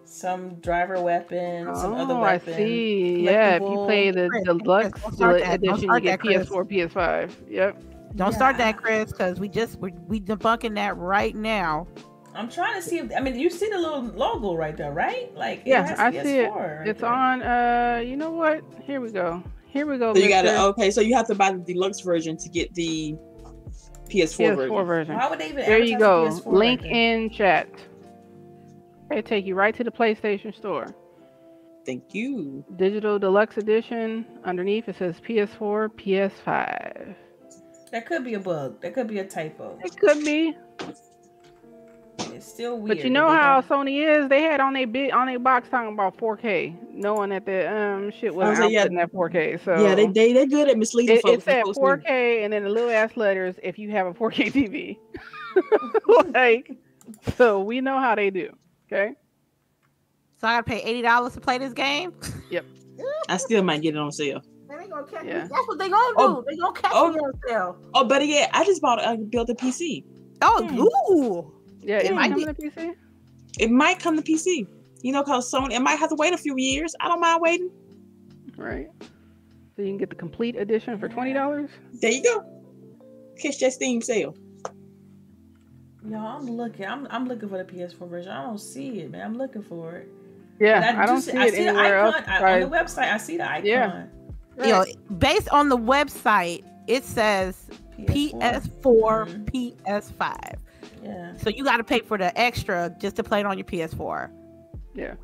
some 0.07 0.55
driver 0.55 1.01
weapon, 1.01 1.75
some 1.75 1.93
other 1.93 2.15
weapon. 2.15 2.53
I 2.53 2.57
see. 2.57 3.23
Yeah, 3.23 3.55
if 3.55 3.61
you 3.61 3.83
play 3.85 4.11
the 4.11 4.29
deluxe 4.45 5.03
edition, 5.19 5.89
you 5.93 5.99
get 5.99 6.19
PS4, 6.19 6.69
PS5. 6.69 7.31
Yep. 7.49 7.83
Don't 8.15 8.31
yeah. 8.31 8.35
start 8.35 8.57
that, 8.57 8.77
Chris, 8.77 9.11
because 9.11 9.39
we 9.39 9.49
just 9.49 9.79
we 9.79 9.91
we 10.07 10.19
debunking 10.19 10.75
that 10.75 10.97
right 10.97 11.35
now. 11.35 11.87
I'm 12.33 12.49
trying 12.49 12.75
to 12.75 12.87
see 12.87 12.99
if 12.99 13.11
I 13.15 13.19
mean 13.19 13.37
you 13.37 13.49
see 13.49 13.69
the 13.69 13.77
little 13.77 14.01
logo 14.01 14.55
right 14.55 14.77
there, 14.77 14.91
right? 14.91 15.33
Like 15.35 15.63
yeah, 15.65 15.95
I 15.97 16.11
see 16.11 16.39
it. 16.39 16.49
Right 16.49 16.87
it's 16.87 17.01
there. 17.01 17.09
on. 17.09 17.41
Uh, 17.41 18.01
you 18.05 18.15
know 18.15 18.31
what? 18.31 18.63
Here 18.83 19.01
we 19.01 19.11
go. 19.11 19.43
Here 19.67 19.85
we 19.85 19.97
go. 19.97 20.13
So 20.13 20.19
you 20.19 20.29
got 20.29 20.43
to 20.43 20.61
okay. 20.65 20.91
So 20.91 21.01
you 21.01 21.15
have 21.15 21.27
to 21.27 21.35
buy 21.35 21.51
the 21.51 21.59
deluxe 21.59 21.99
version 21.99 22.37
to 22.37 22.49
get 22.49 22.73
the 22.73 23.15
PS4, 24.07 24.09
PS4 24.09 24.55
version. 24.55 24.85
version. 24.85 25.15
Why 25.15 25.29
would 25.29 25.39
they 25.39 25.49
even? 25.49 25.65
There 25.65 25.83
you 25.83 25.99
go. 25.99 26.23
Link 26.45 26.81
right 26.81 26.91
in 26.91 27.29
chat. 27.29 27.67
It 29.11 29.25
take 29.25 29.45
you 29.45 29.55
right 29.55 29.75
to 29.75 29.83
the 29.83 29.91
PlayStation 29.91 30.55
Store. 30.55 30.87
Thank 31.85 32.13
you. 32.13 32.65
Digital 32.75 33.17
Deluxe 33.17 33.57
Edition. 33.57 34.25
Underneath 34.43 34.89
it 34.89 34.97
says 34.97 35.21
PS4, 35.21 35.89
PS5. 35.89 37.15
That 37.91 38.05
could 38.05 38.25
be 38.25 38.33
a 38.33 38.39
bug. 38.39 38.81
That 38.81 38.93
could 38.93 39.07
be 39.07 39.19
a 39.19 39.25
typo. 39.25 39.79
It 39.81 39.97
could 39.97 40.23
be. 40.25 40.53
Let's 42.29 42.51
still 42.51 42.77
weird. 42.77 42.97
But 42.97 43.05
you 43.05 43.09
know 43.09 43.29
how 43.29 43.61
Sony 43.61 44.05
is? 44.05 44.27
They 44.27 44.41
had 44.41 44.59
on 44.59 44.73
their 44.73 44.85
big 44.85 45.13
on 45.13 45.27
their 45.27 45.39
box 45.39 45.69
talking 45.69 45.93
about 45.93 46.17
4K, 46.17 46.93
knowing 46.93 47.29
that 47.29 47.45
the 47.45 47.73
um 47.73 48.11
shit 48.11 48.35
was 48.35 48.59
out 48.59 48.69
yeah, 48.69 48.85
in 48.85 48.95
that 48.95 49.13
4K. 49.13 49.63
So 49.63 49.81
yeah, 49.81 49.95
they 49.95 50.07
they 50.07 50.33
they're 50.33 50.45
good 50.45 50.67
at 50.67 50.77
misleading 50.77 51.17
it, 51.17 51.21
folks. 51.21 51.37
It 51.37 51.43
said 51.43 51.63
4K, 51.63 52.43
and 52.43 52.51
then 52.51 52.63
the 52.63 52.69
little 52.69 52.89
ass 52.89 53.15
letters 53.15 53.55
if 53.63 53.79
you 53.79 53.91
have 53.91 54.07
a 54.07 54.13
4K 54.13 54.51
TV. 54.51 54.97
like, 56.33 56.75
so 57.37 57.61
we 57.61 57.79
know 57.79 57.99
how 57.99 58.13
they 58.15 58.29
do. 58.29 58.49
Okay. 58.91 59.13
So 60.39 60.47
I 60.47 60.57
gotta 60.57 60.63
pay 60.63 60.81
eighty 60.81 61.01
dollars 61.01 61.33
to 61.33 61.41
play 61.41 61.57
this 61.57 61.73
game. 61.73 62.13
Yep. 62.49 62.65
I 63.29 63.37
still 63.37 63.61
might 63.61 63.81
get 63.81 63.93
it 63.93 63.97
on 63.97 64.11
sale. 64.11 64.41
They 64.69 64.87
gonna 64.87 65.05
catch 65.05 65.25
yeah. 65.25 65.47
That's 65.47 65.67
what 65.67 65.77
they 65.77 65.89
gonna 65.89 66.07
do. 66.09 66.15
Oh, 66.17 66.43
they 66.47 66.55
gonna 66.55 66.73
catch 66.73 66.91
oh, 66.93 67.11
me 67.11 67.19
on 67.19 67.33
sale. 67.45 67.77
Oh, 67.93 68.05
but 68.05 68.25
yeah, 68.25 68.49
I 68.53 68.63
just 68.63 68.81
bought 68.81 69.03
a 69.05 69.17
built 69.17 69.49
a 69.49 69.53
PC. 69.53 70.03
Oh, 70.41 70.65
hmm. 70.65 70.79
ooh. 71.13 71.53
Yeah, 71.81 71.97
it, 71.97 72.11
it 72.11 72.15
might 72.15 72.31
come 72.31 72.45
to 72.45 72.53
PC. 72.53 72.95
It 73.59 73.69
might 73.69 73.99
come 73.99 74.15
to 74.15 74.23
PC. 74.23 74.67
You 75.01 75.11
know, 75.11 75.23
cause 75.23 75.51
Sony, 75.51 75.73
it 75.73 75.81
might 75.81 75.99
have 75.99 76.09
to 76.09 76.15
wait 76.15 76.33
a 76.33 76.37
few 76.37 76.57
years. 76.57 76.95
I 76.99 77.07
don't 77.07 77.19
mind 77.19 77.41
waiting. 77.41 77.69
Right. 78.55 78.87
So 79.75 79.81
you 79.81 79.89
can 79.89 79.97
get 79.97 80.09
the 80.09 80.15
complete 80.15 80.55
edition 80.55 80.97
for 80.99 81.09
twenty 81.09 81.33
dollars. 81.33 81.69
There 82.01 82.11
you 82.11 82.23
go. 82.23 82.45
Catch 83.39 83.59
that 83.59 83.73
Steam 83.73 84.01
sale. 84.01 84.35
No, 86.07 86.19
I'm 86.19 86.45
looking. 86.45 86.85
I'm 86.85 87.05
I'm 87.09 87.27
looking 87.27 87.49
for 87.49 87.61
the 87.61 87.65
PS4 87.65 88.09
version. 88.09 88.31
I 88.31 88.43
don't 88.43 88.59
see 88.59 89.01
it, 89.01 89.11
man. 89.11 89.25
I'm 89.25 89.37
looking 89.37 89.61
for 89.61 89.97
it. 89.97 90.09
Yeah, 90.59 90.95
I, 90.97 91.03
I 91.03 91.05
don't 91.05 91.21
see 91.21 91.33
I 91.33 91.47
it 91.47 91.53
see 91.53 91.67
anywhere 91.67 91.99
else. 91.99 92.15
I, 92.25 92.53
on 92.53 92.69
the 92.69 92.75
website, 92.75 93.11
I 93.11 93.17
see 93.17 93.37
the 93.37 93.49
icon. 93.49 93.65
Yeah. 93.65 94.05
Right. 94.55 94.67
You 94.67 94.73
know, 94.73 94.85
based 95.17 95.49
on 95.49 95.69
the 95.69 95.77
website, 95.77 96.63
it 96.87 97.03
says 97.03 97.67
PS4, 97.99 98.39
PS4 98.81 99.45
mm-hmm. 99.45 99.89
PS5. 99.89 100.59
Yeah. 101.03 101.33
So 101.35 101.49
you 101.49 101.63
got 101.63 101.77
to 101.77 101.83
pay 101.83 101.99
for 101.99 102.17
the 102.17 102.37
extra 102.39 102.95
just 102.99 103.17
to 103.17 103.23
play 103.23 103.41
it 103.41 103.45
on 103.45 103.57
your 103.57 103.65
PS4. 103.65 104.31
Yeah. 104.95 105.15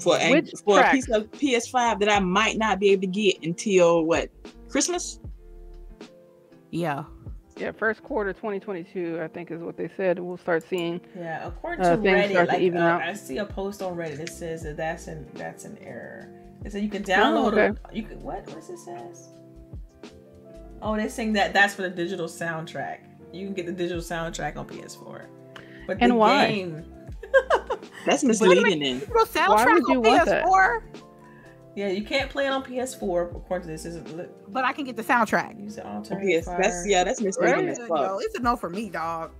For 0.00 0.18
a, 0.18 0.42
for 0.64 0.80
a 0.80 0.90
piece 0.90 1.08
of 1.10 1.30
PS5 1.32 2.00
that 2.00 2.08
I 2.08 2.18
might 2.18 2.58
not 2.58 2.78
be 2.78 2.90
able 2.90 3.02
to 3.02 3.06
get 3.06 3.42
until 3.42 4.04
what 4.04 4.30
Christmas? 4.68 5.20
Yeah. 6.70 7.04
Yeah, 7.56 7.70
first 7.70 8.02
quarter 8.02 8.32
2022, 8.32 9.20
I 9.22 9.28
think 9.28 9.50
is 9.50 9.62
what 9.62 9.76
they 9.76 9.88
said. 9.96 10.18
We'll 10.18 10.36
start 10.36 10.64
seeing. 10.68 11.00
Yeah, 11.16 11.46
according 11.46 11.84
uh, 11.84 11.96
to 11.96 12.02
Reddit, 12.02 12.48
like, 12.48 12.74
uh, 12.74 13.00
I 13.04 13.12
see 13.12 13.38
a 13.38 13.44
post 13.44 13.80
on 13.80 13.96
Reddit 13.96 14.16
that 14.16 14.30
says 14.30 14.64
that 14.64 14.76
that's 14.76 15.06
an 15.06 15.28
that's 15.34 15.64
an 15.64 15.78
error. 15.80 16.28
It 16.64 16.72
said 16.72 16.82
you 16.82 16.88
can 16.88 17.04
download. 17.04 17.52
Oh, 17.52 17.58
okay. 17.58 17.78
a, 17.90 17.94
you 17.94 18.02
can 18.02 18.20
what? 18.20 18.46
What's 18.48 18.70
it 18.70 18.78
says? 18.78 19.28
Oh, 20.82 20.96
they're 20.96 21.08
saying 21.08 21.34
that 21.34 21.52
that's 21.52 21.74
for 21.74 21.82
the 21.82 21.90
digital 21.90 22.26
soundtrack. 22.26 23.00
You 23.32 23.46
can 23.46 23.54
get 23.54 23.66
the 23.66 23.72
digital 23.72 24.02
soundtrack 24.02 24.56
on 24.56 24.66
PS4. 24.66 25.26
But 25.86 25.98
and 26.00 26.16
why? 26.16 26.48
Game... 26.48 26.84
that's 28.06 28.24
misleading. 28.24 28.80
Then 28.80 29.00
why 29.00 29.64
would 29.64 29.86
you 29.88 30.00
want 30.00 30.28
PS4? 30.28 30.82
that? 30.82 31.03
Yeah, 31.76 31.88
you 31.88 32.04
can't 32.04 32.30
play 32.30 32.46
it 32.46 32.50
on 32.50 32.62
PS4 32.62 33.36
according 33.36 33.66
to 33.66 33.72
this. 33.72 33.84
Is 33.84 33.98
but 34.48 34.64
I 34.64 34.72
can 34.72 34.84
get 34.84 34.96
the 34.96 35.02
soundtrack. 35.02 35.60
Use 35.60 35.78
it 35.78 35.84
on 35.84 36.04
yes, 36.22 36.46
that's 36.46 36.86
yeah, 36.86 37.02
that's 37.02 37.20
misleading 37.20 37.68
as 37.68 37.78
fuck. 37.78 38.20
it's 38.22 38.34
a 38.36 38.40
no 38.40 38.56
for 38.56 38.70
me, 38.70 38.90
dog. 38.90 39.32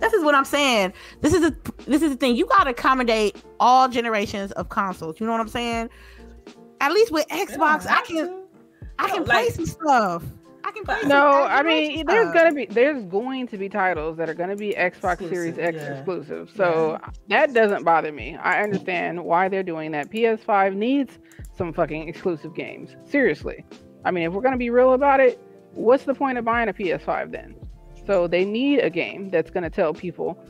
This 0.00 0.12
is 0.12 0.24
what 0.24 0.34
I'm 0.34 0.44
saying. 0.44 0.92
This 1.20 1.34
is 1.34 1.44
a, 1.44 1.56
this 1.86 2.02
is 2.02 2.10
the 2.10 2.16
thing. 2.16 2.36
You 2.36 2.46
gotta 2.46 2.70
accommodate 2.70 3.36
all 3.60 3.88
generations 3.88 4.52
of 4.52 4.68
consoles. 4.68 5.20
You 5.20 5.26
know 5.26 5.32
what 5.32 5.40
I'm 5.40 5.48
saying? 5.48 5.90
At 6.80 6.92
least 6.92 7.10
with 7.10 7.26
Xbox, 7.28 7.86
I 7.86 8.02
can 8.02 8.28
to. 8.28 8.42
I 8.98 9.08
can 9.08 9.24
play 9.24 9.50
some 9.50 9.66
stuff. 9.66 10.22
I 10.64 10.70
can 10.70 10.84
play. 10.84 11.00
No, 11.06 11.44
I 11.44 11.62
mean, 11.62 12.06
there's 12.06 12.32
gonna 12.32 12.52
be 12.52 12.66
there's 12.66 13.02
going 13.04 13.46
to 13.48 13.58
be 13.58 13.68
titles 13.68 14.16
that 14.18 14.28
are 14.28 14.34
gonna 14.34 14.56
be 14.56 14.74
Xbox 14.74 15.12
exclusive, 15.12 15.28
Series 15.28 15.58
X 15.58 15.76
yeah. 15.76 15.94
exclusive. 15.94 16.50
So 16.54 16.98
yeah. 17.00 17.10
that 17.28 17.54
doesn't 17.54 17.84
bother 17.84 18.12
me. 18.12 18.36
I 18.36 18.62
understand 18.62 19.24
why 19.24 19.48
they're 19.48 19.62
doing 19.62 19.92
that. 19.92 20.10
PS5 20.10 20.74
needs 20.74 21.18
some 21.56 21.72
fucking 21.72 22.08
exclusive 22.08 22.54
games. 22.54 22.96
Seriously. 23.06 23.64
I 24.04 24.10
mean, 24.10 24.24
if 24.24 24.32
we're 24.32 24.42
gonna 24.42 24.56
be 24.56 24.70
real 24.70 24.92
about 24.92 25.20
it, 25.20 25.40
what's 25.72 26.04
the 26.04 26.14
point 26.14 26.38
of 26.38 26.44
buying 26.44 26.68
a 26.68 26.72
PS5 26.72 27.32
then? 27.32 27.54
So 28.06 28.26
they 28.26 28.44
need 28.44 28.80
a 28.80 28.90
game 28.90 29.30
that's 29.30 29.50
gonna 29.50 29.70
tell 29.70 29.94
people 29.94 30.42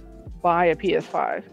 buy 0.43 0.67
a 0.67 0.77
PS5. 0.77 1.45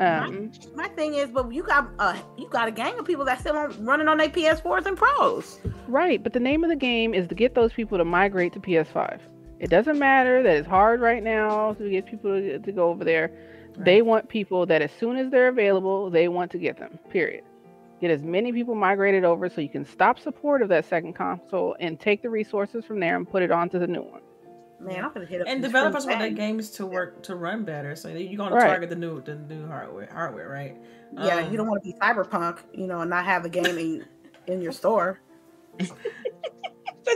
Um, 0.00 0.50
my, 0.74 0.84
my, 0.84 0.88
thing 0.94 1.12
is, 1.14 1.28
but 1.28 1.52
you 1.52 1.62
got 1.62 1.90
uh, 1.98 2.16
you 2.38 2.48
got 2.48 2.66
a 2.66 2.70
gang 2.70 2.98
of 2.98 3.04
people 3.04 3.26
that 3.26 3.38
still 3.40 3.54
on, 3.56 3.84
running 3.84 4.08
on 4.08 4.16
their 4.16 4.30
PS4s 4.30 4.86
and 4.86 4.96
Pros. 4.96 5.60
Right, 5.88 6.22
but 6.22 6.32
the 6.32 6.40
name 6.40 6.64
of 6.64 6.70
the 6.70 6.76
game 6.76 7.12
is 7.12 7.28
to 7.28 7.34
get 7.34 7.54
those 7.54 7.74
people 7.74 7.98
to 7.98 8.04
migrate 8.04 8.54
to 8.54 8.60
PS5. 8.60 9.20
It 9.58 9.68
doesn't 9.68 9.98
matter 9.98 10.42
that 10.42 10.56
it's 10.56 10.66
hard 10.66 11.02
right 11.02 11.22
now 11.22 11.74
to 11.74 11.90
get 11.90 12.06
people 12.06 12.30
to, 12.30 12.58
to 12.58 12.72
go 12.72 12.88
over 12.88 13.04
there. 13.04 13.30
Right. 13.76 13.84
They 13.84 14.02
want 14.02 14.30
people 14.30 14.64
that 14.64 14.80
as 14.80 14.90
soon 14.90 15.18
as 15.18 15.30
they're 15.30 15.48
available, 15.48 16.08
they 16.08 16.28
want 16.28 16.50
to 16.52 16.58
get 16.58 16.78
them. 16.78 16.98
Period. 17.10 17.44
Get 18.00 18.10
as 18.10 18.22
many 18.22 18.52
people 18.52 18.74
migrated 18.74 19.24
over 19.24 19.50
so 19.50 19.60
you 19.60 19.68
can 19.68 19.84
stop 19.84 20.18
support 20.18 20.62
of 20.62 20.70
that 20.70 20.86
second 20.86 21.12
console 21.12 21.76
and 21.78 22.00
take 22.00 22.22
the 22.22 22.30
resources 22.30 22.86
from 22.86 23.00
there 23.00 23.16
and 23.16 23.28
put 23.28 23.42
it 23.42 23.50
onto 23.50 23.78
the 23.78 23.86
new 23.86 24.00
one. 24.00 24.22
Man, 24.80 25.04
I'm 25.04 25.12
gonna 25.12 25.26
hit 25.26 25.42
up. 25.42 25.46
And 25.46 25.60
developers 25.60 26.06
want 26.06 26.20
their 26.20 26.30
games 26.30 26.70
to 26.70 26.86
work 26.86 27.22
to 27.24 27.36
run 27.36 27.64
better, 27.64 27.94
so 27.94 28.08
you're 28.08 28.36
gonna 28.36 28.54
right. 28.54 28.66
target 28.66 28.88
the 28.88 28.96
new 28.96 29.20
the 29.20 29.34
new 29.34 29.66
hardware 29.66 30.08
hardware, 30.10 30.48
right? 30.48 30.76
Yeah, 31.12 31.36
um, 31.36 31.50
you 31.50 31.58
don't 31.58 31.68
want 31.68 31.82
to 31.82 31.92
be 31.92 31.98
cyberpunk, 31.98 32.60
you 32.72 32.86
know, 32.86 33.00
and 33.00 33.10
not 33.10 33.24
have 33.24 33.44
a 33.44 33.48
game 33.48 33.66
in, 33.66 34.06
in 34.46 34.62
your 34.62 34.72
store. 34.72 35.20
but 35.78 35.88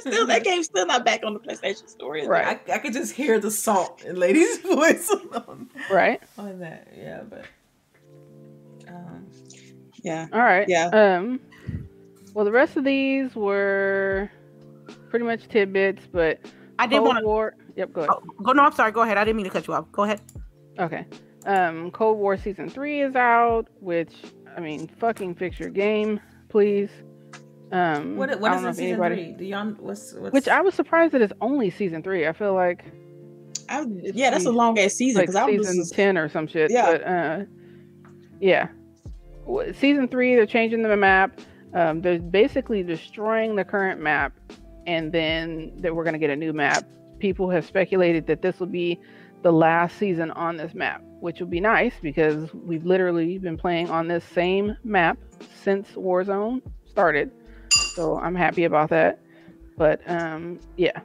still, 0.01 0.27
that 0.27 0.45
game's 0.45 0.67
still 0.67 0.87
not 0.87 1.05
back 1.05 1.23
on 1.25 1.33
the 1.33 1.41
PlayStation 1.41 1.89
Store. 1.89 2.15
Right. 2.27 2.61
I, 2.69 2.75
I, 2.75 2.79
could 2.79 2.93
just 2.93 3.15
hear 3.15 3.39
the 3.39 3.51
salt 3.51 4.03
in 4.05 4.17
Lady's 4.17 4.59
voice. 4.63 5.09
On, 5.11 5.71
right. 5.91 6.21
On 6.37 6.59
that, 6.59 6.89
yeah, 6.97 7.23
but. 7.23 7.47
Um, 8.89 9.27
yeah. 10.03 10.27
All 10.33 10.41
right. 10.41 10.69
Yeah. 10.69 10.87
Um. 10.89 11.41
Well, 12.35 12.45
the 12.45 12.53
rest 12.53 12.77
of 12.77 12.85
these 12.85 13.35
were 13.35 14.31
pretty 15.09 15.25
much 15.25 15.49
tidbits, 15.49 16.07
but 16.11 16.41
I 16.79 16.87
didn't 16.87 17.05
want 17.05 17.25
War. 17.25 17.55
Yep. 17.77 17.93
Go 17.93 18.01
ahead. 18.03 18.11
Oh, 18.13 18.43
go. 18.43 18.53
No, 18.53 18.63
I'm 18.63 18.73
sorry. 18.73 18.93
Go 18.93 19.03
ahead. 19.03 19.17
I 19.19 19.25
didn't 19.25 19.37
mean 19.37 19.47
to 19.47 19.51
cut 19.51 19.67
you 19.67 19.75
off. 19.75 19.91
Go 19.93 20.03
ahead. 20.03 20.21
Okay. 20.79 21.07
Um, 21.47 21.91
Cold 21.91 22.19
War 22.19 22.37
season 22.37 22.69
three 22.69 23.03
is 23.03 23.15
out, 23.15 23.69
which 23.81 24.13
I 24.57 24.61
mean, 24.61 24.89
fucking 24.99 25.35
fix 25.35 25.59
your 25.61 25.71
game, 25.71 26.21
please. 26.49 26.91
Um, 27.73 28.17
what 28.17 28.39
what 28.41 28.53
is 28.53 28.77
season 28.77 28.85
anybody, 28.93 29.15
three? 29.15 29.33
Do 29.33 29.45
y'all 29.45 29.67
what's, 29.73 30.15
what's 30.15 30.33
which 30.33 30.49
I 30.49 30.61
was 30.61 30.75
surprised 30.75 31.13
that 31.13 31.23
it's 31.23 31.33
only 31.41 31.71
season 31.71 32.03
three. 32.03 32.27
I 32.27 32.33
feel 32.33 32.55
like. 32.55 32.85
I, 33.69 33.87
yeah, 33.89 34.31
that's 34.31 34.45
a 34.45 34.51
long 34.51 34.79
ass 34.79 34.95
season. 34.95 35.21
Like 35.21 35.49
season 35.49 35.77
just... 35.77 35.95
ten 35.95 36.19
or 36.19 36.29
some 36.29 36.47
shit. 36.47 36.71
Yeah. 36.71 36.93
But, 36.93 37.07
uh, 37.07 37.45
yeah. 38.41 38.69
Season 39.75 40.07
three, 40.09 40.35
they're 40.35 40.47
changing 40.47 40.83
the 40.83 40.97
map. 40.97 41.41
Um, 41.73 42.01
they're 42.03 42.19
basically 42.19 42.83
destroying 42.83 43.57
the 43.57 43.65
current 43.65 44.01
map 44.01 44.33
and 44.87 45.13
then 45.13 45.73
that 45.77 45.95
we're 45.95 46.05
going 46.05 46.15
to 46.15 46.19
get 46.19 46.31
a 46.31 46.37
new 46.37 46.53
map. 46.53 46.85
People 47.19 47.51
have 47.51 47.65
speculated 47.65 48.27
that 48.27 48.43
this 48.43 48.61
will 48.61 48.67
be 48.67 49.01
the 49.43 49.53
last 49.53 49.99
season 49.99 50.31
on 50.33 50.57
this 50.57 50.75
map, 50.75 51.03
which 51.21 51.41
will 51.41 51.47
be 51.47 51.61
nice 51.61 51.95
because 52.03 52.53
we've 52.55 52.85
literally 52.85 53.39
been 53.39 53.57
playing 53.57 53.91
on 53.91 54.09
this 54.09 54.25
same 54.25 54.77
map 54.85 55.19
since 55.63 55.89
Warzone 55.93 56.63
started. 56.87 57.31
So 57.95 58.19
I'm 58.19 58.35
happy 58.35 58.65
about 58.65 58.91
that. 58.91 59.21
But 59.77 60.01
um, 60.07 60.61
yeah, 60.77 61.01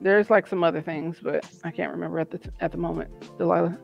there's 0.00 0.30
like 0.30 0.46
some 0.46 0.62
other 0.62 0.80
things, 0.80 1.18
but 1.22 1.44
I 1.64 1.70
can't 1.70 1.90
remember 1.90 2.18
at 2.18 2.30
the 2.30 2.38
t- 2.38 2.50
at 2.60 2.72
the 2.72 2.78
moment. 2.78 3.10
Delilah. 3.38 3.78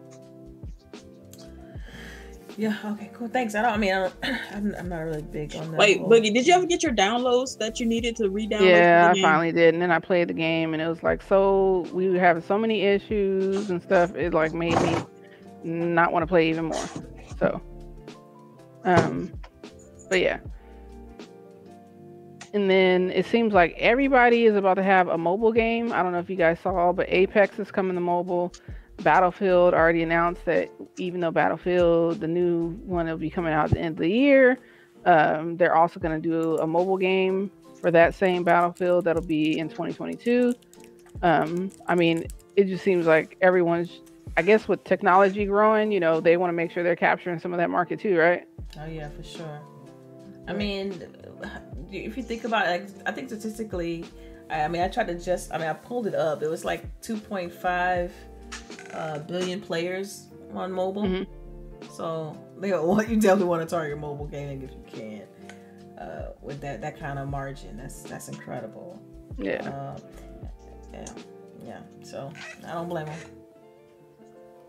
Yeah. 2.57 2.77
Okay. 2.85 3.11
Cool. 3.13 3.29
Thanks. 3.29 3.55
I 3.55 3.63
don't. 3.63 3.73
I 3.73 3.77
mean, 3.77 3.93
I 3.93 4.11
am 4.53 4.75
I'm 4.79 4.89
not 4.89 5.01
really 5.01 5.23
big 5.23 5.55
on 5.57 5.71
that. 5.71 5.79
Wait, 5.79 5.99
whole... 5.99 6.11
Boogie, 6.11 6.33
did 6.33 6.47
you 6.47 6.55
ever 6.55 6.67
get 6.67 6.83
your 6.83 6.93
downloads 6.93 7.59
that 7.59 7.79
you 7.79 7.87
needed 7.87 8.17
to 8.17 8.31
re-download? 8.31 8.69
Yeah, 8.69 9.13
I 9.15 9.21
finally 9.21 9.53
did, 9.53 9.75
and 9.75 9.83
then 9.83 9.91
I 9.91 9.99
played 9.99 10.29
the 10.29 10.35
game, 10.35 10.73
and 10.73 10.83
it 10.83 10.89
was 10.89 11.03
like 11.03 11.23
so 11.23 11.87
we 11.93 12.09
were 12.09 12.19
having 12.19 12.43
so 12.43 12.57
many 12.59 12.83
issues 12.83 13.71
and 13.71 13.83
stuff. 13.83 14.15
It 14.15 14.33
like 14.33 14.55
made 14.55 14.81
me 14.81 14.97
not 15.65 16.13
want 16.13 16.23
to 16.23 16.27
play 16.27 16.49
even 16.49 16.67
more. 16.67 16.87
So, 17.39 17.61
um, 18.85 19.33
but 20.09 20.21
yeah. 20.21 20.39
And 22.55 22.71
then 22.71 23.11
it 23.11 23.27
seems 23.27 23.53
like 23.53 23.77
everybody 23.77 24.47
is 24.47 24.57
about 24.57 24.75
to 24.75 24.83
have 24.83 25.09
a 25.09 25.19
mobile 25.19 25.53
game. 25.53 25.93
I 25.93 26.03
don't 26.03 26.13
know 26.13 26.21
if 26.21 26.31
you 26.31 26.37
guys 26.37 26.59
saw, 26.61 26.91
but 26.93 27.07
Apex 27.11 27.59
is 27.59 27.71
coming 27.71 27.95
to 27.97 28.01
mobile. 28.01 28.51
Battlefield 29.03 29.75
already 29.75 30.03
announced 30.03 30.45
that 30.47 30.71
even 30.99 31.21
though 31.21 31.31
Battlefield, 31.31 32.21
the 32.21 32.29
new 32.29 32.71
one, 32.85 33.07
will 33.07 33.17
be 33.17 33.31
coming 33.31 33.53
out 33.53 33.67
at 33.67 33.71
the 33.73 33.81
end 33.81 33.97
of 33.97 33.99
the 33.99 34.11
year, 34.11 34.59
um, 35.05 35.57
they're 35.57 35.77
also 35.77 36.01
going 36.01 36.21
to 36.21 36.29
do 36.29 36.57
a 36.59 36.67
mobile 36.67 36.97
game 36.97 37.51
for 37.81 37.91
that 37.91 38.15
same 38.15 38.43
Battlefield 38.43 39.05
that'll 39.05 39.23
be 39.23 39.59
in 39.59 39.69
2022. 39.69 40.55
Um, 41.23 41.71
I 41.87 41.95
mean, 41.95 42.27
it 42.57 42.65
just 42.65 42.83
seems 42.83 43.07
like 43.07 43.37
everyone's, 43.41 44.01
I 44.37 44.43
guess, 44.43 44.67
with 44.67 44.83
technology 44.85 45.45
growing, 45.45 45.93
you 45.93 46.01
know, 46.01 46.21
they 46.21 46.37
want 46.37 46.49
to 46.51 46.55
make 46.55 46.71
sure 46.71 46.83
they're 46.83 46.97
capturing 46.97 47.39
some 47.39 47.53
of 47.53 47.59
that 47.59 47.71
market 47.71 48.01
too, 48.01 48.17
right? 48.17 48.47
Oh 48.81 48.87
yeah, 48.87 49.09
for 49.11 49.23
sure. 49.23 49.61
I 50.49 50.53
mean, 50.53 51.03
if 51.91 52.17
you 52.17 52.23
think 52.23 52.45
about 52.45 52.67
it, 52.67 52.71
like, 52.71 52.91
I 53.07 53.13
think 53.13 53.29
statistically, 53.29 54.05
I 54.49 54.69
mean, 54.69 54.83
I 54.83 54.89
tried 54.89 55.09
to 55.09 55.19
just, 55.19 55.53
I 55.53 55.59
mean, 55.59 55.67
I 55.67 55.73
pulled 55.73 56.07
it 56.07 56.15
up. 56.15 56.43
It 56.43 56.49
was 56.49 56.65
like 56.65 57.01
2.5 57.01 58.11
uh, 58.97 59.19
billion 59.21 59.61
players 59.61 60.29
on 60.55 60.73
mobile. 60.73 61.05
Mm-hmm. 61.05 61.91
So 61.93 62.37
they 62.59 62.69
you 62.69 63.21
definitely 63.21 63.45
want 63.45 63.63
to 63.63 63.75
target 63.75 63.99
mobile 63.99 64.27
gaming 64.27 64.63
if 64.63 64.71
you 64.71 64.85
can. 64.87 65.23
Uh, 66.01 66.33
with 66.43 66.61
that 66.61 66.81
that 66.83 66.99
kind 66.99 67.19
of 67.19 67.29
margin, 67.29 67.77
that's 67.77 68.03
that's 68.03 68.29
incredible. 68.29 69.01
Yeah. 69.39 69.69
Uh, 69.69 69.99
yeah. 70.93 71.07
Yeah. 71.65 71.81
So 72.03 72.33
I 72.67 72.73
don't 72.73 72.89
blame 72.89 73.07
them. 73.07 73.19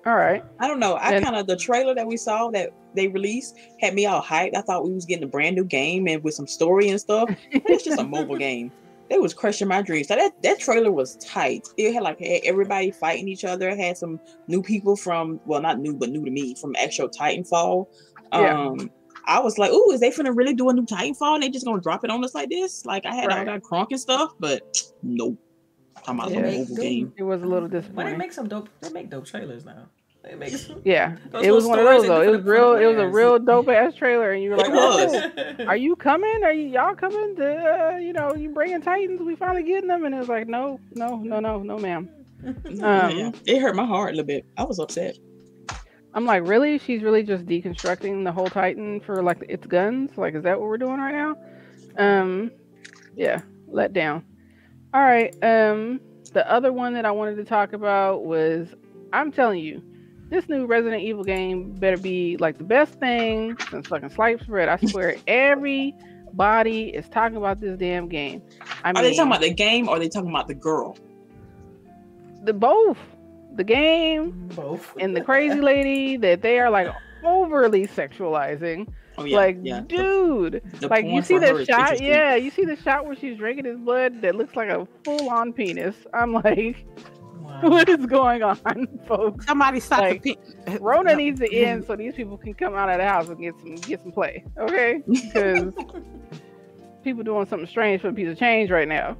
All 0.05 0.15
right. 0.15 0.43
I 0.59 0.67
don't 0.67 0.79
know. 0.79 0.93
I 0.93 1.11
and- 1.11 1.25
kind 1.25 1.35
of 1.35 1.47
the 1.47 1.57
trailer 1.57 1.93
that 1.95 2.07
we 2.07 2.15
saw 2.15 2.49
that 2.51 2.71
they 2.95 3.07
released 3.09 3.57
had 3.81 3.93
me 3.93 4.05
all 4.05 4.21
hyped. 4.21 4.55
I 4.55 4.61
thought 4.61 4.85
we 4.85 4.93
was 4.93 5.05
getting 5.05 5.25
a 5.25 5.27
brand 5.27 5.55
new 5.55 5.65
game 5.65 6.07
and 6.07 6.23
with 6.23 6.33
some 6.33 6.47
story 6.47 6.89
and 6.89 6.99
stuff. 6.99 7.29
it's 7.51 7.83
just 7.83 7.99
a 7.99 8.03
mobile 8.03 8.37
game. 8.47 8.71
It 9.09 9.21
was 9.21 9.33
crushing 9.33 9.67
my 9.67 9.81
dreams. 9.81 10.07
So 10.07 10.15
that 10.15 10.41
that 10.43 10.59
trailer 10.59 10.91
was 10.91 11.15
tight. 11.17 11.67
It 11.77 11.93
had 11.93 12.03
like 12.03 12.19
had 12.19 12.41
everybody 12.43 12.91
fighting 12.91 13.27
each 13.27 13.45
other. 13.45 13.69
It 13.69 13.79
had 13.79 13.97
some 13.97 14.19
new 14.47 14.61
people 14.61 14.95
from 14.95 15.39
well, 15.45 15.61
not 15.61 15.79
new 15.79 15.93
but 15.95 16.09
new 16.09 16.23
to 16.25 16.31
me 16.31 16.55
from 16.55 16.75
actual 16.77 17.09
Titanfall. 17.09 17.87
Yeah. 18.33 18.67
Um, 18.67 18.91
I 19.25 19.39
was 19.39 19.57
like, 19.57 19.71
"Ooh, 19.71 19.91
is 19.91 19.99
they 19.99 20.09
finna 20.09 20.35
really 20.35 20.53
do 20.53 20.69
a 20.69 20.73
new 20.73 20.85
Titanfall? 20.85 21.35
And 21.35 21.43
they 21.43 21.49
just 21.49 21.65
gonna 21.65 21.81
drop 21.81 22.03
it 22.03 22.09
on 22.09 22.23
us 22.23 22.35
like 22.35 22.49
this?" 22.49 22.85
Like 22.85 23.05
I 23.05 23.13
had 23.13 23.27
right. 23.27 23.39
all 23.39 23.45
that 23.45 23.63
crunk 23.63 23.87
and 23.91 23.99
stuff, 23.99 24.33
but 24.39 24.61
nope. 25.03 25.37
Talking 26.03 26.19
about 26.19 26.31
yeah, 26.31 26.59
mobile 26.59 26.75
game. 26.75 27.13
It 27.17 27.23
was 27.23 27.41
a 27.41 27.45
little 27.45 27.67
disappointing. 27.67 27.95
But 27.95 28.11
they 28.11 28.17
make 28.17 28.31
some 28.31 28.47
dope. 28.47 28.69
They 28.81 28.89
make 28.89 29.09
dope 29.09 29.25
trailers 29.25 29.65
now. 29.65 29.87
Yeah, 30.83 31.17
it 31.41 31.51
was 31.51 31.65
one 31.65 31.79
of 31.79 31.85
those 31.85 32.05
though. 32.07 32.21
It 32.21 32.29
was 32.29 32.41
real. 32.41 32.75
It 32.75 32.85
was 32.85 32.97
a 32.97 33.07
real 33.07 33.39
dope 33.39 33.67
ass 33.69 33.95
trailer, 33.95 34.31
and 34.31 34.43
you 34.43 34.51
were 34.51 34.57
like, 34.57 34.71
"Oh, 34.71 35.65
are 35.67 35.75
you 35.77 35.95
coming? 35.95 36.43
Are 36.43 36.53
you 36.53 36.67
y'all 36.67 36.95
coming 36.95 37.35
to? 37.37 37.93
Uh, 37.93 37.97
you 37.97 38.13
know, 38.13 38.33
you 38.35 38.49
bringing 38.49 38.81
Titans? 38.81 39.21
We 39.21 39.35
finally 39.35 39.63
getting 39.63 39.87
them?" 39.87 40.05
And 40.05 40.15
it 40.15 40.19
was 40.19 40.29
like, 40.29 40.47
"No, 40.47 40.79
no, 40.95 41.17
no, 41.17 41.39
no, 41.39 41.61
no, 41.61 41.77
ma'am." 41.77 42.09
Um, 42.83 43.33
it 43.45 43.59
hurt 43.59 43.75
my 43.75 43.85
heart 43.85 44.09
a 44.09 44.17
little 44.17 44.27
bit. 44.27 44.45
I 44.57 44.63
was 44.63 44.79
upset. 44.79 45.17
I'm 46.13 46.25
like, 46.25 46.47
really? 46.47 46.77
She's 46.79 47.03
really 47.03 47.23
just 47.23 47.45
deconstructing 47.45 48.23
the 48.23 48.31
whole 48.31 48.47
Titan 48.47 48.99
for 49.01 49.21
like 49.21 49.43
its 49.49 49.67
guns? 49.67 50.17
Like, 50.17 50.35
is 50.35 50.43
that 50.43 50.59
what 50.59 50.67
we're 50.67 50.77
doing 50.77 50.99
right 50.99 51.13
now? 51.13 51.35
Um, 51.97 52.51
yeah, 53.15 53.41
let 53.67 53.93
down. 53.93 54.23
All 54.93 55.01
right. 55.01 55.33
Um, 55.43 55.99
the 56.33 56.49
other 56.51 56.71
one 56.71 56.93
that 56.93 57.05
I 57.05 57.11
wanted 57.11 57.35
to 57.35 57.45
talk 57.45 57.73
about 57.73 58.25
was, 58.25 58.67
I'm 59.13 59.31
telling 59.31 59.59
you, 59.59 59.81
this 60.29 60.49
new 60.49 60.65
Resident 60.65 61.03
Evil 61.03 61.23
game 61.23 61.71
better 61.73 61.97
be 61.97 62.37
like 62.37 62.57
the 62.57 62.63
best 62.63 62.95
thing 62.95 63.57
since 63.69 63.87
fucking 63.87 64.09
sliced 64.09 64.47
bread. 64.47 64.69
I 64.69 64.77
swear, 64.85 65.15
everybody 65.27 66.89
is 66.89 67.07
talking 67.09 67.37
about 67.37 67.59
this 67.59 67.77
damn 67.77 68.07
game. 68.07 68.41
I 68.83 68.91
mean, 68.91 68.97
are 68.97 69.03
they 69.03 69.15
talking 69.15 69.31
about 69.31 69.41
the 69.41 69.53
game 69.53 69.87
or 69.87 69.95
are 69.95 69.99
they 69.99 70.09
talking 70.09 70.29
about 70.29 70.47
the 70.47 70.55
girl? 70.55 70.97
The 72.43 72.53
both, 72.53 72.97
the 73.55 73.63
game, 73.63 74.49
both, 74.55 74.95
and 74.99 75.15
the 75.15 75.21
crazy 75.21 75.59
lady 75.59 76.17
that 76.17 76.41
they 76.41 76.59
are 76.59 76.69
like 76.69 76.87
overly 77.23 77.87
sexualizing. 77.87 78.87
Oh, 79.19 79.23
yeah, 79.23 79.37
like, 79.37 79.57
yeah. 79.63 79.79
dude, 79.79 80.61
the, 80.73 80.77
the 80.81 80.87
like 80.89 81.03
you 81.03 81.23
see 81.23 81.39
the 81.39 81.65
shot, 81.65 81.99
yeah, 81.99 82.35
you 82.35 82.51
see 82.51 82.65
the 82.65 82.75
shot 82.75 83.07
where 83.07 83.15
she's 83.15 83.35
drinking 83.35 83.65
his 83.65 83.79
blood 83.79 84.21
that 84.21 84.35
looks 84.35 84.55
like 84.55 84.69
a 84.69 84.87
full-on 85.03 85.53
penis. 85.53 85.95
I'm 86.13 86.33
like, 86.33 86.85
what 87.61 87.87
is 87.89 88.05
going 88.05 88.43
on, 88.43 88.87
folks? 89.07 89.45
Somebody 89.45 89.79
stop 89.79 90.01
like, 90.01 90.21
the 90.21 90.37
pe- 90.65 90.77
Rona 90.81 91.11
no. 91.11 91.15
needs 91.15 91.39
to 91.39 91.53
end 91.53 91.85
so 91.85 91.95
these 91.95 92.13
people 92.13 92.37
can 92.37 92.53
come 92.53 92.75
out 92.75 92.89
of 92.89 92.97
the 92.97 93.07
house 93.07 93.29
and 93.29 93.39
get 93.39 93.55
some 93.59 93.75
get 93.75 94.01
some 94.01 94.11
play, 94.11 94.43
okay? 94.59 95.01
Because 95.07 95.73
people 97.03 97.23
doing 97.23 97.45
something 97.45 97.67
strange 97.67 98.01
for 98.01 98.09
a 98.09 98.13
piece 98.13 98.29
of 98.29 98.37
change 98.37 98.69
right 98.69 98.87
now. 98.87 99.17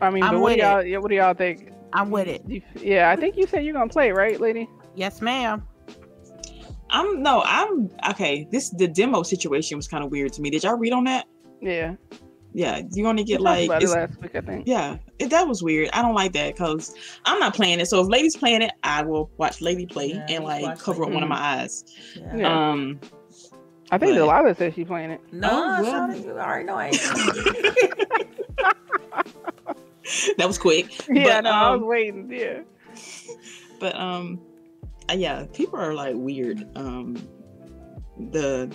I 0.00 0.10
mean, 0.10 0.22
I'm 0.22 0.34
but 0.34 0.40
what 0.40 0.54
do 0.54 0.60
y'all 0.60 0.78
it. 0.80 0.98
what 0.98 1.08
do 1.08 1.14
y'all 1.14 1.34
think? 1.34 1.72
I'm 1.92 2.10
with 2.10 2.28
it. 2.28 2.42
Yeah, 2.80 3.10
I 3.10 3.16
think 3.16 3.36
you 3.36 3.46
said 3.46 3.64
you're 3.64 3.74
gonna 3.74 3.88
play, 3.88 4.12
right, 4.12 4.40
lady? 4.40 4.68
Yes, 4.94 5.20
ma'am. 5.20 5.66
I'm 6.90 7.22
no, 7.22 7.42
I'm 7.44 7.90
okay. 8.10 8.46
This 8.50 8.70
the 8.70 8.86
demo 8.86 9.22
situation 9.22 9.76
was 9.76 9.88
kind 9.88 10.04
of 10.04 10.10
weird 10.10 10.32
to 10.34 10.42
me. 10.42 10.50
Did 10.50 10.64
y'all 10.64 10.76
read 10.76 10.92
on 10.92 11.04
that? 11.04 11.26
Yeah 11.60 11.94
yeah, 12.54 12.82
you 12.92 13.06
only 13.06 13.24
get 13.24 13.40
like 13.40 13.68
last 13.68 14.20
week, 14.20 14.34
I 14.34 14.40
think. 14.40 14.66
Yeah, 14.66 14.98
it, 15.18 15.30
that 15.30 15.48
was 15.48 15.62
weird. 15.62 15.90
I 15.92 16.02
don't 16.02 16.14
like 16.14 16.32
that 16.32 16.54
because 16.54 16.94
I'm 17.24 17.38
not 17.38 17.54
playing 17.54 17.80
it. 17.80 17.86
So 17.86 18.00
if 18.00 18.08
Lady's 18.08 18.36
playing 18.36 18.62
it, 18.62 18.72
I 18.82 19.02
will 19.02 19.30
watch 19.38 19.60
Lady 19.60 19.86
play 19.86 20.08
yeah, 20.08 20.26
and 20.28 20.44
like 20.44 20.78
cover 20.78 21.04
up 21.04 21.10
one 21.10 21.22
of 21.22 21.28
my 21.28 21.38
eyes. 21.38 21.84
Yeah. 22.34 22.70
Um, 22.70 23.00
I 23.90 23.98
think 23.98 24.12
but, 24.12 24.18
Delilah 24.18 24.54
says 24.54 24.74
she's 24.74 24.86
playing 24.86 25.10
it. 25.10 25.20
No, 25.32 25.48
oh, 25.50 25.82
well, 25.82 26.16
you 26.16 26.30
already 26.32 26.64
know 26.64 26.76
I 26.76 26.86
ain't. 26.86 27.00
that 30.36 30.46
was 30.46 30.58
quick. 30.58 30.92
Yeah, 31.08 31.40
but, 31.40 31.44
no, 31.44 31.50
um, 31.50 31.56
I 31.56 31.70
was 31.72 31.82
um, 31.82 31.88
waiting. 31.88 32.32
Yeah, 32.32 32.60
but 33.80 33.94
um, 33.96 34.40
uh, 35.10 35.14
yeah, 35.14 35.46
people 35.52 35.78
are 35.78 35.94
like 35.94 36.14
weird. 36.16 36.66
Um, 36.76 37.16
the 38.30 38.70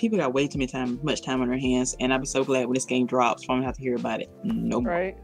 people 0.00 0.18
got 0.18 0.32
way 0.32 0.48
too 0.48 0.58
much 0.58 0.72
time, 0.72 0.98
much 1.02 1.20
time 1.22 1.42
on 1.42 1.48
their 1.48 1.58
hands, 1.58 1.94
and 2.00 2.12
I'll 2.12 2.18
be 2.18 2.26
so 2.26 2.42
glad 2.42 2.66
when 2.66 2.74
this 2.74 2.86
game 2.86 3.06
drops, 3.06 3.46
so 3.46 3.52
I 3.52 3.56
don't 3.56 3.64
have 3.64 3.76
to 3.76 3.82
hear 3.82 3.96
about 3.96 4.20
it 4.22 4.30
no 4.42 4.80
more. 4.80 4.90
Right. 4.90 5.18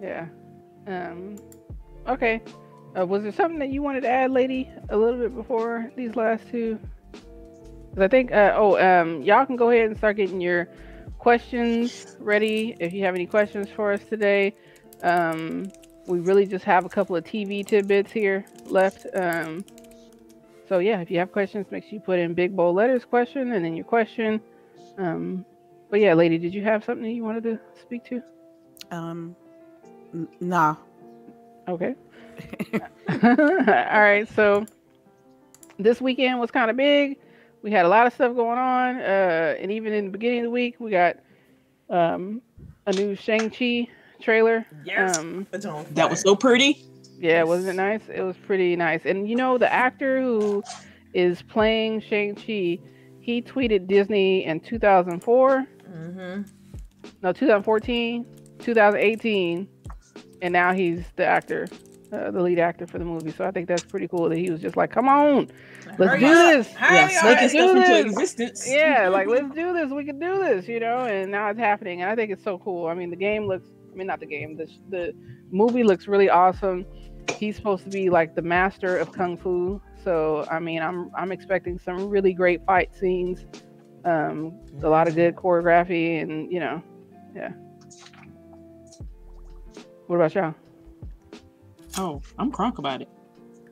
Yeah. 0.00 0.26
Um. 0.86 1.36
Okay. 2.06 2.40
Uh, 2.98 3.06
was 3.06 3.22
there 3.22 3.32
something 3.32 3.58
that 3.58 3.70
you 3.70 3.82
wanted 3.82 4.02
to 4.02 4.08
add, 4.08 4.30
lady, 4.30 4.70
a 4.90 4.96
little 4.96 5.18
bit 5.18 5.34
before 5.34 5.90
these 5.96 6.14
last 6.14 6.48
two? 6.50 6.78
I 7.98 8.08
think. 8.08 8.32
Uh, 8.32 8.52
oh, 8.54 8.78
um, 8.78 9.22
y'all 9.22 9.44
can 9.44 9.56
go 9.56 9.70
ahead 9.70 9.86
and 9.86 9.96
start 9.96 10.16
getting 10.16 10.40
your 10.40 10.68
questions 11.18 12.16
ready 12.20 12.76
if 12.78 12.92
you 12.92 13.04
have 13.04 13.14
any 13.14 13.26
questions 13.26 13.68
for 13.68 13.92
us 13.92 14.02
today. 14.04 14.54
Um, 15.02 15.70
we 16.06 16.20
really 16.20 16.46
just 16.46 16.64
have 16.64 16.84
a 16.84 16.88
couple 16.88 17.16
of 17.16 17.24
TV 17.24 17.66
tidbits 17.66 18.12
here 18.12 18.44
left. 18.66 19.06
Um, 19.14 19.64
so 20.72 20.78
yeah, 20.78 21.02
if 21.02 21.10
you 21.10 21.18
have 21.18 21.30
questions, 21.32 21.66
make 21.70 21.84
sure 21.84 21.92
you 21.92 22.00
put 22.00 22.18
in 22.18 22.32
big 22.32 22.56
bold 22.56 22.76
letters 22.76 23.04
question 23.04 23.52
and 23.52 23.62
then 23.62 23.76
your 23.76 23.84
question. 23.84 24.40
Um, 24.96 25.44
but 25.90 26.00
yeah, 26.00 26.14
lady, 26.14 26.38
did 26.38 26.54
you 26.54 26.62
have 26.62 26.82
something 26.82 27.04
you 27.04 27.22
wanted 27.22 27.42
to 27.42 27.60
speak 27.78 28.06
to? 28.06 28.22
Um, 28.90 29.36
n- 30.14 30.28
nah. 30.40 30.76
Okay. 31.68 31.94
All 33.22 34.00
right. 34.00 34.26
So 34.34 34.64
this 35.78 36.00
weekend 36.00 36.40
was 36.40 36.50
kind 36.50 36.70
of 36.70 36.76
big. 36.78 37.18
We 37.60 37.70
had 37.70 37.84
a 37.84 37.88
lot 37.88 38.06
of 38.06 38.14
stuff 38.14 38.34
going 38.34 38.58
on, 38.58 38.96
uh, 38.96 39.56
and 39.60 39.70
even 39.70 39.92
in 39.92 40.06
the 40.06 40.10
beginning 40.10 40.38
of 40.38 40.44
the 40.44 40.50
week, 40.50 40.76
we 40.78 40.90
got 40.90 41.16
um, 41.90 42.40
a 42.86 42.94
new 42.94 43.14
Shang 43.14 43.50
Chi 43.50 43.88
trailer. 44.22 44.64
Yes, 44.86 45.18
um, 45.18 45.46
that 45.90 46.08
was 46.08 46.22
so 46.22 46.34
pretty. 46.34 46.82
Yeah, 47.22 47.44
wasn't 47.44 47.68
it 47.68 47.76
nice? 47.76 48.00
It 48.12 48.22
was 48.22 48.36
pretty 48.36 48.74
nice. 48.74 49.02
And 49.04 49.30
you 49.30 49.36
know, 49.36 49.56
the 49.56 49.72
actor 49.72 50.20
who 50.20 50.64
is 51.14 51.40
playing 51.40 52.00
Shang-Chi, 52.00 52.80
he 53.20 53.42
tweeted 53.42 53.86
Disney 53.86 54.44
in 54.44 54.58
2004. 54.58 55.66
Mm-hmm. 55.88 56.42
No, 57.22 57.32
2014, 57.32 58.26
2018, 58.58 59.68
and 60.42 60.52
now 60.52 60.72
he's 60.72 61.04
the 61.14 61.24
actor, 61.24 61.68
uh, 62.12 62.32
the 62.32 62.42
lead 62.42 62.58
actor 62.58 62.88
for 62.88 62.98
the 62.98 63.04
movie. 63.04 63.30
So 63.30 63.44
I 63.44 63.52
think 63.52 63.68
that's 63.68 63.84
pretty 63.84 64.08
cool 64.08 64.28
that 64.28 64.36
he 64.38 64.50
was 64.50 64.60
just 64.60 64.76
like, 64.76 64.90
"Come 64.90 65.08
on, 65.08 65.48
let's 65.98 66.14
Hurry 66.14 66.20
do 66.20 66.26
up. 66.26 66.56
this, 66.56 66.74
yeah, 66.74 67.20
let's 67.22 67.52
do 67.52 67.74
this. 67.74 68.04
existence." 68.06 68.68
Yeah, 68.68 69.08
like 69.12 69.28
let's 69.28 69.54
do 69.54 69.72
this. 69.72 69.92
We 69.92 70.04
can 70.04 70.18
do 70.18 70.38
this, 70.38 70.66
you 70.66 70.80
know. 70.80 71.02
And 71.02 71.30
now 71.30 71.50
it's 71.50 71.58
happening, 71.60 72.02
and 72.02 72.10
I 72.10 72.16
think 72.16 72.32
it's 72.32 72.42
so 72.42 72.58
cool. 72.58 72.86
I 72.86 72.94
mean, 72.94 73.10
the 73.10 73.16
game 73.16 73.46
looks. 73.46 73.68
I 73.92 73.94
mean, 73.94 74.08
not 74.08 74.18
the 74.18 74.26
game. 74.26 74.56
The 74.56 74.66
the 74.90 75.14
movie 75.52 75.84
looks 75.84 76.08
really 76.08 76.28
awesome 76.28 76.84
he's 77.30 77.56
supposed 77.56 77.84
to 77.84 77.90
be 77.90 78.10
like 78.10 78.34
the 78.34 78.42
master 78.42 78.96
of 78.96 79.12
kung 79.12 79.36
fu. 79.36 79.80
So 80.04 80.46
I 80.50 80.58
mean, 80.58 80.82
I'm 80.82 81.10
I'm 81.16 81.32
expecting 81.32 81.78
some 81.78 82.08
really 82.08 82.32
great 82.32 82.64
fight 82.64 82.94
scenes, 82.94 83.46
um, 84.04 84.58
a 84.82 84.88
lot 84.88 85.08
of 85.08 85.14
good 85.14 85.36
choreography, 85.36 86.22
and 86.22 86.50
you 86.52 86.60
know, 86.60 86.82
yeah. 87.34 87.52
What 90.06 90.16
about 90.16 90.34
y'all? 90.34 90.54
Oh, 91.98 92.22
I'm 92.38 92.50
crunk 92.50 92.78
about 92.78 93.02
it. 93.02 93.08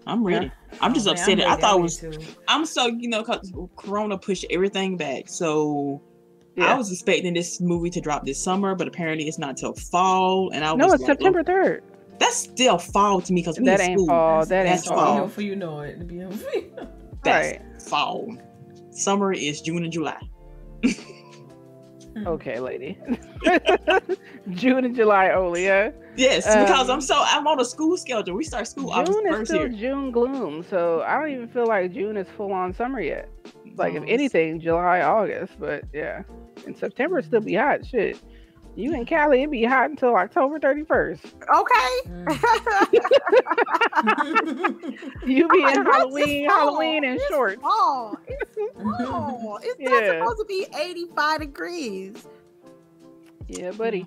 I'm 0.06 0.24
ready. 0.24 0.46
Yeah. 0.46 0.78
I'm 0.80 0.94
just 0.94 1.06
oh, 1.06 1.12
upset. 1.12 1.38
Man, 1.38 1.46
I 1.46 1.56
thought 1.56 1.78
it 1.78 1.82
was. 1.82 1.96
Too. 1.98 2.12
I'm 2.48 2.64
so 2.64 2.86
you 2.86 3.08
know, 3.08 3.22
cause 3.22 3.52
Corona 3.76 4.16
pushed 4.18 4.46
everything 4.50 4.96
back. 4.96 5.28
So 5.28 6.00
yeah. 6.56 6.72
I 6.72 6.74
was 6.74 6.90
expecting 6.90 7.34
this 7.34 7.60
movie 7.60 7.90
to 7.90 8.00
drop 8.00 8.24
this 8.24 8.42
summer, 8.42 8.74
but 8.74 8.88
apparently 8.88 9.26
it's 9.28 9.38
not 9.38 9.56
till 9.56 9.74
fall. 9.74 10.50
And 10.52 10.64
I 10.64 10.72
was 10.72 10.78
no, 10.78 10.92
it's 10.92 11.02
like, 11.02 11.10
September 11.10 11.42
third 11.42 11.82
that's 12.20 12.36
still 12.36 12.78
fall 12.78 13.22
to 13.22 13.32
me 13.32 13.40
because 13.40 13.56
that 13.56 13.80
ain't 13.80 13.98
school. 13.98 14.06
fall. 14.06 14.40
That 14.40 14.64
that's 14.64 14.86
ain't 14.86 14.96
fall. 14.96 15.28
For 15.28 15.40
you 15.40 15.56
know 15.56 15.80
it. 15.80 15.98
that's 17.24 17.58
right. 17.58 17.82
fall. 17.82 18.36
Summer 18.90 19.32
is 19.32 19.62
June 19.62 19.82
and 19.82 19.92
July. 19.92 20.20
okay, 22.26 22.60
lady. 22.60 22.98
June 24.50 24.84
and 24.84 24.94
July 24.94 25.30
only, 25.30 25.64
yeah. 25.64 25.90
Yes, 26.16 26.46
um, 26.46 26.64
because 26.64 26.90
I'm 26.90 27.00
so 27.00 27.22
I'm 27.24 27.46
on 27.46 27.58
a 27.58 27.64
school 27.64 27.96
schedule. 27.96 28.36
We 28.36 28.44
start 28.44 28.68
school 28.68 28.92
June 29.04 29.26
is 29.26 29.48
still 29.48 29.60
year. 29.60 29.68
June 29.70 30.10
gloom, 30.10 30.62
so 30.68 31.02
I 31.02 31.18
don't 31.18 31.30
even 31.30 31.48
feel 31.48 31.66
like 31.66 31.94
June 31.94 32.18
is 32.18 32.26
full 32.36 32.52
on 32.52 32.74
summer 32.74 33.00
yet. 33.00 33.30
Like 33.76 33.94
if 33.94 34.04
anything, 34.06 34.60
July, 34.60 35.00
August, 35.00 35.54
but 35.58 35.84
yeah, 35.94 36.22
in 36.66 36.76
September 36.76 37.22
still 37.22 37.40
be 37.40 37.54
hot. 37.54 37.86
Shit, 37.86 38.20
You 38.76 38.94
in 38.94 39.04
Cali, 39.04 39.42
it 39.42 39.50
be 39.50 39.64
hot 39.64 39.90
until 39.90 40.14
October 40.16 40.58
31st. 40.58 41.20
Okay. 41.56 41.90
you 45.26 45.48
be 45.48 45.62
in 45.62 45.84
Halloween, 45.84 46.48
Halloween 46.48 47.04
and 47.04 47.20
shorts. 47.28 47.60
Fall. 47.60 48.16
It's 48.26 48.56
fall. 48.76 49.58
It's 49.62 49.80
yeah. 49.80 49.88
not 49.88 50.04
supposed 50.04 50.38
to 50.38 50.44
be 50.46 50.66
85 50.78 51.40
degrees. 51.40 52.26
Yeah, 53.48 53.72
buddy. 53.72 54.06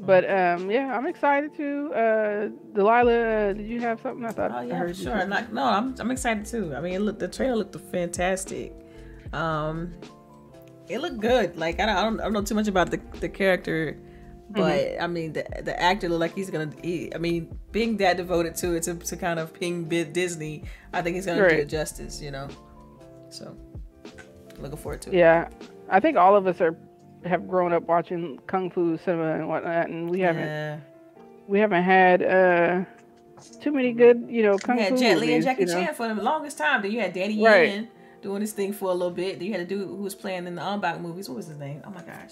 But 0.00 0.28
um, 0.30 0.70
yeah, 0.70 0.96
I'm 0.96 1.06
excited 1.06 1.54
too. 1.54 1.92
Uh, 1.94 2.48
Delilah, 2.74 3.50
uh, 3.50 3.52
did 3.52 3.66
you 3.66 3.80
have 3.80 4.00
something? 4.00 4.24
I 4.24 4.30
thought. 4.30 4.52
Oh 4.54 4.60
yeah, 4.60 4.74
I 4.74 4.78
heard 4.78 4.96
sure. 4.96 5.26
Not, 5.26 5.52
no, 5.52 5.64
I'm 5.64 5.94
I'm 5.98 6.10
excited 6.10 6.46
too. 6.46 6.74
I 6.74 6.80
mean, 6.80 6.94
it 6.94 7.00
looked 7.00 7.18
the 7.18 7.28
trailer 7.28 7.56
looked 7.56 7.76
fantastic. 7.90 8.72
Um, 9.32 9.94
it 10.90 11.00
looked 11.00 11.20
good. 11.20 11.56
Like 11.56 11.80
I 11.80 11.86
don't, 11.86 11.96
I 11.96 12.02
don't, 12.02 12.20
I 12.20 12.24
don't 12.24 12.32
know 12.32 12.42
too 12.42 12.54
much 12.54 12.68
about 12.68 12.90
the 12.90 13.00
the 13.20 13.28
character, 13.28 13.96
but 14.50 14.72
mm-hmm. 14.72 15.02
I 15.02 15.06
mean 15.06 15.32
the 15.32 15.44
the 15.62 15.80
actor 15.80 16.08
looked 16.08 16.20
like 16.20 16.34
he's 16.34 16.50
gonna. 16.50 16.70
He, 16.82 17.14
I 17.14 17.18
mean, 17.18 17.56
being 17.70 17.96
that 17.98 18.16
devoted 18.16 18.56
to 18.56 18.74
it 18.74 18.82
to, 18.84 18.94
to 18.94 19.16
kind 19.16 19.38
of 19.38 19.54
ping 19.54 19.84
Disney, 19.84 20.64
I 20.92 21.02
think 21.02 21.14
he's 21.16 21.26
gonna 21.26 21.42
right. 21.42 21.50
do 21.50 21.56
it 21.62 21.68
justice. 21.68 22.20
You 22.20 22.32
know, 22.32 22.48
so 23.28 23.56
looking 24.58 24.76
forward 24.76 25.02
to 25.02 25.10
it. 25.10 25.16
Yeah, 25.16 25.48
I 25.88 26.00
think 26.00 26.16
all 26.16 26.36
of 26.36 26.46
us 26.46 26.60
are 26.60 26.76
have 27.24 27.46
grown 27.46 27.72
up 27.72 27.84
watching 27.84 28.38
kung 28.46 28.70
fu 28.70 28.98
cinema 28.98 29.34
and 29.34 29.48
whatnot, 29.48 29.88
and 29.88 30.10
we 30.10 30.20
haven't 30.20 30.46
yeah. 30.46 30.80
we 31.46 31.60
haven't 31.60 31.84
had 31.84 32.22
uh 32.22 32.84
too 33.62 33.72
many 33.72 33.92
good 33.92 34.26
you 34.28 34.42
know 34.42 34.58
kung 34.58 34.78
fu 34.78 34.96
Jet 34.96 35.18
Li 35.18 35.34
and 35.34 35.44
Jackie 35.44 35.62
you 35.62 35.66
know? 35.66 35.74
Chan 35.74 35.94
for 35.94 36.12
the 36.12 36.22
longest 36.22 36.58
time. 36.58 36.82
Then 36.82 36.90
you 36.90 37.00
had 37.00 37.12
Danny 37.12 37.42
right. 37.42 37.68
Yen 37.68 37.88
doing 38.22 38.40
this 38.40 38.52
thing 38.52 38.72
for 38.72 38.90
a 38.90 38.94
little 38.94 39.12
bit. 39.12 39.38
Then 39.38 39.46
you 39.46 39.52
had 39.52 39.60
a 39.62 39.64
dude 39.64 39.88
who 39.88 39.96
was 39.96 40.14
playing 40.14 40.46
in 40.46 40.54
the 40.54 40.62
Ong-Bak 40.62 41.00
movies. 41.00 41.28
What 41.28 41.36
was 41.36 41.46
his 41.46 41.58
name? 41.58 41.82
Oh 41.84 41.90
my 41.90 42.02
gosh. 42.02 42.30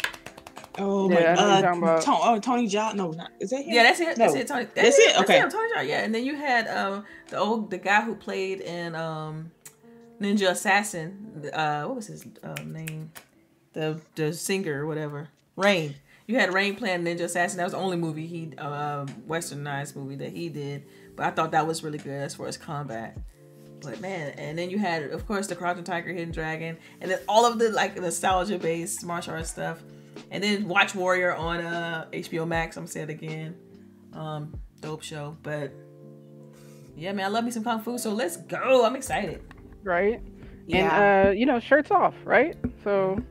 Oh 0.81 1.11
yeah, 1.11 1.35
my 1.75 1.89
uh, 1.89 2.01
Tony, 2.01 2.21
oh, 2.23 2.39
Tony 2.39 2.69
Jaa. 2.69 2.95
No, 2.95 3.11
not 3.11 3.33
is 3.41 3.51
that 3.51 3.65
him? 3.65 3.75
Yeah, 3.75 3.83
that's 3.83 3.99
it. 4.01 4.17
No. 4.17 4.25
That's 4.25 4.35
it. 4.37 4.47
Tony. 4.47 4.65
That's, 4.65 4.97
that's 4.97 4.99
it. 4.99 5.17
it. 5.17 5.21
Okay. 5.23 5.41
That's 5.41 5.53
Tony 5.53 5.69
Jaa. 5.75 5.89
Yeah, 5.89 6.05
and 6.05 6.15
then 6.15 6.25
you 6.25 6.37
had 6.37 6.69
um 6.69 7.05
the 7.29 7.39
old 7.39 7.71
the 7.71 7.79
guy 7.79 8.03
who 8.03 8.15
played 8.15 8.61
in 8.61 8.95
um 8.95 9.51
Ninja 10.21 10.51
Assassin. 10.51 11.51
Uh, 11.53 11.85
what 11.85 11.97
was 11.97 12.07
his 12.07 12.27
uh, 12.45 12.55
name? 12.65 13.11
The 13.73 14.01
the 14.15 14.33
singer 14.33 14.85
or 14.85 14.87
whatever. 14.87 15.31
Rain. 15.57 15.97
You 16.27 16.39
had 16.39 16.53
Rain 16.53 16.77
playing 16.77 17.05
Ninja 17.05 17.23
Assassin. 17.23 17.57
That 17.57 17.65
was 17.65 17.73
the 17.73 17.79
only 17.79 17.97
movie 17.97 18.27
he 18.27 18.53
uh, 18.59 19.07
westernized 19.27 19.97
movie 19.97 20.17
that 20.17 20.31
he 20.31 20.49
did. 20.49 20.85
But 21.17 21.27
I 21.27 21.31
thought 21.31 21.53
that 21.53 21.67
was 21.67 21.83
really 21.83 21.99
good 21.99 22.13
as 22.13 22.35
far 22.35 22.47
as 22.47 22.57
combat. 22.57 23.17
But 23.81 24.01
man, 24.01 24.31
and 24.37 24.59
then 24.59 24.71
you 24.71 24.79
had, 24.79 25.05
of 25.05 25.27
course, 25.27 25.47
the 25.47 25.55
Crouching 25.55 25.85
Tiger, 25.85 26.13
Hidden 26.13 26.33
Dragon, 26.33 26.77
and 27.01 27.11
then 27.11 27.19
all 27.29 27.47
of 27.47 27.59
the 27.59 27.71
like 27.71 28.01
nostalgia 28.01 28.59
based 28.59 29.05
martial 29.05 29.35
arts 29.35 29.51
stuff, 29.51 29.83
and 30.31 30.43
then 30.43 30.67
Watch 30.69 30.95
Warrior 30.95 31.35
on 31.35 31.61
uh, 31.61 32.07
HBO 32.13 32.47
Max. 32.47 32.77
I'm 32.77 32.87
saying 32.87 33.11
it 33.11 33.13
again, 33.13 33.57
um, 34.13 34.61
dope 34.81 35.03
show. 35.03 35.37
But 35.43 35.73
yeah, 36.97 37.13
man, 37.13 37.27
I 37.27 37.29
love 37.29 37.45
me 37.45 37.51
some 37.51 37.65
kung 37.65 37.81
fu. 37.81 37.99
So 37.99 38.13
let's 38.13 38.37
go. 38.37 38.85
I'm 38.85 38.97
excited. 38.97 39.43
Right. 39.85 40.21
Yeah. 40.67 40.79
And 40.79 41.29
uh, 41.29 41.31
you 41.33 41.47
know, 41.47 41.61
shirts 41.61 41.91
off, 41.91 42.15
right? 42.25 42.57
So 42.85 43.23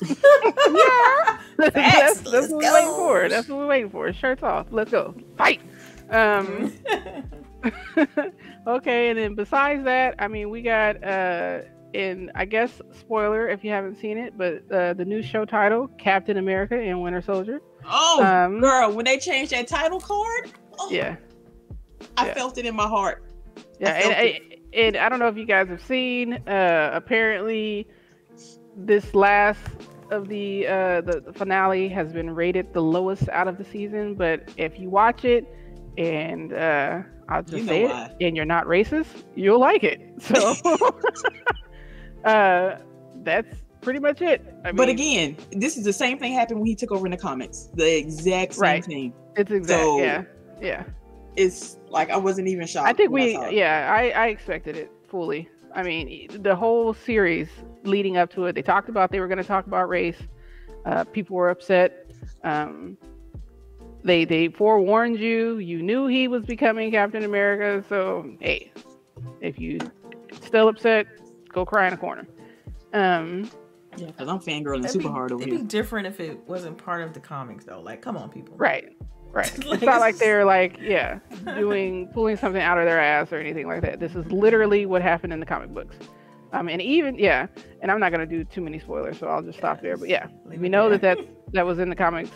yeah. 0.02 0.14
that's, 1.56 1.74
that's, 1.74 2.20
that's 2.20 2.48
what 2.48 2.62
we're 2.62 2.74
waiting 2.74 2.94
for. 2.94 3.28
That's 3.28 3.48
what 3.48 3.58
we're 3.58 3.66
waiting 3.66 3.90
for. 3.90 4.12
Shirts 4.12 4.42
off. 4.42 4.66
Let's 4.70 4.90
go. 4.90 5.14
Fight. 5.36 5.60
Um 6.10 6.72
Okay, 8.66 9.08
and 9.08 9.18
then 9.18 9.34
besides 9.34 9.84
that, 9.84 10.14
I 10.18 10.28
mean 10.28 10.50
we 10.50 10.60
got 10.60 11.02
uh 11.02 11.60
in 11.94 12.30
I 12.34 12.44
guess 12.44 12.82
spoiler 12.92 13.48
if 13.48 13.64
you 13.64 13.70
haven't 13.70 13.98
seen 13.98 14.18
it, 14.18 14.36
but 14.36 14.70
uh, 14.70 14.92
the 14.92 15.06
new 15.06 15.22
show 15.22 15.46
title, 15.46 15.88
Captain 15.98 16.36
America 16.36 16.78
and 16.78 17.02
Winter 17.02 17.22
Soldier. 17.22 17.62
Oh 17.86 18.22
um, 18.22 18.60
girl, 18.60 18.92
when 18.92 19.06
they 19.06 19.18
changed 19.18 19.52
that 19.52 19.68
title 19.68 20.00
card, 20.00 20.52
oh, 20.78 20.90
yeah. 20.90 21.16
I 22.18 22.26
yeah. 22.26 22.34
felt 22.34 22.58
it 22.58 22.66
in 22.66 22.76
my 22.76 22.86
heart. 22.86 23.24
Yeah, 23.80 23.94
and, 23.94 24.12
and, 24.12 24.60
and 24.74 24.96
I 24.98 25.08
don't 25.08 25.18
know 25.18 25.28
if 25.28 25.38
you 25.38 25.46
guys 25.46 25.68
have 25.68 25.82
seen, 25.82 26.34
uh 26.46 26.90
apparently 26.92 27.88
this 28.76 29.14
last 29.14 29.62
of 30.10 30.28
the 30.28 30.66
uh 30.66 31.00
the, 31.00 31.22
the, 31.24 31.32
finale 31.32 31.88
has 31.88 32.12
been 32.12 32.34
rated 32.34 32.72
the 32.74 32.82
lowest 32.82 33.28
out 33.30 33.48
of 33.48 33.58
the 33.58 33.64
season 33.64 34.14
but 34.14 34.50
if 34.56 34.78
you 34.78 34.88
watch 34.88 35.24
it 35.24 35.44
and 35.98 36.52
uh 36.52 37.02
i'll 37.28 37.42
just 37.42 37.58
you 37.58 37.66
say 37.66 37.84
it 37.84 38.16
and 38.20 38.36
you're 38.36 38.44
not 38.44 38.64
racist 38.66 39.24
you'll 39.34 39.60
like 39.60 39.84
it. 39.84 40.00
So 40.20 40.54
uh 42.24 42.78
that's 43.22 43.56
pretty 43.80 44.00
much 44.00 44.20
it. 44.20 44.44
I 44.64 44.68
mean, 44.68 44.76
but 44.76 44.88
again 44.88 45.36
this 45.52 45.76
is 45.76 45.84
the 45.84 45.92
same 45.92 46.18
thing 46.18 46.32
happened 46.32 46.60
when 46.60 46.66
he 46.66 46.74
took 46.74 46.92
over 46.92 47.06
in 47.06 47.10
the 47.10 47.16
comics 47.16 47.68
the 47.74 47.96
exact 47.98 48.54
same 48.54 48.62
right. 48.62 48.84
thing. 48.84 49.12
It's 49.36 49.50
exact 49.50 49.80
so, 49.80 50.00
yeah. 50.00 50.24
Yeah. 50.60 50.84
it's 51.36 51.78
like 51.88 52.10
i 52.10 52.16
wasn't 52.16 52.48
even 52.48 52.66
shocked 52.66 52.88
i 52.88 52.92
think 52.92 53.10
we 53.10 53.36
I 53.36 53.50
yeah 53.50 53.92
i 53.92 54.10
i 54.10 54.26
expected 54.28 54.76
it 54.76 54.90
fully. 55.08 55.48
I 55.74 55.82
mean, 55.82 56.28
the 56.42 56.54
whole 56.54 56.94
series 56.94 57.48
leading 57.84 58.16
up 58.16 58.32
to 58.34 58.46
it, 58.46 58.54
they 58.54 58.62
talked 58.62 58.88
about 58.88 59.10
they 59.10 59.20
were 59.20 59.28
going 59.28 59.38
to 59.38 59.44
talk 59.44 59.66
about 59.66 59.88
race. 59.88 60.18
Uh, 60.84 61.04
people 61.04 61.36
were 61.36 61.50
upset. 61.50 62.10
Um, 62.44 62.96
they 64.04 64.24
they 64.24 64.48
forewarned 64.48 65.18
you. 65.18 65.58
You 65.58 65.82
knew 65.82 66.06
he 66.06 66.28
was 66.28 66.44
becoming 66.44 66.90
Captain 66.90 67.24
America. 67.24 67.84
So 67.88 68.30
hey, 68.40 68.72
if 69.40 69.58
you 69.58 69.78
still 70.42 70.68
upset, 70.68 71.06
go 71.52 71.64
cry 71.64 71.88
in 71.88 71.94
a 71.94 71.96
corner. 71.96 72.26
Um, 72.92 73.50
yeah, 73.96 74.06
because 74.06 74.28
I'm 74.28 74.38
fangirling 74.38 74.88
super 74.88 75.08
be, 75.08 75.08
hard 75.08 75.32
over 75.32 75.42
it'd 75.42 75.52
here. 75.52 75.58
It'd 75.58 75.68
be 75.68 75.76
different 75.76 76.06
if 76.06 76.20
it 76.20 76.38
wasn't 76.46 76.78
part 76.78 77.02
of 77.02 77.12
the 77.12 77.20
comics, 77.20 77.64
though. 77.64 77.80
Like, 77.80 78.00
come 78.02 78.16
on, 78.16 78.30
people. 78.30 78.56
Right. 78.56 78.96
Right. 79.30 79.64
like, 79.66 79.82
it's 79.82 79.86
not 79.86 80.00
like 80.00 80.16
they're 80.16 80.44
like, 80.44 80.78
yeah, 80.80 81.18
doing 81.44 82.08
pulling 82.08 82.36
something 82.36 82.62
out 82.62 82.78
of 82.78 82.86
their 82.86 83.00
ass 83.00 83.32
or 83.32 83.36
anything 83.38 83.66
like 83.66 83.82
that. 83.82 84.00
This 84.00 84.14
is 84.14 84.24
literally 84.32 84.86
what 84.86 85.02
happened 85.02 85.32
in 85.32 85.40
the 85.40 85.46
comic 85.46 85.70
books. 85.74 85.96
Um, 86.52 86.68
and 86.68 86.80
even 86.80 87.18
yeah, 87.18 87.46
and 87.82 87.92
I'm 87.92 88.00
not 88.00 88.10
gonna 88.10 88.24
do 88.24 88.42
too 88.42 88.62
many 88.62 88.78
spoilers, 88.78 89.18
so 89.18 89.26
I'll 89.26 89.42
just 89.42 89.58
stop 89.58 89.82
there. 89.82 89.98
But 89.98 90.08
yeah, 90.08 90.28
we 90.46 90.70
know 90.70 90.88
that 90.88 91.02
that 91.02 91.18
that 91.52 91.66
was 91.66 91.78
in 91.78 91.90
the 91.90 91.96
comics. 91.96 92.30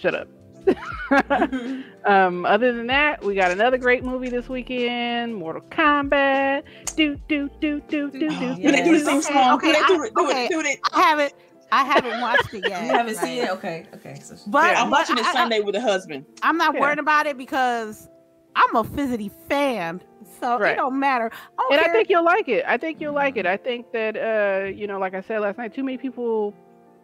Shut 0.00 0.14
up. 0.14 0.28
um, 2.04 2.44
other 2.44 2.72
than 2.72 2.86
that, 2.86 3.24
we 3.24 3.34
got 3.34 3.50
another 3.50 3.78
great 3.78 4.04
movie 4.04 4.28
this 4.28 4.48
weekend, 4.48 5.34
Mortal 5.34 5.62
Kombat. 5.70 6.64
Do 6.94 7.16
do 7.28 7.50
do 7.60 7.80
do 7.88 8.10
do 8.10 8.18
do. 8.18 8.28
Oh, 8.30 8.56
do 8.56 8.70
they 8.70 8.84
do 8.84 8.98
the 8.98 9.04
same 9.04 9.22
song? 9.22 9.56
Okay, 9.56 9.70
okay, 9.70 9.86
do 9.86 10.02
it, 10.04 10.14
do 10.14 10.30
it, 10.30 10.50
do 10.50 10.60
it. 10.60 10.78
I 10.92 11.00
haven't. 11.00 11.32
I 11.70 11.84
haven't 11.84 12.20
watched 12.20 12.54
it 12.54 12.64
yet. 12.68 12.82
You 12.82 12.88
haven't 12.88 13.16
right? 13.16 13.24
seen 13.24 13.44
it? 13.44 13.50
Okay, 13.50 13.86
okay. 13.94 14.20
So, 14.20 14.36
but 14.46 14.72
yeah, 14.72 14.82
I'm 14.82 14.90
watching 14.90 15.18
it 15.18 15.24
Sunday 15.26 15.56
I, 15.56 15.60
with 15.60 15.74
a 15.74 15.80
husband. 15.80 16.24
I'm 16.42 16.56
not 16.56 16.74
yeah. 16.74 16.80
worried 16.80 16.98
about 16.98 17.26
it 17.26 17.36
because 17.36 18.08
I'm 18.54 18.76
a 18.76 18.84
Fizzity 18.84 19.30
fan, 19.48 20.02
so 20.40 20.58
right. 20.58 20.72
it 20.72 20.76
don't 20.76 20.98
matter. 20.98 21.30
I 21.58 21.62
don't 21.62 21.72
and 21.72 21.80
care. 21.80 21.90
I 21.90 21.92
think 21.92 22.10
you'll 22.10 22.24
like 22.24 22.48
it. 22.48 22.64
I 22.66 22.76
think 22.76 23.00
you'll 23.00 23.14
like 23.14 23.36
it. 23.36 23.46
I 23.46 23.56
think 23.56 23.92
that 23.92 24.16
uh, 24.16 24.66
you 24.68 24.86
know, 24.86 24.98
like 24.98 25.14
I 25.14 25.20
said 25.20 25.40
last 25.40 25.58
night, 25.58 25.74
too 25.74 25.84
many 25.84 25.98
people 25.98 26.54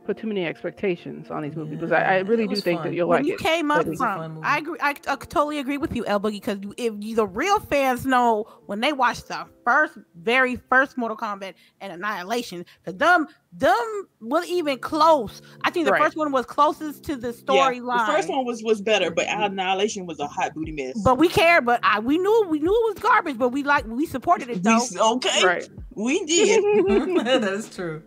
put 0.05 0.19
too 0.19 0.27
many 0.27 0.45
expectations 0.45 1.31
on 1.31 1.43
these 1.43 1.57
movies 1.57 1.79
because 1.79 1.93
I, 1.93 2.03
I, 2.03 2.19
really 2.19 2.47
do 2.47 2.57
think 2.57 2.81
fun. 2.81 2.89
that 2.89 2.95
you'll 2.95 3.09
when 3.09 3.21
like 3.21 3.27
you 3.27 3.35
it. 3.35 3.41
came 3.41 3.71
up 3.71 3.87
from, 3.97 4.41
I 4.43 4.59
agree. 4.59 4.79
I, 4.81 4.91
I, 5.07 5.17
totally 5.17 5.59
agree 5.59 5.79
with 5.79 5.95
you, 5.97 6.05
El 6.07 6.21
Boogie, 6.21 6.33
because 6.33 6.59
if 6.77 6.93
you, 7.01 7.17
the 7.17 7.27
real 7.27 7.59
fans 7.61 8.05
know 8.05 8.47
when 8.67 8.81
they 8.81 8.93
watch 8.93 9.25
the 9.25 9.47
first, 9.65 9.99
very 10.17 10.57
first 10.57 10.99
Mortal 10.99 11.17
Kombat 11.17 11.55
and 11.81 11.93
Annihilation, 11.93 12.65
because 12.85 12.99
them, 12.99 13.27
them 13.53 14.09
was 14.21 14.47
even 14.47 14.79
close. 14.79 15.41
I 15.63 15.71
think 15.71 15.87
the 15.87 15.93
right. 15.93 16.03
first 16.03 16.17
one 16.17 16.33
was 16.33 16.47
closest 16.47 17.05
to 17.05 17.17
the 17.17 17.33
storyline. 17.33 17.99
Yeah, 17.99 18.07
the 18.07 18.13
first 18.17 18.29
one 18.29 18.45
was 18.45 18.63
was 18.63 18.81
better, 18.81 19.11
but 19.11 19.27
mm-hmm. 19.27 19.43
Annihilation 19.43 20.07
was 20.07 20.21
a 20.21 20.27
hot 20.27 20.55
booty 20.55 20.73
mess. 20.73 21.01
But 21.03 21.19
we 21.19 21.29
cared, 21.29 21.65
but 21.65 21.81
I 21.83 22.01
we 22.01 22.19
knew 22.19 22.47
we 22.49 22.59
knew 22.59 22.73
it 22.73 22.95
was 22.95 23.03
garbage, 23.03 23.39
but 23.39 23.51
we 23.51 23.63
like 23.63 23.87
we 23.87 24.07
supported 24.07 24.51
it 24.51 24.63
though. 24.63 24.81
We, 24.95 25.01
okay, 25.01 25.47
right? 25.47 25.69
We 25.95 26.25
did. 26.25 26.63
that 27.25 27.45
is 27.45 27.75
true. 27.75 28.03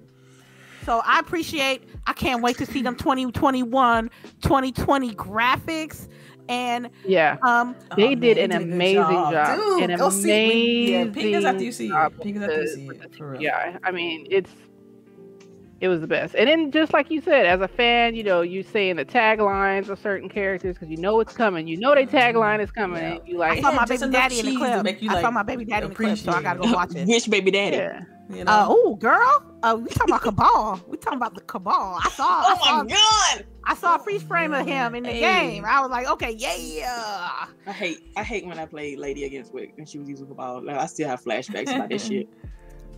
So 0.88 1.01
I 1.03 1.19
appreciate, 1.19 1.84
I 2.05 2.14
can't 2.14 2.41
wait 2.41 2.57
to 2.59 2.65
see 2.65 2.81
them 2.81 2.95
2021, 2.95 4.09
2020 4.41 5.15
graphics. 5.15 6.07
And 6.47 6.89
yeah, 7.05 7.35
um, 7.43 7.76
they 7.97 8.14
oh, 8.14 8.15
did 8.15 8.38
man, 8.38 8.51
an 8.53 8.72
amazing 8.72 8.95
job. 8.95 9.34
job. 9.34 9.57
Dude, 9.57 9.84
an 9.84 9.91
amazing 9.99 10.11
see, 10.22 10.91
yeah, 10.93 11.03
pink 11.11 11.35
is 11.35 11.43
after 11.43 11.64
you 11.65 11.73
see 11.73 11.89
it. 11.89 12.22
Pink 12.22 12.38
is 12.38 12.43
after 12.43 12.61
you 12.61 12.68
see 12.68 12.88
it. 12.88 13.41
Yeah, 13.41 13.77
I 13.84 13.91
mean, 13.91 14.27
it's 14.30 14.49
it 15.80 15.88
was 15.88 16.02
the 16.02 16.08
best. 16.08 16.34
And 16.36 16.48
then 16.48 16.72
just 16.72 16.91
like 16.94 17.12
you 17.12 17.22
said, 17.22 17.45
as 17.45 17.62
a 17.62 17.68
fan, 17.68 18.16
you 18.16 18.24
know, 18.24 18.41
you 18.41 18.64
saying 18.64 18.95
the 18.95 19.06
taglines 19.06 19.90
of 19.90 19.99
certain 19.99 20.28
characters 20.28 20.76
because 20.76 20.90
you 20.90 20.98
know 20.98 21.20
it's 21.20 21.34
coming. 21.34 21.68
You 21.68 21.78
know 21.78 21.94
they 21.94 22.06
tagline 22.06 22.62
is 22.62 22.72
coming. 22.72 23.04
Yeah. 23.04 23.20
You 23.26 23.38
like 23.38 23.60
I 23.60 23.62
saw 23.62 23.72
my 23.72 23.86
baby 23.86 24.12
daddy 24.12 24.40
in 24.40 24.45
the 24.45 24.56
clip. 24.58 25.02
You, 25.02 25.10
like, 25.10 25.18
I 25.18 25.22
saw 25.22 25.32
my 25.32 25.44
baby 25.44 25.66
daddy 25.66 25.86
in 25.86 25.90
the 25.90 25.95
clip, 25.95 26.18
so 26.18 26.32
I 26.32 26.41
gotta 26.41 26.60
go 26.60 26.72
watch 26.72 26.95
it. 26.95 27.08
Which 27.08 27.30
baby 27.30 27.52
daddy? 27.52 27.78
Yeah. 27.78 28.02
You 28.30 28.41
uh, 28.41 28.44
know? 28.44 28.52
Uh, 28.52 28.66
oh, 28.70 28.95
girl. 28.95 29.44
Uh, 29.64 29.78
we 29.80 29.90
talking 29.90 30.14
about 30.14 30.22
Kabal. 30.22 30.82
We 30.88 30.98
talking 30.98 31.18
about 31.18 31.36
the 31.36 31.41
Kabal. 31.41 31.99
I 32.04 32.10
saw. 32.10 32.44
Oh 32.45 32.56
I 32.56 32.66
saw, 32.66 32.84
my 32.84 32.90
god! 32.90 33.45
I 33.64 33.76
saw 33.76 33.95
a 33.95 33.99
freeze 33.99 34.24
frame 34.24 34.54
of 34.54 34.66
him 34.66 34.95
in 34.95 35.04
the 35.04 35.12
hey. 35.12 35.20
game. 35.20 35.66
I 35.66 35.80
was 35.82 35.91
like, 35.91 36.08
okay, 36.08 36.32
yeah. 36.32 37.48
I 37.68 37.72
hate. 37.72 37.99
I 38.16 38.24
hate 38.24 38.45
when 38.45 38.58
I 38.58 38.66
played 38.66 38.98
Lady 38.98 39.26
Against 39.26 39.54
Wick 39.54 39.74
and 39.78 39.88
she 39.88 39.99
was 39.99 40.10
using 40.10 40.28
Kabal. 40.28 40.66
Like, 40.66 40.78
I 40.78 40.88
still 40.88 41.08
have 41.08 41.24
flashbacks 41.24 41.74
about 41.74 41.90
this 41.90 42.06
shit. 42.08 42.28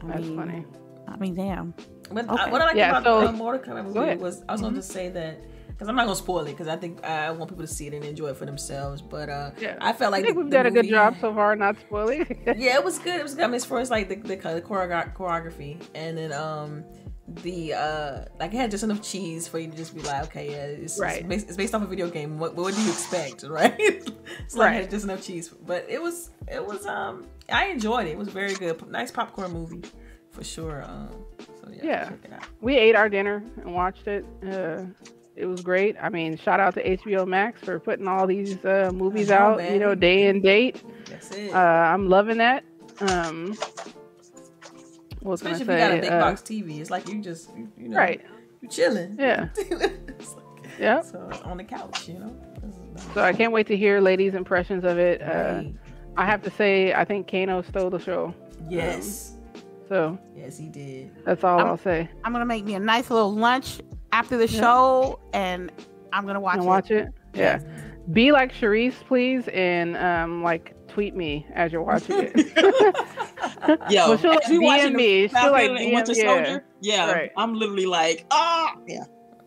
That's 0.06 0.22
mean, 0.22 0.38
funny. 0.38 0.66
I 1.08 1.18
mean, 1.18 1.36
damn. 1.36 1.74
But 2.12 2.30
okay. 2.30 2.44
I, 2.44 2.50
what 2.50 2.62
I 2.62 2.66
like 2.66 2.76
yeah, 2.76 2.90
about 2.92 3.04
so, 3.04 3.28
uh, 3.28 3.32
Mortal 3.32 3.62
Kombat 3.62 3.86
movie 3.86 4.00
was 4.22 4.44
I 4.48 4.54
was 4.54 4.62
mm-hmm. 4.62 4.62
going 4.62 4.76
to 4.76 4.82
say 4.82 5.10
that 5.10 5.42
because 5.80 5.88
I'm 5.88 5.96
not 5.96 6.08
gonna 6.08 6.16
spoil 6.18 6.42
it 6.42 6.52
because 6.52 6.68
I 6.68 6.76
think 6.76 7.06
I 7.06 7.32
want 7.32 7.50
people 7.50 7.66
to 7.66 7.74
see 7.74 7.88
it 7.88 7.94
and 7.94 8.04
enjoy 8.04 8.28
it 8.28 8.36
for 8.38 8.46
themselves. 8.46 9.02
But 9.02 9.30
uh, 9.30 9.52
Yeah. 9.58 9.78
I 9.80 9.94
felt 9.94 10.12
like 10.12 10.24
I 10.24 10.26
think 10.26 10.36
the- 10.36 10.42
we've 10.42 10.52
the 10.52 10.58
done 10.58 10.66
a 10.66 10.72
good 10.72 10.90
job 10.90 11.16
so 11.22 11.34
far, 11.34 11.56
not 11.56 11.78
spoiling. 11.80 12.26
yeah, 12.58 12.76
it 12.76 12.84
was 12.84 13.00
good. 13.00 13.18
It 13.18 13.24
was 13.24 13.34
good. 13.34 13.46
I 13.46 13.48
mean, 13.48 13.56
as 13.56 13.64
far 13.64 13.80
as 13.80 13.90
like 13.90 14.10
the 14.10 14.16
the, 14.16 14.36
the 14.36 14.62
choreography, 14.62 15.82
and 15.96 16.18
then 16.18 16.34
um 16.34 16.84
the 17.44 17.74
uh 17.74 18.26
like 18.42 18.54
it 18.54 18.58
had 18.58 18.72
just 18.72 18.84
enough 18.84 19.02
cheese 19.02 19.48
for 19.48 19.58
you 19.58 19.72
to 19.72 19.78
just 19.78 19.96
be 19.96 20.02
like, 20.02 20.24
okay, 20.26 20.52
yeah, 20.52 20.66
it's, 20.66 21.00
Right. 21.00 21.20
it's, 21.20 21.28
based, 21.28 21.48
it's 21.48 21.58
based 21.58 21.74
off 21.74 21.82
a 21.82 21.88
video 21.88 22.10
game. 22.10 22.40
What 22.40 22.56
what 22.56 22.76
do 22.76 22.82
you 22.82 22.90
expect, 22.90 23.44
right? 23.48 23.74
it's 23.80 24.10
like 24.10 24.10
it 24.10 24.56
Right. 24.60 24.82
had 24.82 24.90
just 24.90 25.06
enough 25.06 25.22
cheese, 25.22 25.48
but 25.66 25.86
it 25.88 26.02
was 26.02 26.32
it 26.52 26.66
was 26.66 26.86
um 26.88 27.26
I 27.50 27.68
enjoyed 27.68 28.08
it. 28.08 28.12
It 28.12 28.18
was 28.18 28.28
very 28.28 28.54
good. 28.54 28.86
Nice 28.90 29.12
popcorn 29.12 29.54
movie 29.54 29.84
for 30.32 30.44
sure. 30.44 30.84
Um, 30.84 31.10
yeah, 31.74 31.84
Yeah. 31.84 32.10
check 32.10 32.20
it 32.26 32.34
out. 32.34 32.46
we 32.62 32.78
ate 32.78 32.96
our 32.96 33.10
dinner 33.10 33.44
and 33.62 33.74
watched 33.74 34.08
it. 34.08 34.26
Uh, 34.46 34.84
it 35.36 35.46
was 35.46 35.62
great. 35.62 35.96
I 36.02 36.10
mean, 36.10 36.36
shout 36.38 36.60
out 36.60 36.74
to 36.76 36.84
HBO 36.98 37.26
Max 37.28 37.62
for 37.62 37.80
putting 37.80 38.08
all 38.08 38.28
these 38.28 38.64
uh, 38.66 38.92
movies 38.94 39.30
know, 39.30 39.36
out, 39.36 39.58
man. 39.58 39.74
you 39.74 39.80
know, 39.80 39.96
day 39.96 40.28
and 40.28 40.44
date. 40.44 40.84
That's 41.10 41.32
it. 41.32 41.54
Uh, 41.54 41.58
I'm 41.58 42.10
loving 42.10 42.38
that. 42.40 42.64
Um, 43.02 43.56
what 45.22 45.34
Especially 45.36 45.62
if 45.62 45.68
gonna 45.68 45.80
you 45.80 45.86
got 45.86 45.92
a 45.92 45.96
say? 45.96 46.02
big 46.02 46.12
Uh, 46.12 46.20
box 46.20 46.42
TV, 46.42 46.80
it's 46.80 46.90
like 46.90 47.08
you 47.08 47.22
just 47.22 47.50
you, 47.58 47.70
you 47.78 47.90
know 47.90 47.98
right. 47.98 48.22
you 48.62 48.68
chilling. 48.70 49.16
Yeah. 49.20 49.50
It's 49.58 50.36
like- 50.36 50.44
Yep. 50.80 51.04
So 51.06 51.30
on 51.44 51.58
the 51.58 51.64
couch, 51.64 52.08
you 52.08 52.20
know. 52.20 52.36
So 53.14 53.22
I 53.22 53.34
can't 53.34 53.52
wait 53.52 53.68
to 53.68 53.76
hear 53.76 54.00
ladies' 54.00 54.34
impressions 54.34 54.84
of 54.86 54.98
it. 54.98 55.22
Uh, 55.22 55.26
Right. 55.26 55.76
I 56.18 56.26
have 56.26 56.42
to 56.44 56.50
say, 56.52 56.94
I 56.94 57.06
think 57.06 57.30
Kano 57.30 57.62
stole 57.62 57.90
the 57.90 58.00
show. 58.00 58.34
yes. 58.70 59.36
So 59.90 60.18
yes, 60.36 60.58
he 60.58 60.68
did. 60.70 61.12
that's 61.26 61.44
all 61.44 61.58
I'm- 61.60 61.68
I'll 61.68 61.78
say. 61.78 62.10
I'm 62.24 62.32
gonna 62.32 62.46
make 62.46 62.64
me 62.64 62.76
a 62.76 62.80
nice 62.80 63.10
little 63.10 63.34
lunch 63.34 63.80
after 64.12 64.38
the 64.38 64.48
show, 64.48 65.20
and 65.34 65.72
I'm 66.14 66.26
gonna 66.26 66.40
watch 66.40 66.56
and 66.58 66.64
it. 66.64 66.68
watch 66.68 66.92
it. 66.92 67.08
Yeah. 67.34 67.60
Be 68.14 68.32
like 68.32 68.52
Cherise, 68.54 68.94
please, 69.08 69.48
and 69.50 69.98
um, 69.98 70.44
like 70.44 70.76
tweet 70.88 71.16
me 71.16 71.46
as 71.54 71.72
you're 71.72 71.84
watching 71.84 72.16
it. 72.20 72.36
Yo, 73.92 74.10
Well, 74.10 74.18
she'll 74.18 74.32
as 74.32 74.50
we 74.50 74.58
DM 74.60 74.64
watching 74.64 74.96
me. 74.96 75.28
She'll, 75.28 75.52
like, 75.52 75.68
Falcon 75.68 75.76
DM 75.78 75.94
Winter 75.94 76.14
yeah. 76.14 76.26
Soldier, 76.34 76.66
yeah, 76.82 77.12
Right. 77.12 77.32
I'm 77.38 77.54
literally 77.54 77.86
like, 77.86 78.26
ah, 78.32 78.76
yeah. 78.88 79.04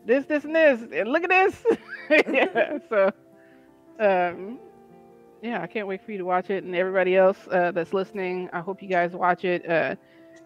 this, 0.07 0.25
this, 0.27 0.45
and 0.45 0.55
this, 0.55 0.81
and 0.93 1.09
look 1.11 1.25
at 1.25 1.31
this. 1.31 1.65
yeah. 2.33 2.79
So, 2.89 3.11
um, 3.99 4.59
yeah, 5.43 5.61
I 5.61 5.67
can't 5.67 5.89
wait 5.89 6.05
for 6.05 6.13
you 6.13 6.19
to 6.19 6.25
watch 6.25 6.51
it, 6.51 6.63
and 6.63 6.75
everybody 6.77 7.17
else 7.17 7.39
uh, 7.51 7.73
that's 7.73 7.93
listening. 7.93 8.49
I 8.53 8.61
hope 8.61 8.81
you 8.81 8.89
guys 8.89 9.13
watch 9.13 9.45
it. 9.45 9.69
Uh, 9.69 9.97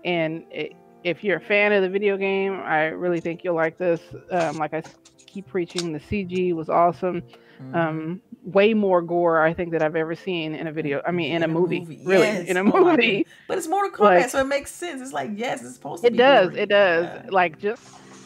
and 0.07 0.45
i 0.57 0.71
if 1.05 1.23
you're 1.23 1.37
a 1.37 1.41
fan 1.41 1.73
of 1.73 1.83
the 1.83 1.89
video 1.89 2.17
game, 2.17 2.61
I 2.65 2.87
really 2.87 3.21
think 3.21 3.45
you'll 3.45 3.55
like 3.55 3.79
this. 3.79 4.01
Um, 4.33 4.57
like 4.57 4.75
I 4.75 4.83
keep 5.25 5.47
preaching, 5.47 5.93
the 5.93 6.01
CG 6.01 6.53
was 6.53 6.69
awesome. 6.69 7.23
Mm-hmm. 7.63 7.75
Um, 7.77 8.21
way 8.43 8.75
more 8.75 9.03
gore 9.03 9.41
I 9.41 9.55
think 9.55 9.71
that 9.71 9.83
I've 9.83 9.95
ever 9.95 10.17
seen 10.17 10.57
in 10.57 10.67
a 10.67 10.73
video. 10.73 11.01
I 11.07 11.13
mean, 11.13 11.31
in, 11.33 11.45
a, 11.45 11.49
movie, 11.49 12.01
really, 12.05 12.27
Yes. 12.27 12.49
in 12.49 12.57
a 12.57 12.61
Oh 12.75 12.85
movie. 12.85 12.97
goodness. 13.19 13.33
But 13.47 13.59
it's 13.59 13.69
Mortal 13.69 13.93
Kombat, 13.93 14.01
Like- 14.23 14.31
so 14.31 14.41
it 14.41 14.49
makes 14.49 14.73
sense. 14.73 15.01
It's 15.01 15.13
like 15.13 15.31
yes, 15.37 15.63
it's 15.63 15.75
supposed 15.75 16.03
to 16.03 16.11
be. 16.11 16.17
It 16.17 16.19
does. 16.19 16.49
gory. 16.51 16.61
It 16.63 16.69
does. 16.71 17.05
Yeah. 17.05 17.31
Like 17.31 17.61
just 17.61 17.83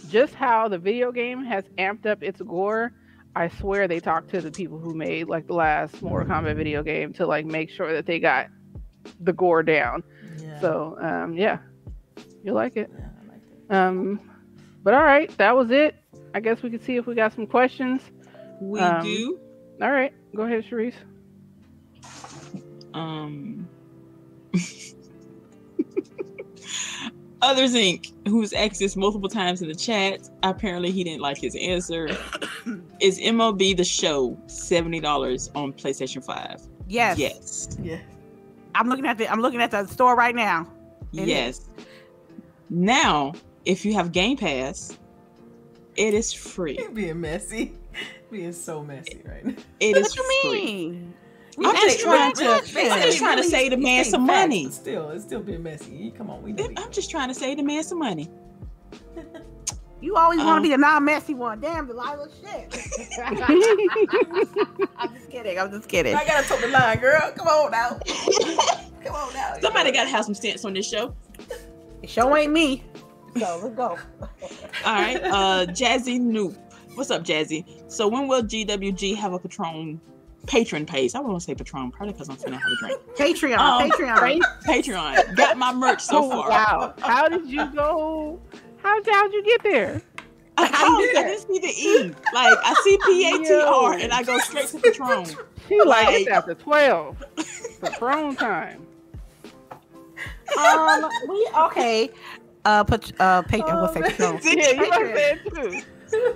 just 0.08 0.34
how 0.34 0.66
the 0.68 0.78
video 0.78 1.12
game 1.12 1.44
has 1.44 1.64
amped 1.76 2.06
up 2.06 2.22
its 2.22 2.40
gore. 2.40 2.92
I 3.36 3.48
swear 3.48 3.88
they 3.88 4.00
talked 4.00 4.30
to 4.30 4.40
the 4.40 4.50
people 4.50 4.78
who 4.78 4.94
made 4.94 5.28
like 5.28 5.46
the 5.48 5.54
last 5.54 6.00
Mortal 6.00 6.28
Kombat 6.34 6.56
video 6.56 6.82
game 6.82 7.12
to 7.14 7.26
like 7.26 7.44
make 7.44 7.68
sure 7.68 7.92
that 7.92 8.06
they 8.06 8.20
got 8.20 8.46
the 9.20 9.34
gore 9.34 9.62
down. 9.62 10.02
Yeah. 10.42 10.58
So 10.60 10.96
um, 11.02 11.34
yeah, 11.34 11.58
you'll 12.42 12.54
like 12.54 12.76
it. 12.76 12.90
yeah, 12.96 13.04
I 13.22 13.32
like 13.32 13.40
that. 13.68 13.76
Um, 13.76 14.20
but 14.82 14.94
all 14.94 15.02
right, 15.02 15.36
that 15.38 15.56
was 15.56 15.70
it. 15.70 15.94
I 16.34 16.40
guess 16.40 16.62
we 16.62 16.70
could 16.70 16.82
see 16.84 16.96
if 16.96 17.06
we 17.06 17.14
got 17.14 17.32
some 17.34 17.46
questions. 17.46 18.02
We 18.60 18.80
Um, 18.80 19.02
do. 19.04 19.38
All 19.82 19.90
right, 19.90 20.12
go 20.36 20.42
ahead, 20.42 20.64
Cherise. 20.64 20.94
Um, 22.94 23.68
Others 27.42 27.72
Inc., 27.74 28.12
who's 28.28 28.52
asked 28.52 28.78
this 28.80 28.96
multiple 28.96 29.28
times 29.28 29.62
in 29.62 29.68
the 29.68 29.74
chat, 29.74 30.28
apparently 30.42 30.90
he 30.90 31.02
didn't 31.02 31.22
like 31.22 31.38
his 31.38 31.56
answer. 31.56 32.08
Is 33.00 33.18
MLB 33.18 33.74
the 33.76 33.84
show 33.84 34.38
seventy 34.46 35.00
dollars 35.00 35.50
on 35.54 35.72
PlayStation 35.72 36.22
Five? 36.22 36.60
Yes. 36.86 37.16
Yes. 37.18 37.78
Yeah. 37.82 37.98
I'm 38.74 38.88
looking 38.90 39.06
at 39.06 39.16
the 39.16 39.26
I'm 39.30 39.40
looking 39.40 39.62
at 39.62 39.70
the 39.70 39.86
store 39.86 40.14
right 40.16 40.34
now. 40.34 40.66
It 41.14 41.20
is. 41.22 41.28
Yes. 41.28 41.68
Now, 42.70 43.32
if 43.64 43.84
you 43.84 43.92
have 43.94 44.12
Game 44.12 44.36
Pass, 44.36 44.96
it 45.96 46.14
is 46.14 46.32
free. 46.32 46.78
You're 46.78 46.90
being 46.90 47.20
messy. 47.20 47.74
Being 48.30 48.52
so 48.52 48.84
messy 48.84 49.20
right 49.24 49.44
now. 49.44 49.54
It 49.80 49.96
is 49.96 50.02
What 50.04 50.16
you 50.16 50.22
free. 50.50 50.64
mean? 50.64 51.14
I'm 51.58 51.64
just 51.74 51.82
Basically- 51.84 52.04
trying 52.04 52.32
to- 52.34 52.44
I'm 52.92 53.02
just 53.02 53.18
trying 53.18 53.36
to 53.38 53.40
really, 53.42 53.50
save 53.50 53.70
the 53.72 53.76
man 53.76 54.04
some 54.04 54.24
facts, 54.24 54.38
money. 54.42 54.70
Still, 54.70 55.10
it's 55.10 55.24
still 55.24 55.40
being 55.40 55.64
messy. 55.64 56.12
Come 56.16 56.30
on, 56.30 56.40
we 56.40 56.52
know. 56.52 56.68
I'm 56.76 56.92
just 56.92 57.10
trying 57.10 57.26
to 57.26 57.34
save 57.34 57.56
the 57.56 57.64
man 57.64 57.82
some 57.82 57.98
money. 57.98 58.30
You 60.02 60.16
always 60.16 60.38
want 60.38 60.48
Um, 60.50 60.56
to 60.56 60.62
be 60.62 60.70
the 60.70 60.78
non-messy 60.78 61.34
one. 61.34 61.60
Damn, 61.60 61.86
Delilah, 61.86 62.26
shit. 62.40 62.72
I'm 63.22 65.14
just 65.14 65.30
kidding. 65.30 65.58
I'm 65.58 65.70
just 65.70 65.88
kidding. 65.90 66.14
I 66.14 66.24
gotta 66.24 66.48
top 66.48 66.58
the 66.60 66.68
line, 66.68 66.98
girl. 67.00 67.30
Come 67.36 67.46
on 67.48 67.70
now. 67.70 67.98
Come 69.04 69.14
on 69.14 69.34
now. 69.34 69.56
Somebody 69.60 69.92
got 69.92 70.04
to 70.04 70.08
have 70.08 70.24
some 70.24 70.32
sense 70.32 70.64
on 70.64 70.72
this 70.72 70.88
show. 70.88 71.14
Show 72.04 72.36
ain't 72.36 72.52
me. 72.52 72.84
So 73.38 73.60
let's 73.62 73.76
go. 73.76 73.98
All 74.84 74.94
right, 74.94 75.22
uh, 75.22 75.66
Jazzy 75.66 76.20
Noop. 76.20 76.56
What's 76.94 77.10
up, 77.10 77.22
Jazzy? 77.24 77.64
So 77.90 78.08
when 78.08 78.26
will 78.26 78.42
GWG 78.42 79.16
have 79.16 79.32
a 79.32 79.38
Patron 79.38 80.00
patron 80.46 80.86
page? 80.86 81.14
I 81.14 81.20
won't 81.20 81.42
say 81.42 81.54
Patron, 81.54 81.90
probably 81.90 82.12
because 82.12 82.28
I'm 82.28 82.36
finna 82.36 82.58
have 82.58 82.62
a 82.62 82.76
drink. 82.80 83.00
Patreon. 83.16 83.58
Um, 83.58 83.90
Patreon. 83.90 84.40
Patreon 84.66 85.36
got 85.36 85.58
my 85.58 85.72
merch 85.72 86.00
so 86.00 86.24
oh, 86.24 86.30
far. 86.30 86.48
wow. 86.50 86.94
How 87.00 87.28
did 87.28 87.48
you 87.48 87.66
go? 87.72 88.40
How 88.82 88.98
how'd 89.04 89.32
you 89.32 89.44
get 89.44 89.62
there? 89.62 90.02
I, 90.56 90.64
I, 90.64 91.20
I 91.20 91.22
didn't 91.22 91.46
see 91.46 91.58
the 91.58 91.68
E. 91.68 92.14
Like 92.34 92.58
I 92.62 92.74
see 92.82 92.98
P 93.04 93.34
A 93.34 93.38
T 93.38 93.52
R, 93.54 93.92
and 93.94 94.12
I 94.12 94.22
go 94.22 94.38
straight 94.38 94.66
to 94.68 94.78
Patron. 94.78 95.26
She 95.68 95.78
like 95.78 96.06
Like- 96.06 96.20
it's 96.20 96.28
after 96.28 96.54
twelve. 96.54 97.22
Patron 97.82 98.36
time. 98.36 98.86
Um, 100.58 101.08
we 101.28 101.48
okay. 101.66 102.10
Uh, 102.64 102.84
put 102.84 103.12
uh, 103.20 103.42
Patreon. 103.42 103.72
Oh, 103.74 103.82
What's 103.82 104.16
that? 104.18 104.44
Yeah, 104.44 104.70
you 104.72 104.90
like 104.90 105.44
too. 105.54 105.82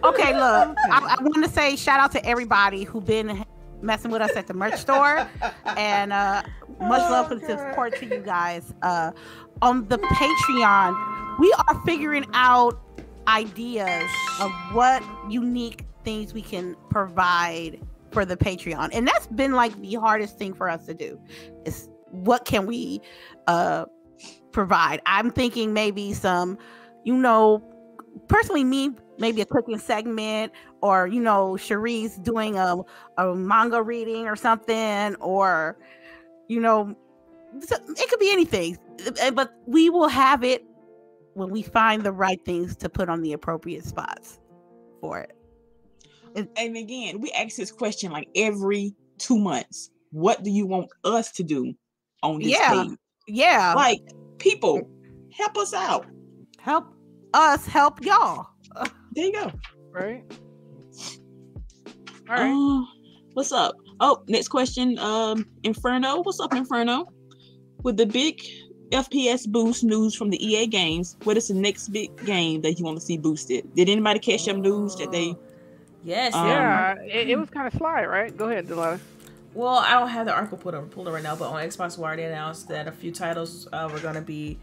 Okay, 0.04 0.32
look, 0.32 0.76
I, 0.90 1.16
I 1.18 1.22
want 1.22 1.44
to 1.44 1.50
say 1.50 1.76
shout 1.76 2.00
out 2.00 2.12
to 2.12 2.24
everybody 2.24 2.84
who 2.84 3.00
been 3.00 3.44
messing 3.82 4.10
with 4.10 4.22
us 4.22 4.30
at 4.36 4.46
the 4.46 4.54
merch 4.54 4.76
store, 4.76 5.28
and 5.76 6.12
uh, 6.12 6.42
much 6.80 7.00
love 7.10 7.26
Oh, 7.30 7.32
and 7.32 7.40
God. 7.46 7.58
support 7.58 7.96
to 7.98 8.06
you 8.06 8.18
guys. 8.20 8.72
Uh, 8.82 9.10
on 9.62 9.86
the 9.88 9.98
Patreon, 9.98 11.38
we 11.38 11.52
are 11.68 11.82
figuring 11.84 12.24
out 12.34 12.80
ideas 13.28 14.10
of 14.40 14.50
what 14.72 15.02
unique 15.28 15.84
things 16.04 16.32
we 16.34 16.42
can 16.42 16.76
provide 16.90 17.80
for 18.12 18.24
the 18.24 18.36
Patreon, 18.36 18.90
and 18.92 19.06
that's 19.06 19.26
been 19.26 19.52
like 19.52 19.78
the 19.80 19.94
hardest 19.94 20.38
thing 20.38 20.54
for 20.54 20.68
us 20.70 20.86
to 20.86 20.94
do. 20.94 21.20
Is 21.66 21.88
what 22.10 22.44
can 22.44 22.64
we 22.66 23.00
uh 23.48 23.84
provide? 24.54 25.02
I'm 25.04 25.30
thinking 25.30 25.74
maybe 25.74 26.14
some, 26.14 26.56
you 27.04 27.16
know, 27.16 27.62
personally 28.28 28.64
me 28.64 28.90
maybe 29.18 29.40
a 29.40 29.46
cooking 29.46 29.78
segment 29.78 30.52
or 30.80 31.06
you 31.06 31.20
know 31.20 31.52
Cherise 31.52 32.22
doing 32.22 32.56
a, 32.56 32.76
a 33.18 33.34
manga 33.34 33.82
reading 33.82 34.26
or 34.26 34.36
something 34.36 35.14
or 35.16 35.76
you 36.48 36.60
know 36.60 36.96
it 37.54 38.08
could 38.10 38.20
be 38.20 38.32
anything 38.32 38.78
Uh, 39.22 39.30
but 39.30 39.54
we 39.66 39.90
will 39.90 40.08
have 40.08 40.42
it 40.42 40.64
when 41.34 41.50
we 41.50 41.62
find 41.62 42.02
the 42.02 42.12
right 42.12 42.44
things 42.44 42.76
to 42.76 42.88
put 42.88 43.08
on 43.08 43.22
the 43.22 43.32
appropriate 43.32 43.84
spots 43.84 44.40
for 45.00 45.20
it 45.20 45.36
And 46.36 46.76
again, 46.76 47.20
we 47.20 47.30
ask 47.32 47.56
this 47.56 47.70
question 47.70 48.10
like 48.10 48.28
every 48.34 48.94
two 49.18 49.38
months. 49.38 49.90
What 50.10 50.42
do 50.42 50.50
you 50.50 50.66
want 50.66 50.90
us 51.04 51.30
to 51.32 51.42
do 51.44 51.74
on 52.22 52.40
this 52.40 52.50
Yeah. 52.50 52.86
yeah 53.28 53.74
Like 53.74 54.00
people, 54.38 54.88
help 55.32 55.56
us 55.56 55.74
out. 55.74 56.06
help 56.58 56.86
us 57.32 57.66
help 57.66 58.04
y'all 58.04 58.46
There 59.14 59.26
you 59.26 59.32
go. 59.32 59.52
Right. 59.90 60.24
All 62.28 62.34
right. 62.34 62.52
Uh, 62.52 62.84
what's 63.34 63.52
up? 63.52 63.76
Oh, 64.00 64.22
next 64.28 64.48
question. 64.48 64.98
Um, 64.98 65.46
Inferno. 65.62 66.22
What's 66.22 66.40
up, 66.40 66.52
Inferno? 66.54 67.06
With 67.82 67.96
the 67.96 68.06
big 68.06 68.42
FPS 68.90 69.46
boost 69.46 69.84
news 69.84 70.14
from 70.14 70.30
the 70.30 70.44
EA 70.44 70.66
games, 70.66 71.16
what 71.24 71.36
is 71.36 71.48
the 71.48 71.54
next 71.54 71.88
big 71.88 72.16
game 72.24 72.60
that 72.62 72.78
you 72.78 72.84
want 72.84 72.98
to 72.98 73.04
see 73.04 73.18
boosted? 73.18 73.72
Did 73.74 73.88
anybody 73.88 74.18
catch 74.18 74.46
them 74.46 74.62
news 74.62 74.96
that 74.96 75.12
they? 75.12 75.36
Yes. 76.02 76.34
Um, 76.34 76.48
yeah, 76.48 76.94
it, 77.02 77.30
it 77.30 77.36
was 77.38 77.50
kind 77.50 77.66
of 77.66 77.74
sly, 77.74 78.04
right? 78.04 78.36
Go 78.36 78.48
ahead, 78.48 78.66
Delilah. 78.66 79.00
Well, 79.54 79.78
I 79.78 79.92
don't 79.92 80.08
have 80.08 80.26
the 80.26 80.34
article 80.34 80.58
pulled 80.58 80.74
up, 80.74 80.90
pulled 80.90 81.06
up 81.06 81.14
right 81.14 81.22
now, 81.22 81.36
but 81.36 81.48
on 81.48 81.62
Xbox 81.62 81.96
Wire 81.96 82.16
they 82.16 82.24
announced 82.24 82.68
that 82.68 82.88
a 82.88 82.92
few 82.92 83.12
titles 83.12 83.68
uh, 83.72 83.88
were 83.90 84.00
going 84.00 84.16
to 84.16 84.20
be 84.20 84.58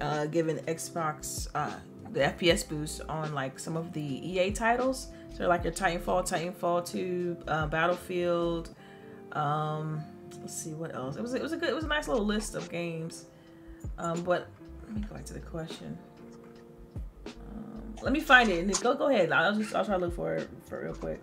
uh, 0.00 0.26
given 0.26 0.58
Xbox 0.66 1.46
uh, 1.54 1.76
the 2.10 2.20
FPS 2.20 2.68
boost 2.68 3.02
on 3.08 3.34
like 3.34 3.58
some 3.58 3.76
of 3.76 3.92
the 3.92 4.00
EA 4.02 4.50
titles. 4.50 5.08
So 5.36 5.46
like 5.46 5.62
your 5.62 5.72
Titanfall, 5.72 6.28
Titanfall 6.28 6.90
2, 6.90 7.36
uh, 7.46 7.66
Battlefield. 7.68 8.74
Um, 9.32 10.02
let's 10.40 10.54
see 10.54 10.74
what 10.74 10.94
else. 10.94 11.16
It 11.16 11.22
was 11.22 11.34
it 11.34 11.42
was 11.42 11.52
a 11.52 11.56
good 11.56 11.68
it 11.68 11.74
was 11.74 11.84
a 11.84 11.88
nice 11.88 12.08
little 12.08 12.24
list 12.24 12.54
of 12.56 12.68
games. 12.68 13.26
Um, 13.98 14.22
but 14.22 14.48
let 14.86 14.94
me 14.94 15.00
go 15.08 15.14
back 15.14 15.24
to 15.26 15.34
the 15.34 15.40
question. 15.40 15.96
Um, 17.26 17.94
let 18.02 18.12
me 18.12 18.20
find 18.20 18.50
it 18.50 18.80
go 18.82 18.94
go 18.94 19.08
ahead. 19.08 19.30
I'll 19.30 19.54
just 19.54 19.74
I'll 19.74 19.84
try 19.84 19.94
to 19.94 20.00
look 20.00 20.14
for 20.14 20.34
it 20.34 20.48
for 20.68 20.82
real 20.82 20.94
quick. 20.94 21.20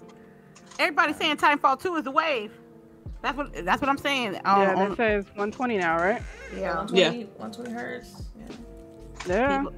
Everybody's 0.79 1.17
saying 1.17 1.35
Titanfall 1.35 1.81
2 1.81 1.97
is 1.97 2.03
the 2.03 2.11
wave. 2.11 2.53
That's 3.21 3.37
what 3.37 3.65
that's 3.65 3.81
what 3.81 3.89
I'm 3.89 3.97
saying. 3.97 4.35
Um, 4.45 4.61
yeah, 4.61 4.75
that 4.75 4.97
says 4.97 5.25
120 5.25 5.77
now, 5.77 5.97
right? 5.97 6.21
Yeah. 6.55 6.75
120, 6.77 7.01
yeah. 7.01 7.25
120 7.37 7.71
hertz. 7.71 8.23
Yeah. 8.37 8.55
Yeah. 9.27 9.57
People, 9.57 9.73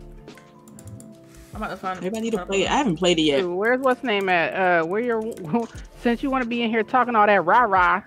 I'm 1.53 1.61
about 1.61 1.69
to 1.71 1.77
find. 1.77 2.01
Maybe 2.01 2.17
I 2.17 2.19
need 2.21 2.31
to 2.31 2.45
play 2.45 2.63
it. 2.63 2.71
I 2.71 2.77
haven't 2.77 2.97
played 2.97 3.19
it 3.19 3.23
yet. 3.23 3.41
Dude, 3.41 3.51
where's 3.51 3.81
what's 3.81 4.03
name 4.03 4.29
at? 4.29 4.53
Uh, 4.53 4.85
where 4.85 5.01
you're 5.01 5.21
since 6.01 6.23
you 6.23 6.29
want 6.29 6.43
to 6.43 6.49
be 6.49 6.61
in 6.61 6.69
here 6.69 6.83
talking 6.83 7.15
all 7.15 7.27
that 7.27 7.45
rah 7.45 7.63
rah. 7.63 8.01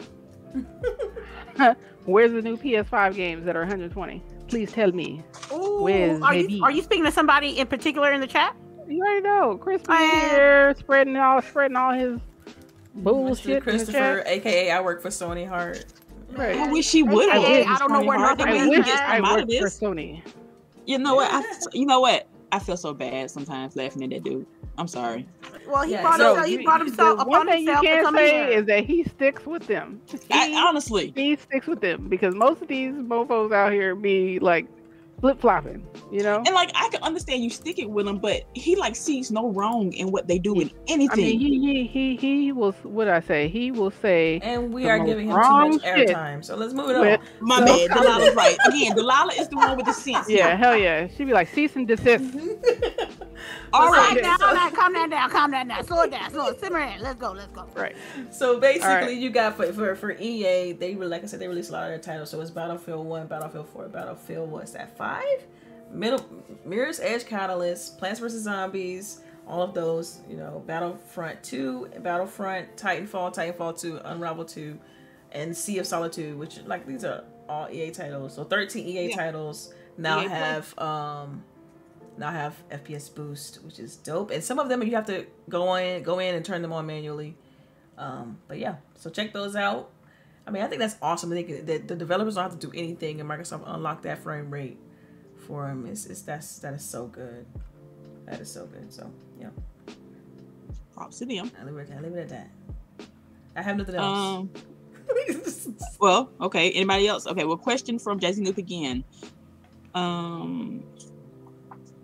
where's 2.04 2.32
the 2.32 2.42
new 2.42 2.56
PS5 2.56 3.14
games 3.14 3.44
that 3.44 3.56
are 3.56 3.60
120? 3.60 4.22
Please 4.48 4.72
tell 4.72 4.92
me. 4.92 5.22
Ooh, 5.52 5.82
Where's 5.82 6.22
are 6.22 6.34
you 6.34 6.62
are 6.62 6.70
you 6.70 6.82
speaking 6.82 7.04
to 7.04 7.12
somebody 7.12 7.58
in 7.58 7.66
particular 7.66 8.12
in 8.12 8.20
the 8.20 8.26
chat? 8.26 8.56
You 8.88 9.02
already 9.02 9.22
know. 9.22 9.58
Chris 9.58 9.82
here 9.88 10.74
spreading 10.78 11.16
all 11.16 11.42
spreading 11.42 11.76
all 11.76 11.92
his 11.92 12.20
bullshit. 12.94 13.62
Christopher, 13.62 14.22
aka 14.26 14.70
I 14.70 14.80
work 14.80 15.02
for 15.02 15.08
Sony 15.08 15.48
Heart. 15.48 15.84
Right. 16.32 16.56
I 16.56 16.72
wish 16.72 16.90
he 16.90 17.02
would. 17.02 17.28
I, 17.28 17.62
I 17.62 17.78
don't 17.78 17.92
know 17.92 18.02
where 18.02 18.18
nothing 18.18 18.48
I 18.48 18.68
wish 18.68 18.88
I 18.88 19.20
worked 19.20 19.52
for 19.52 19.68
Sony. 19.68 20.22
You 20.86 20.98
know 20.98 21.14
what? 21.14 21.30
I, 21.32 21.42
you 21.72 21.86
know 21.86 22.00
what? 22.00 22.26
I 22.52 22.58
feel 22.58 22.76
so 22.76 22.92
bad 22.92 23.30
sometimes 23.30 23.76
laughing 23.76 24.04
at 24.04 24.10
that 24.10 24.24
dude. 24.24 24.46
I'm 24.76 24.88
sorry. 24.88 25.26
Well, 25.68 25.82
he 25.82 25.92
yeah, 25.92 26.02
brought 26.02 26.18
so 26.18 26.34
himself. 26.34 26.46
He 26.48 26.64
brought 26.64 26.80
himself. 26.80 27.18
The 27.20 27.24
one 27.24 27.46
thing 27.46 27.64
you 27.64 27.80
can't 27.80 28.14
say 28.14 28.30
here. 28.30 28.58
is 28.58 28.66
that 28.66 28.84
he 28.84 29.04
sticks 29.04 29.46
with 29.46 29.66
them. 29.66 30.00
He, 30.06 30.18
I, 30.30 30.52
honestly, 30.66 31.12
he 31.14 31.36
sticks 31.36 31.66
with 31.66 31.80
them 31.80 32.08
because 32.08 32.34
most 32.34 32.62
of 32.62 32.68
these 32.68 32.92
mofo's 32.92 33.52
out 33.52 33.72
here 33.72 33.94
be 33.94 34.38
like 34.40 34.66
flip 35.20 35.40
flopping, 35.40 35.86
you 36.10 36.22
know. 36.22 36.42
And 36.44 36.54
like 36.54 36.70
I 36.74 36.88
can 36.90 37.02
understand 37.02 37.42
you 37.42 37.50
sticking 37.50 37.92
with 37.92 38.06
him, 38.06 38.18
but 38.18 38.42
he 38.54 38.76
like 38.76 38.96
sees 38.96 39.30
no 39.30 39.50
wrong 39.50 39.92
in 39.92 40.10
what 40.10 40.26
they 40.28 40.38
do 40.38 40.60
in 40.60 40.70
anything. 40.88 41.10
I 41.10 41.16
mean, 41.16 41.40
he 41.40 41.86
he 41.86 42.16
he 42.16 42.16
he 42.16 42.52
will. 42.52 42.72
What 42.82 43.08
I 43.08 43.20
say? 43.20 43.48
He 43.48 43.70
will 43.70 43.90
say. 43.90 44.40
And 44.42 44.72
we 44.72 44.88
are 44.88 45.04
giving 45.04 45.28
him 45.28 45.36
too 45.36 45.68
much 45.68 45.82
airtime, 45.82 46.44
so 46.44 46.56
let's 46.56 46.74
move 46.74 46.90
it 46.90 46.96
on. 46.96 47.18
My 47.40 47.58
so, 47.58 47.66
bad, 47.66 47.90
Delilah's 47.90 48.34
right. 48.34 48.56
Again, 48.66 48.96
Delilah 48.96 49.32
is 49.34 49.48
the 49.48 49.56
one 49.56 49.76
with 49.76 49.86
the 49.86 49.92
sense. 49.92 50.28
Yeah, 50.28 50.56
hell 50.56 50.76
yeah. 50.76 51.08
She'd 51.08 51.26
be 51.26 51.32
like 51.32 51.48
cease 51.48 51.76
and 51.76 51.86
desist. 51.86 52.24
Mm-hmm. 52.24 53.22
All 53.72 53.90
right, 53.90 54.22
now, 54.22 54.36
now, 54.36 54.70
calm 54.70 54.92
down, 54.92 55.10
down, 55.10 55.30
calm 55.30 55.50
down, 55.50 55.68
now, 55.68 55.82
slow 55.82 56.02
it 56.02 56.10
down, 56.10 56.30
slow 56.30 56.46
it, 56.48 56.60
simmer 56.60 56.80
in. 56.80 57.00
Let's 57.00 57.18
go, 57.18 57.32
let's 57.32 57.52
go. 57.52 57.66
Right. 57.74 57.96
So 58.30 58.60
basically, 58.60 58.88
right. 58.88 59.16
you 59.16 59.30
got 59.30 59.56
for, 59.56 59.72
for 59.72 59.94
for 59.96 60.12
EA, 60.12 60.72
they 60.72 60.94
were 60.94 61.06
like 61.06 61.24
I 61.24 61.26
said, 61.26 61.40
they 61.40 61.48
released 61.48 61.70
a 61.70 61.72
lot 61.72 61.82
of 61.84 61.88
their 61.88 61.98
titles. 61.98 62.30
So 62.30 62.40
it's 62.40 62.50
Battlefield 62.50 63.06
One, 63.06 63.26
Battlefield 63.26 63.68
Four, 63.68 63.88
Battlefield 63.88 64.50
what's 64.50 64.72
that 64.72 64.96
five? 64.96 65.03
Middle 65.90 66.24
Mirror's 66.64 67.00
Edge 67.00 67.26
Catalyst, 67.26 67.98
Plants 67.98 68.20
vs 68.20 68.42
Zombies, 68.42 69.20
all 69.46 69.62
of 69.62 69.74
those. 69.74 70.20
You 70.28 70.36
know, 70.36 70.62
Battlefront 70.66 71.42
Two, 71.42 71.88
Battlefront, 72.00 72.76
Titanfall, 72.76 73.34
Titanfall 73.34 73.80
Two, 73.80 74.00
Unravel 74.04 74.44
Two, 74.44 74.78
and 75.32 75.56
Sea 75.56 75.78
of 75.78 75.86
Solitude, 75.86 76.38
which 76.38 76.60
like 76.64 76.86
these 76.86 77.04
are 77.04 77.24
all 77.48 77.68
EA 77.70 77.90
titles. 77.90 78.34
So 78.34 78.44
13 78.44 78.86
EA 78.86 79.08
yeah. 79.08 79.16
titles 79.16 79.72
now 79.96 80.22
EA 80.22 80.28
have 80.28 80.78
um 80.78 81.44
now 82.16 82.30
have 82.30 82.56
FPS 82.70 83.12
boost, 83.14 83.62
which 83.64 83.78
is 83.78 83.96
dope. 83.96 84.30
And 84.30 84.42
some 84.42 84.58
of 84.58 84.68
them 84.68 84.82
you 84.82 84.94
have 84.94 85.06
to 85.06 85.26
go 85.48 85.74
in, 85.74 86.02
go 86.02 86.18
in 86.18 86.34
and 86.34 86.44
turn 86.44 86.62
them 86.62 86.72
on 86.72 86.86
manually. 86.86 87.36
Um, 87.98 88.38
but 88.48 88.58
yeah, 88.58 88.76
so 88.94 89.10
check 89.10 89.32
those 89.32 89.54
out. 89.54 89.90
I 90.46 90.50
mean, 90.50 90.62
I 90.62 90.66
think 90.66 90.80
that's 90.80 90.96
awesome. 91.00 91.32
I 91.32 91.36
think 91.36 91.66
that 91.66 91.88
the 91.88 91.96
developers 91.96 92.34
don't 92.34 92.44
have 92.44 92.58
to 92.58 92.66
do 92.66 92.72
anything, 92.76 93.20
and 93.20 93.28
Microsoft 93.28 93.62
unlock 93.66 94.02
that 94.02 94.18
frame 94.18 94.50
rate 94.50 94.78
for 95.46 95.68
him 95.68 95.86
It's, 95.86 96.06
it's 96.06 96.22
that's 96.22 96.58
that 96.58 96.74
is 96.74 96.84
so 96.84 97.06
good. 97.06 97.46
That 98.26 98.40
is 98.40 98.50
so 98.50 98.66
good. 98.66 98.92
So 98.92 99.10
yeah. 99.40 99.50
Props 100.94 101.18
to 101.18 101.26
them. 101.26 101.50
I 101.60 101.64
leave 101.64 101.76
it. 101.76 101.90
I 101.96 102.00
leave 102.00 102.14
it 102.14 102.20
at 102.20 102.28
that. 102.30 102.50
I 103.56 103.62
have 103.62 103.76
nothing 103.76 103.94
else. 103.96 104.18
Um, 104.18 104.50
well, 106.00 106.30
okay. 106.40 106.70
Anybody 106.72 107.08
else? 107.08 107.26
Okay. 107.26 107.44
Well, 107.44 107.56
question 107.56 107.98
from 107.98 108.18
Jazzy 108.20 108.40
Noop 108.40 108.58
again. 108.58 109.04
Um, 109.94 110.82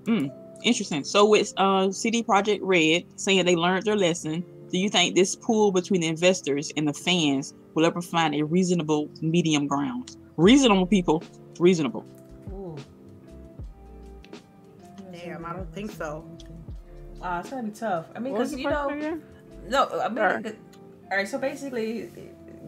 Mm, 0.05 0.33
interesting. 0.63 1.05
So 1.05 1.25
with 1.25 1.53
uh, 1.57 1.93
CD 1.93 2.23
Projekt 2.23 2.61
Red 2.63 3.05
saying 3.17 3.45
they 3.45 3.57
learned 3.57 3.85
their 3.85 3.97
lesson, 3.97 4.45
do 4.71 4.79
you 4.79 4.89
think 4.89 5.15
this 5.15 5.37
pool 5.37 5.73
between 5.73 6.01
the 6.01 6.09
investors 6.09 6.73
and 6.77 6.87
the 6.89 6.93
fans 6.93 7.55
will 7.75 7.85
ever 7.85 8.01
find 8.01 8.35
a 8.35 8.43
reasonable 8.43 9.09
medium 9.21 9.67
ground? 9.67 10.17
Reasonable 10.37 10.87
people, 10.87 11.23
reasonable. 11.59 12.05
I 15.51 15.53
don't 15.53 15.75
think 15.75 15.91
so. 15.91 16.25
Uh, 17.21 17.41
it's 17.41 17.51
gonna 17.51 17.65
be 17.65 17.71
tough. 17.71 18.07
I 18.15 18.21
mean, 18.21 18.33
because 18.33 18.55
you 18.55 18.71
know, 18.71 18.89
no, 19.69 19.89
I 20.01 20.09
mean, 20.09 20.19
all 20.19 20.25
right. 20.25 20.59
all 21.11 21.17
right. 21.17 21.29
So 21.29 21.39
basically, 21.39 22.11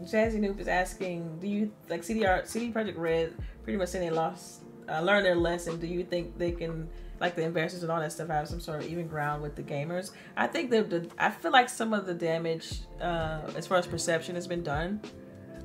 Jazzy 0.01 0.39
Noop 0.39 0.59
is 0.59 0.67
asking, 0.67 1.39
do 1.39 1.47
you 1.47 1.71
like 1.89 2.01
CDR, 2.01 2.45
CD 2.45 2.71
Projekt 2.71 2.97
Red 2.97 3.33
pretty 3.63 3.77
much 3.77 3.89
saying 3.89 4.09
they 4.09 4.15
lost, 4.15 4.63
uh, 4.89 4.99
learned 4.99 5.25
their 5.25 5.35
lesson? 5.35 5.79
Do 5.79 5.87
you 5.87 6.03
think 6.03 6.37
they 6.37 6.51
can 6.51 6.89
like 7.21 7.35
the 7.35 7.41
investors 7.41 7.83
and 7.83 7.91
all 7.91 8.01
that 8.01 8.11
stuff 8.11 8.27
have 8.27 8.49
some 8.49 8.59
sort 8.59 8.83
of 8.83 8.89
even 8.89 9.07
ground 9.07 9.41
with 9.41 9.55
the 9.55 9.63
gamers. 9.63 10.11
I 10.35 10.45
think 10.45 10.69
that 10.71 10.89
the 10.89 11.09
I 11.17 11.31
feel 11.31 11.51
like 11.51 11.69
some 11.69 11.93
of 11.93 12.05
the 12.05 12.13
damage 12.13 12.81
uh, 12.99 13.49
as 13.55 13.65
far 13.65 13.77
as 13.77 13.87
perception 13.87 14.35
has 14.35 14.45
been 14.45 14.61
done. 14.61 14.99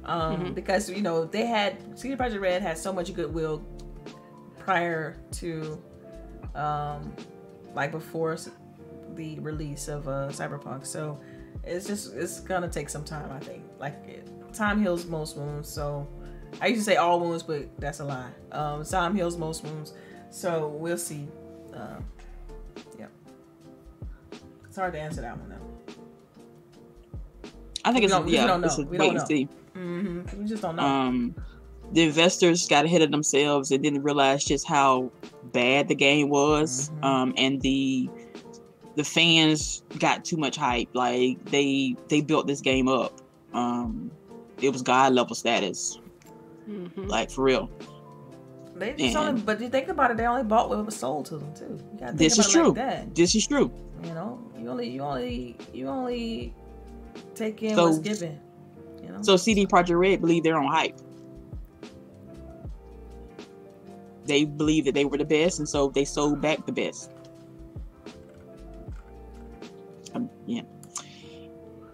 Um, 0.05 0.37
mm-hmm. 0.37 0.55
because 0.55 0.89
you 0.89 1.03
know 1.03 1.25
they 1.25 1.47
had 1.47 1.99
CD 1.99 2.15
Projekt 2.15 2.41
Red 2.41 2.63
had 2.63 2.79
so 2.79 2.93
much 2.93 3.13
goodwill 3.13 3.67
prior 4.59 5.19
to 5.33 5.83
um, 6.55 7.15
like 7.75 7.93
before 7.93 8.37
the 9.15 9.39
release 9.41 9.89
of 9.89 10.09
uh, 10.09 10.29
Cyberpunk. 10.31 10.87
So 10.87 11.21
it's 11.65 11.87
just 11.87 12.15
it's 12.15 12.41
gonna 12.41 12.69
take 12.69 12.89
some 12.89 13.05
time. 13.05 13.31
I 13.31 13.41
think 13.41 13.63
like 13.79 13.95
it, 14.07 14.29
time 14.53 14.81
heals 14.81 15.07
most 15.07 15.37
wounds. 15.37 15.69
So 15.69 16.09
I 16.61 16.69
used 16.69 16.81
to 16.81 16.85
say 16.85 16.97
all 16.97 17.21
wounds, 17.21 17.43
but 17.43 17.69
that's 17.81 18.01
a 18.01 18.05
lie. 18.05 18.31
Um, 18.53 18.85
time 18.85 19.15
heals 19.15 19.37
most 19.37 19.65
wounds. 19.65 19.93
So 20.31 20.69
we'll 20.69 20.99
see 20.99 21.29
uh, 21.75 22.01
yeah. 22.99 23.07
It's 24.67 24.77
hard 24.77 24.93
to 24.93 25.01
answer 25.01 25.21
that 25.21 25.37
one 25.39 25.49
though. 25.51 25.57
I 27.85 27.93
think 27.93 28.03
we 28.03 28.07
it's 28.07 28.31
yeah, 28.31 28.43
we 28.43 28.49
don't 28.49 28.61
know. 28.61 28.67
it's 28.67 28.79
we 28.79 29.09
and 29.09 29.23
see. 29.23 29.49
Mm-hmm. 29.77 30.43
We 30.43 30.49
just 30.49 30.63
don't 30.63 30.77
know. 30.77 30.83
Um, 30.83 31.35
the 31.93 32.03
investors 32.03 32.67
got 32.69 32.85
ahead 32.85 33.03
of 33.03 33.11
themselves 33.11 33.71
and 33.71 33.83
didn't 33.83 34.03
realize 34.03 34.45
just 34.45 34.67
how 34.67 35.11
bad 35.53 35.89
the 35.89 35.95
game 35.95 36.29
was. 36.29 36.91
Mm-hmm. 36.91 37.05
Um, 37.05 37.35
and 37.37 37.61
the 37.63 38.09
the 38.97 39.05
fans 39.05 39.83
got 39.99 40.25
too 40.25 40.37
much 40.37 40.57
hype. 40.57 40.89
Like 40.93 41.43
they 41.47 41.97
they 42.09 42.21
built 42.21 42.47
this 42.47 42.61
game 42.61 42.89
up. 42.89 43.21
Um, 43.53 44.11
it 44.61 44.71
was 44.71 44.83
god 44.83 45.13
level 45.13 45.35
status. 45.35 46.01
Mm-hmm. 46.69 47.07
Like 47.07 47.31
for 47.31 47.45
real. 47.45 47.71
They 48.77 48.93
just 48.93 49.17
and 49.17 49.17
only, 49.17 49.41
but 49.41 49.61
you 49.61 49.69
think 49.69 49.89
about 49.89 50.13
it, 50.13 50.17
they 50.17 50.27
only 50.27 50.45
bought 50.45 50.69
what 50.69 50.85
was 50.85 50.97
sold 50.97 51.27
to 51.27 51.39
them 51.39 51.53
too. 51.55 51.81
this 52.15 52.39
is 52.39 52.49
true. 52.49 52.73
Like 52.73 53.15
this 53.15 53.35
is 53.35 53.47
true. 53.47 53.73
You 54.05 54.15
know, 54.15 54.41
you 54.57 54.69
only, 54.69 54.89
you 54.89 55.01
only, 55.01 55.57
you 55.73 55.89
only 55.89 56.55
take 57.35 57.63
in 57.65 57.75
so, 57.75 57.87
what's 57.87 57.99
given. 57.99 58.39
You 59.03 59.11
know. 59.11 59.23
So 59.23 59.37
CD 59.37 59.67
Projekt 59.67 59.99
Red 59.99 60.21
believe 60.21 60.45
they're 60.45 60.57
on 60.57 60.71
hype. 60.71 60.97
They 64.29 64.45
believe 64.45 64.85
that 64.85 64.95
they 64.95 65.07
were 65.07 65.17
the 65.17 65.25
best, 65.25 65.59
and 65.59 65.69
so 65.69 65.89
they 65.89 66.05
sold 66.05 66.41
back 66.41 66.67
the 66.67 66.73
best. 66.73 67.11
Um, 70.15 70.31
yeah. 70.47 70.63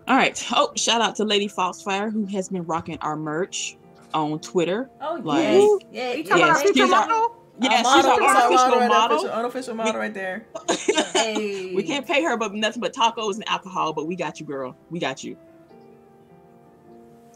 All 0.06 0.16
right. 0.16 0.44
Oh, 0.52 0.72
shout 0.76 1.00
out 1.00 1.16
to 1.16 1.24
Lady 1.24 1.48
Foxfire 1.48 2.10
who 2.10 2.26
has 2.26 2.48
been 2.48 2.64
rocking 2.64 2.98
our 2.98 3.16
merch 3.16 3.76
on 4.12 4.38
Twitter. 4.40 4.90
Oh 5.00 5.20
like, 5.22 5.44
yeah, 5.92 6.10
yeah. 6.10 6.14
You 6.14 6.24
talking 6.24 6.44
yes, 6.44 6.60
about 6.60 6.76
she's 6.76 6.90
model? 6.90 7.36
Yeah, 7.60 7.78
she's 7.78 8.04
an 8.04 8.10
unofficial 8.10 8.68
model. 8.68 8.88
model. 8.88 9.30
Unofficial 9.30 9.74
model 9.74 10.00
right 10.00 10.12
there. 10.12 10.46
hey. 11.12 11.72
We 11.74 11.82
can't 11.84 12.06
pay 12.06 12.22
her, 12.24 12.36
but 12.36 12.52
nothing 12.52 12.80
but 12.80 12.92
tacos 12.92 13.36
and 13.36 13.48
alcohol. 13.48 13.92
But 13.92 14.06
we 14.06 14.16
got 14.16 14.40
you, 14.40 14.46
girl. 14.46 14.76
We 14.90 14.98
got 14.98 15.22
you. 15.22 15.36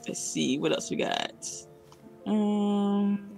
Let's 0.06 0.20
see 0.20 0.58
what 0.58 0.72
else 0.72 0.90
we 0.90 0.96
got. 0.96 1.46
Um. 2.26 3.37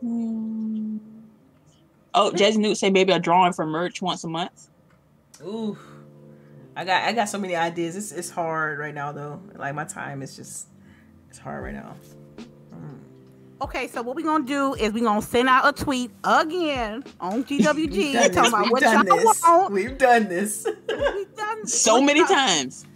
Hmm. 0.00 0.98
Oh, 2.14 2.32
Jazzy 2.34 2.56
Newt 2.56 2.76
say 2.76 2.90
maybe 2.90 3.12
a 3.12 3.18
drawing 3.18 3.52
for 3.52 3.66
merch 3.66 4.02
once 4.02 4.24
a 4.24 4.28
month. 4.28 4.68
Ooh. 5.42 5.78
I 6.76 6.84
got 6.84 7.02
I 7.04 7.12
got 7.12 7.28
so 7.28 7.38
many 7.38 7.54
ideas. 7.56 7.96
It's 7.96 8.12
it's 8.12 8.30
hard 8.30 8.78
right 8.78 8.94
now 8.94 9.12
though. 9.12 9.40
Like 9.54 9.74
my 9.74 9.84
time 9.84 10.22
is 10.22 10.36
just 10.36 10.68
it's 11.28 11.38
hard 11.38 11.62
right 11.64 11.74
now. 11.74 11.94
Mm. 12.72 12.98
Okay, 13.62 13.86
so 13.88 14.02
what 14.02 14.16
we're 14.16 14.24
gonna 14.24 14.44
do 14.46 14.74
is 14.74 14.92
we're 14.92 15.04
gonna 15.04 15.20
send 15.22 15.48
out 15.48 15.68
a 15.68 15.84
tweet 15.84 16.10
again 16.24 17.04
on 17.20 17.44
GWG 17.44 18.32
talking 18.32 18.48
about 18.48 18.70
what 18.70 18.82
y'all 18.82 19.04
this. 19.04 19.42
want. 19.42 19.72
We've 19.72 19.98
done 19.98 20.28
this. 20.28 20.66
We've 20.66 21.36
done 21.36 21.60
this. 21.62 21.80
so 21.82 22.00
many 22.00 22.24
times. 22.24 22.86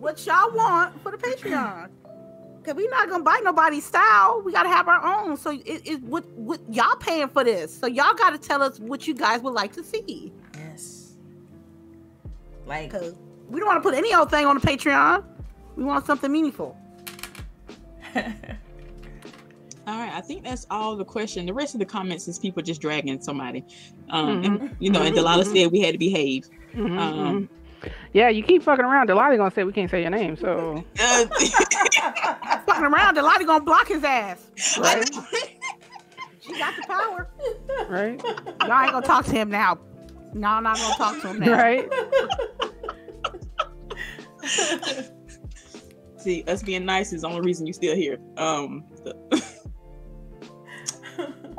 What 0.00 0.24
y'all 0.26 0.50
want 0.52 1.00
for 1.02 1.12
the 1.12 1.18
Patreon? 1.18 1.90
Cause 2.64 2.74
we're 2.74 2.90
not 2.90 3.08
gonna 3.08 3.24
buy 3.24 3.40
nobody's 3.42 3.84
style. 3.86 4.42
We 4.44 4.52
gotta 4.52 4.68
have 4.68 4.86
our 4.86 5.02
own. 5.24 5.36
So 5.36 5.50
it 5.50 5.86
is 5.86 5.98
what 6.00 6.24
what 6.32 6.60
y'all 6.70 6.96
paying 6.96 7.28
for 7.28 7.42
this. 7.42 7.76
So 7.76 7.86
y'all 7.86 8.14
gotta 8.14 8.36
tell 8.38 8.62
us 8.62 8.78
what 8.78 9.06
you 9.06 9.14
guys 9.14 9.40
would 9.40 9.54
like 9.54 9.72
to 9.74 9.82
see. 9.82 10.30
Yes. 10.56 11.14
Like 12.66 12.90
Cause 12.90 13.14
we 13.48 13.58
don't 13.60 13.66
want 13.68 13.82
to 13.82 13.88
put 13.88 13.96
any 13.96 14.14
old 14.14 14.30
thing 14.30 14.44
on 14.46 14.56
the 14.58 14.60
Patreon. 14.66 15.24
We 15.76 15.84
want 15.84 16.04
something 16.06 16.30
meaningful. 16.30 16.76
All 19.86 19.96
right, 19.98 20.12
I 20.14 20.20
think 20.20 20.44
that's 20.44 20.66
all 20.70 20.94
the 20.94 21.04
question. 21.04 21.46
The 21.46 21.54
rest 21.54 21.74
of 21.74 21.80
the 21.80 21.86
comments 21.86 22.28
is 22.28 22.38
people 22.38 22.62
just 22.62 22.80
dragging 22.80 23.20
somebody. 23.20 23.64
Um, 24.10 24.42
Mhm. 24.42 24.44
and, 24.46 24.76
you 24.78 24.90
know, 24.90 25.02
and 25.02 25.14
Delilah 25.16 25.44
said 25.44 25.72
we 25.72 25.80
had 25.80 25.92
to 25.94 25.98
behave. 25.98 26.48
Mhm, 26.74 26.98
Um, 26.98 27.48
yeah, 28.12 28.28
you 28.28 28.42
keep 28.44 28.62
fucking 28.62 28.84
around. 28.84 29.06
Delilah 29.08 29.36
gonna 29.36 29.50
say 29.50 29.64
we 29.64 29.72
can't 29.72 29.90
say 29.90 30.02
your 30.02 30.10
name, 30.10 30.36
so 30.36 30.84
uh, 31.00 31.26
Fucking 32.66 32.84
around, 32.84 33.14
Delilah 33.14 33.44
gonna 33.44 33.64
block 33.64 33.88
his 33.88 34.04
ass. 34.04 34.50
right, 34.78 35.08
She 36.40 36.52
got 36.58 36.74
the 36.76 36.82
power. 36.86 37.28
right, 37.88 38.20
Y'all 38.66 38.82
ain't 38.82 38.92
gonna 38.92 39.06
talk 39.06 39.24
to 39.26 39.32
him 39.32 39.50
now. 39.50 39.78
No, 40.32 40.48
I'm 40.48 40.62
not 40.62 40.76
gonna 40.76 40.94
talk 40.94 41.20
to 41.22 41.28
him 41.28 41.40
now. 41.40 41.52
right. 41.52 41.88
see, 46.18 46.42
us 46.44 46.62
being 46.62 46.84
nice 46.84 47.12
is 47.12 47.22
the 47.22 47.28
only 47.28 47.40
reason 47.42 47.66
you 47.66 47.72
still 47.72 47.94
here. 47.96 48.18
Um, 48.36 48.84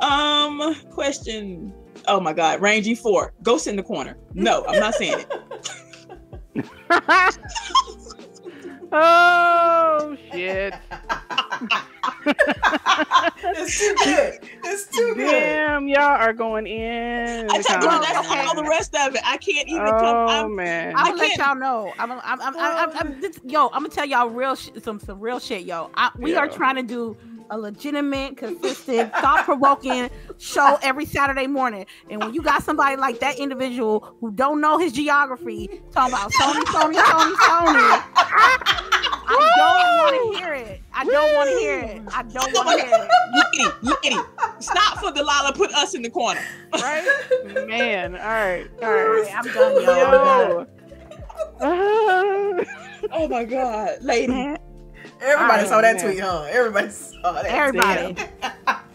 um, 0.00 0.74
question. 0.90 1.74
Oh 2.08 2.18
my 2.18 2.32
God, 2.32 2.60
Rangy 2.60 2.94
Four, 2.94 3.32
go 3.42 3.56
sit 3.58 3.70
in 3.70 3.76
the 3.76 3.82
corner. 3.82 4.16
No, 4.34 4.64
I'm 4.66 4.80
not 4.80 4.94
saying 4.94 5.20
it. 5.20 6.66
Oh 8.92 10.16
shit! 10.30 10.74
it's 13.44 13.78
too 13.78 13.94
good. 14.04 14.38
It's 14.64 14.86
too 14.86 15.14
good. 15.16 15.30
Damn, 15.30 15.88
y'all 15.88 16.00
are 16.02 16.32
going 16.32 16.66
in. 16.66 17.50
I 17.50 17.58
the 17.58 17.64
tell 17.64 17.82
you, 17.82 17.88
Well, 17.88 18.00
that's 18.00 18.26
comments. 18.26 18.48
all 18.48 18.62
the 18.62 18.68
rest 18.68 18.94
of 18.94 19.14
it. 19.14 19.20
I 19.24 19.36
can't 19.38 19.68
even 19.68 19.86
Oh 19.86 19.98
come. 20.00 20.28
I'm, 20.28 20.56
man. 20.56 20.94
I'm 20.96 21.06
gonna 21.06 21.16
let 21.18 21.36
y'all 21.38 21.54
know. 21.54 21.92
I'm, 21.98 22.12
I'm, 22.12 22.20
I'm, 22.24 22.40
I'm, 22.40 22.56
I'm, 22.56 22.90
I'm, 22.96 23.12
oh. 23.12 23.20
this, 23.20 23.40
yo. 23.44 23.66
I'm 23.68 23.82
gonna 23.82 23.88
tell 23.88 24.06
y'all 24.06 24.28
real 24.28 24.54
sh- 24.56 24.70
some 24.82 25.00
some 25.00 25.20
real 25.20 25.38
shit, 25.40 25.62
yo. 25.64 25.90
I, 25.94 26.10
we 26.18 26.34
are 26.36 26.48
trying 26.48 26.76
to 26.76 26.82
do 26.82 27.16
a 27.52 27.58
legitimate, 27.58 28.38
consistent, 28.38 29.12
thought-provoking 29.16 30.08
show 30.38 30.78
every 30.82 31.04
Saturday 31.04 31.46
morning. 31.46 31.84
And 32.08 32.22
when 32.22 32.32
you 32.32 32.40
got 32.42 32.62
somebody 32.62 32.96
like 32.96 33.20
that 33.20 33.38
individual 33.38 34.16
who 34.20 34.32
don't 34.32 34.58
know 34.62 34.78
his 34.78 34.90
geography, 34.92 35.68
talking 35.92 36.14
about 36.14 36.32
Sony, 36.32 36.64
Sony, 36.64 36.94
Sony, 37.04 37.34
Sony, 37.46 38.02
I 39.28 39.50
don't 39.54 39.96
want 39.98 40.14
to 40.16 40.38
hear 40.38 40.54
it. 40.54 40.80
I 40.94 41.04
don't 41.04 41.34
want 41.34 41.50
to 41.50 41.56
hear 41.56 41.78
it. 41.80 42.00
I 42.14 42.22
don't 42.22 42.54
want 42.54 42.70
to 42.70 42.74
hear 42.74 42.94
it. 42.94 43.10
Yitty, 43.36 43.90
yitty. 43.92 44.62
Stop 44.62 44.98
for 45.00 45.12
Delilah. 45.12 45.52
Put 45.52 45.74
us 45.74 45.94
in 45.94 46.00
the 46.00 46.10
corner. 46.10 46.40
Right? 46.72 47.06
Man, 47.44 48.16
all 48.16 48.20
right, 48.20 48.66
all 48.82 48.88
All 48.88 48.94
right. 48.94 49.22
right, 49.24 49.36
I'm 49.36 49.52
done, 49.52 49.82
yo. 49.82 50.00
I'm 50.00 50.24
done. 50.24 50.66
Yo. 51.60 52.64
Oh 53.14 53.28
my 53.28 53.44
God, 53.44 53.98
lady. 54.00 54.56
Everybody 55.22 55.66
saw 55.66 55.80
that 55.80 55.96
man. 55.96 56.04
tweet, 56.04 56.20
huh? 56.20 56.46
Everybody 56.50 56.90
saw 56.90 57.32
that. 57.32 57.44
Everybody. 57.46 58.16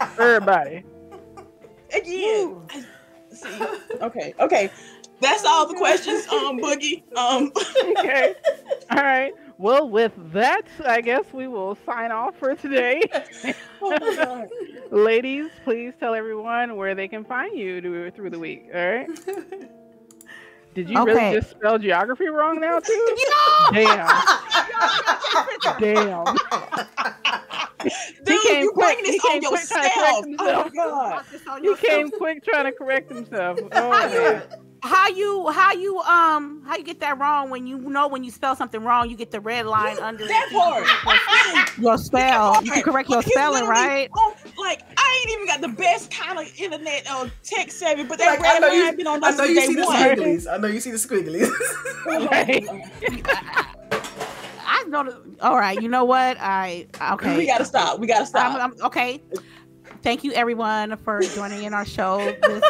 Everybody. 0.18 0.84
Again. 1.94 2.60
I- 2.70 2.84
see, 3.34 3.66
okay, 4.02 4.34
okay. 4.40 4.70
That's 5.20 5.44
all 5.44 5.66
the 5.66 5.74
questions, 5.74 6.26
um, 6.28 6.58
Boogie. 6.60 7.02
Um, 7.16 7.50
Okay. 7.98 8.34
All 8.90 8.98
right. 9.02 9.32
Well, 9.58 9.88
with 9.88 10.12
that, 10.32 10.62
I 10.86 11.00
guess 11.00 11.24
we 11.32 11.48
will 11.48 11.76
sign 11.84 12.12
off 12.12 12.36
for 12.38 12.54
today. 12.54 13.02
oh 13.82 13.90
my 13.90 14.14
God. 14.16 14.48
Ladies, 14.92 15.50
please 15.64 15.92
tell 15.98 16.14
everyone 16.14 16.76
where 16.76 16.94
they 16.94 17.08
can 17.08 17.24
find 17.24 17.58
you 17.58 17.80
through 18.12 18.30
the 18.30 18.38
week. 18.38 18.68
All 18.72 18.88
right. 18.88 19.08
Did 20.74 20.88
you 20.88 21.00
Okay. 21.00 21.12
really 21.12 21.40
just 21.40 21.50
spell 21.50 21.76
geography 21.78 22.28
wrong 22.28 22.60
now 22.60 22.78
too? 22.78 23.16
Damn. 23.72 24.06
Damn. 25.80 26.24
Dude, 28.24 28.42
came 28.42 28.62
you 28.64 28.72
quick. 28.72 28.98
this 29.04 29.10
He 29.14 29.18
came 29.20 29.44
on 29.44 29.50
quick 29.50 29.68
trying 29.68 29.84
to 29.84 29.94
correct 29.94 30.00
yourself. 30.00 30.24
Oh 30.24 30.26
himself. 30.26 30.66
my 30.74 30.84
God. 30.84 31.24
Watch 31.44 31.62
He 31.62 31.86
came 31.86 32.10
quick 32.10 32.44
trying 32.44 32.64
to 32.64 32.72
correct 32.72 33.10
himself. 33.10 33.58
Oh 33.72 33.90
man. 33.90 34.42
how 34.82 35.08
you 35.08 35.48
how 35.50 35.72
you 35.72 35.98
um 36.00 36.62
how 36.66 36.76
you 36.76 36.82
get 36.84 37.00
that 37.00 37.18
wrong 37.18 37.50
when 37.50 37.66
you 37.66 37.78
know 37.78 38.06
when 38.08 38.22
you 38.24 38.30
spell 38.30 38.54
something 38.56 38.80
wrong 38.82 39.08
you 39.10 39.16
get 39.16 39.30
the 39.30 39.40
red 39.40 39.66
line 39.66 39.98
under 39.98 40.26
That 40.26 40.48
part. 40.52 40.86
your 41.78 41.98
spell 41.98 42.62
you 42.64 42.70
can 42.72 42.82
correct 42.82 43.08
your 43.08 43.22
spelling 43.22 43.66
right 43.66 44.08
on- 44.12 44.34
like 44.56 44.82
I 44.96 45.20
ain't 45.22 45.30
even 45.32 45.46
got 45.46 45.60
the 45.60 45.68
best 45.82 46.10
kind 46.12 46.38
of 46.38 46.52
internet 46.60 47.10
or 47.12 47.30
tech 47.42 47.70
savvy, 47.72 48.04
but 48.04 48.18
that 48.18 48.38
Like, 48.38 48.40
I 48.40 48.52
red 48.54 48.60
know 48.60 48.68
you- 48.72 48.84
line 48.84 48.96
been 48.96 49.06
on 49.06 49.24
I 49.24 49.30
know 49.30 49.44
you 49.44 49.54
day 49.54 49.66
see 49.66 49.74
the 49.74 49.84
one. 49.86 49.96
squigglies. 49.96 50.52
I 50.52 50.56
know 50.58 50.68
you 50.68 50.80
see 50.80 50.90
the 50.90 50.96
squigglies. 50.96 51.50
Right. 52.30 52.64
The, 54.90 55.36
all 55.40 55.56
right 55.56 55.80
you 55.80 55.88
know 55.88 56.04
what 56.04 56.36
i 56.40 56.86
okay 57.12 57.36
We 57.36 57.46
gotta 57.46 57.64
stop. 57.64 57.98
We 58.00 58.06
gotta 58.06 58.26
stop. 58.26 58.52
I'm- 58.52 58.60
I'm- 58.60 58.74
okay 58.86 59.22
thank 60.02 60.22
you 60.24 60.32
everyone 60.32 60.96
for 60.98 61.20
joining 61.20 61.62
in 61.64 61.74
our 61.74 61.84
show 61.84 62.18
this 62.42 62.62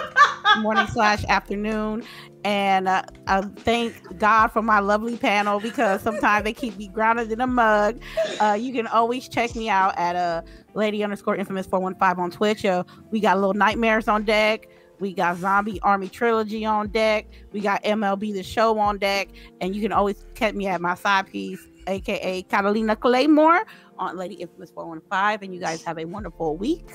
morning 0.60 0.86
slash 0.88 1.24
afternoon 1.28 2.02
and 2.44 2.88
uh, 2.88 3.02
I 3.26 3.42
thank 3.42 4.18
God 4.18 4.48
for 4.48 4.62
my 4.62 4.78
lovely 4.78 5.16
panel 5.16 5.58
because 5.60 6.00
sometimes 6.02 6.44
they 6.44 6.52
keep 6.52 6.76
me 6.78 6.86
grounded 6.88 7.32
in 7.32 7.40
a 7.40 7.46
mug. 7.48 8.00
Uh, 8.40 8.56
you 8.58 8.72
can 8.72 8.86
always 8.86 9.28
check 9.28 9.56
me 9.56 9.68
out 9.68 9.98
at 9.98 10.14
uh, 10.14 10.42
lady 10.74 11.02
underscore 11.02 11.34
infamous 11.34 11.66
415 11.66 12.22
on 12.24 12.30
Twitch. 12.30 12.64
Uh, 12.64 12.84
we 13.10 13.18
got 13.18 13.38
little 13.38 13.54
nightmares 13.54 14.06
on 14.06 14.22
deck. 14.22 14.68
We 15.00 15.12
got 15.12 15.36
Zombie 15.36 15.80
Army 15.82 16.08
Trilogy 16.08 16.64
on 16.64 16.88
deck. 16.88 17.26
We 17.52 17.60
got 17.60 17.82
MLB 17.82 18.32
The 18.32 18.44
Show 18.44 18.78
on 18.78 18.98
deck. 18.98 19.28
And 19.60 19.74
you 19.74 19.82
can 19.82 19.92
always 19.92 20.24
catch 20.36 20.54
me 20.54 20.68
at 20.68 20.80
my 20.80 20.94
side 20.94 21.26
piece, 21.26 21.66
aka 21.88 22.42
Catalina 22.42 22.94
Claymore 22.96 23.64
on 23.98 24.16
Lady 24.16 24.34
Infamous 24.36 24.70
415. 24.70 25.44
And 25.44 25.54
you 25.54 25.60
guys 25.60 25.82
have 25.82 25.98
a 25.98 26.04
wonderful 26.04 26.56
week. 26.56 26.88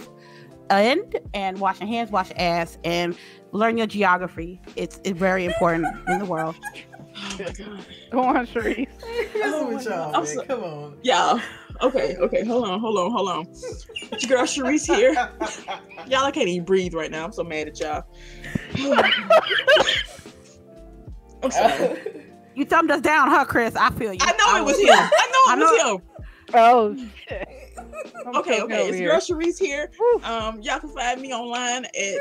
And 0.70 1.20
and 1.34 1.60
wash 1.60 1.82
your 1.82 1.90
hands, 1.90 2.10
wash 2.10 2.30
your 2.30 2.40
ass, 2.40 2.78
and 2.86 3.18
learn 3.52 3.78
your 3.78 3.88
geography. 3.88 4.62
It's, 4.76 5.00
it's 5.04 5.20
very 5.20 5.44
important 5.46 5.88
in 6.08 6.20
the 6.20 6.26
world. 6.26 6.56
Go 8.12 8.22
on, 8.22 8.48
Cherise. 8.48 8.88
Messing 9.02 9.42
oh 9.44 9.74
with 9.76 9.86
y'all, 9.86 10.26
so- 10.26 10.44
Come 10.46 10.64
on. 10.64 10.98
Yeah. 11.04 11.40
Okay. 11.82 12.16
Okay. 12.18 12.46
Hold 12.46 12.66
on. 12.70 12.80
Hold 12.80 12.98
on. 12.98 13.12
Hold 13.12 13.30
on. 13.30 13.48
It's 13.50 14.24
your 14.24 14.38
girl 14.38 14.46
Cherise 14.46 14.86
here. 14.96 15.14
Y'all, 16.08 16.24
I 16.26 16.32
can't 16.32 16.48
even 16.48 16.66
breathe 16.66 16.94
right 16.94 17.12
now. 17.12 17.26
I'm 17.26 17.32
so 17.32 17.44
mad 17.44 17.68
at 17.68 17.80
y'all. 17.80 18.04
I'm 21.44 21.52
sorry. 21.52 22.23
You 22.56 22.66
thumbed 22.66 22.92
us 22.92 23.02
down, 23.02 23.30
huh, 23.30 23.46
Chris? 23.46 23.76
I 23.76 23.90
feel 23.92 24.14
you. 24.14 24.20
I 24.22 24.32
know 24.34 24.62
it 24.62 24.66
was 24.66 24.78
him. 24.80 24.90
I 24.92 25.56
know 25.58 25.66
it 25.66 25.74
was 25.74 26.00
him. 26.00 26.02
Oh 26.56 26.96
Okay, 28.36 28.60
choking 28.60 28.64
okay. 28.64 28.80
over 28.82 28.90
It's 28.90 28.98
here. 28.98 29.10
girl 29.10 29.20
Cherise 29.20 29.60
here. 29.60 29.90
Um, 30.24 30.62
y'all 30.62 30.80
can 30.80 30.90
find 30.90 31.22
me 31.22 31.34
online 31.34 31.86
at 31.86 32.16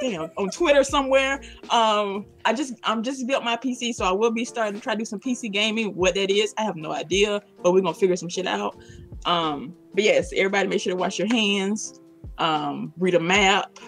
damn 0.00 0.30
on 0.36 0.50
Twitter 0.50 0.82
somewhere. 0.84 1.40
Um, 1.70 2.26
I 2.44 2.52
just 2.52 2.74
I'm 2.84 3.02
just 3.02 3.26
built 3.26 3.44
my 3.44 3.56
PC, 3.56 3.94
so 3.94 4.04
I 4.04 4.12
will 4.12 4.30
be 4.30 4.44
starting 4.44 4.74
to 4.74 4.80
try 4.80 4.94
to 4.94 4.98
do 4.98 5.04
some 5.04 5.20
PC 5.20 5.50
gaming. 5.52 5.94
What 5.94 6.14
that 6.14 6.30
is, 6.30 6.54
I 6.58 6.62
have 6.64 6.76
no 6.76 6.92
idea, 6.92 7.40
but 7.62 7.72
we're 7.72 7.80
gonna 7.80 7.94
figure 7.94 8.16
some 8.16 8.28
shit 8.28 8.46
out. 8.46 8.76
Um, 9.26 9.74
but 9.94 10.04
yes, 10.04 10.32
everybody 10.34 10.68
make 10.68 10.80
sure 10.80 10.92
to 10.92 10.96
wash 10.96 11.18
your 11.18 11.28
hands. 11.28 12.00
Um, 12.38 12.92
read 12.98 13.14
a 13.14 13.20
map. 13.20 13.78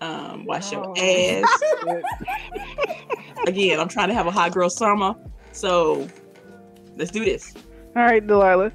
Um, 0.00 0.44
wash 0.46 0.70
your 0.72 0.86
Oh. 0.86 0.94
ass. 0.96 1.62
Again, 3.46 3.78
I'm 3.80 3.88
trying 3.88 4.08
to 4.08 4.14
have 4.14 4.26
a 4.26 4.30
hot 4.30 4.52
girl 4.52 4.70
summer, 4.70 5.14
so 5.54 6.08
let's 6.96 7.10
do 7.10 7.24
this. 7.24 7.54
All 7.96 8.02
right, 8.02 8.24
Delilah. 8.26 8.72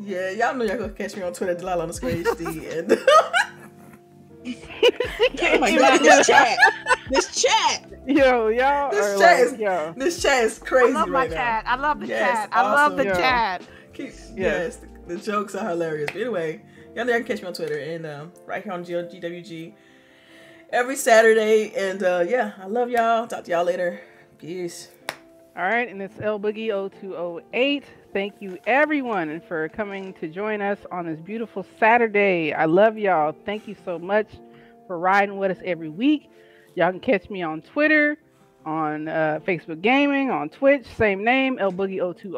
Yeah, 0.00 0.30
y'all 0.30 0.54
know 0.54 0.64
y'all 0.64 0.78
gonna 0.78 0.92
catch 0.92 1.14
me 1.16 1.22
on 1.22 1.32
Twitter, 1.34 1.54
Delilah 1.54 1.82
underscore 1.82 2.10
HD. 2.10 2.78
And 2.78 2.92
Oh 5.42 5.58
my 5.58 5.70
god, 5.76 5.98
this 6.00 6.26
chat, 6.26 6.58
this 7.08 7.42
chat. 7.42 7.84
Yo, 8.06 8.48
y'all 8.48 8.90
This 8.90 9.06
are 9.14 9.18
chat 9.18 9.40
like, 9.40 9.52
is- 9.54 9.58
yo. 9.60 9.94
this 9.96 10.22
chat 10.22 10.44
is 10.44 10.58
I 10.58 10.64
crazy 10.64 10.92
love 10.94 11.08
my 11.10 11.20
right 11.20 11.30
now. 11.30 11.36
chat. 11.36 11.64
I 11.66 11.76
love 11.76 12.00
the 12.00 12.06
Yes, 12.06 12.36
chat. 12.38 12.48
I 12.52 12.62
love 12.62 12.96
the 12.96 13.02
awesome. 13.04 13.06
Yeah. 13.06 13.18
chat. 13.18 13.62
Keep, 13.92 14.12
Yeah. 14.36 14.44
Yes, 14.62 14.76
the, 14.76 14.88
the 15.06 15.16
jokes 15.20 15.54
are 15.54 15.68
hilarious. 15.68 16.10
But 16.12 16.20
anyway, 16.22 16.62
y'all 16.94 17.04
know 17.04 17.12
y'all 17.12 17.20
can 17.20 17.26
catch 17.26 17.42
me 17.42 17.48
on 17.48 17.54
Twitter 17.54 17.78
and 17.78 18.06
um, 18.06 18.32
right 18.46 18.62
here 18.64 18.72
on 18.72 18.84
G- 18.84 18.92
GWG 18.94 19.74
every 20.70 20.96
Saturday. 20.96 21.72
And 21.76 22.02
uh, 22.02 22.24
yeah, 22.26 22.52
I 22.58 22.66
love 22.66 22.88
y'all. 22.90 23.26
Talk 23.26 23.44
to 23.44 23.50
y'all 23.50 23.64
later. 23.64 24.00
Peace. 24.38 24.88
All 25.60 25.66
right, 25.66 25.90
and 25.90 26.00
it's 26.00 26.18
L 26.22 26.40
Boogie 26.40 26.70
0208. 26.70 27.84
Thank 28.14 28.40
you, 28.40 28.56
everyone, 28.66 29.42
for 29.46 29.68
coming 29.68 30.14
to 30.14 30.26
join 30.26 30.62
us 30.62 30.78
on 30.90 31.04
this 31.04 31.20
beautiful 31.20 31.66
Saturday. 31.78 32.54
I 32.54 32.64
love 32.64 32.96
y'all. 32.96 33.34
Thank 33.44 33.68
you 33.68 33.76
so 33.84 33.98
much 33.98 34.28
for 34.86 34.98
riding 34.98 35.36
with 35.36 35.50
us 35.50 35.58
every 35.62 35.90
week. 35.90 36.30
Y'all 36.76 36.90
can 36.90 36.98
catch 36.98 37.28
me 37.28 37.42
on 37.42 37.60
Twitter, 37.60 38.16
on 38.64 39.08
uh, 39.08 39.40
Facebook 39.46 39.82
Gaming, 39.82 40.30
on 40.30 40.48
Twitch, 40.48 40.86
same 40.96 41.22
name, 41.22 41.58
El 41.58 41.72
Boogie 41.72 41.98
020. 41.98 42.34